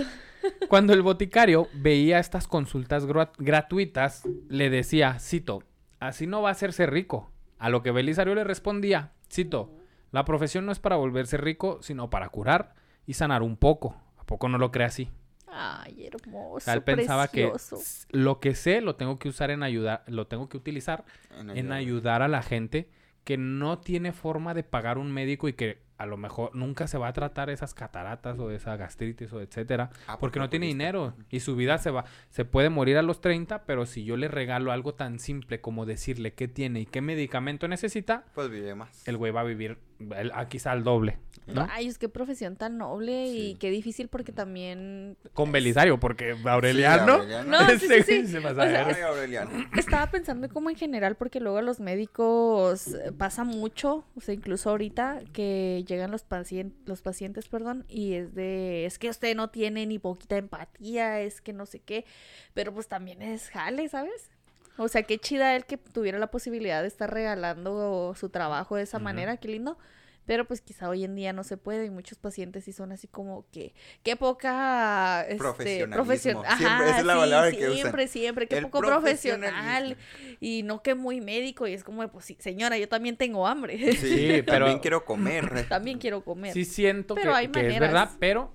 Cuando 0.68 0.94
el 0.94 1.02
boticario 1.02 1.70
veía 1.74 2.20
estas 2.20 2.48
consultas 2.48 3.06
gra- 3.08 3.32
gratuitas, 3.38 4.24
le 4.50 4.70
decía, 4.70 5.18
cito, 5.20 5.64
así 6.00 6.28
no 6.28 6.42
va 6.42 6.50
a 6.50 6.54
hacerse 6.54 6.86
rico. 6.86 7.32
A 7.60 7.70
lo 7.70 7.82
que 7.82 7.92
Belisario 7.92 8.36
le 8.36 8.44
respondía, 8.44 9.12
cito, 9.32 9.72
la 10.12 10.26
profesión 10.26 10.66
no 10.66 10.72
es 10.74 10.80
para 10.80 10.98
volverse 10.98 11.38
rico, 11.38 11.80
sino 11.82 12.10
para 12.10 12.28
curar 12.30 12.76
y 13.08 13.14
sanar 13.14 13.42
un 13.42 13.56
poco. 13.56 13.96
¿A 14.24 14.26
poco 14.26 14.48
no 14.50 14.58
lo 14.58 14.72
cree 14.72 14.88
así? 14.88 15.10
Ay, 15.48 16.08
hermoso. 16.08 16.72
Él 16.72 16.82
pensaba 16.82 17.28
precioso. 17.28 17.78
que 18.10 18.18
lo 18.18 18.40
que 18.40 18.56
sé 18.56 18.82
lo 18.82 18.96
tengo 18.96 19.20
que 19.20 19.30
usar 19.30 19.52
en 19.52 19.62
ayudar, 19.62 20.04
lo 20.08 20.26
tengo 20.28 20.50
que 20.50 20.58
utilizar 20.58 21.06
en 21.54 21.72
ayudar 21.72 22.22
a 22.24 22.28
la 22.28 22.42
gente 22.42 22.90
que 23.24 23.38
no 23.38 23.78
tiene 23.80 24.12
forma 24.14 24.54
de 24.54 24.64
pagar 24.64 24.98
un 24.98 25.12
médico 25.12 25.48
y 25.48 25.54
que 25.54 25.82
a 25.98 26.06
lo 26.08 26.18
mejor 26.18 26.54
nunca 26.56 26.88
se 26.88 26.98
va 26.98 27.08
a 27.08 27.14
tratar 27.14 27.50
esas 27.50 27.74
cataratas 27.74 28.38
o 28.40 28.50
esa 28.52 28.76
gastritis 28.76 29.32
o 29.32 29.40
etcétera, 29.40 29.92
Ah, 30.08 30.18
porque 30.20 30.40
no 30.40 30.50
tiene 30.50 30.66
dinero 30.66 31.14
y 31.30 31.40
su 31.40 31.56
vida 31.56 31.78
se 31.78 31.92
va 31.92 32.04
se 32.30 32.44
puede 32.44 32.70
morir 32.70 32.98
a 32.98 33.02
los 33.04 33.22
30, 33.22 33.64
pero 33.66 33.86
si 33.86 34.04
yo 34.04 34.18
le 34.18 34.28
regalo 34.28 34.72
algo 34.72 34.96
tan 34.96 35.20
simple 35.20 35.62
como 35.62 35.86
decirle 35.86 36.34
qué 36.34 36.48
tiene 36.50 36.82
y 36.82 36.86
qué 36.88 37.00
medicamento 37.02 37.68
necesita, 37.68 38.26
Pues 38.34 38.50
vive 38.50 38.74
más. 38.76 39.08
el 39.08 39.18
güey 39.18 39.32
va 39.32 39.42
a 39.42 39.46
vivir 39.46 39.78
el- 40.18 40.32
a 40.34 40.50
quizá 40.50 40.72
al 40.72 40.84
doble, 40.84 41.20
¿no? 41.48 41.68
Ay, 41.72 41.88
es 41.88 41.98
que 41.98 42.10
profesión 42.10 42.56
tan 42.56 42.78
noble 42.78 43.28
y 43.28 43.56
qué 43.56 43.70
difícil 43.70 44.08
porque 44.08 44.32
también 44.32 45.18
Con 45.34 45.52
Belisario, 45.52 46.00
porque 46.00 46.34
Sí, 46.36 46.48
Aureliano, 46.48 47.14
Aureliano. 47.14 47.50
No, 47.50 47.70
sí, 47.80 47.86
O 47.86 48.54
sea. 48.56 48.88
Ay, 48.88 49.02
Aureliano. 49.02 49.52
estaba 49.78 50.10
pensando 50.10 50.50
como 50.50 50.70
en 50.70 50.76
general 50.76 51.16
porque 51.16 51.40
luego 51.40 51.58
a 51.58 51.62
los 51.62 51.80
médicos 51.80 52.88
eh, 52.88 53.12
pasa 53.12 53.44
mucho, 53.44 54.06
o 54.16 54.22
sea, 54.22 54.34
incluso 54.34 54.70
ahorita 54.70 55.22
que 55.34 55.84
llegan 55.88 56.12
los 56.12 56.24
pacientes, 56.24 56.78
los 56.86 57.02
pacientes, 57.02 57.48
perdón, 57.48 57.86
y 57.88 58.14
es 58.14 58.34
de, 58.36 58.86
es 58.86 59.00
que 59.00 59.10
usted 59.10 59.36
no 59.36 59.50
tiene 59.50 59.86
ni 59.86 60.00
poquita 60.00 60.38
empatía, 60.38 61.22
es 61.22 61.42
que 61.42 61.54
no 61.54 61.66
sé 61.66 61.80
qué, 61.80 62.06
pero 62.54 62.74
pues 62.74 62.88
también 62.88 63.22
es 63.22 63.50
jale, 63.50 63.88
¿sabes? 63.90 64.30
O 64.78 64.88
sea, 64.88 65.04
qué 65.04 65.20
chida 65.20 65.56
él 65.56 65.66
que 65.66 65.78
tuviera 65.78 66.18
la 66.18 66.32
posibilidad 66.32 66.82
de 66.82 66.88
estar 66.88 67.14
regalando 67.14 68.14
su 68.16 68.30
trabajo 68.30 68.76
de 68.76 68.84
esa 68.84 68.98
manera, 68.98 69.38
qué 69.38 69.48
lindo. 69.50 69.78
Pero 70.26 70.46
pues 70.46 70.62
quizá 70.62 70.88
hoy 70.90 71.04
en 71.04 71.16
día 71.16 71.34
no 71.34 71.44
se 71.44 71.58
puede 71.58 71.86
y 71.86 71.90
muchos 71.90 72.18
pacientes 72.18 72.64
sí 72.64 72.72
son 72.72 72.92
así 72.94 73.08
como 73.08 73.46
que 73.52 73.74
qué 74.04 74.16
poca 74.16 75.22
este, 75.24 75.38
Profesionalismo. 75.38 75.94
profesión, 75.96 76.36
Siempre, 76.46 76.66
ajá, 76.68 76.86
esa 76.90 77.00
es 77.00 77.06
la 77.06 77.14
sí, 77.14 77.20
palabra 77.20 77.52
que 77.52 77.58
usan. 77.58 77.74
siempre, 77.74 78.08
siempre, 78.08 78.48
qué 78.48 78.58
El 78.60 78.64
poco 78.66 78.80
profesional 78.80 79.98
y 80.40 80.64
no 80.64 80.82
que 80.82 80.96
muy 80.96 81.20
médico 81.20 81.68
y 81.68 81.74
es 81.74 81.84
como 81.84 82.08
pues 82.08 82.26
sí, 82.26 82.38
señora, 82.40 82.78
yo 82.78 82.88
también 82.88 83.18
tengo 83.18 83.46
hambre. 83.48 83.78
Sí, 83.96 84.42
pero- 84.46 84.60
también 84.66 84.80
quiero 84.80 85.04
comer. 85.06 85.66
también 85.70 86.00
quiero 86.00 86.24
comer. 86.24 86.54
Sí 86.54 86.64
siento 86.66 87.16
Pero 87.16 87.32
que, 87.32 87.38
hay 87.38 87.48
que 87.50 87.68
es 87.68 87.80
verdad, 87.80 88.10
pero 88.20 88.54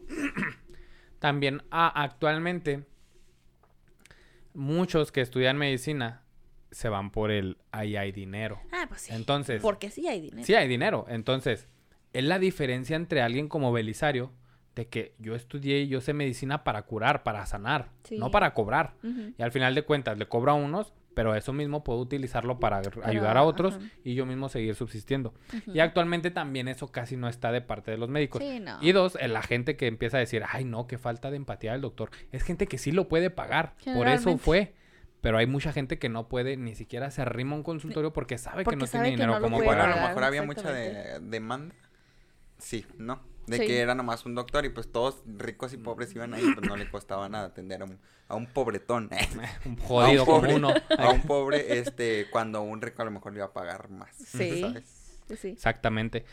también 1.19 1.63
ah, 1.71 1.93
actualmente 2.03 2.85
muchos 4.55 5.13
que 5.13 5.21
estudian 5.21 5.57
medicina 5.59 6.23
se 6.71 6.89
van 6.89 7.11
por 7.11 7.31
el 7.31 7.59
ahí 7.73 7.97
hay 7.97 8.13
dinero. 8.13 8.61
Ah, 8.73 8.87
pues 8.89 9.03
sí. 9.03 9.13
Entonces, 9.15 9.61
porque 9.63 9.91
sí 9.91 10.07
hay 10.09 10.21
dinero. 10.21 10.45
sí 10.45 10.55
hay 10.55 10.69
dinero. 10.69 11.07
Entonces, 11.09 11.67
es 12.13 12.25
la 12.25 12.39
diferencia 12.39 12.97
entre 12.97 13.23
alguien 13.23 13.49
como 13.49 13.73
Belisario 13.73 14.33
de 14.75 14.87
que 14.89 15.15
yo 15.19 15.35
estudié 15.35 15.81
y 15.81 15.89
yo 15.89 16.01
sé 16.01 16.13
medicina 16.15 16.63
para 16.65 16.83
curar, 16.83 17.23
para 17.25 17.45
sanar, 17.47 17.91
Sí. 18.05 18.17
no 18.19 18.31
para 18.31 18.55
cobrar. 18.55 18.95
Y 19.37 19.43
al 19.43 19.51
final 19.53 19.75
de 19.75 19.83
cuentas 19.83 20.17
le 20.19 20.27
cobro 20.27 20.53
a 20.53 20.55
unos, 20.55 20.93
pero 21.15 21.35
eso 21.35 21.53
mismo 21.53 21.83
puedo 21.83 21.99
utilizarlo 21.99 22.61
para 22.61 22.81
ayudar 23.03 23.37
a 23.37 23.43
otros 23.43 23.77
y 24.05 24.15
yo 24.15 24.25
mismo 24.25 24.49
seguir 24.49 24.77
subsistiendo. 24.77 25.35
Y 25.67 25.81
actualmente 25.81 26.31
también 26.31 26.69
eso 26.69 26.93
casi 26.93 27.17
no 27.17 27.29
está 27.29 27.51
de 27.51 27.61
parte 27.61 27.91
de 27.91 27.97
los 27.99 28.09
médicos. 28.09 28.41
Sí, 28.41 28.61
no. 28.61 28.79
Y 28.81 28.93
dos, 28.93 29.19
la 29.21 29.43
gente 29.43 29.77
que 29.77 29.89
empieza 29.89 30.19
a 30.19 30.21
decir, 30.21 30.45
ay 30.49 30.65
no, 30.65 30.87
qué 30.87 30.97
falta 30.97 31.33
de 31.33 31.37
empatía 31.39 31.73
del 31.73 31.81
doctor. 31.81 32.11
Es 32.31 32.45
gente 32.45 32.69
que 32.69 32.79
sí 32.79 32.93
lo 32.93 33.09
puede 33.09 33.31
pagar. 33.31 33.75
Por 33.97 34.07
eso 34.07 34.39
fue. 34.39 34.75
Pero 35.21 35.39
hay 35.39 35.47
mucha 35.47 35.73
gente 35.73 35.99
que 35.99 36.09
no 36.09 36.29
puede, 36.29 36.57
ni 36.57 36.75
siquiera 36.77 37.11
se 37.11 37.23
arrima 37.23 37.55
a 37.55 37.57
un 37.57 37.63
consultorio 37.65 38.13
porque 38.13 38.39
sabe 38.39 38.63
Porque 38.65 38.77
que 38.77 38.81
no 38.81 38.87
sabe 38.87 39.05
tiene 39.05 39.17
que 39.17 39.23
dinero 39.23 39.33
no 39.33 39.39
lo 39.41 39.45
como 39.45 39.57
puede 39.57 39.69
Bueno, 39.69 39.83
a 39.83 39.89
lo 39.97 40.09
mejor 40.09 40.25
había 40.25 40.43
mucha 40.43 40.71
de- 40.73 41.19
demanda. 41.21 41.75
Sí, 42.59 42.87
¿no? 42.99 43.21
De 43.47 43.57
Sí. 43.59 43.67
que 43.67 43.81
era 43.81 43.95
nomás 43.95 44.27
un 44.27 44.35
doctor 44.35 44.65
y 44.65 44.69
pues 44.69 44.93
todos 44.93 45.23
ricos 45.27 45.73
y 45.73 45.77
pobres 45.79 46.15
iban 46.15 46.35
ahí, 46.35 46.45
pues 46.55 46.69
no 46.69 46.77
le 46.77 46.89
costaba 46.91 47.29
nada 47.29 47.47
atender 47.47 47.81
a 47.83 47.85
un, 47.87 47.99
a 48.29 48.35
un 48.37 48.47
pobretón. 48.47 49.09
Un 49.65 49.77
jodido 49.79 50.21
a 50.21 50.25
un 50.25 50.27
como 50.27 50.41
pobre, 50.41 50.55
uno. 50.55 50.75
A 50.99 51.11
un 51.11 51.23
pobre, 51.23 51.79
este, 51.79 52.27
cuando 52.31 52.61
un 52.63 52.81
rico 52.83 53.03
a 53.03 53.05
lo 53.07 53.11
mejor 53.11 53.33
le 53.33 53.39
iba 53.39 53.47
a 53.47 53.53
pagar 53.53 53.91
más. 53.91 54.15
Sí. 54.17 54.61
¿sabes? 54.61 55.21
Sí, 55.29 55.37
sí. 55.37 55.49
Exactamente. 55.49 56.25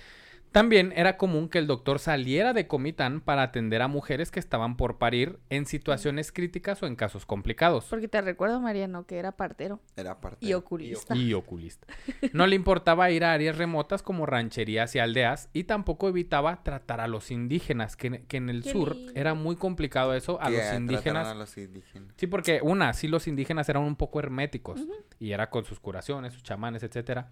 También 0.55 0.93
era 0.95 1.17
común 1.17 1.49
que 1.49 1.57
el 1.57 1.67
doctor 1.67 1.99
saliera 1.99 2.53
de 2.53 2.65
Comitán 2.65 3.19
para 3.19 3.41
atender 3.43 3.81
a 3.81 3.89
mujeres 3.89 4.31
que 4.31 4.39
estaban 4.39 4.77
por 4.77 4.97
parir 4.97 5.37
en 5.49 5.65
situaciones 5.65 6.31
críticas 6.31 6.81
o 6.81 6.87
en 6.87 6.95
casos 6.95 7.25
complicados. 7.25 7.87
Porque 7.89 8.07
te 8.07 8.21
recuerdo, 8.21 8.61
Mariano, 8.61 9.05
que 9.05 9.17
era 9.17 9.33
partero 9.33 9.81
Era 9.97 10.21
parte. 10.21 10.45
y 10.45 10.53
oculista. 10.53 11.13
y 11.13 11.33
oculista. 11.33 11.85
No 12.31 12.47
le 12.47 12.55
importaba 12.55 13.11
ir 13.11 13.25
a 13.25 13.33
áreas 13.33 13.57
remotas 13.57 14.01
como 14.01 14.25
rancherías 14.25 14.95
y 14.95 14.99
aldeas 14.99 15.49
y 15.51 15.65
tampoco 15.65 16.07
evitaba 16.07 16.63
tratar 16.63 17.01
a 17.01 17.09
los 17.09 17.31
indígenas, 17.31 17.97
que, 17.97 18.23
que 18.25 18.37
en 18.37 18.49
el 18.49 18.63
Qué 18.63 18.71
sur 18.71 18.95
lindo. 18.95 19.11
era 19.13 19.33
muy 19.33 19.57
complicado 19.57 20.13
eso 20.13 20.39
a 20.41 20.49
los 20.49 20.73
indígenas. 20.73 21.27
a 21.27 21.33
los 21.35 21.57
indígenas. 21.57 22.13
Sí, 22.15 22.27
porque 22.27 22.61
una, 22.63 22.93
sí 22.93 23.09
los 23.09 23.27
indígenas 23.27 23.67
eran 23.67 23.83
un 23.83 23.97
poco 23.97 24.19
herméticos 24.19 24.79
y 25.19 25.33
era 25.33 25.49
con 25.49 25.65
sus 25.65 25.81
curaciones, 25.81 26.31
sus 26.31 26.43
chamanes, 26.43 26.81
etcétera. 26.83 27.29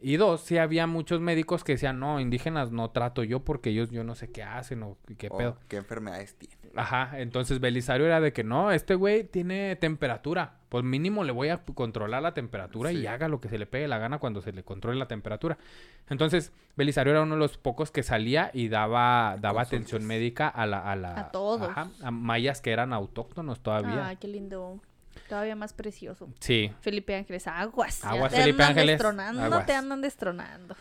Y 0.00 0.16
dos, 0.16 0.42
sí 0.42 0.58
había 0.58 0.86
muchos 0.86 1.20
médicos 1.20 1.64
que 1.64 1.72
decían, 1.72 1.98
no, 1.98 2.20
indígenas 2.20 2.70
no 2.70 2.90
trato 2.90 3.24
yo 3.24 3.40
porque 3.40 3.70
ellos 3.70 3.90
yo 3.90 4.04
no 4.04 4.14
sé 4.14 4.30
qué 4.30 4.42
hacen 4.42 4.82
o 4.84 4.96
qué 5.18 5.28
pedo. 5.28 5.56
qué 5.68 5.76
enfermedades 5.76 6.36
tiene. 6.36 6.56
Ajá, 6.76 7.18
entonces 7.18 7.58
Belisario 7.60 8.06
era 8.06 8.20
de 8.20 8.32
que 8.32 8.44
no, 8.44 8.70
este 8.70 8.94
güey 8.94 9.24
tiene 9.24 9.74
temperatura. 9.76 10.54
Pues 10.68 10.84
mínimo 10.84 11.24
le 11.24 11.32
voy 11.32 11.48
a 11.48 11.64
controlar 11.64 12.22
la 12.22 12.34
temperatura 12.34 12.92
y 12.92 13.06
haga 13.06 13.26
lo 13.28 13.40
que 13.40 13.48
se 13.48 13.58
le 13.58 13.66
pegue 13.66 13.88
la 13.88 13.98
gana 13.98 14.18
cuando 14.18 14.42
se 14.42 14.52
le 14.52 14.62
controle 14.62 14.98
la 14.98 15.08
temperatura. 15.08 15.56
Entonces, 16.10 16.52
Belisario 16.76 17.12
era 17.12 17.22
uno 17.22 17.34
de 17.34 17.40
los 17.40 17.56
pocos 17.58 17.90
que 17.90 18.02
salía 18.02 18.50
y 18.52 18.68
daba, 18.68 19.36
daba 19.40 19.62
atención 19.62 20.06
médica 20.06 20.46
a 20.48 20.66
la, 20.66 20.78
a 20.90 20.94
la- 20.94 21.18
A 21.20 21.30
todos. 21.32 21.68
ajá, 21.70 21.88
a 22.02 22.10
mayas 22.10 22.60
que 22.60 22.70
eran 22.70 22.92
autóctonos 22.92 23.60
todavía. 23.62 24.06
Ay, 24.08 24.16
qué 24.16 24.28
lindo. 24.28 24.78
Todavía 25.28 25.56
más 25.56 25.72
precioso. 25.72 26.28
Sí. 26.40 26.72
Felipe 26.80 27.14
Ángeles, 27.14 27.46
aguas. 27.46 28.04
Aguas, 28.04 28.32
te 28.32 28.38
Felipe 28.38 28.62
andan 28.62 28.68
Ángeles, 28.70 28.94
destronando, 28.94 29.42
aguas. 29.42 29.66
te 29.66 29.72
andan 29.74 30.00
destronando. 30.00 30.76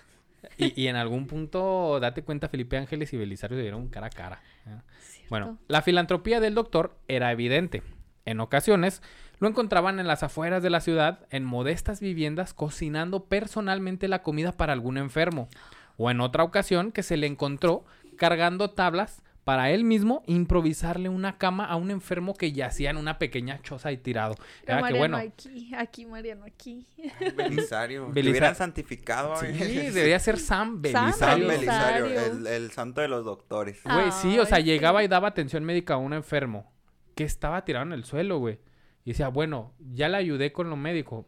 Y, 0.58 0.82
y 0.82 0.88
en 0.88 0.96
algún 0.96 1.28
punto, 1.28 2.00
date 2.00 2.24
cuenta, 2.24 2.48
Felipe 2.48 2.78
Ángeles 2.78 3.12
y 3.12 3.18
Belisario 3.18 3.58
se 3.58 3.64
dieron 3.64 3.90
cara 3.90 4.08
a 4.08 4.10
cara. 4.10 4.42
¿eh? 4.66 4.80
Cierto. 5.00 5.30
Bueno, 5.30 5.58
la 5.68 5.82
filantropía 5.82 6.40
del 6.40 6.56
doctor 6.56 6.98
era 7.08 7.32
evidente. 7.32 7.84
En 8.26 8.40
ocasiones 8.40 9.02
lo 9.40 9.48
encontraban 9.48 10.00
en 10.00 10.08
las 10.08 10.24
afueras 10.24 10.64
de 10.64 10.70
la 10.70 10.82
ciudad, 10.82 11.20
en 11.30 11.44
modestas 11.44 12.00
viviendas, 12.00 12.54
cocinando 12.54 13.26
personalmente 13.26 14.08
la 14.08 14.24
comida 14.24 14.52
para 14.52 14.74
algún 14.74 14.98
enfermo. 14.98 15.50
O 15.98 16.10
en 16.12 16.22
otra 16.22 16.44
ocasión 16.44 16.92
que 16.92 17.04
se 17.04 17.18
le 17.18 17.28
encontró 17.28 17.86
cargando 18.18 18.72
tablas 18.72 19.22
para 19.48 19.72
él 19.72 19.86
mismo 19.86 20.24
improvisarle 20.28 21.08
una 21.08 21.38
cama 21.38 21.64
a 21.64 21.78
un 21.78 21.90
enfermo 21.90 22.34
que 22.34 22.52
yacía 22.52 22.90
en 22.90 22.98
una 22.98 23.18
pequeña 23.18 23.62
choza 23.62 23.94
y 23.94 23.98
tirado. 23.98 24.36
Era 24.64 24.76
que 24.76 24.82
Mariano 24.82 25.00
bueno, 25.00 25.18
aquí, 25.18 25.72
aquí, 25.74 26.06
Mariano 26.06 26.44
aquí. 26.44 26.86
Belisario. 27.34 28.08
Que 28.14 28.20
Belisa- 28.20 28.30
hubieran 28.32 28.56
santificado. 28.56 29.38
sí, 29.38 29.48
debería 29.94 30.20
ser 30.20 30.38
Sam 30.38 30.82
Sam 30.92 31.14
San 31.14 31.40
Belisario. 31.40 31.48
Belisario, 31.48 32.04
Belisario. 32.08 32.32
el, 32.40 32.48
el 32.48 32.72
santo 32.72 33.00
de 33.00 33.08
los 33.08 33.24
doctores. 33.24 33.82
Güey, 33.86 34.12
sí, 34.12 34.38
o 34.38 34.46
sea, 34.46 34.60
llegaba 34.60 35.02
y 35.06 35.08
daba 35.08 35.30
atención 35.30 35.64
médica 35.64 35.94
a 35.94 35.98
un 35.98 36.12
enfermo 36.12 36.70
que 37.16 37.24
estaba 37.24 37.64
tirado 37.64 37.86
en 37.86 37.94
el 37.94 38.04
suelo, 38.04 38.40
güey. 38.40 38.60
Y 39.06 39.12
decía, 39.12 39.30
bueno, 39.30 39.74
ya 39.80 40.10
le 40.10 40.18
ayudé 40.18 40.52
con 40.52 40.70
lo 40.70 40.76
médico, 40.76 41.26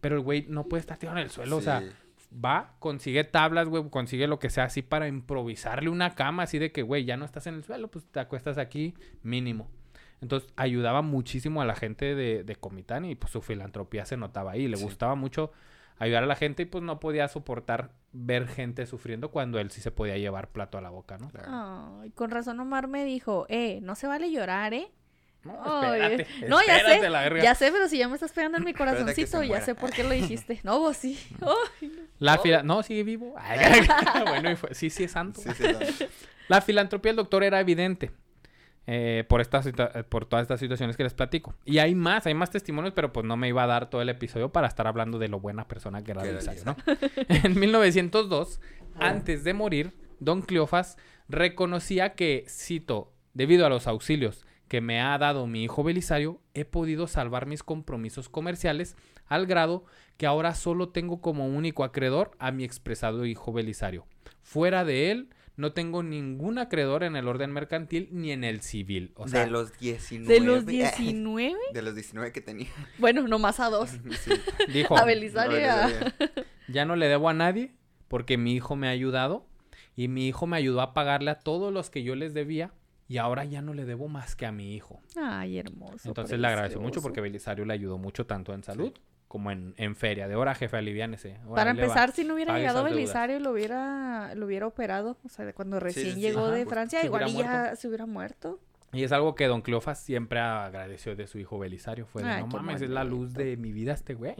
pero 0.00 0.16
el 0.16 0.22
güey 0.22 0.46
no 0.48 0.64
puede 0.64 0.80
estar 0.80 0.98
tirado 0.98 1.16
en 1.18 1.22
el 1.22 1.30
suelo, 1.30 1.58
o 1.58 1.62
sea. 1.62 1.80
Va, 2.32 2.74
consigue 2.78 3.24
tablas, 3.24 3.68
güey, 3.68 3.88
consigue 3.90 4.26
lo 4.26 4.38
que 4.38 4.50
sea 4.50 4.64
así 4.64 4.82
para 4.82 5.08
improvisarle 5.08 5.88
una 5.90 6.14
cama, 6.14 6.44
así 6.44 6.58
de 6.58 6.72
que, 6.72 6.82
güey, 6.82 7.04
ya 7.04 7.16
no 7.16 7.24
estás 7.24 7.46
en 7.46 7.54
el 7.54 7.64
suelo, 7.64 7.90
pues 7.90 8.04
te 8.06 8.20
acuestas 8.20 8.58
aquí, 8.58 8.94
mínimo. 9.22 9.70
Entonces 10.20 10.52
ayudaba 10.56 11.02
muchísimo 11.02 11.62
a 11.62 11.64
la 11.64 11.74
gente 11.74 12.14
de, 12.14 12.44
de 12.44 12.56
Comitán 12.56 13.04
y 13.04 13.14
pues 13.16 13.32
su 13.32 13.42
filantropía 13.42 14.04
se 14.06 14.16
notaba 14.16 14.52
ahí. 14.52 14.68
Le 14.68 14.76
Sí. 14.76 14.84
gustaba 14.84 15.16
mucho 15.16 15.50
ayudar 15.98 16.22
a 16.22 16.26
la 16.26 16.36
gente 16.36 16.62
y 16.62 16.66
pues 16.66 16.82
no 16.84 17.00
podía 17.00 17.26
soportar 17.28 17.90
ver 18.12 18.46
gente 18.46 18.86
sufriendo 18.86 19.30
cuando 19.30 19.58
él 19.58 19.70
sí 19.70 19.80
se 19.80 19.90
podía 19.90 20.16
llevar 20.18 20.50
plato 20.52 20.78
a 20.78 20.80
la 20.80 20.90
boca, 20.90 21.18
¿no? 21.18 21.28
Claro. 21.30 22.00
Ay, 22.02 22.10
con 22.10 22.30
razón 22.30 22.60
Omar 22.60 22.86
me 22.86 23.04
dijo, 23.04 23.46
eh, 23.48 23.80
no 23.82 23.94
se 23.96 24.06
vale 24.06 24.30
llorar, 24.30 24.74
¿eh? 24.74 24.92
No, 25.44 25.60
Ay, 25.64 26.00
espérate, 26.00 26.48
no, 26.48 26.60
ya 26.64 26.78
sé, 27.00 27.10
la 27.10 27.20
verga. 27.22 27.42
Ya 27.42 27.54
sé, 27.54 27.72
pero 27.72 27.88
si 27.88 27.98
ya 27.98 28.08
me 28.08 28.14
estás 28.14 28.32
pegando 28.32 28.58
en 28.58 28.64
mi 28.64 28.74
corazoncito, 28.74 29.42
ya 29.42 29.60
sé 29.60 29.74
por 29.74 29.90
qué 29.90 30.04
lo 30.04 30.10
dijiste. 30.10 30.60
No, 30.62 30.78
vos 30.78 30.96
sí. 30.96 31.18
No. 31.40 31.54
La 32.18 32.38
fila... 32.38 32.62
No, 32.62 32.82
sigue 32.82 33.02
vivo. 33.02 33.34
Ay, 33.38 33.80
bueno, 34.28 34.50
y 34.52 34.56
fue- 34.56 34.74
sí, 34.74 34.90
sí 34.90 35.04
es 35.04 35.10
santo. 35.10 35.40
Sí, 35.40 35.50
sí, 35.56 35.64
no. 35.64 36.06
La 36.48 36.60
filantropía 36.60 37.10
del 37.10 37.16
doctor 37.16 37.42
era 37.42 37.58
evidente 37.58 38.12
eh, 38.86 39.24
por, 39.28 39.40
estas, 39.40 39.66
eh, 39.66 39.72
por 40.08 40.26
todas 40.26 40.42
estas 40.42 40.60
situaciones 40.60 40.96
que 40.96 41.02
les 41.02 41.14
platico. 41.14 41.54
Y 41.64 41.78
hay 41.78 41.94
más, 41.94 42.26
hay 42.26 42.34
más 42.34 42.50
testimonios, 42.50 42.94
pero 42.94 43.12
pues 43.12 43.26
no 43.26 43.36
me 43.36 43.48
iba 43.48 43.64
a 43.64 43.66
dar 43.66 43.90
todo 43.90 44.02
el 44.02 44.08
episodio 44.08 44.52
para 44.52 44.68
estar 44.68 44.86
hablando 44.86 45.18
de 45.18 45.28
lo 45.28 45.40
buena 45.40 45.66
persona 45.66 46.02
que 46.04 46.12
era 46.12 46.22
Belisario, 46.22 46.62
Elisa. 46.62 46.76
¿no? 46.86 46.96
en 47.28 47.58
1902, 47.58 48.60
antes 48.98 49.42
de 49.44 49.54
morir, 49.54 49.92
Don 50.20 50.42
Cleofas 50.42 50.98
reconocía 51.28 52.14
que, 52.14 52.44
cito, 52.48 53.12
debido 53.34 53.66
a 53.66 53.68
los 53.68 53.86
auxilios 53.86 54.44
que 54.72 54.80
me 54.80 55.02
ha 55.02 55.18
dado 55.18 55.46
mi 55.46 55.64
hijo 55.64 55.84
Belisario, 55.84 56.40
he 56.54 56.64
podido 56.64 57.06
salvar 57.06 57.44
mis 57.44 57.62
compromisos 57.62 58.30
comerciales 58.30 58.96
al 59.26 59.44
grado 59.44 59.84
que 60.16 60.24
ahora 60.24 60.54
solo 60.54 60.88
tengo 60.88 61.20
como 61.20 61.46
único 61.46 61.84
acreedor 61.84 62.30
a 62.38 62.52
mi 62.52 62.64
expresado 62.64 63.26
hijo 63.26 63.52
Belisario. 63.52 64.06
Fuera 64.40 64.86
de 64.86 65.10
él, 65.10 65.28
no 65.56 65.74
tengo 65.74 66.02
ningún 66.02 66.56
acreedor 66.56 67.02
en 67.04 67.16
el 67.16 67.28
orden 67.28 67.52
mercantil 67.52 68.08
ni 68.12 68.32
en 68.32 68.44
el 68.44 68.62
civil. 68.62 69.12
O 69.16 69.28
sea, 69.28 69.44
de 69.44 69.50
los 69.50 69.78
19. 69.78 70.32
De 70.32 70.40
los 70.40 70.64
19, 70.64 71.54
De 71.74 71.82
los 71.82 71.94
19 71.94 72.32
que 72.32 72.40
tenía. 72.40 72.68
bueno, 72.96 73.28
nomás 73.28 73.60
a 73.60 73.68
dos. 73.68 73.90
Sí. 74.22 74.32
dijo, 74.72 74.96
A 74.96 75.04
Belisario 75.04 75.58
ya 76.68 76.86
no 76.86 76.96
le 76.96 77.08
debo 77.08 77.28
a 77.28 77.34
nadie 77.34 77.74
porque 78.08 78.38
mi 78.38 78.54
hijo 78.54 78.74
me 78.74 78.86
ha 78.86 78.92
ayudado 78.92 79.46
y 79.94 80.08
mi 80.08 80.28
hijo 80.28 80.46
me 80.46 80.56
ayudó 80.56 80.80
a 80.80 80.94
pagarle 80.94 81.30
a 81.30 81.40
todos 81.40 81.74
los 81.74 81.90
que 81.90 82.02
yo 82.02 82.14
les 82.14 82.32
debía 82.32 82.72
y 83.12 83.18
ahora 83.18 83.44
ya 83.44 83.60
no 83.60 83.74
le 83.74 83.84
debo 83.84 84.08
más 84.08 84.34
que 84.34 84.46
a 84.46 84.52
mi 84.52 84.74
hijo. 84.74 85.02
Ay, 85.16 85.58
hermoso. 85.58 86.08
Entonces 86.08 86.38
le 86.38 86.48
agradeció 86.48 86.80
mucho 86.80 87.02
porque 87.02 87.20
Belisario 87.20 87.66
le 87.66 87.74
ayudó 87.74 87.98
mucho 87.98 88.24
tanto 88.24 88.54
en 88.54 88.64
salud 88.64 88.90
como 89.28 89.50
en, 89.50 89.74
en 89.76 89.96
feria. 89.96 90.28
De 90.28 90.34
hora, 90.34 90.54
jefe, 90.54 90.78
aliviánese. 90.78 91.36
Ahora, 91.44 91.54
Para 91.54 91.74
va. 91.74 91.80
empezar, 91.82 92.12
si 92.12 92.24
no 92.24 92.32
hubiera 92.32 92.54
Pague 92.54 92.62
llegado. 92.62 92.84
Belisario, 92.84 93.38
lo 93.38 93.50
hubiera, 93.50 94.34
lo 94.34 94.46
hubiera 94.46 94.66
operado. 94.66 95.18
O 95.26 95.28
sea, 95.28 95.44
de 95.44 95.52
cuando 95.52 95.78
recién 95.78 96.14
sí, 96.14 96.20
llegó 96.22 96.46
ajá, 96.46 96.52
de 96.52 96.64
pues, 96.64 96.72
Francia, 96.72 97.04
igual 97.04 97.30
ya 97.34 97.76
se 97.76 97.86
hubiera 97.86 98.06
muerto. 98.06 98.58
Y 98.94 99.04
es 99.04 99.12
algo 99.12 99.34
que 99.34 99.46
Don 99.46 99.60
Cleofas 99.60 100.00
siempre 100.00 100.40
agradeció 100.40 101.14
de 101.14 101.26
su 101.26 101.38
hijo 101.38 101.58
Belisario. 101.58 102.06
Fue 102.06 102.22
de, 102.22 102.30
Ay, 102.30 102.42
no 102.42 102.46
mames, 102.46 102.80
es 102.80 102.88
la 102.88 103.04
luz 103.04 103.34
de 103.34 103.58
mi 103.58 103.72
vida 103.72 103.92
este 103.92 104.14
güey. 104.14 104.36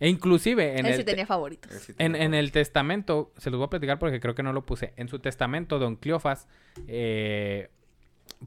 E 0.00 0.08
inclusive 0.08 0.78
en 0.78 0.86
Él 0.86 0.92
el, 0.92 0.98
sí 0.98 1.04
te- 1.04 1.12
tenía 1.12 1.26
favoritos. 1.26 1.70
Él 1.70 1.78
sí 1.78 1.94
en, 1.98 2.34
el 2.34 2.52
testamento, 2.52 3.32
se 3.36 3.50
los 3.50 3.58
voy 3.58 3.66
a 3.66 3.70
platicar 3.70 3.98
porque 3.98 4.20
creo 4.20 4.34
que 4.34 4.42
no 4.42 4.52
lo 4.52 4.66
puse. 4.66 4.92
En 4.96 5.08
su 5.08 5.18
testamento, 5.18 5.78
Don 5.78 5.96
Cleofas 5.96 6.48
eh, 6.88 7.70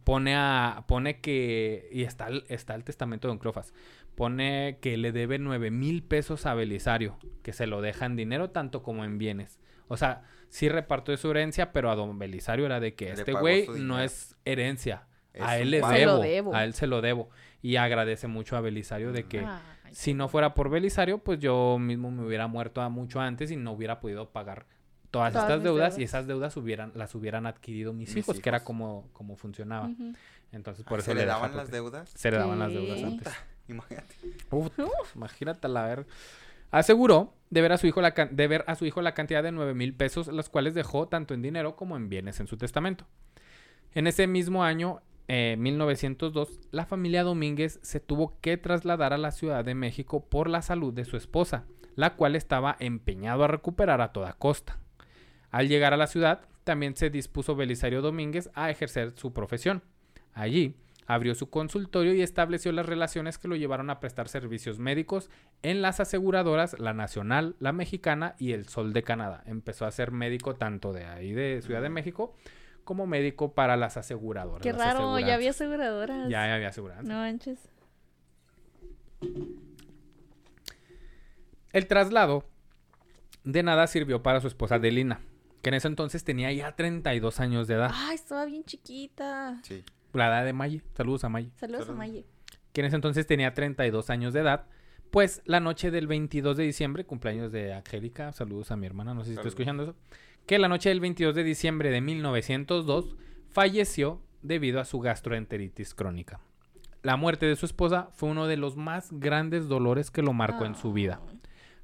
pone 0.04 0.36
a. 0.36 0.84
pone 0.88 1.20
que. 1.22 1.90
Y 1.92 2.04
está 2.04 2.28
el, 2.28 2.44
está 2.50 2.76
el 2.76 2.84
testamento 2.84 3.28
de 3.28 3.32
Don 3.32 3.40
Cleofas. 3.40 3.74
Pone 4.16 4.80
que 4.82 4.98
le 4.98 5.12
debe 5.12 5.38
nueve 5.40 5.72
mil 5.72 6.04
pesos 6.04 6.46
a 6.46 6.54
Belisario. 6.54 7.18
Que 7.44 7.54
se 7.54 7.68
lo 7.68 7.82
deja 7.82 8.06
en 8.06 8.16
dinero 8.16 8.50
tanto 8.50 8.84
como 8.84 9.06
en 9.06 9.18
bienes. 9.18 9.60
O 9.88 9.96
sea, 9.96 10.24
sí 10.50 10.70
repartió 10.70 11.14
de 11.14 11.18
su 11.18 11.32
herencia, 11.32 11.72
pero 11.72 11.90
a 11.92 11.96
Don 11.96 12.20
Belisario 12.20 12.66
era 12.66 12.80
de 12.80 12.94
que 12.94 13.06
Le 13.06 13.14
este 13.14 13.34
güey 13.34 13.68
no 13.80 14.02
es 14.02 14.36
herencia. 14.44 15.08
Es 15.34 15.44
a 15.44 15.60
él 15.60 15.72
le 15.72 15.82
pago. 15.82 15.94
Se 15.94 16.06
lo 16.06 16.12
debo, 16.20 16.24
debo. 16.24 16.56
A 16.56 16.64
él 16.66 16.74
se 16.74 16.88
lo 16.88 17.02
debo. 17.02 17.30
Y 17.62 17.76
agradece 17.78 18.28
mucho 18.28 18.58
a 18.58 18.62
Belisario 18.62 19.12
de 19.12 19.24
que. 19.24 19.40
Ay, 19.40 19.46
Si 19.92 20.14
no 20.14 20.28
fuera 20.30 20.54
por 20.54 20.70
Belisario, 20.70 21.20
pues 21.20 21.40
yo 21.40 21.78
mismo 21.80 22.12
me 22.12 22.26
hubiera 22.26 22.48
muerto 22.48 22.82
a 22.82 22.90
mucho 22.90 23.20
antes 23.20 23.52
y 23.52 23.56
no 23.56 23.72
hubiera 23.72 24.00
podido 24.00 24.30
pagar 24.32 24.66
todas, 25.12 25.34
Todas 25.34 25.46
estas 25.50 25.64
deudas, 25.64 25.64
deudas. 25.94 26.00
y 26.00 26.04
esas 26.04 26.28
deudas 26.28 26.58
hubieran, 26.58 26.92
las 26.96 27.16
hubieran 27.16 27.46
adquirido 27.46 27.94
mis, 27.94 28.10
Mis 28.10 28.18
hijos, 28.18 28.40
que 28.40 28.50
era 28.50 28.64
como, 28.64 29.08
como 29.14 29.36
funcionaba. 29.36 29.90
Entonces 30.52 30.84
por 30.86 31.00
Ah, 31.00 31.02
eso 31.02 31.12
¿Se 31.12 31.16
le 31.16 31.26
daban 31.26 31.56
las 31.56 31.72
deudas? 31.72 32.10
Se 32.10 32.32
le 32.32 32.38
daban 32.38 32.60
las 32.60 32.72
deudas 32.72 33.04
antes. 33.04 33.34
Imagínate. 33.68 34.16
Uf, 34.52 34.70
imagínate 35.16 35.68
la 35.68 35.86
ver. 35.86 36.06
Aseguró 36.72 37.34
de 37.50 37.62
ver, 37.62 37.72
a 37.72 37.78
su 37.78 37.88
hijo 37.88 38.02
la 38.02 38.14
can- 38.14 38.36
de 38.36 38.48
ver 38.48 38.64
a 38.68 38.76
su 38.76 38.86
hijo 38.86 39.02
la 39.02 39.14
cantidad 39.14 39.42
de 39.44 39.52
9 39.52 39.74
mil 39.74 39.94
pesos, 39.94 40.28
las 40.28 40.50
cuales 40.50 40.74
dejó 40.74 41.08
tanto 41.08 41.34
en 41.34 41.42
dinero 41.42 41.76
como 41.76 41.96
en 41.96 42.10
bienes 42.10 42.40
en 42.40 42.48
su 42.48 42.58
testamento. 42.58 43.06
En 43.94 44.06
ese 44.08 44.28
mismo 44.28 44.64
año, 44.64 45.02
eh, 45.28 45.56
1902, 45.58 46.60
la 46.72 46.86
familia 46.86 47.24
Domínguez 47.24 47.80
se 47.82 48.00
tuvo 48.00 48.38
que 48.40 48.58
trasladar 48.58 49.14
a 49.14 49.18
la 49.18 49.32
Ciudad 49.32 49.66
de 49.66 49.76
México 49.76 50.26
por 50.26 50.50
la 50.50 50.62
salud 50.62 50.94
de 50.94 51.06
su 51.06 51.18
esposa, 51.18 51.66
la 51.96 52.16
cual 52.16 52.36
estaba 52.36 52.78
empeñado 52.80 53.44
a 53.44 53.48
recuperar 53.48 54.02
a 54.02 54.14
toda 54.14 54.34
costa. 54.34 54.80
Al 55.52 55.68
llegar 55.68 55.94
a 55.94 55.98
la 55.98 56.08
ciudad, 56.08 56.42
también 56.64 56.96
se 56.96 57.10
dispuso 57.10 57.56
Belisario 57.56 58.02
Domínguez 58.02 58.50
a 58.54 58.70
ejercer 58.70 59.14
su 59.16 59.34
profesión. 59.34 59.84
Allí, 60.34 60.76
abrió 61.08 61.34
su 61.36 61.50
consultorio 61.50 62.14
y 62.14 62.22
estableció 62.22 62.72
las 62.72 62.86
relaciones 62.86 63.38
que 63.38 63.48
lo 63.48 63.56
llevaron 63.56 63.90
a 63.90 64.00
prestar 64.00 64.28
servicios 64.28 64.78
médicos 64.78 65.30
en 65.64 65.82
las 65.82 66.00
aseguradoras 66.00 66.78
La 66.80 66.94
Nacional, 66.94 67.56
La 67.60 67.72
Mexicana 67.72 68.36
y 68.38 68.52
El 68.52 68.68
Sol 68.68 68.94
de 68.94 69.04
Canadá. 69.04 69.44
Empezó 69.46 69.86
a 69.86 69.92
ser 69.92 70.12
médico 70.12 70.56
tanto 70.56 70.94
de 70.94 71.06
ahí 71.06 71.32
de 71.32 71.62
Ciudad 71.62 71.82
de 71.82 71.90
México 71.90 72.36
como 72.88 73.06
médico 73.06 73.54
para 73.54 73.76
las 73.76 73.98
aseguradoras. 73.98 74.62
Qué 74.62 74.72
las 74.72 74.82
raro, 74.82 75.20
ya 75.20 75.34
había 75.34 75.50
aseguradoras. 75.50 76.30
Ya 76.30 76.56
había 76.56 76.70
aseguradoras. 76.70 77.06
No 77.06 77.16
manches. 77.16 77.60
El 81.74 81.88
traslado 81.88 82.46
de 83.44 83.62
nada 83.62 83.88
sirvió 83.88 84.24
para 84.24 84.40
su 84.40 84.48
esposa 84.48 84.80
Delina, 84.80 85.20
que 85.62 85.68
en 85.70 85.76
ese 85.76 85.90
entonces 85.90 86.24
tenía 86.24 86.50
ya 86.54 86.78
32 86.78 87.42
años 87.42 87.68
de 87.68 87.74
edad. 87.76 87.92
Ay, 87.94 88.16
estaba 88.16 88.46
bien 88.46 88.64
chiquita. 88.64 89.60
Sí. 89.64 89.84
La 90.14 90.28
edad 90.30 90.46
de 90.46 90.54
Maye. 90.54 90.82
Saludos 90.96 91.26
a 91.26 91.30
Maye. 91.30 91.52
Saludos 91.58 91.90
a. 91.90 91.92
Maye. 91.92 92.26
que 92.72 92.80
en 92.82 92.88
ese 92.88 92.96
entonces 92.96 93.28
tenía 93.28 93.54
32 93.54 94.10
años 94.10 94.34
de 94.34 94.40
edad, 94.40 94.66
pues 95.12 95.42
la 95.46 95.60
noche 95.60 95.92
del 95.92 96.08
22 96.08 96.56
de 96.56 96.64
diciembre, 96.64 97.06
cumpleaños 97.06 97.52
de 97.52 97.74
Angélica, 97.74 98.32
saludos 98.32 98.72
a 98.72 98.78
mi 98.78 98.86
hermana, 98.86 99.14
no 99.14 99.24
sé 99.24 99.32
si 99.32 99.36
Saludos. 99.36 99.52
escuchando 99.54 99.84
eso, 99.84 99.96
que 100.48 100.58
la 100.58 100.70
noche 100.70 100.90
del 100.90 101.02
22 101.02 101.36
de 101.36 101.44
diciembre 101.44 101.92
de 101.92 102.00
1902 102.00 103.18
falleció 103.50 104.22
debido 104.42 104.80
a 104.80 104.86
su 104.86 105.00
gastroenteritis 105.00 105.94
crónica. 105.94 106.40
La 107.04 107.18
muerte 107.18 107.46
de 107.46 107.58
su 107.58 107.66
esposa 107.66 108.10
fue 108.14 108.30
uno 108.30 108.48
de 108.48 108.56
los 108.56 108.78
más 108.78 109.10
grandes 109.12 109.68
dolores 109.68 110.10
que 110.10 110.22
lo 110.22 110.32
marcó 110.32 110.66
en 110.66 110.76
su 110.76 110.94
vida. 110.94 111.20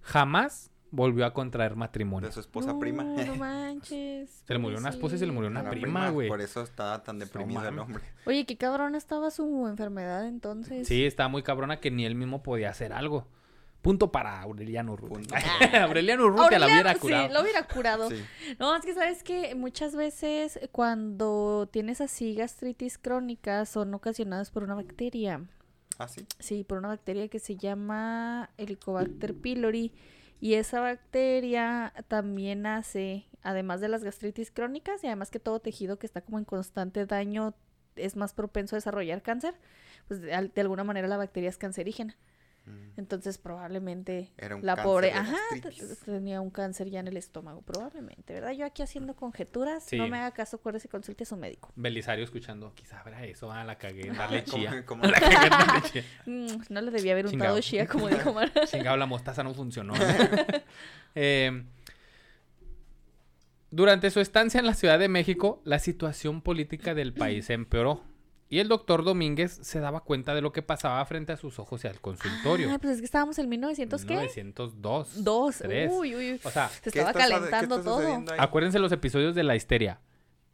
Jamás 0.01 0.71
volvió 0.91 1.25
a 1.25 1.33
contraer 1.33 1.75
matrimonio. 1.75 2.29
De 2.29 2.33
su 2.33 2.39
esposa 2.39 2.71
no, 2.71 2.79
prima. 2.79 3.03
No 3.03 3.35
manches. 3.37 4.29
Se 4.45 4.53
le 4.53 4.59
murió 4.59 4.79
una 4.79 4.89
esposa 4.89 5.15
y 5.15 5.19
se 5.19 5.25
le 5.25 5.33
murió 5.33 5.49
una 5.49 5.69
prima, 5.69 6.09
güey. 6.09 6.29
Por 6.29 6.39
eso 6.39 6.61
estaba 6.61 7.03
tan 7.03 7.19
deprimido 7.19 7.67
el 7.67 7.79
hombre. 7.79 8.03
Oye, 8.25 8.45
qué 8.45 8.55
cabrón 8.55 8.95
estaba 8.95 9.29
su 9.29 9.67
enfermedad 9.67 10.25
entonces. 10.25 10.87
Sí, 10.87 11.05
estaba 11.05 11.27
muy 11.27 11.43
cabrona 11.43 11.81
que 11.81 11.91
ni 11.91 12.05
él 12.05 12.15
mismo 12.15 12.43
podía 12.43 12.69
hacer 12.69 12.93
algo. 12.93 13.27
Punto 13.83 14.11
para 14.11 14.41
Aureliano 14.41 14.93
Urrutia. 14.93 15.37
Aureliano 15.83 16.25
Urrutia 16.25 16.57
la 16.57 16.65
hubiera 16.67 16.95
curado. 16.95 17.27
Sí, 17.27 17.33
lo 17.33 17.41
hubiera 17.41 17.67
curado. 17.67 18.09
Sí. 18.09 18.15
No, 18.57 18.75
es 18.75 18.83
que 18.85 18.93
sabes 18.95 19.21
que 19.23 19.53
muchas 19.55 19.95
veces 19.95 20.57
cuando 20.71 21.67
tienes 21.71 21.99
así 22.01 22.33
gastritis 22.33 22.97
crónicas 22.97 23.67
son 23.69 23.93
ocasionadas 23.93 24.49
por 24.51 24.63
una 24.63 24.73
bacteria. 24.73 25.45
¿Ah, 25.99 26.07
sí? 26.07 26.25
Sí, 26.39 26.63
por 26.63 26.77
una 26.79 26.87
bacteria 26.87 27.27
que 27.27 27.37
se 27.39 27.55
llama 27.57 28.49
Helicobacter 28.57 29.35
pylori. 29.35 29.91
Y 30.39 30.55
esa 30.55 30.79
bacteria 30.79 31.93
también 32.07 32.65
hace, 32.65 33.25
además 33.43 33.79
de 33.81 33.89
las 33.89 34.03
gastritis 34.03 34.49
crónicas 34.51 35.03
y 35.03 35.07
además 35.07 35.29
que 35.29 35.39
todo 35.39 35.59
tejido 35.59 35.99
que 35.99 36.05
está 36.05 36.21
como 36.21 36.37
en 36.39 36.45
constante 36.45 37.05
daño 37.05 37.53
es 37.95 38.15
más 38.15 38.33
propenso 38.33 38.75
a 38.75 38.77
desarrollar 38.77 39.21
cáncer, 39.21 39.55
pues 40.07 40.21
de, 40.21 40.33
al- 40.33 40.51
de 40.53 40.61
alguna 40.61 40.83
manera 40.83 41.07
la 41.07 41.17
bacteria 41.17 41.49
es 41.49 41.57
cancerígena. 41.57 42.17
Mm. 42.65 42.97
Entonces 42.97 43.37
probablemente 43.37 44.31
Era 44.37 44.55
un 44.55 44.65
la 44.65 44.81
pobre, 44.81 45.11
ajá, 45.11 45.35
tenía 46.05 46.39
un 46.39 46.49
cáncer 46.49 46.89
ya 46.89 47.01
en 47.01 47.07
el 47.09 47.17
estómago, 47.17 47.61
probablemente, 47.61 48.33
¿verdad? 48.33 48.51
Yo 48.53 48.65
aquí 48.65 48.81
haciendo 48.81 49.15
conjeturas, 49.17 49.83
Sí. 49.83 49.97
no 49.97 50.07
me 50.07 50.17
haga 50.17 50.31
caso, 50.31 50.55
acuérdese, 50.55 50.87
consulte 50.87 51.23
a 51.23 51.25
su 51.25 51.35
médico. 51.35 51.71
Belisario 51.75 52.23
escuchando, 52.23 52.73
quizá 52.73 53.01
habrá 53.01 53.25
eso, 53.25 53.51
ah, 53.51 53.65
la 53.65 53.77
cagué 53.77 54.03
darle 54.17 54.45
¿Cómo- 54.45 54.57
chía. 54.57 54.85
cómo- 54.85 55.03
La 55.07 55.19
cagué 55.19 55.49
darle 55.49 55.81
chía. 55.91 56.03
Mm, 56.25 56.47
no 56.69 56.81
le 56.81 56.91
debía 56.91 57.11
haber 57.11 57.25
Chingado. 57.27 57.51
untado 57.55 57.61
chía, 57.61 57.85
como 57.85 58.07
dijo 58.07 58.33
Mara. 58.33 58.51
Chingado, 58.65 58.95
la 58.95 59.05
mostaza 59.07 59.43
no 59.43 59.53
funcionó. 59.53 59.93
Eh, 61.15 61.63
durante 63.71 64.09
su 64.11 64.19
estancia 64.19 64.59
en 64.59 64.65
la 64.67 64.73
Ciudad 64.73 64.99
de 64.99 65.09
México, 65.09 65.61
la 65.65 65.79
situación 65.79 66.41
política 66.41 66.93
del 66.93 67.13
país 67.13 67.49
empeoró. 67.49 68.01
Y 68.53 68.59
el 68.59 68.67
doctor 68.67 69.03
Domínguez 69.03 69.51
se 69.63 69.79
daba 69.79 70.01
cuenta 70.01 70.35
de 70.35 70.41
lo 70.41 70.51
que 70.51 70.61
pasaba 70.61 71.03
frente 71.05 71.31
a 71.31 71.37
sus 71.37 71.57
ojos 71.57 71.83
y 71.83 71.87
al 71.87 71.99
consultorio. 71.99 72.69
Ah, 72.71 72.77
pues 72.77 72.93
es 72.93 72.99
que 72.99 73.05
estábamos 73.05 73.39
en 73.39 73.49
1900, 73.49 74.05
¿qué? 74.05 74.13
1902. 74.13 75.23
Dos. 75.23 75.57
tres. 75.57 75.91
Uy, 75.91 76.13
uy, 76.15 76.31
uy. 76.33 76.41
O 76.43 76.51
sea, 76.51 76.69
Se 76.69 76.91
¿Qué 76.91 76.99
estaba 76.99 77.13
calentando 77.13 77.81
todo. 77.81 78.23
acuérdense 78.37 78.77
los 78.77 78.91
episodios 78.91 79.33
de 79.33 79.41
la 79.43 79.55
histeria. 79.55 80.01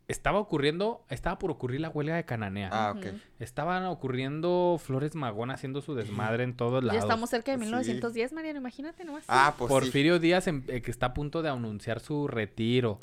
estaba 0.08 0.39
ocurriendo, 0.39 1.06
estaba 1.10 1.38
por 1.38 1.52
ocurrir 1.52 1.82
la 1.82 1.89
huelga 1.89 2.16
de 2.16 2.24
Cananea. 2.26 2.70
Ah, 2.72 2.95
ok. 2.97 3.06
Estaban 3.39 3.86
ocurriendo 3.86 4.80
Flores 4.84 5.14
Magón 5.14 5.52
haciendo 5.52 5.82
su 5.82 5.93
desmadre 5.93 6.45
en 6.45 6.56
todos 6.56 6.82
Ya 6.82 6.88
lados. 6.88 7.04
estamos 7.04 7.30
cerca 7.30 7.52
de 7.52 7.58
Sí. 7.58 7.66
1910, 7.66 8.32
Mariano, 8.34 8.60
imagínate 8.60 9.04
nomás. 9.04 9.24
Ah, 9.28 9.54
pues 9.58 9.68
sí. 9.70 9.74
Porfirio 9.74 10.18
Díaz 10.20 10.47
em- 10.47 10.64
eh, 10.68 10.82
que 10.82 10.89
está 10.89 11.08
a 11.08 11.14
punto 11.14 11.41
de 11.43 11.50
anunciar 11.50 12.00
su 12.00 12.28
retiro. 12.28 13.00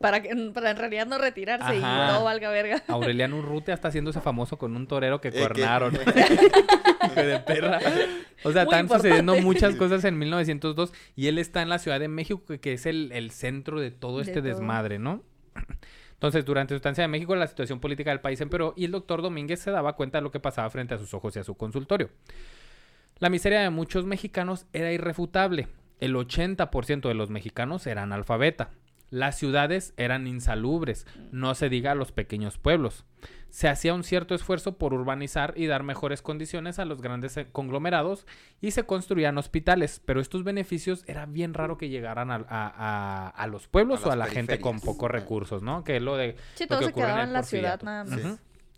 Para, 0.00 0.22
que, 0.22 0.34
para 0.54 0.70
en 0.70 0.76
realidad 0.78 1.06
no 1.06 1.18
retirarse 1.18 1.76
y 1.76 1.80
todo 1.80 2.24
valga 2.24 2.48
verga. 2.50 2.82
Aureliano 2.88 3.36
Urrutia 3.36 3.74
está 3.74 3.88
haciéndose 3.88 4.20
famoso 4.22 4.56
con 4.56 4.74
un 4.74 4.86
torero 4.86 5.20
que 5.20 5.28
Eh, 5.28 5.32
que- 5.32 5.38
cuernaron. 5.40 5.94
Hijo 7.04 7.14
de 7.20 7.38
perra. 7.40 7.78
O 8.42 8.50
sea, 8.52 8.64
Muy 8.64 8.74
están 8.74 8.88
sucediendo 8.88 9.34
muchas 9.36 9.76
cosas 9.76 10.02
en 10.04 10.18
1902 10.18 10.92
y 11.16 11.26
él 11.26 11.38
está 11.38 11.60
en 11.60 11.68
la 11.68 11.78
Ciudad 11.78 12.00
de 12.00 12.08
México, 12.08 12.40
que, 12.60 12.72
es 12.72 12.86
el, 12.86 13.12
el 13.12 13.30
centro 13.30 13.78
de 13.78 13.90
todo 13.90 14.16
De 14.18 14.22
este 14.22 14.40
todo. 14.40 14.44
desmadre, 14.48 14.98
¿no? 14.98 15.22
Entonces, 16.14 16.44
durante 16.46 16.72
su 16.72 16.76
estancia 16.76 17.04
en 17.04 17.10
México, 17.10 17.34
la 17.36 17.46
situación 17.46 17.80
política 17.80 18.10
del 18.10 18.20
país 18.20 18.40
empeoró 18.40 18.72
y 18.76 18.84
el 18.86 18.90
doctor 18.92 19.20
Domínguez 19.22 19.60
se 19.60 19.70
daba 19.70 19.96
cuenta 19.96 20.18
de 20.18 20.22
lo 20.22 20.30
que 20.30 20.40
pasaba 20.40 20.68
frente 20.70 20.94
a 20.94 20.98
sus 20.98 21.12
ojos 21.14 21.36
y 21.36 21.38
a 21.38 21.44
su 21.44 21.54
consultorio. 21.56 22.10
La 23.18 23.28
miseria 23.30 23.60
de 23.60 23.70
muchos 23.70 24.06
mexicanos 24.06 24.64
era 24.72 24.92
irrefutable. 24.92 25.68
El 25.98 26.14
80% 26.14 27.08
de 27.08 27.14
los 27.14 27.28
mexicanos 27.30 27.86
eran 27.86 28.12
analfabeta. 28.12 28.70
Las 29.10 29.36
ciudades 29.36 29.92
eran 29.96 30.26
insalubres, 30.26 31.06
no 31.32 31.54
se 31.54 31.68
diga 31.68 31.92
a 31.92 31.94
los 31.96 32.12
pequeños 32.12 32.58
pueblos. 32.58 33.04
Se 33.48 33.68
hacía 33.68 33.92
un 33.94 34.04
cierto 34.04 34.36
esfuerzo 34.36 34.78
por 34.78 34.94
urbanizar 34.94 35.52
y 35.56 35.66
dar 35.66 35.82
mejores 35.82 36.22
condiciones 36.22 36.78
a 36.78 36.84
los 36.84 37.02
grandes 37.02 37.36
eh, 37.36 37.48
conglomerados 37.50 38.24
y 38.60 38.70
se 38.70 38.84
construían 38.84 39.36
hospitales, 39.38 40.00
pero 40.04 40.20
estos 40.20 40.44
beneficios 40.44 41.02
era 41.08 41.26
bien 41.26 41.52
raro 41.54 41.76
que 41.76 41.88
llegaran 41.88 42.30
a, 42.30 42.36
a- 42.36 42.44
a- 42.48 43.28
a 43.28 43.46
los 43.48 43.66
pueblos 43.66 44.04
A 44.04 44.08
o 44.10 44.12
a 44.12 44.16
la 44.16 44.26
gente 44.26 44.60
con 44.60 44.78
pocos 44.78 45.10
recursos, 45.10 45.62
¿no? 45.62 45.82
Que 45.82 45.96
es 45.96 46.02
lo 46.02 46.16
de... 46.16 46.36
Sí, 46.54 46.64
lo 46.64 46.68
todo 46.68 46.78
que 46.78 46.84
se 46.86 46.92
quedaba 46.92 47.24
en 47.24 47.32
la 47.32 47.42
ciudad 47.42 47.82
nada 47.82 48.04
más. 48.04 48.20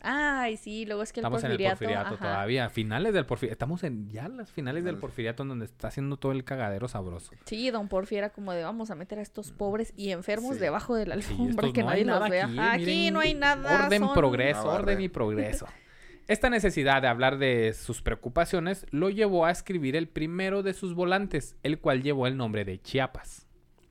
Ay, 0.04 0.56
sí, 0.56 0.84
luego 0.86 1.02
es 1.02 1.12
que 1.12 1.20
el 1.20 1.24
Estamos 1.26 1.44
en 1.44 1.50
el 1.52 1.56
porfiriato. 1.58 1.78
porfiriato 1.78 2.14
ajá. 2.14 2.24
todavía, 2.24 2.68
finales 2.70 3.14
del 3.14 3.24
porfiriato. 3.26 3.54
Estamos 3.54 3.84
en 3.84 4.08
ya 4.10 4.28
las 4.28 4.50
finales 4.50 4.84
del 4.84 4.96
porfiriato 4.98 5.42
en 5.44 5.50
donde 5.50 5.64
está 5.66 5.88
haciendo 5.88 6.16
todo 6.16 6.32
el 6.32 6.44
cagadero 6.44 6.88
sabroso. 6.88 7.32
Sí, 7.46 7.70
don 7.70 7.88
Porfi 7.88 8.16
era 8.16 8.30
como 8.30 8.52
de 8.52 8.64
vamos 8.64 8.90
a 8.90 8.94
meter 8.94 9.18
a 9.18 9.22
estos 9.22 9.52
pobres 9.52 9.92
y 9.96 10.10
enfermos 10.10 10.54
Sí. 10.56 10.60
debajo 10.60 10.94
de 10.96 11.06
la 11.06 11.14
Sí, 11.20 11.30
alfombra 11.32 11.52
estos 11.68 11.72
que 11.72 11.80
no 11.82 11.86
nadie 11.86 12.00
hay 12.00 12.04
los 12.06 12.14
nada 12.18 12.28
vea. 12.28 12.44
aquí, 12.46 12.58
Aquí, 12.58 12.84
miren, 12.84 13.14
no 13.14 13.20
hay 13.20 13.34
nada. 13.34 13.84
Orden, 13.86 14.02
son- 14.02 14.14
progreso, 14.14 14.68
orden 14.68 15.00
y 15.00 15.08
progreso. 15.08 15.66
Esta 16.28 16.48
necesidad 16.50 17.02
de 17.02 17.08
hablar 17.08 17.36
de 17.38 17.72
sus 17.72 18.00
preocupaciones 18.00 18.86
lo 18.90 19.10
llevó 19.10 19.44
a 19.44 19.50
escribir 19.50 19.96
el 19.96 20.08
primero 20.08 20.62
de 20.62 20.72
sus 20.72 20.94
volantes, 20.94 21.56
el 21.64 21.78
cual 21.80 22.02
llevó 22.02 22.26
el 22.26 22.36
nombre 22.36 22.64
de 22.64 22.80
Chiapas. 22.80 23.46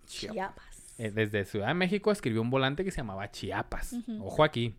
Chiapas. 0.07 0.93
Eh, 0.97 1.11
desde 1.11 1.45
Ciudad 1.45 1.67
de 1.67 1.73
México 1.73 2.11
escribió 2.11 2.41
un 2.41 2.49
volante 2.49 2.83
que 2.83 2.91
se 2.91 2.97
llamaba 2.97 3.29
Chiapas. 3.31 3.95
Ojo 4.19 4.43
aquí. 4.43 4.75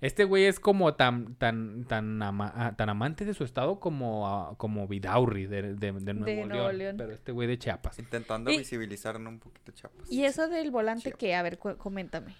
Este 0.00 0.22
güey 0.24 0.44
es 0.44 0.60
como 0.60 0.94
tan, 0.94 1.34
tan, 1.34 1.84
tan, 1.84 2.22
ama- 2.22 2.52
ah, 2.54 2.76
tan 2.76 2.88
amante 2.88 3.24
de 3.24 3.34
su 3.34 3.42
estado 3.42 3.80
como, 3.80 4.28
ah, 4.28 4.54
como 4.56 4.86
Vidaurri 4.86 5.46
de, 5.46 5.74
de- 5.74 5.92
de 5.92 6.14
Nuevo, 6.14 6.46
León, 6.46 6.78
León. 6.78 6.96
Pero 6.96 7.12
este 7.12 7.32
güey 7.32 7.48
de 7.48 7.58
Chiapas. 7.58 7.98
Intentando 7.98 8.50
Y- 8.52 8.58
visibilizar 8.58 9.18
¿no? 9.18 9.30
un 9.30 9.40
poquito 9.40 9.72
Chiapas. 9.72 10.10
¿Y 10.10 10.24
eso 10.24 10.46
del 10.48 10.70
volante 10.70 11.02
Chiapas. 11.04 11.18
qué? 11.18 11.34
A 11.34 11.42
ver, 11.42 11.58
coméntame. 11.58 12.34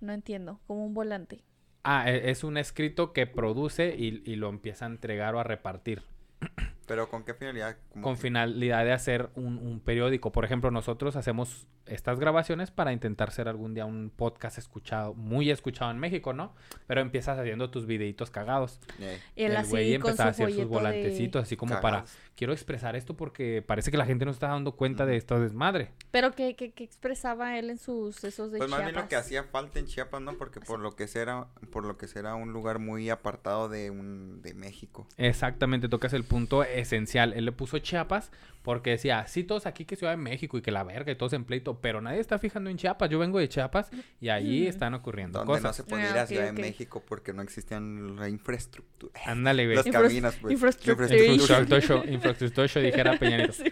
No 0.00 0.12
entiendo. 0.12 0.58
Como 0.66 0.84
un 0.84 0.92
volante. 0.94 1.40
Ah, 1.84 2.10
e- 2.10 2.30
es 2.30 2.42
un 2.42 2.56
escrito 2.56 3.12
que 3.12 3.26
produce 3.28 3.94
y, 3.96 4.22
y 4.24 4.34
lo 4.36 4.48
empieza 4.48 4.86
a 4.86 4.88
entregar 4.88 5.34
o 5.36 5.40
a 5.40 5.44
repartir. 5.44 6.02
Pero 6.86 7.08
¿con 7.08 7.24
qué 7.24 7.34
finalidad? 7.34 7.76
Con 8.00 8.14
que- 8.14 8.20
finalidad 8.22 8.84
de 8.84 8.92
hacer 8.92 9.30
un, 9.34 9.58
un 9.58 9.80
periódico. 9.80 10.32
Por 10.32 10.44
ejemplo, 10.44 10.70
nosotros 10.70 11.16
hacemos 11.16 11.66
estas 11.86 12.18
grabaciones 12.18 12.70
para 12.70 12.92
intentar 12.92 13.30
ser 13.30 13.46
algún 13.46 13.74
día 13.74 13.84
un 13.84 14.10
podcast 14.14 14.56
escuchado, 14.56 15.12
muy 15.14 15.50
escuchado 15.50 15.90
en 15.90 15.98
México, 15.98 16.32
¿no? 16.32 16.54
Pero 16.86 17.02
empiezas 17.02 17.38
haciendo 17.38 17.70
tus 17.70 17.84
videitos 17.86 18.30
cagados. 18.30 18.80
Eh, 19.00 19.20
Él 19.36 19.50
el 19.52 19.56
así 19.58 19.70
güey 19.70 19.98
con 19.98 20.10
empezaba 20.12 20.28
a 20.28 20.30
hacer 20.30 20.48
sus 20.48 20.56
de- 20.58 20.64
volantecitos, 20.64 21.42
así 21.42 21.56
como 21.56 21.78
para, 21.82 22.04
quiero 22.36 22.54
expresar 22.54 22.96
esto 22.96 23.14
porque 23.14 23.60
parece 23.60 23.90
que 23.90 23.98
la 23.98 24.06
gente 24.06 24.24
no 24.24 24.30
está 24.30 24.48
dando 24.48 24.72
cuenta 24.76 25.04
de 25.04 25.16
esto 25.16 25.38
desmadre. 25.38 25.90
Pero 26.10 26.32
¿qué, 26.32 26.56
qué, 26.56 26.72
qué 26.72 26.84
expresaba 26.84 27.58
él 27.58 27.68
en 27.68 27.76
sus 27.78 28.24
esos 28.24 28.50
de 28.50 28.58
Pues 28.58 28.70
más 28.70 28.80
bien 28.80 28.94
lo 28.94 29.06
que 29.06 29.16
hacía 29.16 29.44
falta 29.44 29.78
en 29.78 29.84
Chiapas, 29.86 30.22
¿no? 30.22 30.38
Porque 30.38 30.60
por 30.60 30.80
lo 30.80 30.96
que 30.96 31.06
será, 31.06 31.48
por 31.70 31.84
lo 31.84 31.98
que 31.98 32.08
será 32.08 32.34
un 32.34 32.54
lugar 32.54 32.78
muy 32.78 33.10
apartado 33.10 33.68
de 33.68 33.90
un 33.90 34.40
de 34.40 34.54
México. 34.54 35.06
Exactamente, 35.18 35.88
tocas 35.90 36.14
el 36.14 36.24
punto 36.24 36.64
esencial. 36.78 37.32
Él 37.34 37.44
le 37.44 37.52
puso 37.52 37.78
Chiapas 37.78 38.30
porque 38.62 38.90
decía, 38.90 39.26
sí, 39.26 39.44
todos 39.44 39.66
aquí 39.66 39.84
que 39.84 39.94
Ciudad 39.94 40.14
de 40.14 40.16
México 40.16 40.56
y 40.56 40.62
que 40.62 40.70
la 40.70 40.84
verga 40.84 41.12
y 41.12 41.16
todos 41.16 41.34
en 41.34 41.44
pleito, 41.44 41.80
pero 41.82 42.00
nadie 42.00 42.18
está 42.20 42.38
fijando 42.38 42.70
en 42.70 42.78
Chiapas. 42.78 43.10
Yo 43.10 43.18
vengo 43.18 43.38
de 43.38 43.48
Chiapas 43.48 43.90
y 44.20 44.30
allí 44.30 44.64
Mm. 44.64 44.68
están 44.68 44.94
ocurriendo 44.94 45.38
Donde 45.40 45.52
no 45.54 45.58
cosas. 45.60 45.76
se 45.76 45.84
podía 45.84 46.10
ir 46.10 46.16
Ah, 46.16 46.22
a 46.22 46.26
Ciudad 46.26 46.44
de 46.46 46.52
México 46.52 47.02
porque 47.06 47.32
no 47.34 47.42
existían 47.42 48.16
la 48.16 48.28
infraestructura. 48.30 49.12
Ándale, 49.26 49.64
güey. 49.66 49.76
Los 49.76 49.86
caminos, 49.86 50.34
pues. 50.40 50.52
infraestructura. 50.54 51.08
Infraestructura, 51.26 52.10
infraestructura, 52.10 52.82
dijera 52.82 53.18
Peña 53.18 53.36
Nieto. 53.36 53.52
Sí. 53.52 53.64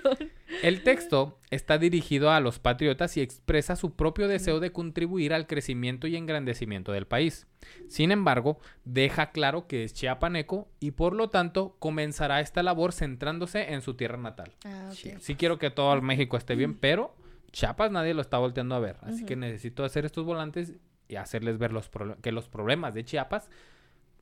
El 0.62 0.82
texto 0.82 1.38
está 1.50 1.78
dirigido 1.78 2.30
a 2.30 2.40
los 2.40 2.58
patriotas 2.58 3.16
y 3.16 3.20
expresa 3.20 3.76
su 3.76 3.94
propio 3.94 4.28
deseo 4.28 4.60
de 4.60 4.72
contribuir 4.72 5.32
al 5.32 5.46
crecimiento 5.46 6.06
y 6.06 6.16
engrandecimiento 6.16 6.92
del 6.92 7.06
país. 7.06 7.46
Sin 7.88 8.10
embargo, 8.10 8.58
deja 8.84 9.30
claro 9.30 9.66
que 9.66 9.84
es 9.84 9.94
chiapaneco 9.94 10.68
y 10.80 10.92
por 10.92 11.14
lo 11.14 11.30
tanto 11.30 11.76
comenzará 11.78 12.40
esta 12.40 12.62
labor 12.62 12.92
centrándose 12.92 13.72
en 13.72 13.82
su 13.82 13.94
tierra 13.94 14.18
natal. 14.18 14.52
Ah. 14.64 14.90
Sí 14.92 15.34
quiero 15.34 15.58
que 15.58 15.70
todo 15.70 15.92
el 15.94 16.02
México 16.02 16.36
esté 16.36 16.54
bien, 16.54 16.74
pero 16.74 17.14
Chiapas 17.52 17.90
nadie 17.90 18.14
lo 18.14 18.22
está 18.22 18.38
volteando 18.38 18.74
a 18.74 18.80
ver. 18.80 18.96
Así 19.02 19.24
que 19.24 19.36
necesito 19.36 19.84
hacer 19.84 20.04
estos 20.04 20.24
volantes 20.24 20.74
y 21.06 21.16
hacerles 21.16 21.58
ver 21.58 21.72
los 21.72 21.90
que 22.22 22.32
los 22.32 22.48
problemas 22.48 22.94
de 22.94 23.04
Chiapas 23.04 23.50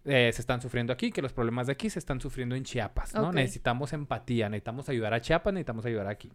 eh, 0.04 0.30
se 0.32 0.40
están 0.40 0.62
sufriendo 0.62 0.92
aquí, 0.92 1.10
que 1.10 1.20
los 1.20 1.32
problemas 1.32 1.66
de 1.66 1.74
aquí 1.74 1.90
se 1.90 1.98
están 1.98 2.20
sufriendo 2.20 2.54
en 2.54 2.64
Chiapas, 2.64 3.14
¿no? 3.14 3.32
Necesitamos 3.32 3.92
empatía, 3.92 4.48
necesitamos 4.48 4.88
ayudar 4.88 5.12
a 5.14 5.20
Chiapas, 5.20 5.52
necesitamos 5.52 5.84
ayudar 5.84 6.06
aquí. 6.06 6.32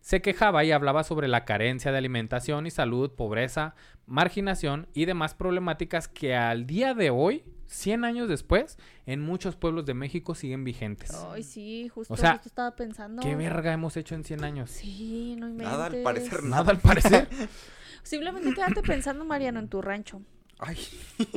Se 0.00 0.22
quejaba 0.22 0.64
y 0.64 0.72
hablaba 0.72 1.04
sobre 1.04 1.28
la 1.28 1.44
carencia 1.44 1.92
de 1.92 1.98
alimentación 1.98 2.66
y 2.66 2.70
salud, 2.70 3.10
pobreza, 3.10 3.74
marginación 4.06 4.86
y 4.94 5.04
demás 5.04 5.34
problemáticas 5.34 6.08
que 6.08 6.34
al 6.34 6.66
día 6.66 6.94
de 6.94 7.10
hoy, 7.10 7.44
100 7.66 8.04
años 8.04 8.28
después, 8.28 8.78
en 9.04 9.20
muchos 9.20 9.56
pueblos 9.56 9.84
de 9.84 9.94
México 9.94 10.34
siguen 10.34 10.64
vigentes. 10.64 11.10
Ay, 11.30 11.42
sí, 11.42 11.88
justo, 11.88 12.14
O 12.14 12.16
sea, 12.16 12.34
justo 12.34 12.48
estaba 12.48 12.74
pensando. 12.76 13.20
¿Qué 13.20 13.34
verga 13.34 13.72
hemos 13.72 13.96
hecho 13.96 14.14
en 14.14 14.24
100 14.24 14.44
años? 14.44 14.70
Sí, 14.70 15.36
no 15.36 15.48
inventes. 15.48 15.72
Nada, 15.72 15.86
al 15.86 16.02
parecer, 16.02 16.42
Nada 16.44 16.70
al 16.70 16.78
parecer. 16.78 17.28
Simplemente 18.02 18.54
quédate 18.54 18.80
pensando, 18.80 19.24
Mariano, 19.24 19.58
en 19.60 19.68
tu 19.68 19.82
rancho. 19.82 20.22
Ay, 20.60 20.76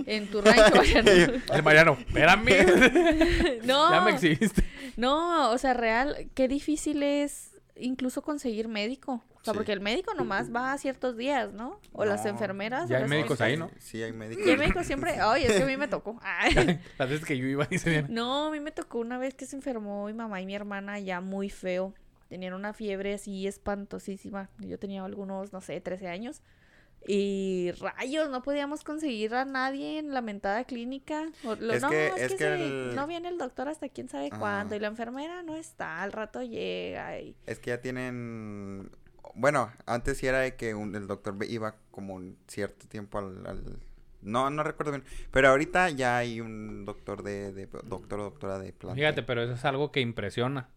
En 0.08 0.28
tu 0.32 0.42
rancho, 0.42 0.76
Mariano. 0.76 1.12
El 1.54 1.64
Mariano, 1.64 1.98
espérame. 2.00 3.62
no, 3.64 3.92
ya 3.92 4.02
me 4.02 4.12
exhibiste. 4.12 4.64
no, 4.98 5.52
o 5.52 5.58
sea, 5.58 5.74
real, 5.74 6.30
qué 6.34 6.48
difícil 6.48 7.04
es 7.04 7.52
incluso 7.76 8.22
conseguir 8.22 8.68
médico. 8.68 9.24
O 9.42 9.44
sea, 9.44 9.54
Sí. 9.54 9.58
porque 9.58 9.74
el 9.74 9.80
médico 9.80 10.14
nomás 10.14 10.54
va 10.54 10.72
a 10.72 10.78
ciertos 10.78 11.18
días, 11.18 11.52
¿no? 11.52 11.80
O 11.94 12.06
las 12.06 12.26
enfermeras. 12.28 12.88
ya 12.88 12.98
hay 13.00 13.08
médicos 13.08 13.42
ahí. 13.42 13.58
¿no? 13.58 13.72
Sí, 13.80 14.02
hay 14.04 14.12
médicos. 14.14 14.46
Y 14.46 14.50
el 14.52 14.58
médico 14.60 14.84
siempre, 14.84 15.14
ay, 15.22 15.46
es 15.46 15.54
que 15.54 15.64
a 15.64 15.66
mí 15.66 15.78
me 15.78 15.88
tocó. 15.88 16.20
Ay. 16.22 16.80
Las 17.00 17.10
veces 17.10 17.26
que 17.26 17.36
yo 17.38 17.48
iba, 17.48 17.66
dice 17.66 17.90
bien. 17.90 18.08
No, 18.10 18.48
a 18.48 18.52
mí 18.52 18.60
me 18.60 18.72
tocó 18.72 19.00
una 19.00 19.18
vez 19.18 19.34
que 19.34 19.46
se 19.48 19.56
enfermó 19.56 20.06
mi 20.06 20.14
mamá 20.14 20.42
y 20.42 20.46
mi 20.46 20.54
hermana 20.56 21.00
ya 21.00 21.22
muy 21.22 21.50
feo. 21.50 21.94
Tenían 22.30 22.54
una 22.54 22.74
fiebre 22.74 23.16
así 23.16 23.48
espantosísima. 23.48 24.50
Yo 24.60 24.78
tenía 24.78 25.04
algunos, 25.04 25.52
no 25.52 25.60
sé, 25.62 25.82
13 25.82 26.08
años. 26.08 26.42
Y 27.08 27.72
rayos, 27.80 28.30
no 28.30 28.44
podíamos 28.44 28.84
conseguir 28.84 29.34
a 29.34 29.44
nadie 29.46 29.98
en 30.00 30.14
la 30.14 30.22
mentada 30.22 30.64
clínica. 30.66 31.30
O 31.44 31.56
lo- 31.56 31.74
Es 31.74 31.82
no, 31.82 31.90
que- 31.90 32.08
es, 32.08 32.22
es 32.22 32.32
que, 32.34 32.38
que 32.38 32.54
el- 32.54 32.96
no 32.96 33.08
viene 33.08 33.30
el 33.30 33.38
doctor 33.38 33.68
hasta 33.70 33.90
quién 33.90 34.08
sabe 34.08 34.30
Ah. 34.32 34.38
cuándo. 34.40 34.76
Y 34.76 34.80
la 34.80 34.88
enfermera 34.88 35.42
no 35.44 35.56
está, 35.56 36.04
al 36.04 36.12
rato 36.12 36.44
llega. 36.44 37.20
Y... 37.20 37.36
Es 37.46 37.60
que 37.60 37.72
ya 37.72 37.82
tienen... 37.82 38.92
Bueno, 39.34 39.72
antes 39.86 40.18
sí 40.18 40.28
era 40.28 40.40
de 40.40 40.56
que 40.56 40.76
un- 40.76 40.96
el 40.96 41.08
doctor 41.08 41.36
iba 41.48 41.76
como 41.90 42.14
un 42.16 42.38
cierto 42.48 42.88
tiempo 42.88 43.18
al... 43.18 43.46
al- 43.48 43.80
No, 44.22 44.50
no 44.52 44.62
recuerdo 44.64 44.92
bien. 44.92 45.04
Pero 45.32 45.50
ahorita 45.50 45.90
ya 45.90 46.18
hay 46.18 46.40
un 46.42 46.86
doctor 46.86 47.24
de... 47.24 47.52
de 47.52 47.66
doctor 47.84 48.20
o 48.20 48.24
doctora 48.26 48.60
de 48.60 48.74
planta. 48.74 48.96
Fíjate, 48.96 49.24
pero 49.24 49.42
eso 49.42 49.54
es 49.54 49.66
algo 49.66 49.92
que 49.92 50.02
impresiona. 50.02 50.70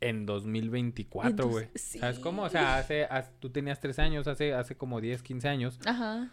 En 0.00 0.26
2024, 0.26 1.30
Entonces, 1.30 1.52
güey. 1.52 1.68
sí. 1.74 1.98
¿Sabes 1.98 2.18
cómo? 2.20 2.42
O 2.44 2.48
sea, 2.48 2.76
hace, 2.78 3.04
hace- 3.06 3.32
tú 3.40 3.50
tenías 3.50 3.80
13 3.80 4.02
años, 4.02 4.28
hace, 4.28 4.54
hace 4.54 4.76
como 4.76 5.00
10, 5.00 5.22
15 5.22 5.48
años, 5.48 5.80
Ajá. 5.86 6.30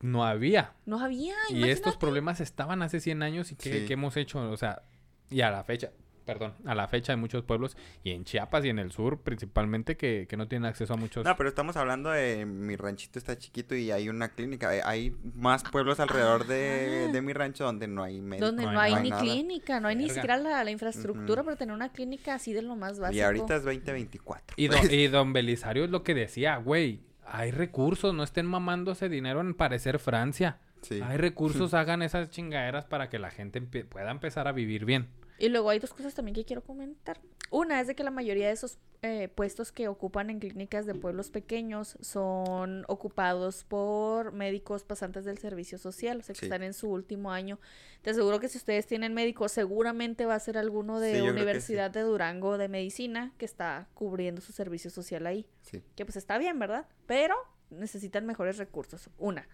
no 0.00 0.24
había. 0.24 0.72
No 0.86 0.98
había. 1.00 1.34
Y 1.48 1.52
imagínate. 1.56 1.72
estos 1.72 1.96
problemas 1.98 2.40
estaban 2.40 2.82
hace 2.82 3.00
100 3.00 3.22
años 3.22 3.52
y 3.52 3.56
¿qué, 3.56 3.80
Sí. 3.80 3.86
qué 3.86 3.92
hemos 3.94 4.16
hecho? 4.16 4.40
O 4.50 4.56
sea, 4.56 4.82
y 5.30 5.42
a 5.42 5.50
la 5.50 5.62
fecha, 5.64 5.90
perdón, 6.26 6.52
a 6.66 6.74
la 6.74 6.88
fecha 6.88 7.12
hay 7.12 7.18
muchos 7.18 7.44
pueblos 7.44 7.76
y 8.04 8.10
en 8.10 8.24
Chiapas 8.24 8.64
y 8.64 8.68
en 8.68 8.78
el 8.78 8.90
sur 8.92 9.20
principalmente 9.22 9.96
que, 9.96 10.26
que 10.28 10.36
no 10.36 10.48
tienen 10.48 10.66
acceso 10.66 10.92
a 10.92 10.96
muchos... 10.96 11.24
No, 11.24 11.36
pero 11.36 11.48
estamos 11.48 11.76
hablando 11.76 12.10
de 12.10 12.44
mi 12.44 12.76
ranchito 12.76 13.18
está 13.18 13.38
chiquito 13.38 13.74
y 13.74 13.90
hay 13.92 14.08
una 14.08 14.28
clínica. 14.30 14.74
Eh, 14.76 14.82
Hay 14.84 15.16
más 15.34 15.62
pueblos 15.62 16.00
alrededor 16.00 16.46
de, 16.46 17.04
Ajá. 17.04 17.12
de 17.12 17.22
mi 17.22 17.32
rancho 17.32 17.64
donde 17.64 17.86
no 17.88 18.02
hay 18.02 18.20
médico. 18.20 18.46
Donde 18.46 18.64
No 18.64 18.72
no 18.72 18.80
hay 18.80 18.96
ni 18.96 19.10
nada. 19.10 19.22
clínica, 19.22 19.80
no 19.80 19.88
hay 19.88 19.96
ni 19.96 20.10
siquiera 20.10 20.36
la, 20.36 20.62
la 20.64 20.70
infraestructura 20.70 21.42
para 21.44 21.56
tener 21.56 21.74
una 21.74 21.90
clínica 21.92 22.34
así 22.34 22.52
de 22.52 22.62
lo 22.62 22.76
más 22.76 22.98
básico. 22.98 23.16
Y 23.16 23.20
ahorita 23.22 23.56
es 23.56 23.62
2024. 23.64 24.54
Y 24.58 24.68
don, 24.68 24.90
y 24.90 25.06
don 25.06 25.32
Belisario 25.32 25.84
es 25.84 25.90
lo 25.90 26.02
que 26.02 26.14
decía, 26.14 26.56
güey, 26.56 27.00
hay 27.24 27.52
recursos, 27.52 28.12
no 28.14 28.22
estén 28.24 28.46
mamándose 28.46 29.08
dinero 29.08 29.40
en 29.40 29.54
parecer 29.54 29.98
Francia. 30.00 30.58
Sí. 30.82 31.00
Hay 31.04 31.16
recursos, 31.16 31.72
hagan 31.74 32.02
esas 32.02 32.30
chingaderas 32.30 32.84
para 32.84 33.08
que 33.08 33.18
la 33.18 33.30
gente 33.30 33.60
pueda 33.60 34.10
empezar 34.10 34.48
a 34.48 34.52
vivir 34.52 34.84
bien. 34.84 35.08
Y 35.38 35.48
luego 35.48 35.70
hay 35.70 35.78
dos 35.78 35.92
cosas 35.92 36.14
también 36.14 36.34
que 36.34 36.44
quiero 36.44 36.62
comentar. 36.62 37.20
Una 37.50 37.80
es 37.80 37.86
de 37.86 37.94
que 37.94 38.02
la 38.02 38.10
mayoría 38.10 38.46
de 38.48 38.52
esos 38.52 38.78
eh, 39.02 39.28
puestos 39.28 39.70
que 39.70 39.86
ocupan 39.88 40.30
en 40.30 40.40
clínicas 40.40 40.84
de 40.86 40.94
pueblos 40.94 41.30
pequeños 41.30 41.96
son 42.00 42.84
ocupados 42.88 43.62
por 43.64 44.32
médicos 44.32 44.82
pasantes 44.84 45.24
del 45.24 45.38
servicio 45.38 45.78
social, 45.78 46.18
o 46.18 46.22
sea, 46.22 46.32
que 46.34 46.40
Sí. 46.40 46.46
están 46.46 46.62
en 46.64 46.72
su 46.74 46.88
último 46.88 47.30
año. 47.30 47.60
Te 48.02 48.10
aseguro 48.10 48.40
que 48.40 48.48
si 48.48 48.58
ustedes 48.58 48.86
tienen 48.86 49.14
médico, 49.14 49.48
seguramente 49.48 50.24
va 50.26 50.34
a 50.34 50.40
ser 50.40 50.58
alguno 50.58 50.98
de 50.98 51.22
Universidad 51.22 51.90
de 51.90 52.00
Durango 52.00 52.58
de 52.58 52.68
Medicina 52.68 53.32
que 53.38 53.44
está 53.44 53.86
cubriendo 53.94 54.40
su 54.40 54.52
servicio 54.52 54.90
social 54.90 55.26
ahí. 55.26 55.46
Sí. 55.62 55.82
Que 55.94 56.04
pues 56.04 56.16
está 56.16 56.38
bien, 56.38 56.58
¿verdad? 56.58 56.86
Pero 57.06 57.36
necesitan 57.70 58.26
mejores 58.26 58.56
recursos. 58.58 59.08
Una. 59.18 59.46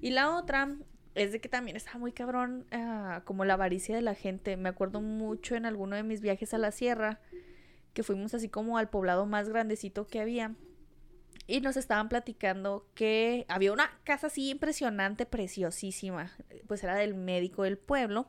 Y 0.00 0.10
la 0.10 0.36
otra 0.36 0.74
es 1.16 1.32
de 1.32 1.40
que 1.40 1.48
también 1.48 1.76
está 1.76 1.98
muy 1.98 2.12
cabrón 2.12 2.66
ah, 2.70 3.22
como 3.24 3.44
la 3.44 3.54
avaricia 3.54 3.96
de 3.96 4.02
la 4.02 4.14
gente. 4.14 4.56
Me 4.56 4.68
acuerdo 4.68 5.00
mucho 5.00 5.56
en 5.56 5.66
alguno 5.66 5.96
de 5.96 6.02
mis 6.02 6.20
viajes 6.20 6.54
a 6.54 6.58
la 6.58 6.70
sierra 6.70 7.20
que 7.94 8.02
fuimos 8.02 8.34
así 8.34 8.50
como 8.50 8.76
al 8.76 8.90
poblado 8.90 9.24
más 9.24 9.48
grandecito 9.48 10.06
que 10.06 10.20
había. 10.20 10.54
Y 11.46 11.60
nos 11.60 11.76
estaban 11.76 12.08
platicando 12.08 12.86
que 12.94 13.46
había 13.48 13.72
una 13.72 13.90
casa 14.04 14.26
así 14.26 14.50
impresionante, 14.50 15.24
preciosísima. 15.26 16.32
Pues 16.66 16.84
era 16.84 16.94
del 16.96 17.14
médico 17.14 17.62
del 17.62 17.78
pueblo. 17.78 18.28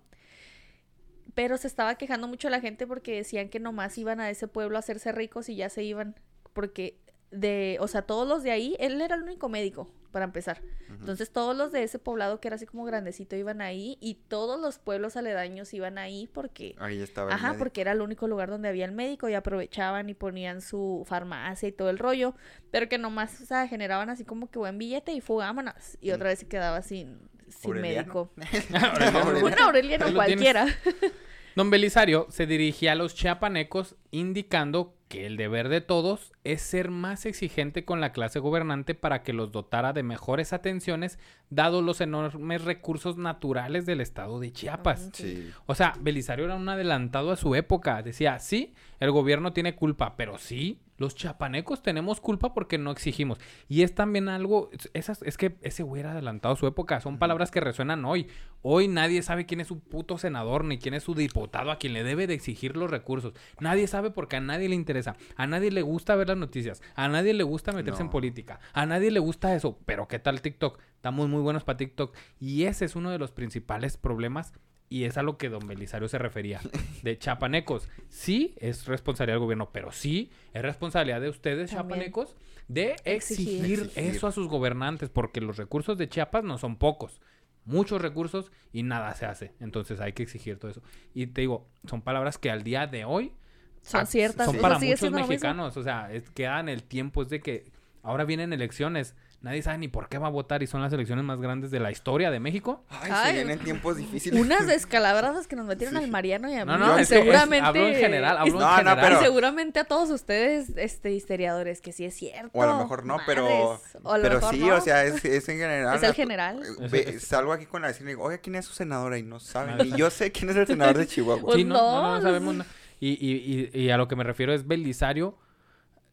Pero 1.33 1.57
se 1.57 1.67
estaba 1.67 1.95
quejando 1.95 2.27
mucho 2.27 2.49
la 2.49 2.61
gente 2.61 2.87
porque 2.87 3.15
decían 3.15 3.49
que 3.49 3.59
nomás 3.59 3.97
iban 3.97 4.21
a 4.21 4.29
ese 4.29 4.47
pueblo 4.47 4.77
a 4.77 4.79
hacerse 4.79 5.11
ricos 5.11 5.49
y 5.49 5.55
ya 5.55 5.69
se 5.69 5.83
iban. 5.83 6.15
Porque 6.53 6.97
de, 7.31 7.77
o 7.81 7.87
sea, 7.87 8.03
todos 8.03 8.27
los 8.27 8.43
de 8.43 8.51
ahí, 8.51 8.75
él 8.79 9.01
era 9.01 9.15
el 9.15 9.23
único 9.23 9.49
médico, 9.49 9.91
para 10.11 10.25
empezar. 10.25 10.61
Entonces 10.89 11.31
todos 11.31 11.55
los 11.55 11.71
de 11.71 11.83
ese 11.83 11.99
poblado 11.99 12.39
que 12.39 12.47
era 12.47 12.55
así 12.55 12.65
como 12.65 12.85
grandecito 12.85 13.35
iban 13.35 13.61
ahí 13.61 13.97
y 14.01 14.15
todos 14.15 14.59
los 14.59 14.79
pueblos 14.79 15.17
aledaños 15.17 15.73
iban 15.73 15.97
ahí 15.97 16.29
porque... 16.33 16.75
Ahí 16.79 17.01
estaba 17.01 17.33
Ajá, 17.33 17.55
porque 17.57 17.81
era 17.81 17.91
el 17.91 18.01
único 18.01 18.27
lugar 18.27 18.49
donde 18.49 18.69
había 18.69 18.85
el 18.85 18.91
médico 18.91 19.29
y 19.29 19.33
aprovechaban 19.33 20.09
y 20.09 20.13
ponían 20.13 20.61
su 20.61 21.03
farmacia 21.07 21.69
y 21.69 21.71
todo 21.71 21.89
el 21.89 21.99
rollo, 21.99 22.35
pero 22.71 22.89
que 22.89 22.97
nomás, 22.97 23.41
o 23.41 23.45
sea, 23.45 23.67
generaban 23.67 24.09
así 24.09 24.23
como 24.23 24.49
que 24.49 24.59
buen 24.59 24.77
billete 24.77 25.11
y 25.11 25.21
fugámonos 25.21 25.97
y 26.01 26.11
otra 26.11 26.29
vez 26.29 26.39
se 26.39 26.47
quedaba 26.47 26.81
sin, 26.81 27.19
sin 27.47 27.71
Aureliano. 27.71 28.31
médico. 28.35 28.77
Aureliano. 28.85 29.45
Un 29.45 29.59
Aureliano 29.59 30.13
cualquiera. 30.13 30.67
Don 31.57 31.71
Belisario 31.71 32.27
se 32.29 32.45
dirigía 32.45 32.91
a 32.91 32.95
los 32.95 33.15
chiapanecos 33.15 33.95
indicando 34.11 34.93
que 35.07 35.25
el 35.25 35.37
deber 35.37 35.69
de 35.69 35.81
todos 35.81 36.31
es 36.43 36.61
ser 36.61 36.91
más 36.91 37.25
exigente 37.25 37.83
con 37.83 37.99
la 37.99 38.11
clase 38.11 38.37
gobernante 38.37 38.93
para 38.93 39.23
que 39.23 39.33
los 39.33 39.51
dotara 39.51 39.91
de 39.91 40.03
mejores 40.03 40.53
atenciones, 40.53 41.17
dados 41.49 41.83
los 41.83 41.99
enormes 41.99 42.63
recursos 42.63 43.17
naturales 43.17 43.87
del 43.87 44.01
estado 44.01 44.39
de 44.39 44.51
Chiapas. 44.51 45.09
Sí. 45.13 45.49
O 45.65 45.73
sea, 45.73 45.95
Belisario 45.99 46.45
era 46.45 46.57
un 46.57 46.69
adelantado 46.69 47.31
a 47.31 47.37
su 47.37 47.55
época. 47.55 48.03
Decía, 48.03 48.37
sí, 48.37 48.75
el 48.99 49.09
gobierno 49.09 49.51
tiene 49.51 49.73
culpa, 49.73 50.15
pero 50.15 50.37
sí, 50.37 50.79
los 50.97 51.15
chapanecos 51.15 51.81
tenemos 51.81 52.19
culpa 52.19 52.53
porque 52.53 52.77
no 52.77 52.91
exigimos. 52.91 53.37
Y 53.67 53.83
es 53.83 53.93
también 53.95 54.29
algo, 54.29 54.69
es- 54.71 54.89
esas, 54.93 55.21
es 55.23 55.37
que 55.37 55.57
ese 55.61 55.83
güey 55.83 55.99
era 56.01 56.11
adelantado 56.11 56.53
a 56.55 56.57
su 56.57 56.67
época. 56.67 56.99
Son 57.01 57.17
palabras 57.19 57.51
que 57.51 57.59
resuenan 57.59 58.03
hoy. 58.05 58.27
Hoy 58.63 58.87
nadie 58.87 59.21
sabe 59.21 59.45
quién 59.45 59.61
es 59.61 59.67
su 59.67 59.79
puto 59.79 60.17
senador 60.17 60.65
ni 60.65 60.79
quién 60.79 60.93
es 60.95 61.03
su 61.03 61.13
diputado 61.13 61.71
a 61.71 61.77
quien 61.77 61.93
le 61.93 62.03
debe 62.03 62.25
de 62.27 62.33
exigir 62.33 62.75
los 62.75 62.89
recursos. 62.89 63.33
Nadie 63.59 63.87
sabe 63.87 64.09
porque 64.11 64.37
a 64.37 64.41
nadie 64.41 64.69
le 64.69 64.75
interesa. 64.75 65.15
A 65.35 65.45
nadie 65.47 65.71
le 65.71 65.81
gusta 65.83 66.15
ver 66.15 66.27
las 66.29 66.37
noticias. 66.37 66.81
A 66.95 67.07
nadie 67.07 67.33
le 67.33 67.43
gusta 67.43 67.71
meterse 67.71 68.01
en 68.01 68.09
política. 68.09 68.59
A 68.73 68.85
nadie 68.85 69.11
le 69.11 69.19
gusta 69.19 69.55
eso. 69.55 69.77
Pero 69.85 70.07
¿qué 70.07 70.19
tal 70.19 70.41
TikTok? 70.41 70.79
Estamos 70.95 71.29
muy 71.29 71.41
buenos 71.41 71.63
para 71.63 71.77
TikTok. 71.77 72.15
Y 72.39 72.63
ese 72.63 72.85
es 72.85 72.95
uno 72.95 73.11
de 73.11 73.19
los 73.19 73.31
principales 73.31 73.97
problemas 73.97 74.51
y 74.89 75.03
es 75.03 75.17
a 75.17 75.23
lo 75.23 75.37
que 75.37 75.49
don 75.49 75.67
Belisario 75.67 76.07
se 76.07 76.17
refería. 76.17 76.61
De 77.03 77.17
chapanecos. 77.17 77.89
Sí, 78.09 78.55
es 78.57 78.85
responsabilidad 78.85 79.35
del 79.35 79.43
gobierno, 79.43 79.69
pero 79.71 79.91
sí 79.91 80.31
es 80.53 80.61
responsabilidad 80.61 81.21
de 81.21 81.29
ustedes, 81.29 81.71
También. 81.71 81.99
chapanecos, 81.99 82.35
de 82.67 82.95
exigir, 83.05 83.91
eso 83.95 84.27
a 84.27 84.31
sus 84.31 84.47
gobernantes, 84.47 85.09
porque 85.09 85.41
los 85.41 85.57
recursos 85.57 85.97
de 85.97 86.09
Chiapas 86.09 86.43
no 86.43 86.57
son 86.57 86.77
pocos. 86.77 87.21
Muchos 87.65 88.01
recursos 88.01 88.51
y 88.71 88.83
nada 88.83 89.13
se 89.13 89.25
hace. 89.25 89.53
Entonces 89.59 89.99
hay 89.99 90.13
que 90.13 90.23
exigir 90.23 90.57
todo 90.57 90.71
eso. 90.71 90.81
Y 91.13 91.27
te 91.27 91.41
digo, 91.41 91.67
son 91.85 92.01
palabras 92.01 92.37
que 92.37 92.49
al 92.49 92.63
día 92.63 92.87
de 92.87 93.03
hoy 93.03 93.33
Son 93.81 94.07
ciertas. 94.07 94.45
Son 94.45 94.57
para 94.57 94.79
muchos 94.79 95.11
mexicanos. 95.11 95.75
O 95.75 95.83
sea, 95.83 96.11
es, 96.13 96.29
queda 96.29 96.61
en 96.61 96.69
el 96.69 96.83
tiempo. 96.83 97.21
Es 97.21 97.29
de 97.29 97.41
que 97.41 97.71
ahora 98.03 98.23
vienen 98.23 98.53
elecciones. 98.53 99.15
Nadie 99.39 99.61
sabe 99.61 99.77
ni 99.77 99.87
por 99.87 100.09
qué 100.09 100.17
va 100.17 100.27
a 100.27 100.31
votar 100.31 100.63
y 100.63 100.67
son 100.67 100.81
las 100.81 100.91
elecciones 100.91 101.23
más 101.23 101.39
grandes 101.39 101.69
de 101.69 101.79
la 101.79 101.91
historia 101.91 102.31
de 102.31 102.39
México. 102.39 102.83
Ay, 102.89 103.11
Ay. 103.13 103.27
se 103.27 103.33
vienen 103.33 103.59
tiempos 103.59 103.95
difíciles. 103.95 104.41
Unas 104.41 104.65
descalabradas 104.67 105.45
que 105.45 105.55
nos 105.55 105.67
metieron 105.67 105.95
Sí. 105.95 106.03
al 106.03 106.09
Mariano 106.09 106.49
y 106.49 106.55
a 106.55 106.65
mí. 106.65 106.71
No, 106.71 106.77
no, 106.79 106.97
es 106.97 107.07
seguramente. 107.07 107.63
hablo 107.67 107.87
en 107.87 107.95
general, 107.95 108.37
hablo 108.39 108.53
No, 108.53 108.59
en 108.61 108.65
no, 108.67 108.75
general. 108.77 108.97
Y 108.97 109.01
pero- 109.07 109.21
seguramente 109.21 109.79
a 109.79 109.83
todos 109.83 110.09
ustedes, 110.09 110.69
este, 110.75 111.11
historiadores, 111.13 111.81
que 111.81 111.91
sí 111.91 112.03
es 112.03 112.15
cierto. 112.15 112.49
O 112.57 112.63
a 112.63 112.65
lo 112.65 112.79
mejor 112.79 113.05
no, 113.05 113.17
pero. 113.27 113.45
O 113.45 113.79
Pero 114.21 114.35
mejor 114.35 114.53
sí, 114.55 114.59
no. 114.59 114.75
o 114.75 114.81
sea, 114.81 115.03
es, 115.05 115.23
es 115.23 115.47
en 115.49 115.57
general. 115.59 115.95
Es 115.95 116.03
el 116.03 116.13
general. 116.15 116.61
ve- 116.89 117.19
Salgo 117.19 117.53
aquí 117.53 117.67
con 117.67 117.83
la 117.83 117.89
vecina 117.89 118.09
y 118.09 118.13
digo, 118.13 118.23
oye, 118.23 118.39
¿quién 118.39 118.55
es 118.55 118.65
su 118.65 118.73
senadora? 118.73 119.19
Y 119.19 119.23
no 119.23 119.39
saben. 119.39 119.77
Nadie 119.77 119.91
Y 119.93 119.97
yo 119.99 120.09
sé 120.09 120.31
quién 120.31 120.49
es 120.49 120.55
el 120.55 120.65
senador 120.65 120.97
de 120.97 121.05
Chihuahua. 121.05 121.41
Pues 121.45 121.55
sí, 121.57 121.63
no, 121.63 121.75
no, 121.75 122.01
no, 122.01 122.15
no, 122.15 122.21
sabemos 122.23 122.55
nada. 122.55 122.69
Y, 122.99 123.09
y, 123.11 123.69
y, 123.71 123.81
y 123.83 123.89
a 123.91 123.97
lo 123.97 124.07
que 124.07 124.15
me 124.15 124.23
refiero 124.23 124.51
es 124.51 124.65
Belisario 124.67 125.37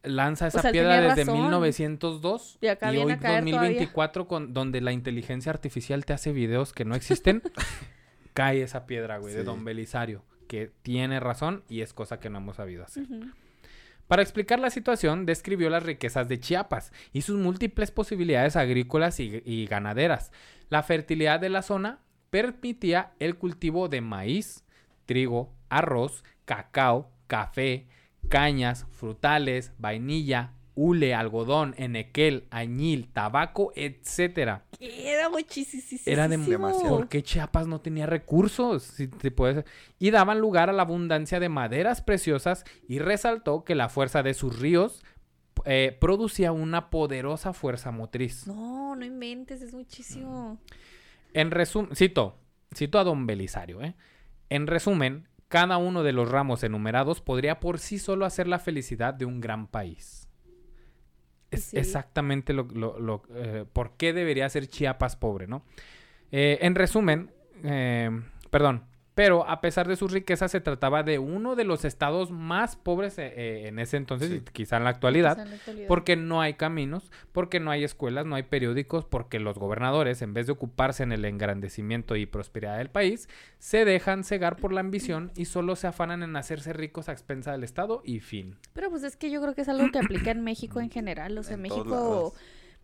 lanza 0.04 0.46
esa 0.46 0.70
piedra 0.70 1.00
desde 1.00 1.24
razón. 1.24 1.42
1902 1.42 2.58
Y 2.60 2.66
acá 2.68 2.90
y 2.90 2.96
viene 2.96 3.06
hoy 3.06 3.12
a 3.12 3.18
caer 3.18 3.44
2024 3.44 4.28
con 4.28 4.52
donde 4.52 4.80
la 4.80 4.92
inteligencia 4.92 5.50
artificial 5.50 6.04
te 6.04 6.12
hace 6.12 6.32
videos 6.32 6.72
que 6.72 6.84
no 6.84 6.94
existen 6.94 7.42
cae 8.34 8.62
esa 8.62 8.86
piedra 8.86 9.18
güey 9.18 9.34
de. 9.34 9.44
Don 9.44 9.64
Belisario 9.64 10.24
que 10.46 10.70
tiene 10.82 11.20
razón 11.20 11.64
y 11.68 11.80
es 11.80 11.92
cosa 11.92 12.20
que 12.20 12.30
no 12.30 12.38
hemos 12.38 12.56
sabido 12.56 12.84
hacer. 12.84 13.06
Para 14.06 14.22
explicar 14.22 14.58
la 14.58 14.70
situación, 14.70 15.24
describió 15.24 15.70
las 15.70 15.82
riquezas 15.82 16.28
de 16.28 16.38
Chiapas 16.38 16.92
y 17.12 17.22
sus 17.22 17.38
múltiples 17.38 17.90
posibilidades 17.90 18.54
agrícolas 18.56 19.18
y, 19.20 19.42
y 19.44 19.66
ganaderas. 19.66 20.30
La 20.68 20.82
fertilidad 20.82 21.40
de 21.40 21.48
la 21.48 21.62
zona 21.62 22.00
permitía 22.30 23.12
el 23.18 23.36
cultivo 23.36 23.88
de 23.88 24.02
maíz, 24.02 24.64
trigo, 25.06 25.54
arroz, 25.70 26.24
cacao, 26.44 27.10
café, 27.26 27.86
cañas, 28.28 28.86
frutales, 28.92 29.72
vainilla, 29.78 30.52
hule, 30.76 31.14
algodón, 31.14 31.74
enequel, 31.78 32.48
añil, 32.50 33.08
tabaco, 33.12 33.72
etcétera. 33.76 34.64
Era 34.80 35.28
muchísimo. 35.28 36.00
Era 36.04 36.26
de- 36.28 36.36
Demasiado. 36.36 36.96
¿Por 36.96 37.08
qué 37.08 37.22
Chiapas 37.22 37.66
no 37.68 37.80
tenía 37.80 38.06
recursos? 38.06 38.82
Si 38.82 39.06
te 39.06 39.30
puedes- 39.30 39.64
Y 40.00 40.10
daban 40.10 40.40
lugar 40.40 40.70
a 40.70 40.72
la 40.72 40.82
abundancia 40.82 41.38
de 41.38 41.48
maderas 41.48 42.02
preciosas 42.02 42.64
y 42.88 42.98
resaltó 42.98 43.64
que 43.64 43.74
la 43.76 43.88
fuerza 43.88 44.22
de 44.24 44.34
sus 44.34 44.58
ríos 44.58 45.04
eh, 45.66 45.96
producía 46.00 46.50
una 46.50 46.90
poderosa 46.90 47.52
fuerza 47.52 47.92
motriz. 47.92 48.46
No, 48.48 48.96
no 48.96 49.04
inventes, 49.04 49.62
es 49.62 49.72
muchísimo. 49.72 50.58
En 51.32 51.52
resumen, 51.52 51.94
cito, 51.94 52.36
cito 52.74 52.98
a 52.98 53.04
don 53.04 53.26
Belisario, 53.26 53.80
¿eh? 53.80 53.94
En 54.50 54.66
resumen, 54.66 55.28
cada 55.54 55.76
uno 55.76 56.02
de 56.02 56.10
los 56.12 56.28
ramos 56.28 56.64
enumerados 56.64 57.20
podría 57.20 57.60
por 57.60 57.78
sí 57.78 58.00
solo 58.00 58.26
hacer 58.26 58.48
la 58.48 58.58
felicidad 58.58 59.14
de 59.14 59.24
un 59.24 59.40
gran 59.40 59.68
país. 59.68 60.28
Es 61.52 61.66
Sí. 61.66 61.76
exactamente 61.78 62.52
lo, 62.52 62.64
lo- 62.64 62.98
lo, 62.98 63.22
eh, 63.36 63.64
por 63.72 63.92
qué 63.96 64.12
debería 64.12 64.48
ser 64.48 64.66
Chiapas 64.66 65.14
pobre, 65.14 65.46
¿no? 65.46 65.62
Eh, 66.32 66.58
en 66.62 66.74
resumen, 66.74 67.30
eh, 67.62 68.10
perdón, 68.50 68.82
pero 69.14 69.48
a 69.48 69.60
pesar 69.60 69.86
de 69.86 69.96
sus 69.96 70.10
riquezas 70.12 70.50
se 70.50 70.60
trataba 70.60 71.02
de 71.02 71.18
uno 71.18 71.54
de 71.56 71.64
los 71.64 71.84
estados 71.84 72.30
más 72.30 72.76
pobres 72.76 73.18
eh, 73.18 73.32
eh, 73.36 73.68
en 73.68 73.78
ese 73.78 73.96
entonces 73.96 74.28
Sí. 74.28 74.36
y 74.36 74.40
quizá 74.52 74.76
en 74.76 74.84
la 74.84 74.90
actualidad. 74.90 75.32
O 75.32 75.34
sea, 75.36 75.44
en 75.44 75.50
la 75.50 75.56
actualidad. 75.56 75.88
Porque 75.88 76.16
no 76.16 76.40
hay 76.40 76.54
caminos, 76.54 77.10
porque 77.32 77.60
no 77.60 77.70
hay 77.70 77.84
escuelas, 77.84 78.26
no 78.26 78.34
hay 78.34 78.42
periódicos, 78.42 79.04
porque 79.04 79.38
los 79.38 79.58
gobernadores, 79.58 80.20
en 80.22 80.34
vez 80.34 80.46
de 80.46 80.52
ocuparse 80.52 81.02
en 81.04 81.12
el 81.12 81.24
engrandecimiento 81.24 82.16
y 82.16 82.26
prosperidad 82.26 82.78
del 82.78 82.90
país, 82.90 83.28
se 83.58 83.84
dejan 83.84 84.24
cegar 84.24 84.56
por 84.56 84.72
la 84.72 84.80
ambición 84.80 85.30
y 85.36 85.44
solo 85.44 85.76
se 85.76 85.86
afanan 85.86 86.22
en 86.22 86.34
hacerse 86.36 86.72
ricos 86.72 87.08
a 87.08 87.12
expensa 87.12 87.52
del 87.52 87.64
Estado 87.64 88.02
y 88.04 88.20
fin. 88.20 88.56
Pero 88.72 88.90
pues 88.90 89.02
es 89.04 89.16
que 89.16 89.30
yo 89.30 89.40
creo 89.40 89.54
que 89.54 89.62
es 89.62 89.68
algo 89.68 89.90
que 89.92 89.98
aplica 89.98 90.30
en 90.32 90.42
México 90.42 90.80
en 90.80 90.90
general. 90.90 91.38
O 91.38 91.42
sea, 91.42 91.54
En 91.54 91.62
todos 91.62 91.78
México, 91.78 91.94
lados. 91.94 92.32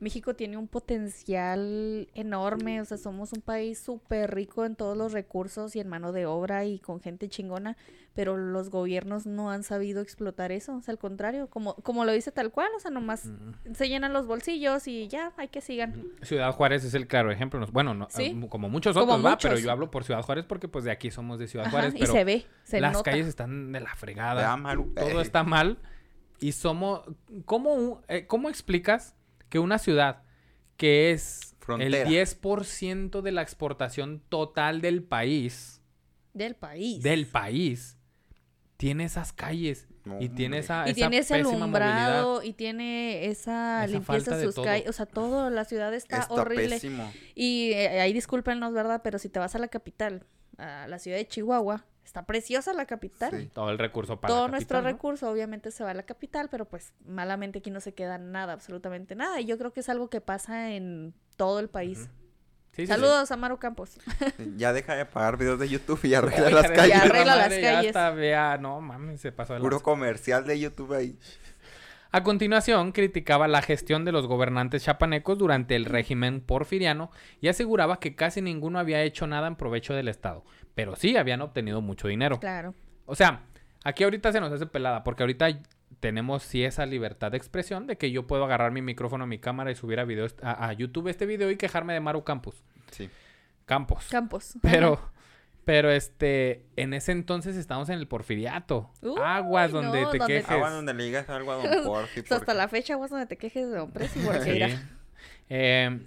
México 0.01 0.34
tiene 0.34 0.57
un 0.57 0.66
potencial 0.66 2.09
enorme. 2.14 2.80
O 2.80 2.84
sea, 2.84 2.96
somos 2.98 3.32
un 3.32 3.40
país 3.42 3.78
súper 3.78 4.34
rico 4.34 4.64
en 4.64 4.74
todos 4.76 4.96
los 4.96 5.12
recursos 5.12 5.76
y 5.76 5.80
en 5.80 5.88
mano 5.88 6.12
de 6.12 6.26
obra 6.26 6.64
y 6.64 6.78
con 6.78 7.01
gente 7.01 7.28
chingona. 7.28 7.76
Pero 8.14 8.36
los 8.36 8.70
gobiernos 8.70 9.26
no 9.26 9.51
han 9.51 9.62
sabido 9.62 10.01
explotar 10.01 10.51
eso. 10.53 10.74
O 10.76 10.80
sea, 10.82 10.92
al 10.92 10.98
contrario, 10.98 11.48
como, 11.48 11.74
como 11.76 12.05
lo 12.05 12.12
dice 12.12 12.32
tal 12.32 12.51
cual. 12.51 12.68
O 12.76 12.80
sea, 12.80 12.90
nomás 12.90 13.28
se 13.74 13.88
llenan 13.88 14.12
los 14.12 14.26
bolsillos 14.26 14.88
y 14.88 15.07
ya, 15.09 15.32
hay 15.36 15.48
que 15.48 15.61
sigan. 15.61 16.05
Ciudad 16.22 16.53
Juárez 16.53 16.84
es 16.84 16.94
el 16.94 17.07
claro 17.07 17.30
ejemplo. 17.30 17.61
nos- 17.61 17.70
Bueno, 17.72 17.94
no, 17.94 18.09
Sí. 18.11 18.24
eh, 18.24 18.46
como 18.48 18.68
muchos 18.68 18.94
Como 18.96 19.12
otros, 19.12 19.24
va, 19.26 19.30
muchos. 19.30 19.48
pero 19.51 19.61
yo 19.61 19.70
hablo 19.70 19.90
por 19.90 20.05
Ciudad 20.05 20.22
Juárez 20.22 20.44
porque 20.46 20.66
pues 20.66 20.84
de 20.84 20.90
aquí 20.90 21.11
somos 21.11 21.38
de 21.38 21.46
Ciudad 21.46 21.66
Ajá, 21.66 21.72
Juárez, 21.78 21.94
y 21.94 22.01
pero 22.01 22.12
se 22.12 22.24
ve, 22.24 22.46
se 22.64 22.80
las 22.80 22.94
nota. 22.94 23.11
calles 23.11 23.26
están 23.26 23.70
de 23.72 23.80
la 23.80 23.94
fregada. 23.94 24.57
Todo 24.96 25.20
eh, 25.20 25.22
está 25.22 25.44
mal 25.44 25.78
y 26.40 26.53
somos 26.53 27.03
¿cómo, 27.44 28.03
eh, 28.09 28.26
cómo 28.26 28.48
explicas 28.48 29.14
que 29.51 29.59
una 29.59 29.78
ciudad 29.78 30.22
que 30.76 31.11
es 31.12 31.55
Frontera. 31.59 32.03
el 32.03 32.09
10% 32.09 33.20
de 33.20 33.32
la 33.32 33.42
exportación 33.42 34.22
total 34.30 34.80
del 34.80 35.03
país, 35.03 35.82
Del 36.32 36.55
país. 36.57 37.03
del 37.03 37.26
país, 37.26 37.98
tiene 38.78 39.05
esas 39.05 39.32
calles 39.34 39.86
No, 40.07 40.18
y 40.22 40.30
tiene 40.30 40.59
esa, 40.59 40.84
y 40.86 40.92
esa 40.92 40.94
tiene 40.94 41.18
ese 41.18 41.34
pésima 41.34 41.57
alumbrado 41.59 42.34
movilidad. 42.36 42.48
y 42.51 42.53
tiene 42.55 43.26
esa, 43.26 43.84
Esa 43.84 43.92
limpieza 43.92 44.36
de 44.38 44.51
sus 44.51 44.64
calles. 44.64 44.88
O 44.88 44.92
sea, 44.94 45.05
todo, 45.05 45.51
la 45.51 45.66
ciudad 45.66 45.92
está, 45.92 46.20
Está 46.20 46.32
horrible. 46.34 46.70
pésimo. 46.70 47.12
Y 47.34 47.72
eh, 47.74 48.01
ahí 48.01 48.14
discúlpenos, 48.14 48.72
¿verdad? 48.72 49.03
Pero 49.05 49.18
si 49.18 49.28
te 49.28 49.38
vas 49.38 49.55
a 49.55 49.59
la 49.59 49.68
capital, 49.68 50.24
a 50.57 50.86
la 50.88 50.98
ciudad 50.98 51.18
de 51.18 51.28
Chihuahua, 51.28 51.84
está 52.11 52.27
preciosa 52.27 52.73
la 52.73 52.87
capital. 52.87 53.31
Sí. 53.31 53.51
Todo 53.53 53.71
el 53.71 53.79
recurso 53.79 54.21
para 54.21 54.35
Todo 54.35 54.47
la 54.47 54.53
nuestro 54.53 54.79
capital, 54.79 54.93
¿no? 54.93 54.97
recurso 54.97 55.31
obviamente 55.31 55.71
se 55.71 55.85
va 55.85 55.91
a 55.91 55.95
la 55.95 56.03
capital, 56.03 56.49
pero 56.51 56.65
pues 56.65 56.93
malamente 57.07 57.61
aquí 57.61 57.71
no 57.71 57.81
se 57.81 57.95
queda 57.95 58.19
nada, 58.19 58.53
absolutamente 58.53 59.15
nada. 59.15 59.41
Y 59.41 59.47
yo 59.47 59.57
creo 59.59 59.73
que 59.73 59.79
es 59.79 59.89
algo 59.89 60.11
que 60.11 60.21
pasa 60.21 60.73
en 60.73 61.15
todo 61.37 61.61
el 61.61 61.69
país. 61.69 61.99
Sí, 61.99 62.07
sí, 62.73 62.83
sí. 62.83 62.87
Saludos 62.89 63.31
a 63.31 63.37
Maru 63.37 63.59
Campos. 63.59 63.93
Ya 64.57 64.73
deja 64.73 64.97
de 64.97 65.07
pagar 65.07 65.37
videos 65.37 65.61
de 65.61 65.69
YouTube 65.69 66.01
y 66.05 66.15
arregla 66.15 66.47
Oye, 66.47 66.55
las 66.55 66.71
calles. 66.73 66.89
Ya 66.89 67.03
arregla 67.03 67.37
las 67.37 67.49
madre, 67.49 67.63
ya 67.63 67.73
calles. 67.75 67.97
hasta 67.97 68.11
vea, 68.11 68.59
no 68.59 68.81
mames, 68.81 69.21
se 69.21 69.31
pasó 69.31 69.55
de 69.55 69.61
Puro 69.61 69.81
comercial 69.81 70.45
de 70.45 70.59
YouTube 70.59 70.93
ahí. 70.95 71.17
A 72.13 72.25
continuación, 72.25 72.91
criticaba 72.91 73.47
la 73.47 73.63
gestión 73.63 74.05
de 74.05 74.11
los 74.11 74.27
gobernantes 74.27 74.83
chapanecos 74.83 75.39
durante 75.39 75.77
el 75.77 75.85
régimen 75.85 76.41
porfiriano 76.41 77.11
y 77.41 77.47
aseguraba 77.47 78.01
que 78.01 78.17
casi 78.17 78.43
ninguno 78.43 78.81
había 78.81 79.03
hecho 79.03 79.29
nada 79.29 79.47
en 79.47 79.55
provecho 79.55 79.95
del 79.95 80.09
Estado, 80.09 80.45
pero 80.75 80.97
sí 80.97 81.17
habían 81.17 81.41
obtenido 81.41 81.81
mucho 81.81 82.09
dinero. 82.09 82.41
Claro. 82.41 82.75
O 83.07 83.15
sea, 83.15 83.43
aquí 83.85 84.03
ahorita 84.03 84.33
se 84.33 84.41
nos 84.41 84.53
hace 84.53 84.67
pelada, 84.67 85.05
porque 85.05 85.23
ahorita 85.23 85.47
tenemos 86.01 86.43
sí 86.43 86.65
esa 86.65 86.85
libertad 86.85 87.31
de 87.31 87.37
expresión 87.37 87.87
de 87.87 87.97
que 87.97 88.11
yo 88.11 88.27
puedo 88.27 88.45
agarrar 88.45 88.73
mi 88.73 88.83
micrófono, 88.83 89.27
mi 89.29 89.39
cámara 89.39 89.71
y 89.71 89.77
subir 89.77 90.01
a, 90.01 90.05
video, 90.05 90.27
a, 90.43 90.69
a 90.69 90.73
YouTube 90.73 91.09
este 91.09 91.27
video 91.27 91.49
y 91.51 91.57
quejarme 91.57 91.93
de 91.93 92.01
Maru 92.01 92.25
Campos. 92.25 92.65
Sí. 92.91 93.09
Campos. 93.67 94.09
Campos. 94.11 94.55
Pero, 94.63 94.95
Ajá. 94.95 95.13
Pero 95.71 95.89
este, 95.93 96.64
en 96.75 96.95
ese 96.95 97.12
entonces 97.12 97.55
estamos 97.55 97.89
en 97.91 97.99
el 98.01 98.09
porfiriato. 98.09 98.91
Aguas 99.25 99.71
donde 99.71 100.01
no, 100.03 100.11
te 100.11 100.18
donde- 100.18 100.35
quejes. 100.35 100.51
Agua 100.51 100.68
donde 100.71 100.93
le 100.95 101.05
digas 101.05 101.31
algo 101.31 101.53
a 101.53 101.57
Don 101.64 101.85
Porfi. 101.87 102.25
Hasta 102.29 102.55
la 102.55 102.66
fecha, 102.66 102.97
vos 102.97 103.09
donde 103.09 103.27
te 103.27 103.37
quejes 103.37 103.71
de 103.71 103.77
Don 103.77 103.93
Presi, 103.93 104.18
porque 104.18 104.41
Sí. 104.43 104.51
mira, 104.51 104.68
Eh, 105.49 106.01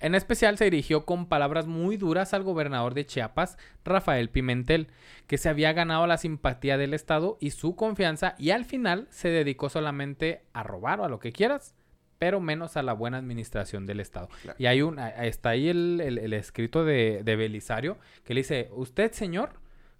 en 0.00 0.14
especial 0.14 0.58
se 0.58 0.64
dirigió 0.64 1.06
con 1.06 1.24
palabras 1.30 1.66
muy 1.66 1.96
duras 1.96 2.34
al 2.34 2.42
gobernador 2.42 2.92
de 2.92 3.06
Chiapas, 3.06 3.56
Rafael 3.86 4.28
Pimentel, 4.28 4.88
que 5.26 5.38
se 5.38 5.48
había 5.48 5.72
ganado 5.72 6.06
la 6.06 6.18
simpatía 6.18 6.76
del 6.76 6.92
Estado 6.92 7.38
y 7.40 7.52
su 7.52 7.74
confianza 7.74 8.34
y 8.36 8.50
al 8.50 8.66
final 8.66 9.06
se 9.08 9.30
dedicó 9.30 9.70
solamente 9.70 10.42
a 10.52 10.62
robar 10.62 11.00
o 11.00 11.04
a 11.04 11.08
lo 11.08 11.20
que 11.20 11.32
quieras, 11.32 11.74
pero 12.20 12.38
menos 12.38 12.76
a 12.76 12.82
la 12.82 12.92
buena 12.92 13.16
administración 13.16 13.86
del 13.86 13.98
Estado. 13.98 14.28
Claro. 14.42 14.56
Y 14.60 14.66
hay 14.66 14.82
un, 14.82 14.98
está 14.98 15.48
ahí 15.50 15.68
el, 15.70 16.00
el- 16.04 16.18
el 16.18 16.32
escrito 16.34 16.84
de, 16.84 17.22
de 17.24 17.34
Belisario 17.34 17.96
que 18.24 18.34
le 18.34 18.40
dice, 18.42 18.68
usted 18.72 19.10
señor 19.12 19.54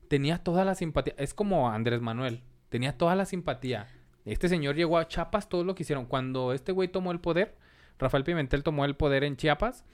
tenía 0.09 0.39
toda 0.45 0.64
la 0.66 0.75
simpatía, 0.75 1.14
es 1.16 1.33
como 1.33 1.71
Andrés 1.71 2.03
Manuel, 2.03 2.43
tenía 2.68 2.97
toda 2.99 3.16
la 3.16 3.25
simpatía. 3.25 3.87
Este 4.27 4.51
señor 4.51 4.75
llegó 4.77 4.99
a 4.99 5.09
Chiapas, 5.09 5.49
todo 5.49 5.64
lo 5.64 5.75
que 5.75 5.83
hicieron. 5.83 6.05
Cuando 6.05 6.53
este 6.53 6.73
güey 6.73 6.89
tomó 6.89 7.11
el 7.11 7.21
poder, 7.21 7.57
Rafael 7.99 8.23
Pimentel 8.23 8.62
tomó 8.62 8.85
el 8.85 8.97
poder 8.97 9.25
en 9.25 9.37
Chiapas, 9.37 9.87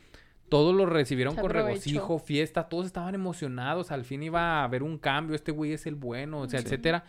todos 0.48 0.74
lo 0.74 0.84
recibieron 0.86 1.36
con 1.36 1.50
regocijo, 1.50 2.18
fiesta, 2.18 2.68
todos 2.68 2.86
estaban 2.86 3.14
emocionados, 3.14 3.92
al 3.92 4.04
fin 4.04 4.24
iba 4.24 4.60
a 4.60 4.64
haber 4.64 4.82
un 4.82 4.98
cambio, 4.98 5.36
este 5.36 5.52
güey 5.52 5.72
es 5.72 5.86
el 5.86 5.94
bueno, 5.94 6.40
o 6.40 6.48
sea, 6.48 6.58
Sí. 6.60 6.66
etcétera. 6.66 7.04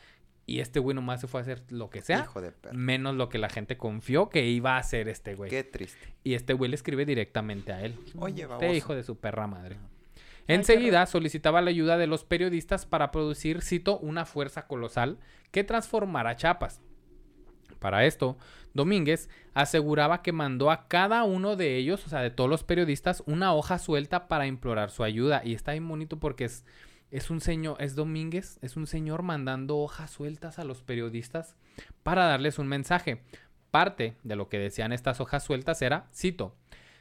Y 0.49 0.61
este 0.61 0.79
güey 0.79 0.95
nomás 0.95 1.19
se 1.21 1.27
fue 1.27 1.41
a 1.41 1.43
hacer 1.43 1.61
lo 1.69 1.89
que 1.89 2.01
sea, 2.01 2.21
Hijo 2.21 2.39
de 2.41 2.51
perro. 2.53 2.73
menos 2.73 3.15
lo 3.15 3.27
que 3.29 3.37
la 3.37 3.49
gente 3.49 3.75
confió 3.77 4.29
que 4.29 4.47
iba 4.47 4.75
a 4.75 4.79
hacer 4.79 5.09
este 5.09 5.35
güey. 5.35 5.49
Qué 5.51 5.63
triste. 5.65 6.15
Y 6.23 6.35
este 6.35 6.53
güey 6.53 6.71
le 6.71 6.75
escribe 6.75 7.05
directamente 7.05 7.73
a 7.73 7.83
él. 7.83 7.95
Oye, 8.17 8.43
Este 8.43 8.47
baboso. 8.47 8.73
hijo 8.73 8.95
de 8.95 9.03
su 9.03 9.17
perra 9.17 9.45
madre. 9.45 9.77
Enseguida 10.47 11.05
solicitaba 11.05 11.61
la 11.61 11.69
ayuda 11.71 11.97
de 11.97 12.07
los 12.07 12.23
periodistas 12.23 12.85
para 12.85 13.11
producir, 13.11 13.61
cito, 13.61 13.97
una 13.99 14.23
fuerza 14.25 14.65
colosal 14.67 15.19
que 15.51 15.65
transformara 15.65 16.37
Chiapas. 16.37 16.79
Para 17.79 18.05
esto, 18.05 18.37
Domínguez 18.73 19.29
aseguraba 19.53 20.21
que 20.21 20.31
mandó 20.31 20.71
a 20.71 20.87
cada 20.87 21.23
uno 21.25 21.57
de 21.57 21.75
ellos, 21.75 22.05
o 22.05 22.09
sea, 22.09 22.21
de 22.21 22.31
todos 22.31 22.49
los 22.49 22.63
periodistas, 22.63 23.21
una 23.25 23.53
hoja 23.53 23.77
suelta 23.79 24.27
para 24.29 24.47
implorar 24.47 24.89
su 24.91 25.03
ayuda. 25.03 25.41
Y 25.43 25.53
está 25.53 25.73
bien 25.73 25.87
bonito 25.87 26.17
porque 26.17 26.45
es, 26.45 26.63
es 27.11 27.29
un 27.29 27.41
señor, 27.41 27.77
es 27.79 27.95
Domínguez, 27.95 28.59
es 28.61 28.75
un 28.75 28.87
señor 28.87 29.23
mandando 29.23 29.77
hojas 29.77 30.11
sueltas 30.11 30.59
a 30.59 30.63
los 30.63 30.81
periodistas 30.81 31.55
para 32.03 32.25
darles 32.25 32.59
un 32.59 32.67
mensaje. 32.67 33.23
Parte 33.71 34.17
de 34.23 34.35
lo 34.35 34.49
que 34.49 34.59
decían 34.59 34.93
estas 34.93 35.19
hojas 35.19 35.43
sueltas 35.43 35.81
era, 35.81 36.07
cito, 36.13 36.55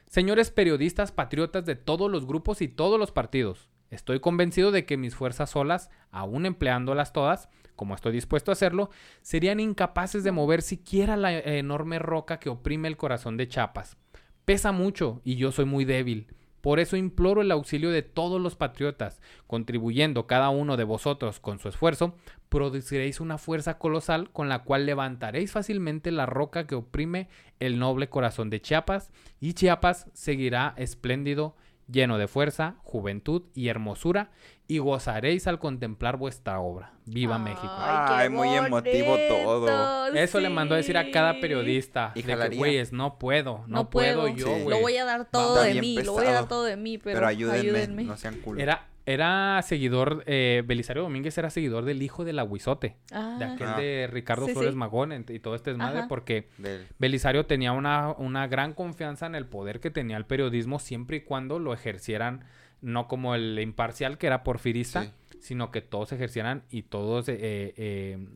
Señores 0.09 0.51
periodistas 0.51 1.11
patriotas 1.11 1.65
de 1.65 1.75
todos 1.75 2.09
los 2.09 2.25
grupos 2.25 2.61
y 2.61 2.69
todos 2.69 2.97
los 2.97 3.11
partidos, 3.11 3.67
estoy 3.89 4.21
convencido 4.21 4.71
de 4.71 4.85
que 4.85 4.95
mis 4.95 5.15
fuerzas 5.15 5.49
solas, 5.49 5.89
aún 6.11 6.45
empleándolas 6.45 7.11
todas, 7.11 7.49
como 7.75 7.93
estoy 7.93 8.13
dispuesto 8.13 8.49
a 8.49 8.53
hacerlo, 8.53 8.89
serían 9.21 9.59
incapaces 9.59 10.23
de 10.23 10.31
mover 10.31 10.61
siquiera 10.61 11.17
la 11.17 11.37
enorme 11.37 11.99
roca 11.99 12.39
que 12.39 12.47
oprime 12.47 12.87
el 12.87 12.95
corazón 12.95 13.35
de 13.35 13.49
Chiapas. 13.49 13.97
Pesa 14.45 14.71
mucho 14.71 15.19
y 15.25 15.35
yo 15.35 15.51
soy 15.51 15.65
muy 15.65 15.83
débil. 15.83 16.27
Por 16.61 16.79
eso 16.79 16.97
imploro 16.97 17.41
el 17.41 17.51
auxilio 17.51 17.91
de 17.91 18.01
todos 18.01 18.41
los 18.41 18.55
patriotas, 18.55 19.21
contribuyendo 19.45 20.27
cada 20.27 20.49
uno 20.49 20.77
de 20.77 20.83
vosotros 20.83 21.39
con 21.39 21.59
su 21.59 21.69
esfuerzo, 21.69 22.15
produciréis 22.49 23.19
una 23.19 23.37
fuerza 23.37 23.77
colosal 23.77 24.31
con 24.31 24.49
la 24.49 24.63
cual 24.63 24.85
levantaréis 24.85 25.51
fácilmente 25.51 26.11
la 26.11 26.25
roca 26.25 26.65
que 26.65 26.75
oprime 26.75 27.29
el 27.59 27.79
noble 27.79 28.09
corazón 28.09 28.49
de 28.49 28.61
Chiapas, 28.61 29.11
y 29.39 29.53
Chiapas 29.53 30.07
seguirá 30.13 30.73
espléndido, 30.77 31.55
lleno 31.89 32.17
de 32.17 32.27
fuerza, 32.27 32.75
juventud 32.83 33.43
y 33.53 33.69
hermosura, 33.69 34.29
y 34.67 34.79
gozaréis 34.79 35.47
al 35.47 35.59
contemplar 35.59 36.17
vuestra 36.17 36.59
obra. 36.59 36.93
¡Viva 37.05 37.39
México! 37.39 37.71
Ay, 37.77 38.29
muy 38.29 38.49
emotivo 38.49 39.15
todo. 39.29 40.07
Eso 40.13 40.39
le 40.39 40.49
mandó 40.49 40.73
a 40.73 40.77
decir 40.77 40.97
a 40.97 41.09
cada 41.11 41.39
periodista. 41.39 42.11
Y 42.15 42.23
de 42.23 42.49
güeyes, 42.57 42.91
no 42.91 43.17
puedo, 43.17 43.59
no, 43.67 43.77
No, 43.77 43.89
puedo, 43.89 44.23
puedo, 44.23 44.35
yo, 44.35 44.45
Sí. 44.47 44.63
güey. 44.63 44.69
Lo 44.75 44.81
voy 44.81 44.97
a 44.97 45.05
dar 45.05 45.25
todo 45.29 45.55
Está 45.63 45.73
de 45.73 45.81
mí, 45.81 45.97
lo 46.03 46.11
voy 46.13 46.25
a 46.25 46.31
dar 46.31 46.47
todo 46.47 46.63
de 46.63 46.75
mí, 46.75 46.97
pero, 46.97 47.15
Pero 47.17 47.27
ayúdenme, 47.27 47.59
ayúdenme. 47.59 48.03
no 48.03 48.17
sean 48.17 48.35
culos. 48.41 48.61
Era, 48.61 48.87
era 49.07 49.61
seguidor, 49.63 50.23
eh, 50.27 50.63
Belisario 50.65 51.01
Domínguez 51.03 51.37
era 51.37 51.49
seguidor 51.49 51.85
del 51.85 52.03
hijo 52.03 52.25
del 52.25 52.37
aguizote, 52.39 52.97
Ah, 53.11 53.37
de 53.39 53.45
aquel 53.45 53.67
Ah. 53.67 53.77
de 53.79 54.07
Ricardo 54.11 54.45
Sí, 54.45 54.51
Flores 54.51 54.71
sí. 54.71 54.77
Magón 54.77 55.25
y 55.29 55.39
todo 55.39 55.55
este 55.55 55.71
desmadre, 55.71 55.99
Ajá. 55.99 56.07
porque 56.09 56.49
Del- 56.57 56.85
Belisario 56.99 57.45
tenía 57.45 57.71
una, 57.71 58.11
una 58.11 58.47
gran 58.47 58.73
confianza 58.73 59.25
en 59.25 59.35
el 59.35 59.45
poder 59.45 59.79
que 59.79 59.89
tenía 59.91 60.17
el 60.17 60.25
periodismo 60.25 60.77
siempre 60.77 61.17
y 61.17 61.21
cuando 61.21 61.57
lo 61.57 61.73
ejercieran, 61.73 62.43
no 62.81 63.07
como 63.07 63.33
el 63.33 63.57
imparcial 63.59 64.17
que 64.17 64.27
era 64.27 64.43
porfirista, 64.43 65.03
Sí. 65.05 65.11
sino 65.39 65.71
que 65.71 65.81
todos 65.81 66.11
ejercieran 66.11 66.63
y 66.69 66.83
todos 66.83 67.29
eh, 67.29 67.37
eh, 67.39 68.27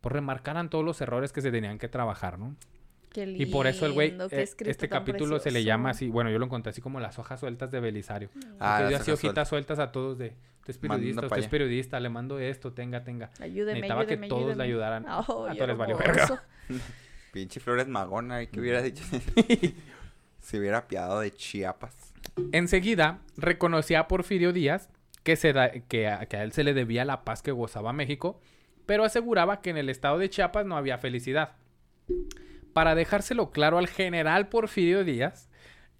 pues 0.00 0.12
remarcaran 0.12 0.70
todos 0.70 0.84
los 0.84 1.00
errores 1.02 1.32
que 1.32 1.42
se 1.42 1.50
tenían 1.52 1.78
que 1.78 1.88
trabajar, 1.88 2.38
¿no? 2.38 2.56
Qué 3.14 3.24
Y 3.38 3.46
por 3.46 3.66
eso 3.66 3.86
el 3.86 3.92
güey, 3.92 4.10
eh, 4.30 4.48
este 4.66 4.88
capítulo 4.88 5.38
se 5.38 5.50
le 5.50 5.64
llama 5.64 5.90
así, 5.90 6.08
bueno, 6.08 6.30
yo 6.30 6.38
lo 6.38 6.44
encontré 6.44 6.70
así 6.70 6.80
como 6.82 7.00
las 7.00 7.18
hojas 7.18 7.40
sueltas 7.40 7.70
de 7.70 7.80
Belisario. 7.80 8.28
Ah, 8.60 8.76
que 8.78 8.82
las 8.82 8.88
dio 8.88 8.96
así 8.98 9.10
hojas 9.12 9.24
hojitas 9.24 9.48
sueltas 9.48 9.78
a 9.78 9.92
todos 9.92 10.18
de, 10.18 10.34
usted 10.58 10.70
es 10.70 10.78
periodista, 10.78 11.26
usted 11.26 11.38
es 11.38 11.48
periodista, 11.48 12.00
le 12.00 12.08
mando 12.10 12.38
esto, 12.38 12.72
tenga, 12.72 13.04
tenga. 13.04 13.30
Ayúdeme, 13.40 13.74
Necesitaba 13.80 14.04
que 14.06 14.14
ayúdeme, 14.14 14.28
todos 14.28 14.56
le 14.56 14.64
ayudaran. 14.64 15.04
Ay, 15.08 15.22
A 15.22 15.24
todos 15.24 15.68
les 15.68 15.76
valió 15.78 15.98
hermoso. 16.00 16.38
Pinche 17.32 17.60
Flores 17.60 17.88
Magona, 17.88 18.42
¿y 18.42 18.48
¿qué 18.48 18.60
hubiera 18.60 18.82
dicho? 18.82 19.04
si 20.40 20.58
hubiera 20.58 20.78
apiado 20.78 21.20
de 21.20 21.30
Chiapas. 21.30 22.12
Enseguida 22.52 23.20
reconocía 23.36 24.00
a 24.00 24.08
Porfirio 24.08 24.52
Díaz 24.52 24.88
que, 25.22 25.36
se 25.36 25.52
da- 25.52 25.70
que, 25.70 26.08
a, 26.08 26.26
que 26.26 26.36
a 26.36 26.42
él 26.42 26.52
se 26.52 26.64
le 26.64 26.74
debía 26.74 27.04
la 27.04 27.24
paz 27.24 27.42
que 27.42 27.50
gozaba 27.52 27.92
México, 27.92 28.40
pero 28.86 29.04
aseguraba 29.04 29.62
que 29.62 29.70
en 29.70 29.78
el 29.78 29.88
estado 29.88 30.18
de 30.18 30.28
Chiapas 30.28 30.66
no 30.66 30.76
había 30.76 30.98
felicidad. 30.98 31.52
Para 32.74 32.94
dejárselo 32.94 33.50
claro 33.50 33.78
al 33.78 33.88
general 33.88 34.48
Porfirio 34.48 35.04
Díaz, 35.04 35.48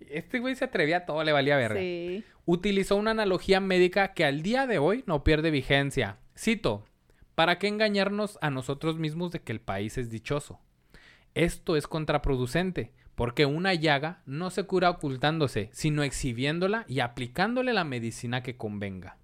este 0.01 0.41
güey 0.41 0.57
se 0.57 0.67
atrevía 0.67 0.99
a 0.99 1.07
todo, 1.07 1.23
le 1.25 1.33
valía 1.33 1.57
verga. 1.57 1.81
Sí. 1.81 2.25
Utilizó 2.45 2.97
una 2.97 3.13
analogía 3.13 3.61
médica 3.61 4.13
que 4.13 4.25
al 4.25 4.43
día 4.43 4.67
de 4.67 4.79
hoy 4.79 5.05
no 5.07 5.25
pierde 5.25 5.51
vigencia. 5.51 6.19
Cito, 6.37 6.85
¿para 7.35 7.59
qué 7.59 7.69
engañarnos 7.69 8.39
a 8.43 8.51
nosotros 8.51 8.99
mismos 8.99 9.33
de 9.33 9.41
que 9.41 9.53
el 9.53 9.61
país 9.61 9.97
es 9.97 10.11
dichoso? 10.11 10.61
Esto 11.35 11.77
es 11.77 11.87
contraproducente, 11.87 12.93
porque 13.15 13.47
una 13.47 13.73
llaga 13.75 14.23
no 14.27 14.51
se 14.51 14.65
cura 14.65 14.91
ocultándose, 14.91 15.71
sino 15.73 16.03
exhibiéndola 16.03 16.85
y 16.89 17.01
aplicándole 17.01 17.73
la 17.73 17.85
medicina 17.85 18.43
que 18.43 18.57
convenga. 18.57 19.17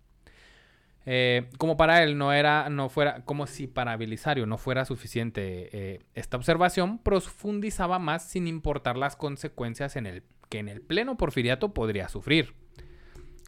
Eh, 1.07 1.49
como 1.57 1.77
para 1.77 2.03
él 2.03 2.19
no 2.19 2.33
era, 2.33 2.69
no 2.69 2.89
fuera, 2.89 3.25
como 3.25 3.47
si 3.47 3.67
para 3.67 3.97
Belisario 3.97 4.47
no 4.47 4.59
fuera 4.59 4.85
suficiente 4.85 5.71
eh, 5.73 6.05
esta 6.15 6.37
observación, 6.37 6.99
profundizaba 6.99 7.99
más 7.99 8.29
sin 8.29 8.47
importar 8.47 8.97
las 8.97 9.17
consecuencias 9.17 9.97
en 9.97 10.07
el, 10.07 10.23
que 10.49 10.59
en 10.59 10.69
el 10.69 10.83
pleno 10.83 11.17
porfiriato 11.17 11.73
podría 11.73 12.09
sufrir. 12.09 12.55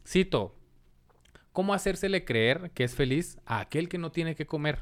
Cito, 0.05 0.55
¿cómo 1.51 1.73
hacérsele 1.73 2.25
creer 2.25 2.71
que 2.73 2.83
es 2.83 2.95
feliz 2.95 3.39
a 3.45 3.59
aquel 3.59 3.87
que 3.87 3.99
no 3.99 4.11
tiene 4.11 4.35
que 4.35 4.47
comer? 4.47 4.79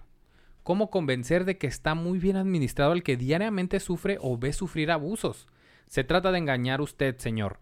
cómo 0.63 0.89
convencer 0.89 1.45
de 1.45 1.57
que 1.57 1.67
está 1.67 1.95
muy 1.95 2.19
bien 2.19 2.35
administrado 2.35 2.91
al 2.91 3.03
que 3.03 3.17
diariamente 3.17 3.79
sufre 3.79 4.17
o 4.21 4.37
ve 4.37 4.53
sufrir 4.53 4.91
abusos. 4.91 5.47
Se 5.87 6.03
trata 6.03 6.31
de 6.31 6.37
engañar 6.37 6.81
usted, 6.81 7.17
señor, 7.17 7.59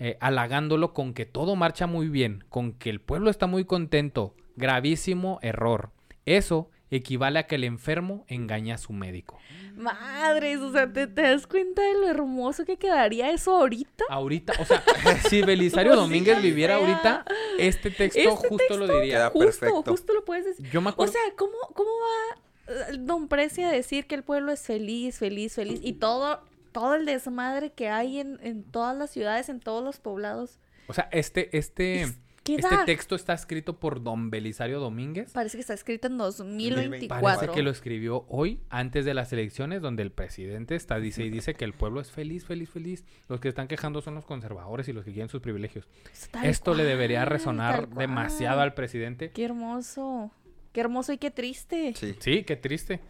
eh, 0.00 0.16
halagándolo 0.20 0.92
con 0.92 1.14
que 1.14 1.26
todo 1.26 1.54
marcha 1.54 1.86
muy 1.86 2.08
bien, 2.08 2.42
con 2.48 2.72
que 2.72 2.90
el 2.90 3.00
pueblo 3.00 3.30
está 3.30 3.46
muy 3.46 3.64
contento. 3.64 4.34
Gravísimo 4.56 5.38
error. 5.42 5.90
Eso 6.26 6.70
equivale 6.90 7.38
a 7.38 7.46
que 7.46 7.54
el 7.54 7.62
enfermo 7.64 8.24
engaña 8.26 8.74
a 8.74 8.78
su 8.78 8.92
médico. 8.92 9.38
Madres, 9.76 10.58
o 10.58 10.72
sea, 10.72 10.92
¿te, 10.92 11.06
te 11.06 11.22
das 11.22 11.46
cuenta 11.46 11.82
de 11.82 11.94
lo 11.94 12.08
hermoso 12.08 12.64
que 12.64 12.76
quedaría 12.76 13.30
eso 13.30 13.56
ahorita? 13.56 14.04
Ahorita, 14.10 14.52
o 14.58 14.64
sea, 14.64 14.82
si 15.28 15.42
Belisario 15.42 15.92
Pues 15.94 16.00
sí, 16.00 16.06
Domínguez 16.08 16.42
viviera 16.42 16.76
sea. 16.78 16.86
ahorita, 16.86 17.24
este 17.58 17.90
texto 17.90 18.18
Este 18.20 18.48
justo 18.48 18.76
lo 18.76 18.86
diría. 18.88 19.16
Queda 19.16 19.30
Justo, 19.30 19.60
perfecto. 19.60 19.90
justo 19.92 20.12
lo 20.14 20.24
puedes 20.24 20.44
decir. 20.46 20.68
Yo 20.70 20.80
me 20.80 20.88
O 20.88 20.90
acuerdo. 20.90 21.12
sea, 21.12 21.22
¿cómo, 21.36 21.52
cómo 21.74 21.88
va 21.90 22.74
eh, 22.74 22.96
Don 22.98 23.28
Precia 23.28 23.68
a 23.68 23.72
decir 23.72 24.06
que 24.06 24.16
el 24.16 24.22
pueblo 24.24 24.52
es 24.52 24.60
feliz, 24.62 25.18
feliz, 25.18 25.54
feliz? 25.54 25.80
Y 25.82 25.94
todo, 25.94 26.42
todo 26.72 26.94
el 26.94 27.06
desmadre 27.06 27.72
que 27.72 27.88
hay 27.88 28.20
en, 28.20 28.38
en 28.42 28.64
todas 28.64 28.96
las 28.96 29.10
ciudades, 29.10 29.48
en 29.48 29.60
todos 29.60 29.82
los 29.84 29.98
poblados. 30.00 30.58
O 30.88 30.92
sea, 30.92 31.08
este, 31.12 31.56
este, 31.56 32.02
Es- 32.02 32.18
¿Qué 32.42 32.54
este 32.54 32.74
da? 32.74 32.86
texto 32.86 33.14
está 33.16 33.34
escrito 33.34 33.78
por 33.78 34.02
Don 34.02 34.30
Belisario 34.30 34.80
Domínguez. 34.80 35.30
Parece 35.32 35.58
que 35.58 35.60
está 35.60 35.74
escrito 35.74 36.06
en 36.08 36.16
2024. 36.16 37.08
Parece 37.22 37.52
que 37.54 37.62
lo 37.62 37.70
escribió 37.70 38.24
hoy, 38.28 38.60
antes 38.70 39.04
de 39.04 39.12
las 39.12 39.30
elecciones, 39.34 39.82
donde 39.82 40.02
el 40.02 40.10
presidente 40.10 40.74
está, 40.74 40.98
dice 40.98 41.22
y 41.22 41.28
dice 41.28 41.52
que 41.52 41.66
el 41.66 41.74
pueblo 41.74 42.00
es 42.00 42.10
feliz, 42.10 42.46
feliz, 42.46 42.70
feliz. 42.70 43.04
Los 43.28 43.40
que 43.40 43.48
están 43.48 43.68
quejando 43.68 44.00
son 44.00 44.14
los 44.14 44.24
conservadores 44.24 44.88
y 44.88 44.94
los 44.94 45.04
que 45.04 45.12
quieren 45.12 45.28
sus 45.28 45.42
privilegios. 45.42 45.86
Tal 46.30 46.46
Esto 46.46 46.72
le 46.72 46.84
debería 46.84 47.26
resonar 47.26 47.88
demasiado 47.90 48.62
al 48.62 48.72
presidente. 48.72 49.30
Qué 49.32 49.44
hermoso. 49.44 50.30
Qué 50.72 50.80
hermoso 50.80 51.12
y 51.12 51.18
qué 51.18 51.30
triste. 51.30 51.92
Sí. 51.94 52.16
Sí, 52.20 52.42
qué 52.44 52.56
triste. 52.56 53.00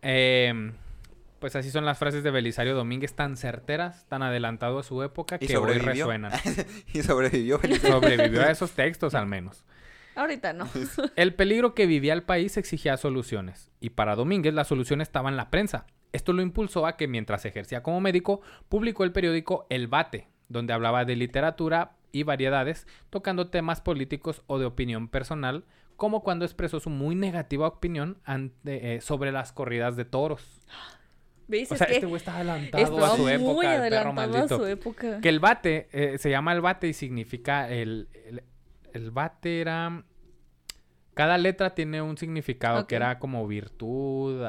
Em, 0.00 0.72
pues 1.38 1.54
así 1.56 1.70
son 1.70 1.84
las 1.84 1.98
frases 1.98 2.22
de 2.22 2.30
Belisario 2.30 2.74
Domínguez, 2.74 3.14
tan 3.14 3.36
certeras, 3.36 4.06
tan 4.08 4.22
adelantado 4.22 4.78
a 4.78 4.82
su 4.82 5.02
época, 5.02 5.38
que 5.38 5.56
hoy 5.56 5.78
resuenan. 5.78 6.32
y 6.92 7.02
sobrevivió. 7.02 7.58
feliz. 7.58 7.80
Sobrevivió 7.82 8.42
a 8.42 8.50
esos 8.50 8.72
textos 8.72 9.14
al 9.14 9.26
menos. 9.26 9.64
Ahorita 10.16 10.52
no. 10.52 10.68
El 11.16 11.34
peligro 11.34 11.74
que 11.74 11.86
vivía 11.86 12.12
el 12.12 12.24
país 12.24 12.56
exigía 12.56 12.96
soluciones, 12.96 13.70
y 13.80 13.90
para 13.90 14.16
Domínguez 14.16 14.52
la 14.52 14.64
solución 14.64 15.00
estaba 15.00 15.28
en 15.28 15.36
la 15.36 15.50
prensa. 15.50 15.86
Esto 16.12 16.32
lo 16.32 16.42
impulsó 16.42 16.86
a 16.86 16.96
que 16.96 17.06
mientras 17.06 17.44
ejercía 17.44 17.82
como 17.82 18.00
médico, 18.00 18.40
publicó 18.68 19.04
el 19.04 19.12
periódico 19.12 19.66
El 19.70 19.86
Bate, 19.86 20.28
donde 20.48 20.72
hablaba 20.72 21.04
de 21.04 21.14
literatura 21.16 21.92
y 22.10 22.22
variedades, 22.24 22.86
tocando 23.10 23.48
temas 23.50 23.80
políticos 23.80 24.42
o 24.46 24.58
de 24.58 24.64
opinión 24.64 25.08
personal, 25.08 25.64
como 25.96 26.22
cuando 26.22 26.44
expresó 26.44 26.80
su 26.80 26.90
muy 26.90 27.14
negativa 27.14 27.66
opinión 27.68 28.18
ante- 28.24 28.94
eh, 28.96 29.00
sobre 29.00 29.30
las 29.30 29.52
corridas 29.52 29.94
de 29.96 30.04
toros. 30.04 30.60
¿Ves? 31.48 31.72
O 31.72 31.76
sea, 31.76 31.86
este 31.86 32.06
güey 32.06 32.18
estaba 32.18 32.38
adelantado 32.38 33.04
a 33.04 33.16
su 33.16 33.22
muy 33.22 33.32
época, 33.32 33.74
el 33.86 33.90
perro 33.90 34.10
adelantado 34.10 34.44
a 34.44 34.58
su 34.58 34.66
época. 34.66 35.20
Que 35.20 35.28
el 35.30 35.40
bate, 35.40 35.88
eh, 35.92 36.18
se 36.18 36.30
llama 36.30 36.52
el 36.52 36.60
bate 36.60 36.88
y 36.88 36.92
significa 36.92 37.68
el, 37.70 38.08
el, 38.26 38.42
el 38.92 39.10
bate 39.10 39.60
era... 39.60 40.04
Cada 41.14 41.36
letra 41.36 41.74
tiene 41.74 42.00
un 42.00 42.16
significado 42.16 42.86
que 42.86 42.94
era 42.94 43.18
como 43.18 43.44
virtud, 43.48 44.46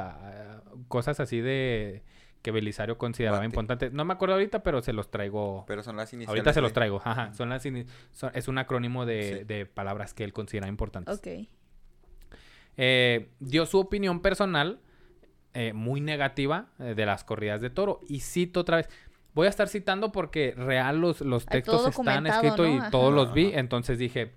cosas 0.88 1.20
así 1.20 1.42
de 1.42 2.04
que 2.44 2.52
Belisario 2.52 2.98
consideraba 2.98 3.38
Bate. 3.40 3.46
importantes. 3.48 3.92
No 3.92 4.06
me 4.06 4.14
acuerdo 4.14 4.36
ahorita, 4.36 4.62
pero 4.62 4.82
se 4.84 4.94
los 4.94 5.10
traigo. 5.10 5.66
Pero 5.68 5.82
son 5.84 5.98
las 5.98 6.14
iniciales. 6.14 6.30
ahorita 6.30 6.54
se 6.54 6.62
los 6.62 6.72
traigo. 6.72 7.02
Ajá, 7.04 7.34
son 7.34 7.50
las 7.50 7.64
son- 8.12 8.32
es 8.36 8.48
un 8.48 8.58
acrónimo 8.60 9.06
de, 9.08 9.40
Sí. 9.40 9.44
de 9.46 9.66
palabras 9.66 10.14
que 10.14 10.24
él 10.24 10.32
considera 10.32 10.68
importantes. 10.68 11.18
Ok. 11.18 11.48
Eh, 12.78 13.30
dio 13.40 13.66
su 13.66 13.80
opinión 13.80 14.22
personal 14.22 14.80
eh, 15.54 15.74
muy 15.74 16.02
negativa 16.02 16.68
eh, 16.80 16.94
de 16.96 17.06
las 17.06 17.24
corridas 17.24 17.62
de 17.62 17.70
toro. 17.70 18.00
Y 18.08 18.20
cito 18.22 18.62
otra 18.62 18.78
vez. 18.78 18.90
Voy 19.34 19.48
a 19.48 19.50
estar 19.50 19.68
citando 19.68 20.12
porque 20.12 20.54
real 20.58 21.00
los, 21.00 21.22
los 21.22 21.46
textos 21.46 21.88
están 21.88 22.28
escritos 22.28 22.68
¿no? 22.68 22.76
y 22.76 22.78
Ajá. 22.80 22.90
todos 22.92 23.14
los 23.14 23.34
vi. 23.34 23.52
Entonces 23.54 23.98
dije, 24.00 24.34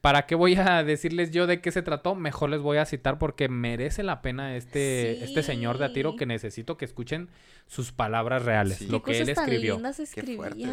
¿para 0.00 0.26
qué 0.26 0.34
voy 0.34 0.54
a 0.54 0.82
decirles 0.84 1.30
yo 1.30 1.46
de 1.46 1.60
qué 1.60 1.72
se 1.72 1.82
trató? 1.82 2.14
Mejor 2.14 2.50
les 2.50 2.60
voy 2.60 2.76
a 2.76 2.84
citar 2.84 3.18
porque 3.18 3.48
merece 3.48 4.02
la 4.02 4.20
pena 4.22 4.54
este, 4.56 5.24
este 5.24 5.42
señor 5.42 5.78
de 5.78 5.86
Atiro 5.86 6.12
Sí. 6.12 6.18
que 6.18 6.26
necesito 6.26 6.76
que 6.76 6.84
escuchen 6.84 7.30
sus 7.66 7.92
palabras 7.92 8.44
reales, 8.44 8.78
Sí. 8.78 8.86
lo 8.88 9.02
que 9.02 9.18
él 9.18 9.28
escribió. 9.30 9.80
Qué 10.14 10.36
fuerte. 10.36 10.68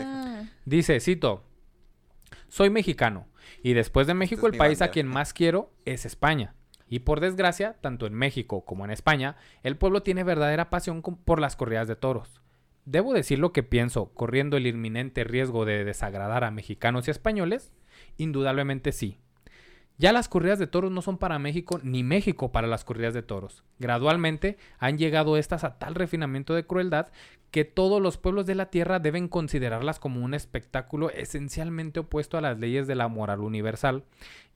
Dice, 0.66 1.00
cito, 1.00 1.44
soy 2.50 2.70
mexicano 2.70 3.28
y 3.64 3.74
después 3.74 4.06
de 4.06 4.14
México 4.14 4.48
el 4.48 4.58
país 4.58 4.82
a 4.82 4.90
quien 4.92 5.08
más 5.08 5.34
quiero 5.34 5.72
es 5.86 6.06
España. 6.06 6.56
Y 6.90 7.00
por 7.00 7.20
desgracia, 7.20 7.78
tanto 7.82 8.08
en 8.08 8.14
México 8.14 8.66
como 8.66 8.84
en 8.84 8.92
España, 8.92 9.38
el 9.64 9.78
pueblo 9.78 10.02
tiene 10.02 10.24
verdadera 10.24 10.70
pasión 10.70 11.02
por 11.02 11.40
las 11.40 11.56
corridas 11.56 11.88
de 11.88 11.96
toros. 11.96 12.42
Debo 12.86 13.14
decir 13.14 13.38
lo 13.38 13.54
que 13.54 13.62
pienso, 13.62 14.12
corriendo 14.16 14.58
el 14.58 14.66
inminente 14.66 15.24
riesgo 15.24 15.66
de 15.66 15.86
desagradar 15.86 16.44
a 16.44 16.52
mexicanos 16.52 17.08
y 17.08 17.12
españoles, 17.12 17.72
indudablemente 18.18 18.92
sí. 18.92 19.20
Ya 20.00 20.14
las 20.14 20.30
corridas 20.30 20.60
de 20.60 20.66
toros 20.66 20.92
no 20.92 21.02
son 21.02 21.18
para 21.18 21.40
México 21.40 21.82
ni 21.84 22.04
México 22.04 22.54
para 22.54 22.68
las 22.68 22.86
corridas 22.86 23.14
de 23.14 23.22
toros. 23.22 23.64
Gradualmente 23.80 24.58
han 24.80 24.98
llegado 24.98 25.36
estas 25.36 25.66
a 25.66 25.78
tal 25.78 25.94
refinamiento 25.94 26.56
de 26.56 26.66
crueldad 26.66 27.10
que 27.52 27.66
todos 27.66 28.02
los 28.02 28.18
pueblos 28.18 28.46
de 28.46 28.56
la 28.56 28.70
tierra 28.70 29.00
deben 29.00 29.28
considerarlas 29.28 30.00
como 30.00 30.24
un 30.24 30.34
espectáculo 30.34 31.10
esencialmente 31.10 32.00
opuesto 32.00 32.38
a 32.38 32.42
las 32.42 32.60
leyes 32.60 32.88
de 32.88 32.96
la 32.96 33.10
moral 33.10 33.42
universal 33.42 34.06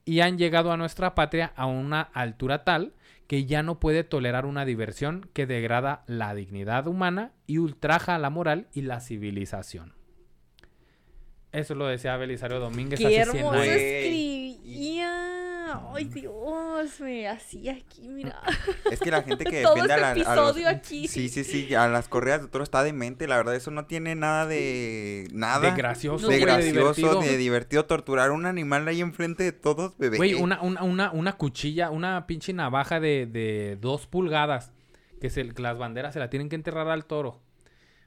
y 0.04 0.20
han 0.20 0.38
llegado 0.38 0.72
a 0.72 0.76
nuestra 0.76 1.14
patria 1.14 1.52
a 1.56 1.66
una 1.66 2.00
altura 2.00 2.64
tal 2.64 2.92
que 3.26 3.46
ya 3.46 3.62
no 3.62 3.80
puede 3.80 4.04
tolerar 4.04 4.46
una 4.46 4.64
diversión 4.64 5.28
que 5.32 5.46
degrada 5.46 6.04
la 6.06 6.34
dignidad 6.34 6.86
humana 6.86 7.32
y 7.46 7.58
ultraja 7.58 8.18
la 8.18 8.30
moral 8.30 8.68
y 8.72 8.82
la 8.82 9.00
civilización. 9.00 9.94
Eso 11.52 11.74
lo 11.74 11.86
decía 11.86 12.16
Belisario 12.16 12.58
Domínguez 12.58 12.98
Qué 12.98 13.06
hace 13.06 13.30
100 13.30 13.36
hermoso 13.36 13.62
escribía. 13.62 15.10
Ay, 15.94 16.04
Dios, 16.04 16.32
me 17.00 17.28
hacía 17.28 17.72
aquí, 17.72 18.08
mira. 18.08 18.40
Es 18.90 19.00
que 19.00 19.10
la 19.10 19.22
gente 19.22 19.44
que 19.44 19.62
Todo 19.62 19.74
defiende 19.74 19.92
a, 19.94 20.08
este 20.12 20.24
la- 20.24 20.32
a 20.32 20.36
los- 20.36 20.44
episodio 20.50 20.68
aquí. 20.68 21.08
Sí, 21.08 21.28
sí, 21.28 21.44
sí. 21.44 21.74
A 21.74 21.88
las 21.88 22.08
corridas 22.08 22.42
de 22.42 22.48
toro 22.48 22.64
está 22.64 22.82
demente. 22.82 23.26
La 23.26 23.36
verdad, 23.36 23.54
eso 23.54 23.70
no 23.70 23.86
tiene 23.86 24.14
nada 24.14 24.46
de. 24.46 25.28
Nada. 25.32 25.70
De 25.70 25.76
gracioso, 25.76 26.28
de 26.28 26.38
gracioso, 26.38 26.72
divertido. 26.94 27.20
de 27.20 27.36
divertido 27.36 27.84
torturar 27.86 28.30
a 28.30 28.32
un 28.32 28.46
animal 28.46 28.86
ahí 28.88 29.00
enfrente 29.00 29.44
de 29.44 29.52
todos, 29.52 29.96
bebé. 29.98 30.16
Güey, 30.16 30.34
una, 30.34 30.60
una, 30.62 30.82
una, 30.82 31.10
una 31.12 31.32
cuchilla, 31.34 31.90
una 31.90 32.26
pinche 32.26 32.52
navaja 32.52 33.00
de, 33.00 33.26
de 33.26 33.76
dos 33.80 34.06
pulgadas. 34.06 34.72
Que 35.20 35.30
se, 35.30 35.48
que 35.54 35.62
las 35.62 35.78
banderas 35.78 36.12
se 36.12 36.18
la 36.20 36.28
tienen 36.28 36.48
que 36.50 36.56
enterrar 36.56 36.88
al 36.88 37.06
toro. 37.06 37.40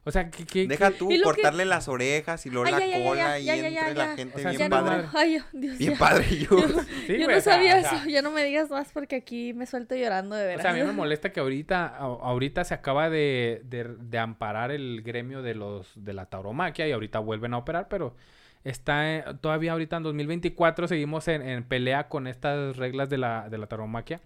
O 0.07 0.11
sea, 0.11 0.29
que... 0.31 0.45
que- 0.45 0.67
Deja 0.67 0.91
tú 0.91 1.09
que- 1.09 1.21
cortarle 1.21 1.65
las 1.65 1.87
orejas 1.87 2.45
y 2.45 2.49
luego 2.49 2.65
Ay, 2.67 2.71
la 2.71 2.79
ya, 2.79 2.85
ya, 2.87 2.97
ya, 2.97 3.05
cola 3.05 3.21
ya, 3.21 3.39
y 3.39 3.45
ya, 3.45 3.55
ya, 3.55 3.67
entre 3.67 3.93
ya, 3.93 3.93
la 4.07 4.15
gente 4.15 4.35
O 4.35 4.39
sea, 4.39 4.51
bien 4.51 4.69
no, 4.69 4.75
padre. 4.85 5.03
ay, 5.13 5.31
Dios 5.53 5.77
Bien 5.77 5.93
ya. 5.93 5.99
padre, 5.99 6.25
yo. 6.49 6.57
Sí, 7.05 7.17
yo 7.19 7.27
no 7.27 7.37
o 7.37 7.41
sabía 7.41 7.77
o 7.77 7.81
sea, 7.81 7.91
eso. 7.97 8.09
Ya 8.09 8.21
no 8.21 8.31
me 8.31 8.43
digas 8.43 8.69
más 8.69 8.91
porque 8.93 9.17
aquí 9.17 9.53
me 9.53 9.65
suelto 9.65 9.95
llorando 9.95 10.35
de 10.35 10.43
O 10.43 10.47
veras. 10.47 10.61
sea, 10.61 10.71
a 10.71 10.73
mí 10.73 10.81
me 10.83 10.91
molesta 10.93 11.31
que 11.31 11.39
ahorita, 11.41 11.85
a- 11.87 11.97
ahorita 11.99 12.63
se 12.63 12.73
acaba 12.73 13.09
de, 13.09 13.61
de- 13.65 13.95
de 13.99 14.17
amparar 14.17 14.71
el 14.71 15.01
gremio 15.03 15.41
de 15.41 15.55
los 15.55 15.91
de 15.95 16.13
la 16.13 16.25
tauromaquia 16.27 16.87
y 16.87 16.91
ahorita 16.93 17.19
vuelven 17.19 17.53
a 17.53 17.57
operar, 17.57 17.87
pero 17.89 18.15
está 18.63 19.15
eh, 19.17 19.23
todavía 19.41 19.73
ahorita 19.73 19.97
en 19.97 20.03
2024 20.03 20.87
seguimos 20.87 21.27
en, 21.27 21.41
en 21.41 21.63
pelea 21.63 22.07
con 22.07 22.27
estas 22.27 22.75
reglas 22.77 23.09
de 23.09 23.17
la, 23.17 23.49
de 23.49 23.57
la 23.57 23.67
tauromaquia. 23.67 24.19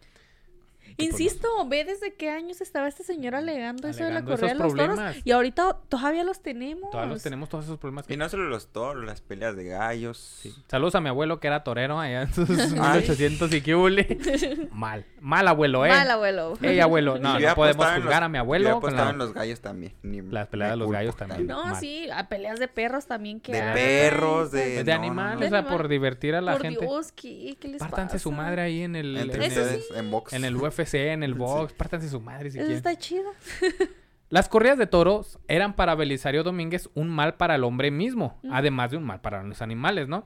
Pues, 0.96 1.10
Insisto, 1.10 1.48
ve 1.68 1.84
desde 1.86 2.14
qué 2.14 2.30
años 2.30 2.62
estaba 2.62 2.88
este 2.88 3.04
señor 3.04 3.36
alegando, 3.36 3.88
eso 3.88 4.04
de 4.04 4.12
la 4.12 4.18
Alegando 4.20 4.32
correa 4.32 4.54
de 4.54 4.60
los 4.60 4.74
toros. 4.74 4.86
problemas. 4.88 5.18
Y 5.26 5.32
ahorita 5.32 5.78
todavía 5.90 6.24
los 6.24 6.42
tenemos. 6.42 6.90
Todavía 6.92 7.14
los 7.14 7.24
tenemos 7.24 7.50
todos 7.50 7.66
esos 7.66 7.78
problemas. 7.80 8.08
que- 8.08 8.14
Y 8.14 8.18
no 8.18 8.28
solo 8.30 8.48
los 8.50 8.68
toros, 8.68 9.06
las 9.06 9.22
peleas 9.22 9.56
de 9.56 9.66
gallos. 9.66 10.18
Sí. 10.42 10.54
Saludos 10.68 10.96
a 10.96 11.02
mi 11.02 11.10
abuelo 11.10 11.40
que 11.40 11.48
era 11.48 11.64
torero 11.64 12.00
allá 12.00 12.24
en 12.24 12.34
sus 12.34 12.50
Ay. 12.80 13.02
1800 13.02 13.54
y 13.54 13.62
que 13.62 13.76
hule. 13.76 14.18
Mal, 14.72 15.06
mal 15.20 15.48
abuelo, 15.48 15.86
eh. 15.86 15.90
Mal 15.90 16.10
abuelo. 16.12 16.58
Ey, 16.62 16.80
abuelo, 16.80 17.18
no, 17.20 17.40
no 17.40 17.56
podemos 17.56 17.86
juzgar 17.86 18.04
los- 18.22 18.24
a 18.24 18.30
mi 18.30 18.38
abuelo 18.38 18.80
con 18.80 18.96
la- 18.96 19.10
en 19.12 19.18
los 19.18 19.34
gallos 19.34 19.60
también. 19.62 19.94
ni 20.04 20.22
Las 20.22 20.48
peleas 20.48 20.72
de 20.72 20.78
los 20.78 20.92
gallos 20.92 21.16
también. 21.16 21.48
No, 21.48 21.66
mal. 21.66 21.76
sí, 21.80 22.10
a 22.12 22.28
peleas 22.28 22.60
de 22.60 22.68
perros 22.68 23.06
también 23.06 23.40
que 23.40 23.52
De 23.52 23.62
hay. 23.62 23.74
perros, 23.74 24.52
de- 24.52 24.62
Pues 24.62 24.86
de 24.86 24.92
no, 24.94 24.98
no, 24.98 25.04
animales, 25.04 25.40
no. 25.42 25.46
o 25.46 25.50
sea, 25.50 25.60
Animal. 25.60 25.78
por 25.78 25.88
divertir 25.88 26.36
a 26.36 26.42
la 26.42 26.54
Por 26.54 26.62
gente. 26.62 26.80
Dios, 26.86 27.12
¿qué, 27.12 27.58
qué 27.60 27.68
les 27.68 27.80
Pártanse 27.80 28.20
su 28.20 28.30
pasa? 28.32 28.42
madre 28.44 28.62
ahí 28.62 28.82
en 28.82 28.96
el, 28.96 29.16
en 29.18 29.24
Entre 29.24 29.46
el, 29.46 29.52
Eso 29.52 29.62
ustedes 29.62 29.86
en 29.96 30.12
box. 30.12 30.34
en 30.34 30.46
el 30.46 30.56
UFC, 30.56 30.81
en 30.94 31.24
el 31.24 31.34
box. 31.34 31.74
Pártanse 31.74 32.10
su 32.10 32.20
madre 32.22 32.52
si 32.52 32.58
Eso 32.58 32.68
quieren. 32.68 32.78
está 32.78 32.96
chido. 32.98 33.30
Las 34.30 34.48
corridas 34.48 34.78
de 34.78 34.88
toros 34.88 35.40
eran 35.50 35.76
para 35.76 35.94
Belisario 35.96 36.44
Domínguez 36.44 36.90
un 36.94 37.10
mal 37.10 37.36
para 37.36 37.56
el 37.56 37.64
hombre 37.66 37.92
mismo, 37.92 38.40
además 38.50 38.92
de 38.92 38.98
un 38.98 39.04
mal 39.04 39.20
para 39.20 39.44
los 39.44 39.62
animales, 39.62 40.08
¿no? 40.08 40.24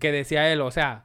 Que 0.00 0.10
decía 0.10 0.52
él, 0.52 0.60
o 0.62 0.70
sea, 0.72 1.04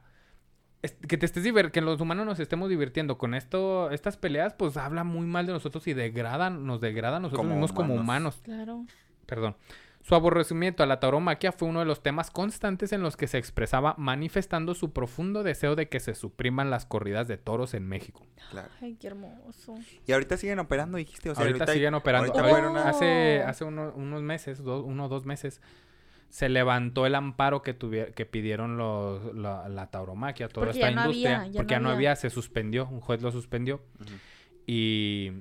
es- 0.82 0.96
que 1.08 1.16
te 1.18 1.26
estés 1.26 1.44
que 1.70 1.80
los 1.80 2.00
humanos 2.00 2.26
nos 2.26 2.40
estemos 2.40 2.68
divirtiendo 2.68 3.16
con 3.16 3.34
esto, 3.34 3.90
estas 3.92 4.16
peleas, 4.16 4.54
pues 4.54 4.76
habla 4.76 5.04
muy 5.04 5.24
mal 5.26 5.46
de 5.46 5.52
nosotros 5.52 5.86
y 5.86 5.94
degradan, 5.94 6.66
nos 6.66 6.80
degradan 6.80 7.22
nosotros 7.22 7.42
Como 7.46 7.54
mismos 7.54 7.72
como 7.72 7.94
humanos. 7.94 8.40
humanos. 8.40 8.40
Claro. 8.42 8.86
Perdón. 9.26 9.56
Su 10.06 10.14
aborrecimiento 10.14 10.84
a 10.84 10.86
la 10.86 11.00
tauromaquia 11.00 11.50
fue 11.50 11.66
uno 11.66 11.80
de 11.80 11.84
los 11.84 12.00
temas 12.00 12.30
constantes 12.30 12.92
en 12.92 13.02
los 13.02 13.16
que 13.16 13.26
se 13.26 13.38
expresaba 13.38 13.96
manifestando 13.98 14.76
su 14.76 14.92
profundo 14.92 15.42
deseo 15.42 15.74
de 15.74 15.88
que 15.88 15.98
se 15.98 16.14
supriman 16.14 16.70
las 16.70 16.86
corridas 16.86 17.26
de 17.26 17.38
toros 17.38 17.74
en 17.74 17.88
México. 17.88 18.24
Claro. 18.52 18.68
Ay, 18.80 18.94
qué 19.00 19.08
hermoso. 19.08 19.74
Y 20.06 20.12
ahorita 20.12 20.36
siguen 20.36 20.60
operando, 20.60 20.96
dijiste. 20.96 21.30
O 21.30 21.34
sea, 21.34 21.44
ahorita, 21.44 21.66
siguen 21.66 21.94
operando. 21.94 22.32
ahorita 22.32 22.56
Ahorita- 22.56 22.88
hace 22.88 23.42
hace 23.44 23.64
uno- 23.64 23.92
unos 23.96 24.22
meses, 24.22 24.62
do- 24.62 24.84
uno 24.84 25.06
o 25.06 25.08
dos 25.08 25.26
meses, 25.26 25.60
se 26.28 26.48
levantó 26.50 27.04
el 27.06 27.16
amparo 27.16 27.62
que, 27.62 27.76
tuvier- 27.76 28.14
que 28.14 28.26
pidieron 28.26 28.76
los, 28.76 29.34
la, 29.34 29.68
la 29.68 29.90
tauromaquia, 29.90 30.48
toda 30.48 30.66
Porque 30.66 30.78
esta 30.78 30.90
ya 30.90 30.94
no 30.94 31.02
industria. 31.06 31.36
había, 31.40 31.50
ya 31.52 31.58
porque 31.58 31.74
no 31.74 31.78
ya 31.78 31.82
no 31.82 31.88
había. 31.88 32.10
había, 32.12 32.16
se 32.16 32.30
suspendió, 32.30 32.86
un 32.88 33.00
juez 33.00 33.22
lo 33.22 33.32
suspendió. 33.32 33.80
Y 34.68 35.32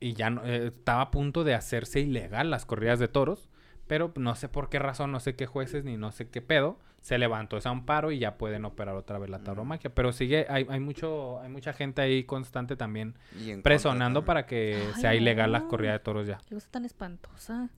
ya 0.00 0.28
no- 0.28 0.44
eh, 0.44 0.66
estaba 0.66 1.00
a 1.02 1.10
punto 1.10 1.42
de 1.42 1.54
hacerse 1.54 2.00
ilegal 2.00 2.50
las 2.50 2.66
corridas 2.66 2.98
de 2.98 3.08
toros. 3.08 3.48
Pero 3.92 4.10
no 4.16 4.34
sé 4.34 4.48
por 4.48 4.70
qué 4.70 4.78
razón, 4.78 5.12
no 5.12 5.20
sé 5.20 5.36
qué 5.36 5.44
jueces 5.44 5.84
ni 5.84 5.98
no 5.98 6.12
sé 6.12 6.26
qué 6.30 6.40
pedo. 6.40 6.78
Se 7.02 7.18
levantó 7.18 7.58
ese 7.58 7.68
amparo 7.68 8.10
y 8.10 8.18
ya 8.18 8.38
pueden 8.38 8.64
operar 8.64 8.94
otra 8.94 9.18
vez 9.18 9.28
la 9.28 9.40
tauromaquia. 9.40 9.94
Pero 9.94 10.12
sigue, 10.12 10.46
hay, 10.48 10.66
hay 10.70 10.80
mucho, 10.80 11.42
hay 11.42 11.50
mucha 11.50 11.74
gente 11.74 12.00
ahí 12.00 12.24
constante 12.24 12.74
también 12.74 13.18
presionando 13.62 14.20
también. 14.20 14.26
para 14.26 14.46
que 14.46 14.82
Ay, 14.94 14.98
sea 15.02 15.14
ilegal 15.14 15.52
la 15.52 15.64
corrida 15.68 15.92
de 15.92 15.98
toros 15.98 16.26
ya. 16.26 16.38
Qué 16.48 16.54
cosa 16.54 16.70
tan 16.70 16.86
espantosa. 16.86 17.68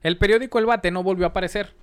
El 0.00 0.16
periódico 0.16 0.60
El 0.60 0.66
Bate 0.66 0.92
no 0.92 1.02
volvió 1.02 1.26
a 1.26 1.30
aparecer. 1.30 1.74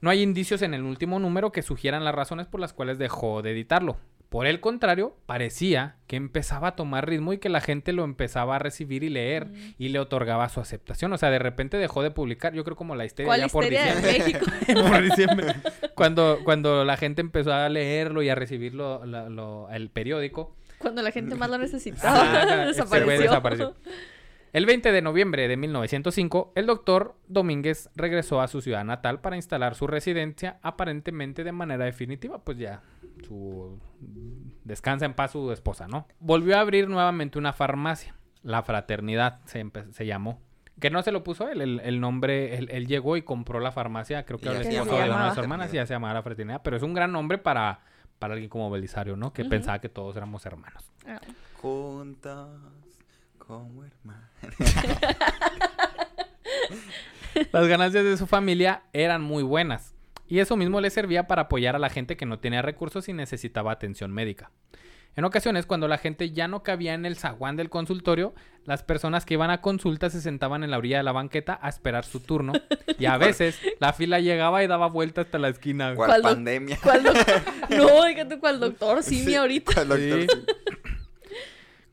No 0.00 0.08
hay 0.08 0.22
indicios 0.22 0.62
en 0.62 0.72
el 0.72 0.84
último 0.84 1.18
número 1.18 1.52
que 1.52 1.60
sugieran 1.60 2.04
las 2.04 2.14
razones 2.14 2.46
por 2.46 2.60
las 2.60 2.72
cuales 2.72 2.96
dejó 2.96 3.42
de 3.42 3.50
editarlo. 3.50 3.98
Por 4.28 4.46
el 4.46 4.60
contrario, 4.60 5.16
parecía 5.24 5.96
que 6.06 6.16
empezaba 6.16 6.68
a 6.68 6.76
tomar 6.76 7.08
ritmo 7.08 7.32
y 7.32 7.38
que 7.38 7.48
la 7.48 7.62
gente 7.62 7.92
lo 7.94 8.04
empezaba 8.04 8.56
a 8.56 8.58
recibir 8.58 9.02
y 9.02 9.08
leer 9.08 9.46
Mm. 9.46 9.74
y 9.78 9.88
le 9.88 9.98
otorgaba 10.00 10.48
su 10.50 10.60
aceptación. 10.60 11.10
O 11.14 11.18
sea, 11.18 11.30
de 11.30 11.38
repente 11.38 11.78
dejó 11.78 12.02
de 12.02 12.10
publicar, 12.10 12.52
yo 12.52 12.62
creo 12.62 12.76
como 12.76 12.94
la 12.94 13.06
histeria 13.06 13.28
¿Cuál 13.28 13.40
ya 13.40 13.48
por 13.48 13.64
de 13.64 13.70
diciembre. 13.70 14.12
México? 14.18 14.46
por 14.88 15.02
diciembre. 15.02 15.54
Cuando, 15.94 16.40
cuando 16.44 16.84
la 16.84 16.96
gente 16.98 17.22
empezó 17.22 17.54
a 17.54 17.68
leerlo 17.70 18.22
y 18.22 18.28
a 18.28 18.34
recibir 18.34 18.74
lo- 18.74 19.04
la- 19.06 19.30
lo- 19.30 19.70
el 19.70 19.88
periódico, 19.88 20.54
Cuando 20.78 21.00
la 21.02 21.10
gente 21.10 21.34
más 21.34 21.48
lo 21.48 21.54
Ajá, 21.56 21.62
necesitaba. 21.64 22.44
güey 22.54 22.66
desapareció. 22.68 23.20
desapareció. 23.22 23.74
El 24.52 24.64
20 24.64 24.92
de 24.92 25.02
noviembre 25.02 25.46
de 25.46 25.56
1905, 25.56 26.52
el 26.54 26.66
doctor 26.66 27.16
Domínguez 27.28 27.90
regresó 27.94 28.40
a 28.40 28.48
su 28.48 28.60
ciudad 28.62 28.84
natal 28.84 29.20
para 29.20 29.36
instalar 29.36 29.74
su 29.74 29.86
residencia 29.86 30.58
aparentemente 30.62 31.44
de 31.44 31.52
manera 31.52 31.84
definitiva, 31.84 32.38
pues 32.38 32.56
ya 32.58 32.82
su 33.26 33.78
descansa 34.64 35.04
en 35.04 35.14
paz 35.14 35.32
su 35.32 35.52
esposa, 35.52 35.86
¿no? 35.86 36.06
Volvió 36.20 36.56
a 36.56 36.60
abrir 36.60 36.88
nuevamente 36.88 37.38
una 37.38 37.52
farmacia, 37.52 38.14
la 38.42 38.62
Fraternidad 38.62 39.40
se, 39.44 39.66
se 39.90 40.06
llamó. 40.06 40.40
Que 40.80 40.90
no 40.90 41.02
se 41.02 41.10
lo 41.10 41.24
puso 41.24 41.48
él, 41.48 41.60
el, 41.60 41.80
el 41.80 42.00
nombre, 42.00 42.56
él, 42.56 42.68
él 42.70 42.86
llegó 42.86 43.16
y 43.16 43.22
compró 43.22 43.58
la 43.60 43.72
farmacia, 43.72 44.24
creo 44.24 44.38
que 44.38 44.48
ahora 44.48 44.60
es 44.60 44.66
se 44.68 44.72
esposo 44.74 44.92
de 44.92 44.96
una 44.96 45.04
de 45.04 45.10
llamaba. 45.10 45.30
sus 45.30 45.38
hermanas 45.38 45.72
y 45.74 45.76
ya 45.76 45.86
se 45.86 45.92
llamaba 45.94 46.14
la 46.14 46.22
Fraternidad, 46.22 46.62
pero 46.62 46.76
es 46.76 46.82
un 46.82 46.94
gran 46.94 47.12
nombre 47.12 47.36
para, 47.36 47.80
para 48.18 48.34
alguien 48.34 48.48
como 48.48 48.70
Belisario, 48.70 49.16
¿no? 49.16 49.32
Que 49.32 49.44
pensaba 49.44 49.80
que 49.80 49.88
todos 49.88 50.16
éramos 50.16 50.46
hermanos. 50.46 50.90
Ah, 51.06 51.20
como. 53.48 53.82
Las 57.52 57.66
ganancias 57.68 58.04
de 58.04 58.16
su 58.16 58.26
familia 58.26 58.82
eran 58.92 59.22
muy 59.22 59.42
buenas 59.42 59.94
y 60.26 60.40
eso 60.40 60.56
mismo 60.56 60.80
le 60.80 60.90
servía 60.90 61.26
para 61.26 61.42
apoyar 61.42 61.74
a 61.76 61.78
la 61.78 61.88
gente 61.90 62.16
que 62.16 62.26
no 62.26 62.38
tenía 62.38 62.62
recursos 62.62 63.08
y 63.08 63.12
necesitaba 63.12 63.72
atención 63.72 64.12
médica. 64.12 64.50
En 65.16 65.24
ocasiones, 65.24 65.66
cuando 65.66 65.88
la 65.88 65.98
gente 65.98 66.30
ya 66.30 66.46
no 66.46 66.62
cabía 66.62 66.94
en 66.94 67.04
el 67.04 67.16
zaguán 67.16 67.56
del 67.56 67.70
consultorio, 67.70 68.34
las 68.64 68.84
personas 68.84 69.24
que 69.24 69.34
iban 69.34 69.50
a 69.50 69.60
consulta 69.60 70.10
se 70.10 70.20
sentaban 70.20 70.62
en 70.62 70.70
la 70.70 70.78
orilla 70.78 70.98
de 70.98 71.02
la 71.02 71.10
banqueta 71.12 71.58
a 71.60 71.68
esperar 71.68 72.04
su 72.04 72.20
turno 72.20 72.52
y 72.98 73.06
a 73.06 73.16
veces 73.18 73.58
la 73.80 73.92
fila 73.92 74.20
llegaba 74.20 74.62
y 74.62 74.68
daba 74.68 74.86
vuelta 74.88 75.22
hasta 75.22 75.38
la 75.38 75.48
esquina. 75.48 75.94
¿Cuál, 75.96 76.08
¿Cuál 76.10 76.22
doc- 76.22 76.32
pandemia? 76.32 76.78
¿Cuál 76.82 77.02
doctor? 77.02 77.40
No, 77.70 78.04
dígate 78.04 78.38
cuál 78.38 78.60
doctor, 78.60 79.02
sí, 79.02 79.22
mi 79.26 79.34
ahorita. 79.34 79.72
¿Cuál 79.74 79.88
doctor? 79.88 80.20
Sí. 80.22 80.54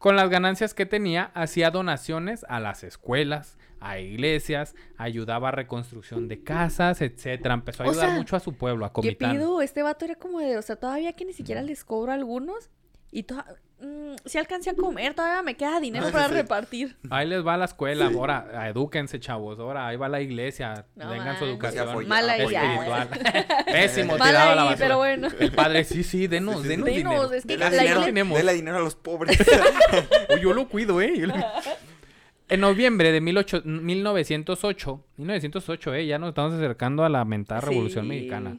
Con 0.05 0.15
las 0.15 0.29
ganancias 0.29 0.75
que 0.75 0.85
tenía, 0.85 1.31
hacía 1.33 1.71
donaciones 1.71 2.45
a 2.47 2.59
las 2.59 2.83
escuelas, 2.83 3.57
a 3.79 3.97
iglesias, 3.97 4.75
ayudaba 4.97 5.47
a 5.47 5.51
reconstrucción 5.51 6.27
de 6.27 6.43
casas, 6.43 7.01
etcétera. 7.01 7.55
Empezó 7.55 7.81
a 7.81 7.87
O 7.87 7.89
ayudar 7.89 8.09
sea, 8.09 8.15
mucho 8.15 8.35
a 8.35 8.39
su 8.39 8.53
pueblo, 8.53 8.85
a 8.85 8.89
¿Qué 8.89 8.93
Comitán. 8.93 9.31
pido? 9.31 9.63
Este 9.63 9.81
vato 9.81 10.05
era 10.05 10.13
como 10.13 10.41
de, 10.41 10.59
o 10.59 10.61
sea, 10.61 10.75
todavía 10.75 11.13
que 11.13 11.25
ni 11.25 11.33
siquiera 11.33 11.63
les 11.63 11.83
cobro 11.83 12.11
a 12.11 12.13
algunos. 12.13 12.69
Y 13.17 13.23
toda, 13.23 13.45
mm, 13.79 14.15
si 14.25 14.37
alcancé 14.37 14.71
a 14.71 14.75
comer, 14.75 15.13
todavía 15.13 15.41
me 15.41 15.55
queda 15.55 15.79
dinero 15.79 16.07
Ah, 16.09 16.11
para 16.11 16.27
repartir. 16.27 16.97
Ahí 17.09 17.25
les 17.25 17.47
va 17.47 17.53
a 17.53 17.57
la 17.57 17.63
escuela, 17.63 18.07
ahora, 18.07 18.67
edúquense, 18.67 19.21
chavos, 19.21 19.57
ahora, 19.57 19.87
ahí 19.87 19.95
va 19.95 20.09
la 20.09 20.19
iglesia, 20.19 20.85
No 20.97 21.09
tengan 21.11 21.19
su 21.39 21.45
manches. 21.45 21.47
educación 21.47 21.87
Apoya- 21.87 22.07
Mala 22.09 22.35
espiritual. 22.35 23.09
Pésimo, 23.71 24.17
Mal 24.17 24.27
tirado 24.29 24.49
a 24.51 24.55
la 24.55 24.61
ahí, 24.63 24.67
basura. 24.71 24.85
pero 24.85 24.97
bueno. 24.97 25.27
El 25.39 25.51
padre, 25.53 25.85
sí, 25.85 26.03
sí, 26.03 26.27
denos, 26.27 26.57
Sí, 26.57 26.61
sí, 26.63 26.67
denos 26.67 26.89
sí. 26.89 26.95
dinero. 26.95 27.11
Denos, 27.21 27.31
es 27.31 27.45
que 27.45 27.57
la 27.57 27.69
dinero, 27.69 27.85
iglesia- 27.85 28.05
tenemos. 28.05 28.37
dele 28.37 28.53
dinero 28.53 28.77
a 28.77 28.81
los 28.81 28.95
pobres. 28.95 29.37
O 30.29 30.35
yo 30.37 30.51
lo 30.53 30.67
cuido, 30.67 30.99
¿eh? 31.01 31.13
Yo 31.17 31.27
lo- 31.27 31.35
En 32.49 32.59
noviembre 32.59 33.13
de 33.13 33.21
18 33.21 33.61
1908, 33.65 35.03
1908, 35.17 35.93
¿eh? 35.95 36.05
Ya 36.05 36.19
nos 36.19 36.29
estamos 36.29 36.53
acercando 36.53 37.03
a 37.05 37.09
la 37.09 37.23
mentada 37.23 37.61
Revolución 37.61 38.03
Sí. 38.05 38.09
Mexicana. 38.09 38.57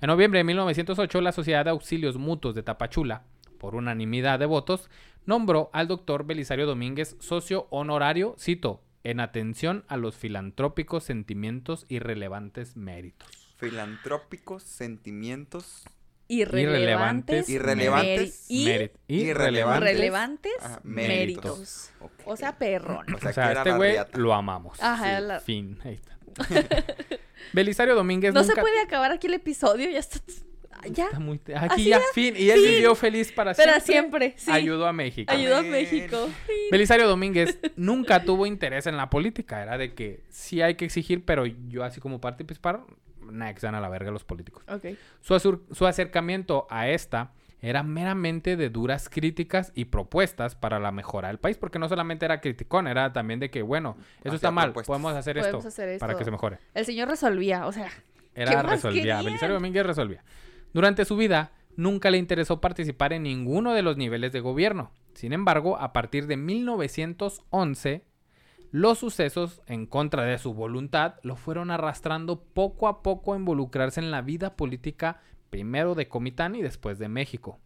En 0.00 0.06
noviembre 0.06 0.38
de 0.40 0.44
1908, 0.44 1.20
la 1.22 1.32
Sociedad 1.32 1.64
de 1.64 1.70
Auxilios 1.70 2.16
Mutuos 2.16 2.54
de 2.54 2.62
Tapachula, 2.62 3.22
por 3.58 3.74
unanimidad 3.74 4.38
de 4.38 4.46
votos, 4.46 4.88
nombró 5.26 5.70
al 5.72 5.88
doctor 5.88 6.24
Belisario 6.24 6.66
Domínguez 6.66 7.16
socio 7.20 7.66
honorario, 7.70 8.34
cito, 8.38 8.82
en 9.04 9.20
atención 9.20 9.84
a 9.88 9.96
los 9.96 10.16
filantrópicos 10.16 11.04
sentimientos 11.04 11.84
y 11.88 11.98
relevantes 11.98 12.76
méritos. 12.76 13.28
Filantrópicos 13.56 14.62
sentimientos 14.62 15.84
Irrelevantes. 16.30 17.48
Irrelevantes. 17.48 18.44
y 18.50 18.68
irrelevantes. 19.08 19.80
relevantes. 19.94 20.52
Méritos. 20.82 21.90
O 22.26 22.36
sea, 22.36 22.58
perrón. 22.58 23.06
O 23.14 23.18
sea, 23.18 23.30
O 23.30 23.32
sea, 23.32 23.44
que 23.46 23.50
era 23.52 23.60
este 23.62 23.76
güey 23.76 23.96
lo 24.14 24.34
amamos. 24.34 24.78
Ajá, 24.82 25.20
Sí, 25.20 25.26
la- 25.26 25.40
Fin. 25.40 25.78
Ahí 25.84 25.94
está. 25.94 26.18
Belisario 27.54 27.94
Domínguez 27.94 28.34
No 28.34 28.42
nunca... 28.42 28.54
se 28.54 28.60
puede 28.60 28.78
acabar 28.80 29.10
aquí 29.10 29.26
el 29.26 29.34
episodio, 29.34 29.88
ya 29.90 30.00
está. 30.00 30.18
Ya, 30.90 31.06
Está 31.06 31.18
muy- 31.18 31.40
Aquí 31.56 31.84
ya, 31.84 31.98
ya, 31.98 32.04
fin. 32.14 32.34
Y 32.36 32.50
él 32.50 32.60
fin. 32.60 32.70
vivió 32.70 32.94
feliz 32.94 33.32
para 33.32 33.54
siempre. 33.54 33.72
para 33.72 33.84
siempre, 33.84 34.34
sí. 34.36 34.50
Ayudó 34.50 34.86
a 34.86 34.92
México. 34.92 35.32
Ayudó 35.32 35.56
a. 35.58 35.62
México. 35.62 36.28
Belisario 36.70 37.06
Domínguez 37.08 37.58
nunca 37.76 38.22
tuvo 38.24 38.46
interés 38.46 38.86
en 38.86 38.96
la 38.96 39.10
política. 39.10 39.62
Era 39.62 39.78
de 39.78 39.94
que 39.94 40.22
sí 40.30 40.62
hay 40.62 40.74
que 40.76 40.84
exigir, 40.84 41.24
pero 41.24 41.46
yo 41.46 41.84
así 41.84 42.00
como 42.00 42.20
participar, 42.20 42.80
nada, 43.30 43.52
que 43.54 43.60
se 43.60 43.66
dan 43.66 43.74
a 43.74 43.80
la 43.80 43.88
verga 43.88 44.10
los 44.10 44.24
políticos. 44.24 44.62
Ok. 44.68 44.86
Su, 45.20 45.34
asur- 45.34 45.62
su 45.72 45.86
acercamiento 45.86 46.66
a 46.70 46.88
esta 46.88 47.32
era 47.60 47.82
meramente 47.82 48.56
de 48.56 48.70
duras 48.70 49.08
críticas 49.08 49.72
y 49.74 49.86
propuestas 49.86 50.54
para 50.54 50.78
la 50.78 50.92
mejora 50.92 51.26
del 51.28 51.38
país, 51.38 51.58
porque 51.58 51.80
no 51.80 51.88
solamente 51.88 52.24
era 52.24 52.40
criticón, 52.40 52.86
era 52.86 53.12
también 53.12 53.40
de 53.40 53.50
que, 53.50 53.62
bueno, 53.62 53.96
eso 54.20 54.28
Hacía 54.28 54.34
está 54.36 54.50
mal, 54.52 54.72
podemos 54.72 55.12
hacer 55.16 55.36
Podemos 55.38 55.58
esto 55.58 55.68
hacer 55.68 55.98
para 55.98 56.12
esto. 56.12 56.18
que 56.20 56.24
se 56.24 56.30
mejore. 56.30 56.58
El 56.74 56.84
señor 56.86 57.08
resolvía, 57.08 57.66
o 57.66 57.72
sea. 57.72 57.88
¿Qué 58.32 58.42
Era 58.42 58.62
más 58.62 58.70
resolvía. 58.74 59.20
Belisario 59.20 59.54
Domínguez 59.56 59.84
resolvía. 59.84 60.22
Durante 60.72 61.04
su 61.04 61.16
vida, 61.16 61.52
nunca 61.76 62.10
le 62.10 62.18
interesó 62.18 62.60
participar 62.60 63.12
en 63.12 63.22
ninguno 63.22 63.72
de 63.72 63.82
los 63.82 63.96
niveles 63.96 64.32
de 64.32 64.40
gobierno. 64.40 64.90
Sin 65.14 65.32
embargo, 65.32 65.78
a 65.78 65.92
partir 65.92 66.26
de 66.26 66.36
1911, 66.36 68.04
los 68.70 68.98
sucesos, 68.98 69.62
en 69.66 69.86
contra 69.86 70.24
de 70.24 70.36
su 70.38 70.52
voluntad, 70.52 71.14
lo 71.22 71.36
fueron 71.36 71.70
arrastrando 71.70 72.42
poco 72.42 72.86
a 72.86 73.02
poco 73.02 73.32
a 73.32 73.36
involucrarse 73.36 74.00
en 74.00 74.10
la 74.10 74.20
vida 74.20 74.56
política, 74.56 75.20
primero 75.48 75.94
de 75.94 76.08
Comitán 76.08 76.54
y 76.54 76.62
después 76.62 76.98
de 76.98 77.08
México. 77.08 77.58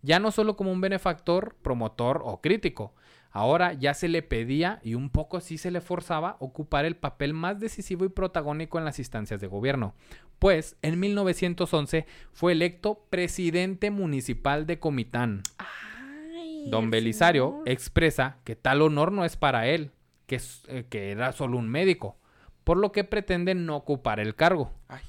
Ya 0.00 0.18
no 0.18 0.30
solo 0.30 0.56
como 0.56 0.72
un 0.72 0.80
benefactor, 0.80 1.56
promotor 1.62 2.22
o 2.24 2.40
crítico, 2.40 2.94
ahora 3.30 3.72
ya 3.74 3.94
se 3.94 4.08
le 4.08 4.22
pedía 4.22 4.80
y 4.82 4.94
un 4.94 5.10
poco 5.10 5.40
sí 5.40 5.58
se 5.58 5.70
le 5.70 5.80
forzaba 5.80 6.36
ocupar 6.40 6.84
el 6.84 6.96
papel 6.96 7.34
más 7.34 7.60
decisivo 7.60 8.04
y 8.04 8.08
protagónico 8.08 8.78
en 8.78 8.84
las 8.84 8.98
instancias 8.98 9.40
de 9.40 9.46
gobierno, 9.46 9.94
pues 10.38 10.76
en 10.82 10.98
1911 11.00 12.06
fue 12.32 12.52
electo 12.52 13.06
presidente 13.10 13.90
municipal 13.90 14.66
de 14.66 14.78
Comitán. 14.78 15.42
Ay, 15.58 16.68
Don 16.70 16.84
el 16.84 16.90
Belisario 16.90 17.50
señor. 17.50 17.68
expresa 17.68 18.36
que 18.44 18.56
tal 18.56 18.82
honor 18.82 19.12
no 19.12 19.24
es 19.24 19.36
para 19.36 19.66
él, 19.66 19.92
que, 20.26 20.36
es- 20.36 20.62
eh, 20.68 20.84
que 20.88 21.10
era 21.10 21.32
solo 21.32 21.58
un 21.58 21.68
médico, 21.68 22.16
por 22.64 22.76
lo 22.76 22.90
que 22.92 23.04
pretende 23.04 23.54
no 23.54 23.76
ocupar 23.76 24.18
el 24.20 24.34
cargo. 24.34 24.72
Ay, 24.88 25.02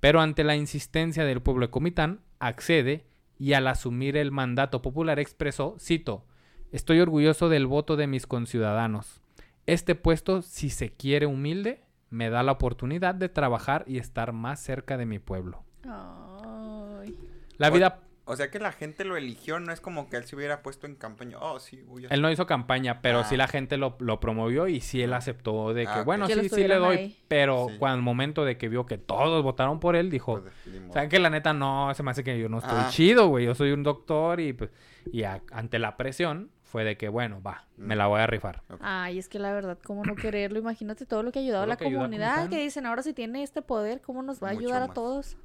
Pero 0.00 0.20
ante 0.20 0.44
la 0.44 0.56
insistencia 0.56 1.24
del 1.24 1.40
pueblo 1.40 1.66
de 1.66 1.70
Comitán, 1.70 2.20
accede 2.38 3.06
y 3.38 3.54
al 3.54 3.66
asumir 3.68 4.16
el 4.16 4.32
mandato 4.32 4.82
popular 4.82 5.18
expresó, 5.18 5.76
cito, 5.80 6.26
Estoy 6.74 6.98
orgulloso 6.98 7.48
del 7.48 7.68
voto 7.68 7.94
de 7.94 8.08
mis 8.08 8.26
conciudadanos. 8.26 9.20
Este 9.64 9.94
puesto, 9.94 10.42
si 10.42 10.70
se 10.70 10.90
quiere 10.90 11.24
humilde, 11.24 11.80
me 12.10 12.30
da 12.30 12.42
la 12.42 12.50
oportunidad 12.50 13.14
de 13.14 13.28
trabajar 13.28 13.84
y 13.86 13.98
estar 13.98 14.32
más 14.32 14.58
cerca 14.58 14.96
de 14.96 15.06
mi 15.06 15.20
pueblo. 15.20 15.62
Ay. 15.88 17.16
La 17.58 17.70
vida... 17.70 18.00
O 18.26 18.34
sea 18.34 18.50
que 18.50 18.58
la 18.58 18.72
gente 18.72 19.04
lo 19.04 19.16
eligió, 19.16 19.60
no 19.60 19.70
es 19.70 19.80
como 19.80 20.08
que 20.08 20.16
él 20.16 20.24
se 20.24 20.34
hubiera 20.34 20.62
puesto 20.62 20.88
en 20.88 20.96
campaña. 20.96 21.36
Oh, 21.40 21.60
sí, 21.60 21.82
voy 21.86 22.06
a... 22.06 22.08
Él 22.08 22.22
no 22.22 22.30
hizo 22.32 22.44
campaña, 22.46 23.02
pero 23.02 23.20
Ah. 23.20 23.24
sí 23.24 23.36
la 23.36 23.46
gente 23.46 23.76
lo, 23.76 23.96
lo 24.00 24.18
promovió 24.18 24.66
y 24.66 24.80
sí 24.80 25.00
él 25.00 25.12
aceptó 25.12 25.74
de 25.74 25.84
que, 25.84 25.90
Ah, 25.92 26.02
bueno, 26.02 26.26
Que 26.26 26.34
sí, 26.34 26.48
sí 26.48 26.66
le 26.66 26.74
doy. 26.76 26.96
ahí. 26.96 27.18
Pero 27.28 27.66
Sí. 27.70 27.76
cuando 27.78 27.98
el 27.98 28.02
momento 28.02 28.44
de 28.44 28.56
que 28.58 28.68
vio 28.68 28.84
que 28.86 28.98
todos 28.98 29.44
votaron 29.44 29.78
por 29.78 29.94
él, 29.94 30.10
dijo, 30.10 30.40
Pues. 30.40 30.54
¿saben 30.92 31.08
que 31.08 31.20
La 31.20 31.30
neta 31.30 31.52
no, 31.52 31.94
se 31.94 32.02
me 32.02 32.10
hace 32.10 32.24
que 32.24 32.36
yo 32.36 32.48
no 32.48 32.58
estoy 32.58 32.74
Ah. 32.78 32.88
chido, 32.90 33.28
güey. 33.28 33.44
Yo 33.44 33.54
soy 33.54 33.70
un 33.70 33.84
doctor 33.84 34.40
y, 34.40 34.54
pues, 34.54 34.70
y 35.12 35.22
a- 35.22 35.42
ante 35.52 35.78
la 35.78 35.96
presión 35.98 36.50
fue 36.74 36.82
de 36.82 36.96
que, 36.96 37.08
bueno, 37.08 37.40
va, 37.40 37.66
Mm. 37.76 37.82
me 37.86 37.94
la 37.94 38.08
voy 38.08 38.20
a 38.20 38.26
rifar. 38.26 38.62
Ay, 38.80 39.16
es 39.20 39.28
que 39.28 39.38
la 39.38 39.52
verdad, 39.52 39.78
¿cómo 39.84 40.02
no 40.04 40.16
quererlo? 40.16 40.58
Imagínate 40.58 41.06
todo 41.06 41.22
lo 41.22 41.30
que 41.30 41.38
ha 41.38 41.42
ayudado 41.42 41.62
a 41.62 41.66
la 41.68 41.74
ayuda 41.74 41.88
a 41.88 41.92
comunidad, 41.92 42.48
que 42.48 42.58
dicen 42.64 42.84
ahora 42.84 43.04
si 43.04 43.12
tiene 43.12 43.44
este 43.44 43.62
poder, 43.62 44.00
¿cómo 44.00 44.24
nos 44.24 44.42
va 44.42 44.48
a 44.48 44.54
Mucho 44.54 44.64
ayudar 44.66 44.82
a 44.82 44.86
más. 44.88 44.94
todos? 44.96 45.36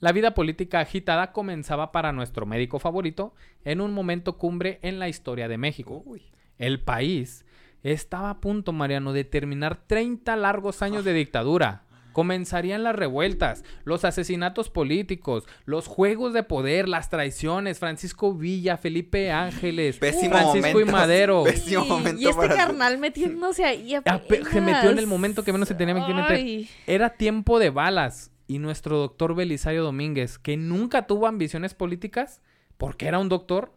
La 0.00 0.10
vida 0.12 0.32
política 0.32 0.80
agitada 0.80 1.32
comenzaba 1.32 1.92
para 1.92 2.12
nuestro 2.12 2.46
médico 2.46 2.78
favorito 2.78 3.34
en 3.62 3.82
un 3.82 3.92
momento 3.92 4.38
cumbre 4.38 4.78
en 4.80 4.98
la 4.98 5.10
historia 5.10 5.48
de 5.48 5.58
México. 5.58 6.02
Uy. 6.06 6.22
El 6.56 6.80
país 6.82 7.44
estaba 7.82 8.30
a 8.30 8.40
punto, 8.40 8.72
Mariano, 8.72 9.12
de 9.12 9.24
terminar 9.24 9.76
30 9.86 10.34
largos 10.36 10.80
años 10.80 11.04
de 11.04 11.12
dictadura. 11.12 11.82
Comenzarían 12.18 12.82
las 12.82 12.96
revueltas, 12.96 13.62
los 13.84 14.04
asesinatos 14.04 14.70
políticos, 14.70 15.44
los 15.66 15.86
juegos 15.86 16.32
de 16.32 16.42
poder, 16.42 16.88
las 16.88 17.10
traiciones, 17.10 17.78
Francisco 17.78 18.34
Villa, 18.34 18.76
Felipe 18.76 19.30
Ángeles, 19.30 19.98
Pésimo 19.98 20.36
Francisco 20.36 20.80
y. 20.80 20.84
Madero. 20.84 21.44
Pésimo 21.44 21.84
Y- 21.84 21.88
momento 21.88 22.20
y 22.20 22.24
este 22.26 22.36
para 22.36 22.56
carnal 22.56 22.98
metiéndose 22.98 23.64
ahí 23.64 23.94
Ape- 24.04 24.44
se 24.50 24.60
metió 24.60 24.90
en 24.90 24.98
el 24.98 25.06
momento 25.06 25.44
que 25.44 25.52
menos 25.52 25.68
se 25.68 25.76
tenía 25.76 25.94
que 26.04 26.12
meter. 26.12 26.66
Era 26.88 27.10
tiempo 27.10 27.60
de 27.60 27.70
balas 27.70 28.32
y 28.48 28.58
nuestro 28.58 28.98
doctor 28.98 29.36
Belisario 29.36 29.84
Domínguez, 29.84 30.40
que 30.40 30.56
nunca 30.56 31.06
tuvo 31.06 31.28
ambiciones 31.28 31.74
políticas, 31.74 32.40
porque 32.78 33.06
era 33.06 33.20
un 33.20 33.28
doctor, 33.28 33.70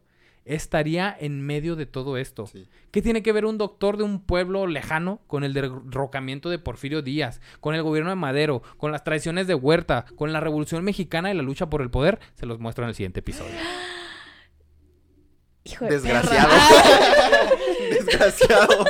estaría 0.46 1.16
en 1.20 1.42
medio 1.42 1.76
de 1.76 1.86
todo 1.86 2.18
esto. 2.18 2.48
Sí. 2.48 2.68
¿Qué 2.92 3.02
tiene 3.02 3.24
que 3.24 3.32
ver 3.32 3.46
un 3.46 3.58
doctor 3.58 3.98
de 3.98 4.04
un 4.04 4.22
pueblo 4.22 4.68
lejano 4.68 5.22
con 5.28 5.44
el 5.44 5.54
derrocamiento 5.54 6.50
de 6.50 6.60
Porfirio 6.60 7.02
Díaz, 7.02 7.42
con 7.60 7.76
el 7.76 7.84
gobierno 7.84 8.10
de 8.10 8.16
Madero, 8.16 8.62
con 8.78 8.92
las 8.92 9.04
traiciones 9.04 9.48
de 9.48 9.56
Huerta, 9.56 10.06
con 10.16 10.34
la 10.34 10.40
Revolución 10.40 10.84
Mexicana 10.84 11.32
y 11.32 11.36
la 11.36 11.44
lucha 11.44 11.70
por 11.70 11.82
el 11.82 11.90
poder? 11.90 12.20
Se 12.36 12.46
los 12.46 12.60
muestro 12.60 12.84
en 12.84 12.90
el 12.90 12.96
siguiente 12.96 13.20
episodio. 13.20 13.52
Hijo 15.64 15.86
de 15.86 15.92
Desgraciado. 15.92 16.50
Desgraciado. 17.92 18.86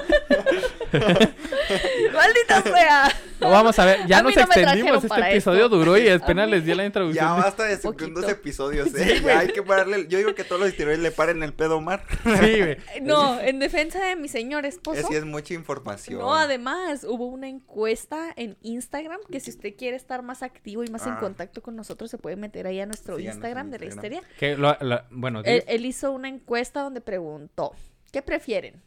¡Maldita 2.13 2.61
sea! 2.61 3.09
Lo 3.39 3.49
vamos 3.49 3.77
a 3.79 3.85
ver. 3.85 4.05
Ya 4.07 4.19
A 4.19 4.21
nos 4.23 4.35
no 4.35 4.41
extendimos. 4.41 5.03
Este 5.03 5.29
episodio 5.31 5.65
esto. 5.65 5.77
duró 5.77 5.97
y 5.97 6.07
apenas 6.09 6.45
mí- 6.47 6.51
les 6.53 6.65
di 6.65 6.75
la 6.75 6.85
introducción. 6.85 7.25
Ya 7.25 7.35
de- 7.35 7.41
basta 7.41 7.63
de 7.63 7.77
Poquito. 7.77 8.05
segundos 8.05 8.31
episodios, 8.31 8.93
¿eh? 8.95 9.21
Hay 9.35 9.47
que 9.49 9.63
pararle. 9.63 10.05
Yo 10.07 10.17
digo 10.19 10.35
que 10.35 10.43
todos 10.43 10.59
los 10.61 10.69
historiadores 10.69 10.99
le 11.01 11.11
paren 11.11 11.41
el 11.41 11.53
pedo 11.53 11.73
a 11.73 11.77
Omar. 11.77 12.05
Sí, 12.23 12.59
güey. 12.59 12.77
No, 13.01 13.39
en 13.39 13.57
defensa 13.59 14.03
de 14.05 14.15
mi 14.15 14.27
señor 14.27 14.65
esposo. 14.65 15.01
Así 15.05 15.15
es 15.15 15.25
mucha 15.25 15.53
información. 15.55 16.19
No, 16.19 16.35
además, 16.35 17.03
hubo 17.03 17.25
una 17.25 17.47
encuesta 17.47 18.31
en 18.35 18.57
Instagram 18.61 19.19
que 19.31 19.39
si 19.39 19.49
usted 19.49 19.75
quiere 19.75 19.97
estar 19.97 20.21
más 20.21 20.43
activo 20.43 20.83
y 20.83 20.87
más 20.89 21.05
en 21.07 21.13
Ah. 21.13 21.19
contacto 21.19 21.61
con 21.63 21.75
nosotros, 21.75 22.11
se 22.11 22.17
puede 22.19 22.35
meter 22.35 22.67
ahí 22.67 22.79
a 22.79 22.85
nuestro 22.85 23.17
Instagram 23.19 23.71
de 23.71 23.79
la 23.79 23.85
histeria. 23.85 24.21
Que 24.37 24.55
lo- 24.55 24.77
lo- 24.81 25.01
bueno, 25.09 25.41
él 25.43 25.85
hizo 25.85 26.11
una 26.11 26.27
encuesta 26.27 26.81
donde 26.81 27.01
preguntó, 27.01 27.73
¿qué 28.11 28.21
prefieren? 28.21 28.83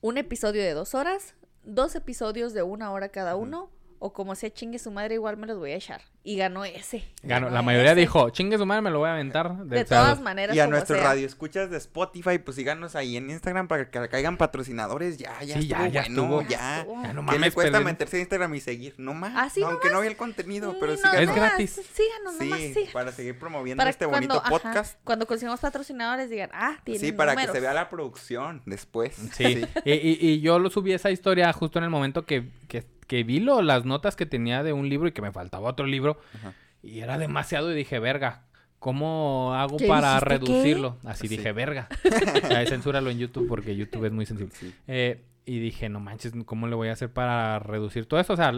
¿Un 0.00 0.16
episodio 0.16 0.62
de 0.62 0.72
dos 0.72 0.94
horas? 0.94 1.34
¿Dos 1.72 1.94
episodios 1.94 2.52
de 2.52 2.64
una 2.64 2.90
hora 2.90 3.10
cada 3.10 3.36
uno? 3.36 3.70
O 4.02 4.14
como 4.14 4.34
sea 4.34 4.50
chingue 4.50 4.78
su 4.78 4.90
madre, 4.90 5.14
igual 5.16 5.36
me 5.36 5.46
los 5.46 5.58
voy 5.58 5.72
a 5.72 5.76
echar. 5.76 6.00
Y 6.24 6.36
ganó 6.36 6.64
ese. 6.64 7.04
ganó. 7.22 7.50
La 7.50 7.60
mayoría 7.60 7.92
ese. 7.92 8.00
dijo, 8.00 8.30
chingue 8.30 8.56
su 8.56 8.64
madre, 8.64 8.80
me 8.82 8.90
lo 8.90 8.98
voy 8.98 9.08
a 9.10 9.12
aventar. 9.12 9.64
De 9.66 9.84
todas 9.84 10.20
maneras, 10.22 10.56
Y 10.56 10.60
a 10.60 10.64
como 10.64 10.72
nuestros 10.76 10.98
sea. 11.00 11.08
radioescuchas 11.08 11.70
de 11.70 11.76
Spotify, 11.76 12.38
pues 12.38 12.56
síganos 12.56 12.96
ahí 12.96 13.16
en 13.18 13.28
Instagram 13.30 13.68
para 13.68 13.90
que 13.90 14.08
caigan 14.08 14.38
patrocinadores. 14.38 15.18
Ya, 15.18 15.42
ya 15.42 15.60
Sí, 15.60 15.68
ya, 15.68 15.84
estuvo 15.84 15.92
ya 15.92 16.00
bueno, 16.02 16.22
estuvo. 16.22 16.42
ya. 16.48 16.78
estuvo. 16.80 17.02
Ya 17.02 17.12
no 17.12 17.20
¿Qué 17.20 17.26
mames, 17.26 17.40
le 17.40 17.52
cuesta 17.52 17.80
meterse 17.80 18.16
a 18.16 18.20
Instagram 18.20 18.54
y 18.54 18.60
seguir? 18.60 18.94
No 18.96 19.12
más. 19.12 19.32
Así 19.36 19.62
Aunque 19.62 19.88
nomás. 19.88 19.92
no 19.92 20.00
vea 20.00 20.10
el 20.10 20.16
contenido, 20.16 20.76
pero 20.80 20.92
Mm, 20.92 20.96
sí. 20.96 21.02
no, 21.04 21.12
Es 21.12 21.28
nomás, 21.28 21.36
gratis. 21.36 21.70
Síganos, 21.92 22.40
nomás, 22.40 22.58
Sí, 22.58 22.74
sí. 22.74 22.84
para 22.92 23.12
seguir 23.12 23.38
promoviendo 23.38 23.80
Para 23.80 23.90
este 23.90 24.06
cuando, 24.06 24.28
bonito 24.28 24.40
ajá, 24.40 24.50
podcast. 24.50 24.98
cuando 25.04 25.26
consigamos 25.26 25.60
patrocinadores 25.60 26.30
digan, 26.30 26.48
ah, 26.54 26.78
tienen 26.84 27.00
Sí, 27.02 27.12
para 27.12 27.36
que 27.36 27.46
se 27.48 27.60
vea 27.60 27.74
la 27.74 27.90
producción 27.90 28.62
después. 28.64 29.14
Sí, 29.36 29.62
Y, 29.84 29.92
y- 29.92 30.18
y 30.20 30.40
yo 30.40 30.58
lo 30.58 30.70
subí 30.70 30.92
esa 30.94 31.10
historia 31.10 31.52
justo 31.52 31.78
en 31.78 31.84
el 31.84 31.90
momento 31.90 32.24
que, 32.24 32.48
que, 32.68 32.84
que 33.10 33.24
vi 33.24 33.40
lo, 33.40 33.60
las 33.60 33.84
notas 33.84 34.14
que 34.14 34.24
tenía 34.24 34.62
de 34.62 34.72
un 34.72 34.88
libro 34.88 35.08
y 35.08 35.12
que 35.12 35.20
me 35.20 35.32
faltaba 35.32 35.68
otro 35.68 35.84
libro. 35.84 36.20
Ajá. 36.32 36.52
Y 36.80 37.00
era 37.00 37.18
demasiado 37.18 37.72
y 37.72 37.74
dije, 37.74 37.98
verga, 37.98 38.44
¿cómo 38.78 39.52
hago 39.52 39.78
¿Qué 39.78 39.88
para 39.88 40.20
dijiste, 40.20 40.28
qué? 40.28 40.38
reducirlo? 40.38 40.96
Así 41.04 41.26
Sí. 41.26 41.36
dije, 41.36 41.50
verga. 41.50 41.88
Censúralo 42.68 43.10
en 43.10 43.18
YouTube 43.18 43.48
porque 43.48 43.74
YouTube 43.74 44.04
es 44.04 44.12
muy 44.12 44.26
sensible. 44.26 44.54
Sí. 44.54 44.72
Eh, 44.86 45.24
y 45.44 45.58
dije, 45.58 45.88
no 45.88 45.98
manches, 45.98 46.32
¿cómo 46.46 46.68
le 46.68 46.76
voy 46.76 46.86
a 46.86 46.92
hacer 46.92 47.12
para 47.12 47.58
reducir 47.58 48.06
todo 48.06 48.20
esto? 48.20 48.34
O 48.34 48.36
sea, 48.36 48.52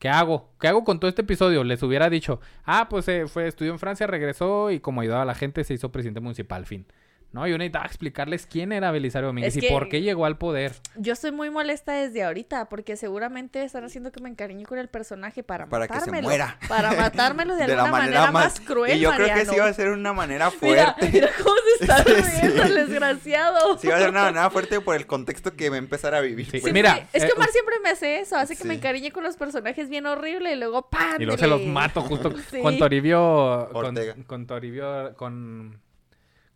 ¿qué 0.00 0.08
hago? 0.08 0.50
¿Qué 0.58 0.66
hago 0.66 0.82
con 0.82 0.98
todo 0.98 1.08
este 1.08 1.22
episodio? 1.22 1.62
Les 1.62 1.80
hubiera 1.84 2.10
dicho, 2.10 2.40
ah, 2.64 2.88
pues 2.90 3.06
eh, 3.06 3.28
fue, 3.28 3.46
estudió 3.46 3.70
en 3.70 3.78
Francia, 3.78 4.08
regresó 4.08 4.72
y 4.72 4.80
como 4.80 5.00
ayudaba 5.00 5.22
a 5.22 5.26
la 5.26 5.36
gente 5.36 5.62
se 5.62 5.74
hizo 5.74 5.92
presidente 5.92 6.18
municipal, 6.18 6.66
fin. 6.66 6.86
No, 7.32 7.46
yo 7.46 7.56
necesitaba 7.56 7.86
explicarles 7.86 8.46
quién 8.46 8.72
era 8.72 8.90
Belisario 8.90 9.28
Domínguez 9.28 9.56
Es 9.56 9.62
y 9.62 9.68
por 9.68 9.88
qué 9.88 10.02
llegó 10.02 10.26
al 10.26 10.36
poder. 10.36 10.74
Yo 10.96 11.14
estoy 11.14 11.32
muy 11.32 11.48
molesta 11.48 11.92
desde 11.92 12.22
ahorita 12.24 12.68
porque 12.68 12.96
seguramente 12.96 13.62
están 13.64 13.84
haciendo 13.84 14.12
que 14.12 14.20
me 14.20 14.28
encariñe 14.28 14.64
con 14.64 14.78
el 14.78 14.88
personaje 14.88 15.42
para, 15.42 15.66
Para 15.66 15.88
que 15.88 15.98
se 16.00 16.10
muera. 16.22 16.58
Para 16.68 16.92
matármelo 16.92 17.54
de, 17.54 17.64
De 17.66 17.72
alguna 17.72 17.84
la 17.84 17.90
manera, 17.90 18.20
manera 18.20 18.32
más, 18.32 18.44
más 18.58 18.60
cruel, 18.60 18.96
Y 18.96 19.00
yo 19.00 19.10
creo 19.12 19.34
que 19.34 19.46
sí 19.46 19.56
va 19.58 19.66
a 19.66 19.72
ser 19.72 19.88
una 19.88 20.12
manera 20.12 20.50
Mira, 20.60 20.94
fuerte. 20.94 21.10
mira 21.12 21.30
cómo 21.42 21.56
se 21.78 21.84
está 21.84 22.04
riendo 22.04 22.62
sí. 22.64 22.68
el 22.68 22.74
desgraciado. 22.74 23.78
Sí 23.78 23.86
va 23.88 23.96
a 23.96 23.98
ser 24.00 24.10
una 24.10 24.24
manera 24.24 24.50
fuerte 24.50 24.80
por 24.80 24.96
el 24.96 25.06
contexto 25.06 25.54
que 25.56 25.70
va 25.70 25.76
a 25.76 25.78
empezar 25.78 26.14
a 26.14 26.20
vivir. 26.20 26.50
Sí, 26.50 26.58
pues. 26.60 26.72
mira, 26.72 27.08
es 27.12 27.22
eh, 27.22 27.26
que 27.26 27.32
Omar 27.32 27.48
siempre 27.48 27.76
me 27.82 27.90
hace 27.90 28.20
eso, 28.20 28.36
hace 28.36 28.56
que 28.56 28.64
me 28.64 28.74
encariñe 28.74 29.10
con 29.10 29.24
los 29.24 29.36
personajes 29.36 29.88
bien 29.88 30.06
horrible 30.06 30.52
y 30.52 30.56
luego 30.56 30.88
¡pam! 30.90 31.20
Y 31.20 31.24
luego 31.24 31.38
se 31.38 31.46
los 31.46 31.62
mato 31.64 32.00
justo 32.02 32.32
Sí. 32.50 32.60
con 32.60 32.78
Toribio. 32.78 33.68
Con, 33.72 33.96
con 34.26 34.46
Toribio. 34.46 35.14
Con. 35.16 35.80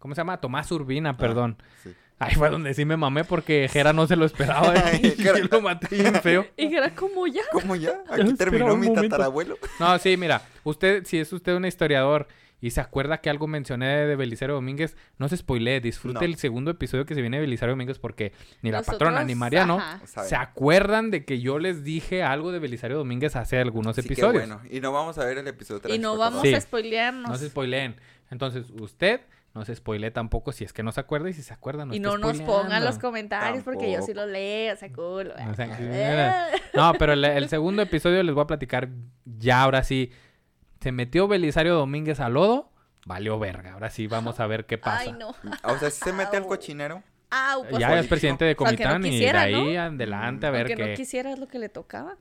¿Cómo 0.06 0.14
se 0.14 0.20
llama? 0.20 0.40
Tomás 0.40 0.70
Urbina, 0.70 1.16
perdón. 1.16 1.60
Sí. 1.82 1.90
Ahí 2.20 2.36
fue 2.36 2.48
donde 2.48 2.72
sí 2.74 2.84
me 2.84 2.96
mamé 2.96 3.24
porque 3.24 3.68
Jera 3.68 3.92
no 3.92 4.06
se 4.06 4.14
lo 4.14 4.24
esperaba. 4.24 4.72
Ay, 4.86 5.00
y 5.02 5.20
Jera. 5.20 5.40
yo 5.40 5.46
lo 5.50 5.60
maté 5.60 5.96
bien 5.96 6.14
feo. 6.22 6.46
Y 6.56 6.70
que 6.70 6.76
era 6.76 6.94
como 6.94 7.26
ya. 7.26 7.42
¿Cómo 7.50 7.74
ya? 7.74 7.90
Aquí 8.08 8.34
terminó 8.34 8.76
mi 8.76 8.94
tatarabuelo. 8.94 9.58
No, 9.80 9.98
sí, 9.98 10.16
mira. 10.16 10.42
Usted, 10.62 11.04
si 11.06 11.18
es 11.18 11.32
usted 11.32 11.56
un 11.56 11.64
historiador 11.66 12.28
y 12.60 12.70
se 12.70 12.80
acuerda 12.80 13.18
que 13.18 13.30
algo 13.30 13.48
mencioné 13.48 14.06
de 14.06 14.14
Belisario 14.14 14.54
Domínguez, 14.54 14.96
no 15.18 15.28
se 15.28 15.36
spoilee. 15.36 15.80
Disfrute 15.80 16.20
No. 16.20 16.24
el 16.24 16.36
segundo 16.36 16.70
episodio 16.70 17.04
que 17.04 17.16
se 17.16 17.20
viene 17.20 17.38
de 17.38 17.40
Belisario 17.42 17.72
Domínguez 17.72 17.98
porque 17.98 18.32
ni 18.62 18.70
la 18.70 18.78
Nosotros, 18.78 18.98
patrona 19.00 19.24
ni 19.24 19.34
Mariano 19.34 19.78
ajá. 19.78 20.00
Se 20.24 20.36
acuerdan 20.36 21.10
de 21.10 21.24
que 21.24 21.40
yo 21.40 21.58
les 21.58 21.82
dije 21.82 22.22
algo 22.22 22.52
de 22.52 22.60
Belisario 22.60 22.96
Domínguez 22.96 23.34
hace 23.34 23.58
algunos 23.58 23.98
Así 23.98 24.06
que 24.06 24.14
episodios. 24.14 24.46
bueno. 24.48 24.60
Y 24.70 24.80
no 24.80 24.92
vamos 24.92 25.18
a 25.18 25.24
ver 25.24 25.38
el 25.38 25.48
episodio 25.48 25.80
3. 25.80 25.96
Y 25.96 25.98
no 25.98 26.16
vamos. 26.16 26.42
Sí. 26.42 26.54
a 26.54 26.60
spoilearnos. 26.60 27.28
No 27.30 27.36
se 27.36 27.48
spoileen. 27.50 27.96
Entonces, 28.30 28.70
usted 28.80 29.20
no 29.56 29.64
se 29.64 29.74
spoilee 29.74 30.10
tampoco 30.10 30.52
si 30.52 30.64
es 30.64 30.74
que 30.74 30.82
no 30.82 30.92
se 30.92 31.00
acuerda 31.00 31.30
y 31.30 31.32
si 31.32 31.42
se 31.42 31.54
acuerda 31.54 31.86
no 31.86 31.94
y 31.94 31.98
no 31.98 32.18
nos 32.18 32.42
pongan 32.42 32.84
los 32.84 32.98
comentarios 32.98 33.64
porque 33.64 33.90
yo 33.90 34.02
sí 34.02 34.12
los 34.12 34.28
leo, 34.28 34.74
o 34.74 34.76
sea, 34.76 34.92
culo. 34.92 35.32
O 35.50 35.54
sea, 35.54 35.76
Eh. 35.80 36.58
No, 36.74 36.92
pero 36.98 37.14
el, 37.14 37.24
el 37.24 37.48
segundo 37.48 37.80
episodio 37.80 38.22
les 38.22 38.34
voy 38.34 38.44
a 38.44 38.46
platicar 38.46 38.90
ya 39.24 39.62
ahora 39.62 39.82
sí. 39.82 40.12
Se 40.80 40.92
metió 40.92 41.26
Belisario 41.26 41.74
Domínguez 41.74 42.20
al 42.20 42.34
lodo, 42.34 42.70
valió 43.06 43.38
verga. 43.38 43.72
Ahora 43.72 43.88
sí 43.88 44.06
vamos 44.06 44.40
a 44.40 44.46
ver 44.46 44.66
qué 44.66 44.76
pasa. 44.76 45.00
Ay, 45.00 45.12
no. 45.12 45.30
O 45.62 45.78
sea, 45.78 45.90
si 45.90 46.04
se 46.04 46.12
mete 46.12 46.36
al 46.36 46.46
cochinero. 46.46 47.02
Au, 47.30 47.66
por 47.66 47.80
ya 47.80 47.98
es 47.98 48.06
presidente 48.06 48.44
de 48.44 48.52
no 48.52 48.58
Comitán 48.58 49.04
y 49.06 49.18
de 49.18 49.30
ahí 49.30 49.76
adelante 49.76 50.46
a 50.46 50.50
ver 50.50 50.66
qué. 50.66 50.76
no 50.76 50.94
quisiera 50.94 51.32
es 51.32 51.38
lo 51.38 51.48
que 51.48 51.58
le 51.58 51.70
tocaba. 51.70 52.18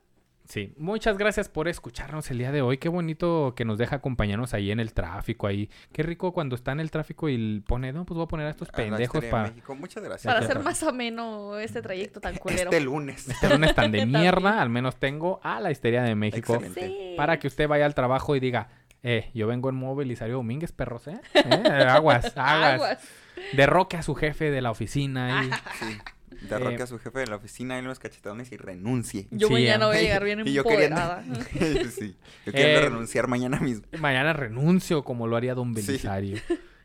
Sí, 0.48 0.72
muchas 0.76 1.18
gracias 1.18 1.48
por 1.48 1.66
escucharnos 1.66 2.30
el 2.30 2.38
día 2.38 2.52
de 2.52 2.62
hoy. 2.62 2.78
Qué 2.78 2.88
bonito 2.88 3.54
que 3.56 3.64
nos 3.64 3.78
deja 3.78 3.96
acompañarnos 3.96 4.54
ahí 4.54 4.70
en 4.70 4.78
el 4.78 4.92
tráfico 4.92 5.48
ahí. 5.48 5.68
Qué 5.92 6.02
rico 6.04 6.32
cuando 6.32 6.54
está 6.54 6.72
en 6.72 6.80
el 6.80 6.90
tráfico 6.90 7.28
y 7.28 7.60
pone, 7.60 7.92
no, 7.92 8.04
pues 8.04 8.16
voy 8.16 8.24
a 8.24 8.28
poner 8.28 8.46
a 8.46 8.50
estos 8.50 8.68
a 8.68 8.72
la 8.72 8.76
pendejos 8.76 9.24
para 9.24 9.48
México. 9.48 9.74
Muchas 9.74 10.04
gracias. 10.04 10.32
Para 10.32 10.46
que 10.46 10.52
hacer 10.52 10.62
más 10.62 10.82
ameno 10.84 11.58
este 11.58 11.82
trayecto 11.82 12.20
tan 12.20 12.36
culero. 12.36 12.70
Este 12.70 12.80
lunes. 12.80 13.28
este 13.28 13.48
lunes 13.48 13.74
tan 13.74 13.90
de 13.90 14.06
mierda. 14.06 14.62
Al 14.62 14.70
menos 14.70 14.96
tengo 14.96 15.40
a 15.42 15.60
la 15.60 15.72
histeria 15.72 16.02
de 16.02 16.14
México. 16.14 16.54
Excelente. 16.54 16.86
Sí. 16.86 17.14
Para 17.16 17.38
que 17.40 17.48
usted 17.48 17.66
vaya 17.66 17.84
al 17.84 17.94
trabajo 17.94 18.36
y 18.36 18.40
diga, 18.40 18.68
eh, 19.02 19.30
yo 19.34 19.46
vengo 19.48 19.68
en 19.68 19.74
modo 19.74 19.96
Belisario 19.96 20.36
Domínguez, 20.36 20.72
perros, 20.72 21.08
¿eh? 21.08 21.20
Eh, 21.34 21.86
Aguas, 21.88 22.32
aguas. 22.36 22.36
Aguas. 22.36 23.08
Derroque 23.52 23.96
a 23.96 24.02
su 24.02 24.14
jefe 24.14 24.50
de 24.50 24.60
la 24.60 24.70
oficina 24.70 25.44
y... 25.44 25.50
Sí. 25.78 25.98
Derroque 26.42 26.76
Eh, 26.76 26.82
a 26.82 26.86
su 26.86 26.98
jefe 26.98 27.20
de 27.20 27.26
la 27.26 27.36
oficina 27.36 27.76
y 27.78 27.80
unos 27.80 27.98
cachetones 27.98 28.52
y 28.52 28.56
renuncie. 28.56 29.28
Yo 29.30 29.48
Sí, 29.48 29.54
mañana 29.54 29.86
voy 29.86 29.96
a 29.96 30.00
eh. 30.00 30.02
llegar 30.02 30.24
bien 30.24 30.40
Y 30.46 30.52
yo 30.52 30.64
queriendo, 30.64 31.00
empoderada. 31.00 31.24
sí, 31.90 32.16
yo 32.44 32.52
queriendo 32.52 32.80
Eh, 32.80 32.84
renunciar 32.88 33.26
mañana 33.28 33.60
mismo. 33.60 33.86
Mañana 34.00 34.32
renuncio 34.32 35.04
como 35.04 35.26
lo 35.26 35.36
haría 35.36 35.54
don 35.54 35.74
Sí. 35.74 35.86
Belisario. 35.86 36.38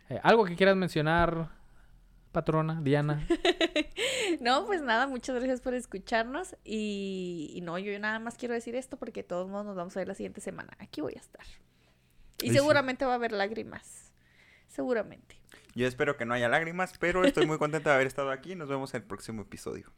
Eh, 0.10 0.20
¿Algo 0.24 0.46
que 0.46 0.56
quieras 0.56 0.76
mencionar, 0.76 1.50
patrona, 2.32 2.80
Diana? 2.82 3.26
No, 4.40 4.66
pues 4.66 4.82
nada, 4.82 5.08
muchas 5.08 5.36
gracias 5.36 5.62
por 5.62 5.74
escucharnos. 5.74 6.56
Y, 6.64 7.52
y 7.56 7.62
no, 7.62 7.78
yo 7.80 7.98
nada 8.00 8.20
más 8.20 8.36
quiero 8.38 8.54
decir 8.54 8.76
esto 8.76 8.98
porque 8.98 9.22
de 9.22 9.28
todos 9.28 9.50
modos 9.50 9.66
nos 9.66 9.76
vamos 9.76 9.96
a 9.98 10.00
ver 10.00 10.08
la 10.08 10.16
siguiente 10.16 10.42
semana. 10.42 10.72
Aquí 10.80 11.02
voy 11.02 11.14
a 11.16 11.20
estar. 11.20 11.46
Y 12.42 12.50
sí. 12.50 12.56
seguramente 12.56 13.06
va 13.06 13.12
a 13.12 13.16
haber 13.16 13.32
lágrimas. 13.34 14.12
Seguramente. 14.68 15.41
Yo 15.76 15.88
espero 15.88 16.18
que 16.18 16.26
no 16.26 16.34
haya 16.34 16.50
lágrimas, 16.50 16.94
pero 17.00 17.24
estoy 17.24 17.46
muy 17.46 17.58
contento 17.58 17.90
de 17.90 17.96
haber 17.96 18.08
estado 18.08 18.32
aquí. 18.32 18.56
Nos 18.56 18.70
vemos 18.70 18.94
en 18.94 19.02
el 19.02 19.08
próximo 19.08 19.42
episodio. 19.44 19.92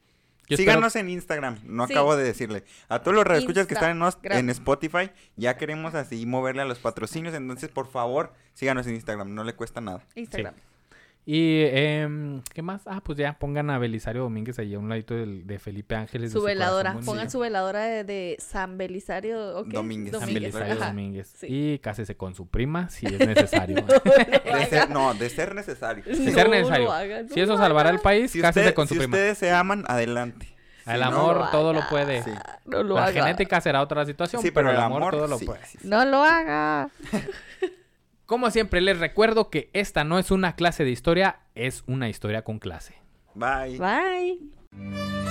Yo 0.47 0.57
Síganos 0.57 0.95
en 0.97 1.07
Instagram, 1.09 1.59
no 1.63 1.87
Sí. 1.87 1.93
acabo 1.93 2.17
de 2.17 2.23
decirle. 2.25 2.65
A 2.89 2.99
todos 2.99 3.15
los 3.15 3.23
radioescuchas 3.25 3.65
que 3.65 3.75
están 3.75 4.01
en 4.23 4.49
Spotify, 4.49 5.09
ya 5.37 5.55
queremos 5.55 5.95
así 5.95 6.25
moverle 6.25 6.61
a 6.63 6.65
los 6.65 6.79
patrocinios. 6.79 7.33
Entonces, 7.33 7.69
por 7.69 7.87
favor, 7.87 8.33
síganos 8.53 8.85
en 8.87 8.95
Instagram, 8.95 9.33
no 9.33 9.43
le 9.45 9.53
cuesta 9.55 9.79
nada. 9.79 10.05
Instagram. 10.15 10.55
Y, 11.25 11.63
em, 11.71 12.41
¿qué 12.53 12.61
más? 12.61 12.81
Ah, 12.85 12.99
pues 13.01 13.17
ya, 13.17 13.37
pongan 13.39 13.69
a 13.69 13.77
Belisario 13.77 14.23
Domínguez 14.23 14.59
ahí 14.59 14.73
a 14.73 14.79
un 14.79 14.89
ladito 14.89 15.13
de 15.15 15.57
Felipe 15.57 15.95
Ángeles. 15.95 16.33
de 16.33 16.39
Su 16.39 16.43
veladora. 16.45 16.97
Pongan 17.05 17.31
su 17.31 17.39
veladora 17.39 17.85
de, 17.85 18.03
de 18.03 18.35
San 18.39 18.77
Belisario. 18.77 19.63
Domínguez. 19.63 20.11
San 20.11 20.19
Domínguez, 20.21 20.53
Belisario 20.53 20.73
ajá. 20.73 20.87
Domínguez. 20.91 21.33
Sí. 21.37 21.47
Y 21.49 21.79
cásese 21.79 22.17
con 22.17 22.35
su 22.35 22.47
prima 22.47 22.89
si 22.89 23.05
es 23.05 23.19
necesario. 23.27 23.85
De 23.85 24.65
ser, 24.69 24.89
no, 24.89 25.13
de 25.13 25.29
ser 25.29 25.55
necesario. 25.55 26.03
Si 26.05 26.29
ser 26.31 26.49
necesario. 26.49 26.91
hagan, 26.91 27.29
si 27.29 27.39
eso 27.39 27.55
salvará 27.55 27.89
al 27.89 27.95
hagan. 27.95 28.03
país, 28.03 28.31
Si, 28.31 28.41
cásese 28.41 28.59
usted- 28.67 28.75
con 28.75 28.87
su 28.89 28.95
si 28.95 28.99
prima. 28.99 29.15
ustedes 29.15 29.37
se 29.37 29.49
aman, 29.51 29.85
adelante. 29.87 30.47
El 30.85 30.95
Si 30.95 30.99
no- 30.99 31.05
amor 31.05 31.37
lo 31.37 31.49
todo 31.51 31.71
lo 31.71 31.87
puede. 31.89 32.21
Sí. 32.23 32.31
No 32.65 32.83
lo 32.83 32.95
La 32.95 33.05
haga. 33.05 33.23
genética 33.23 33.61
será 33.61 33.81
otra 33.81 34.05
situación, 34.05 34.41
Sí, 34.41 34.51
pero, 34.51 34.69
el 34.71 34.75
amor, 34.77 35.13
todo 35.13 35.27
lo 35.27 35.37
sí, 35.39 35.45
puede. 35.45 35.65
sí. 35.67 35.77
No 35.83 36.03
lo 36.03 36.21
haga. 36.21 36.89
Como 38.25 38.49
siempre, 38.51 38.81
les 38.81 38.99
recuerdo 38.99 39.49
que 39.49 39.69
esta 39.73 40.03
no 40.03 40.17
es 40.17 40.31
una 40.31 40.55
clase 40.55 40.83
de 40.83 40.91
historia, 40.91 41.39
es 41.55 41.83
una 41.87 42.09
historia 42.09 42.43
con 42.43 42.59
clase. 42.59 42.95
Bye. 43.35 43.77
Bye. 43.77 45.22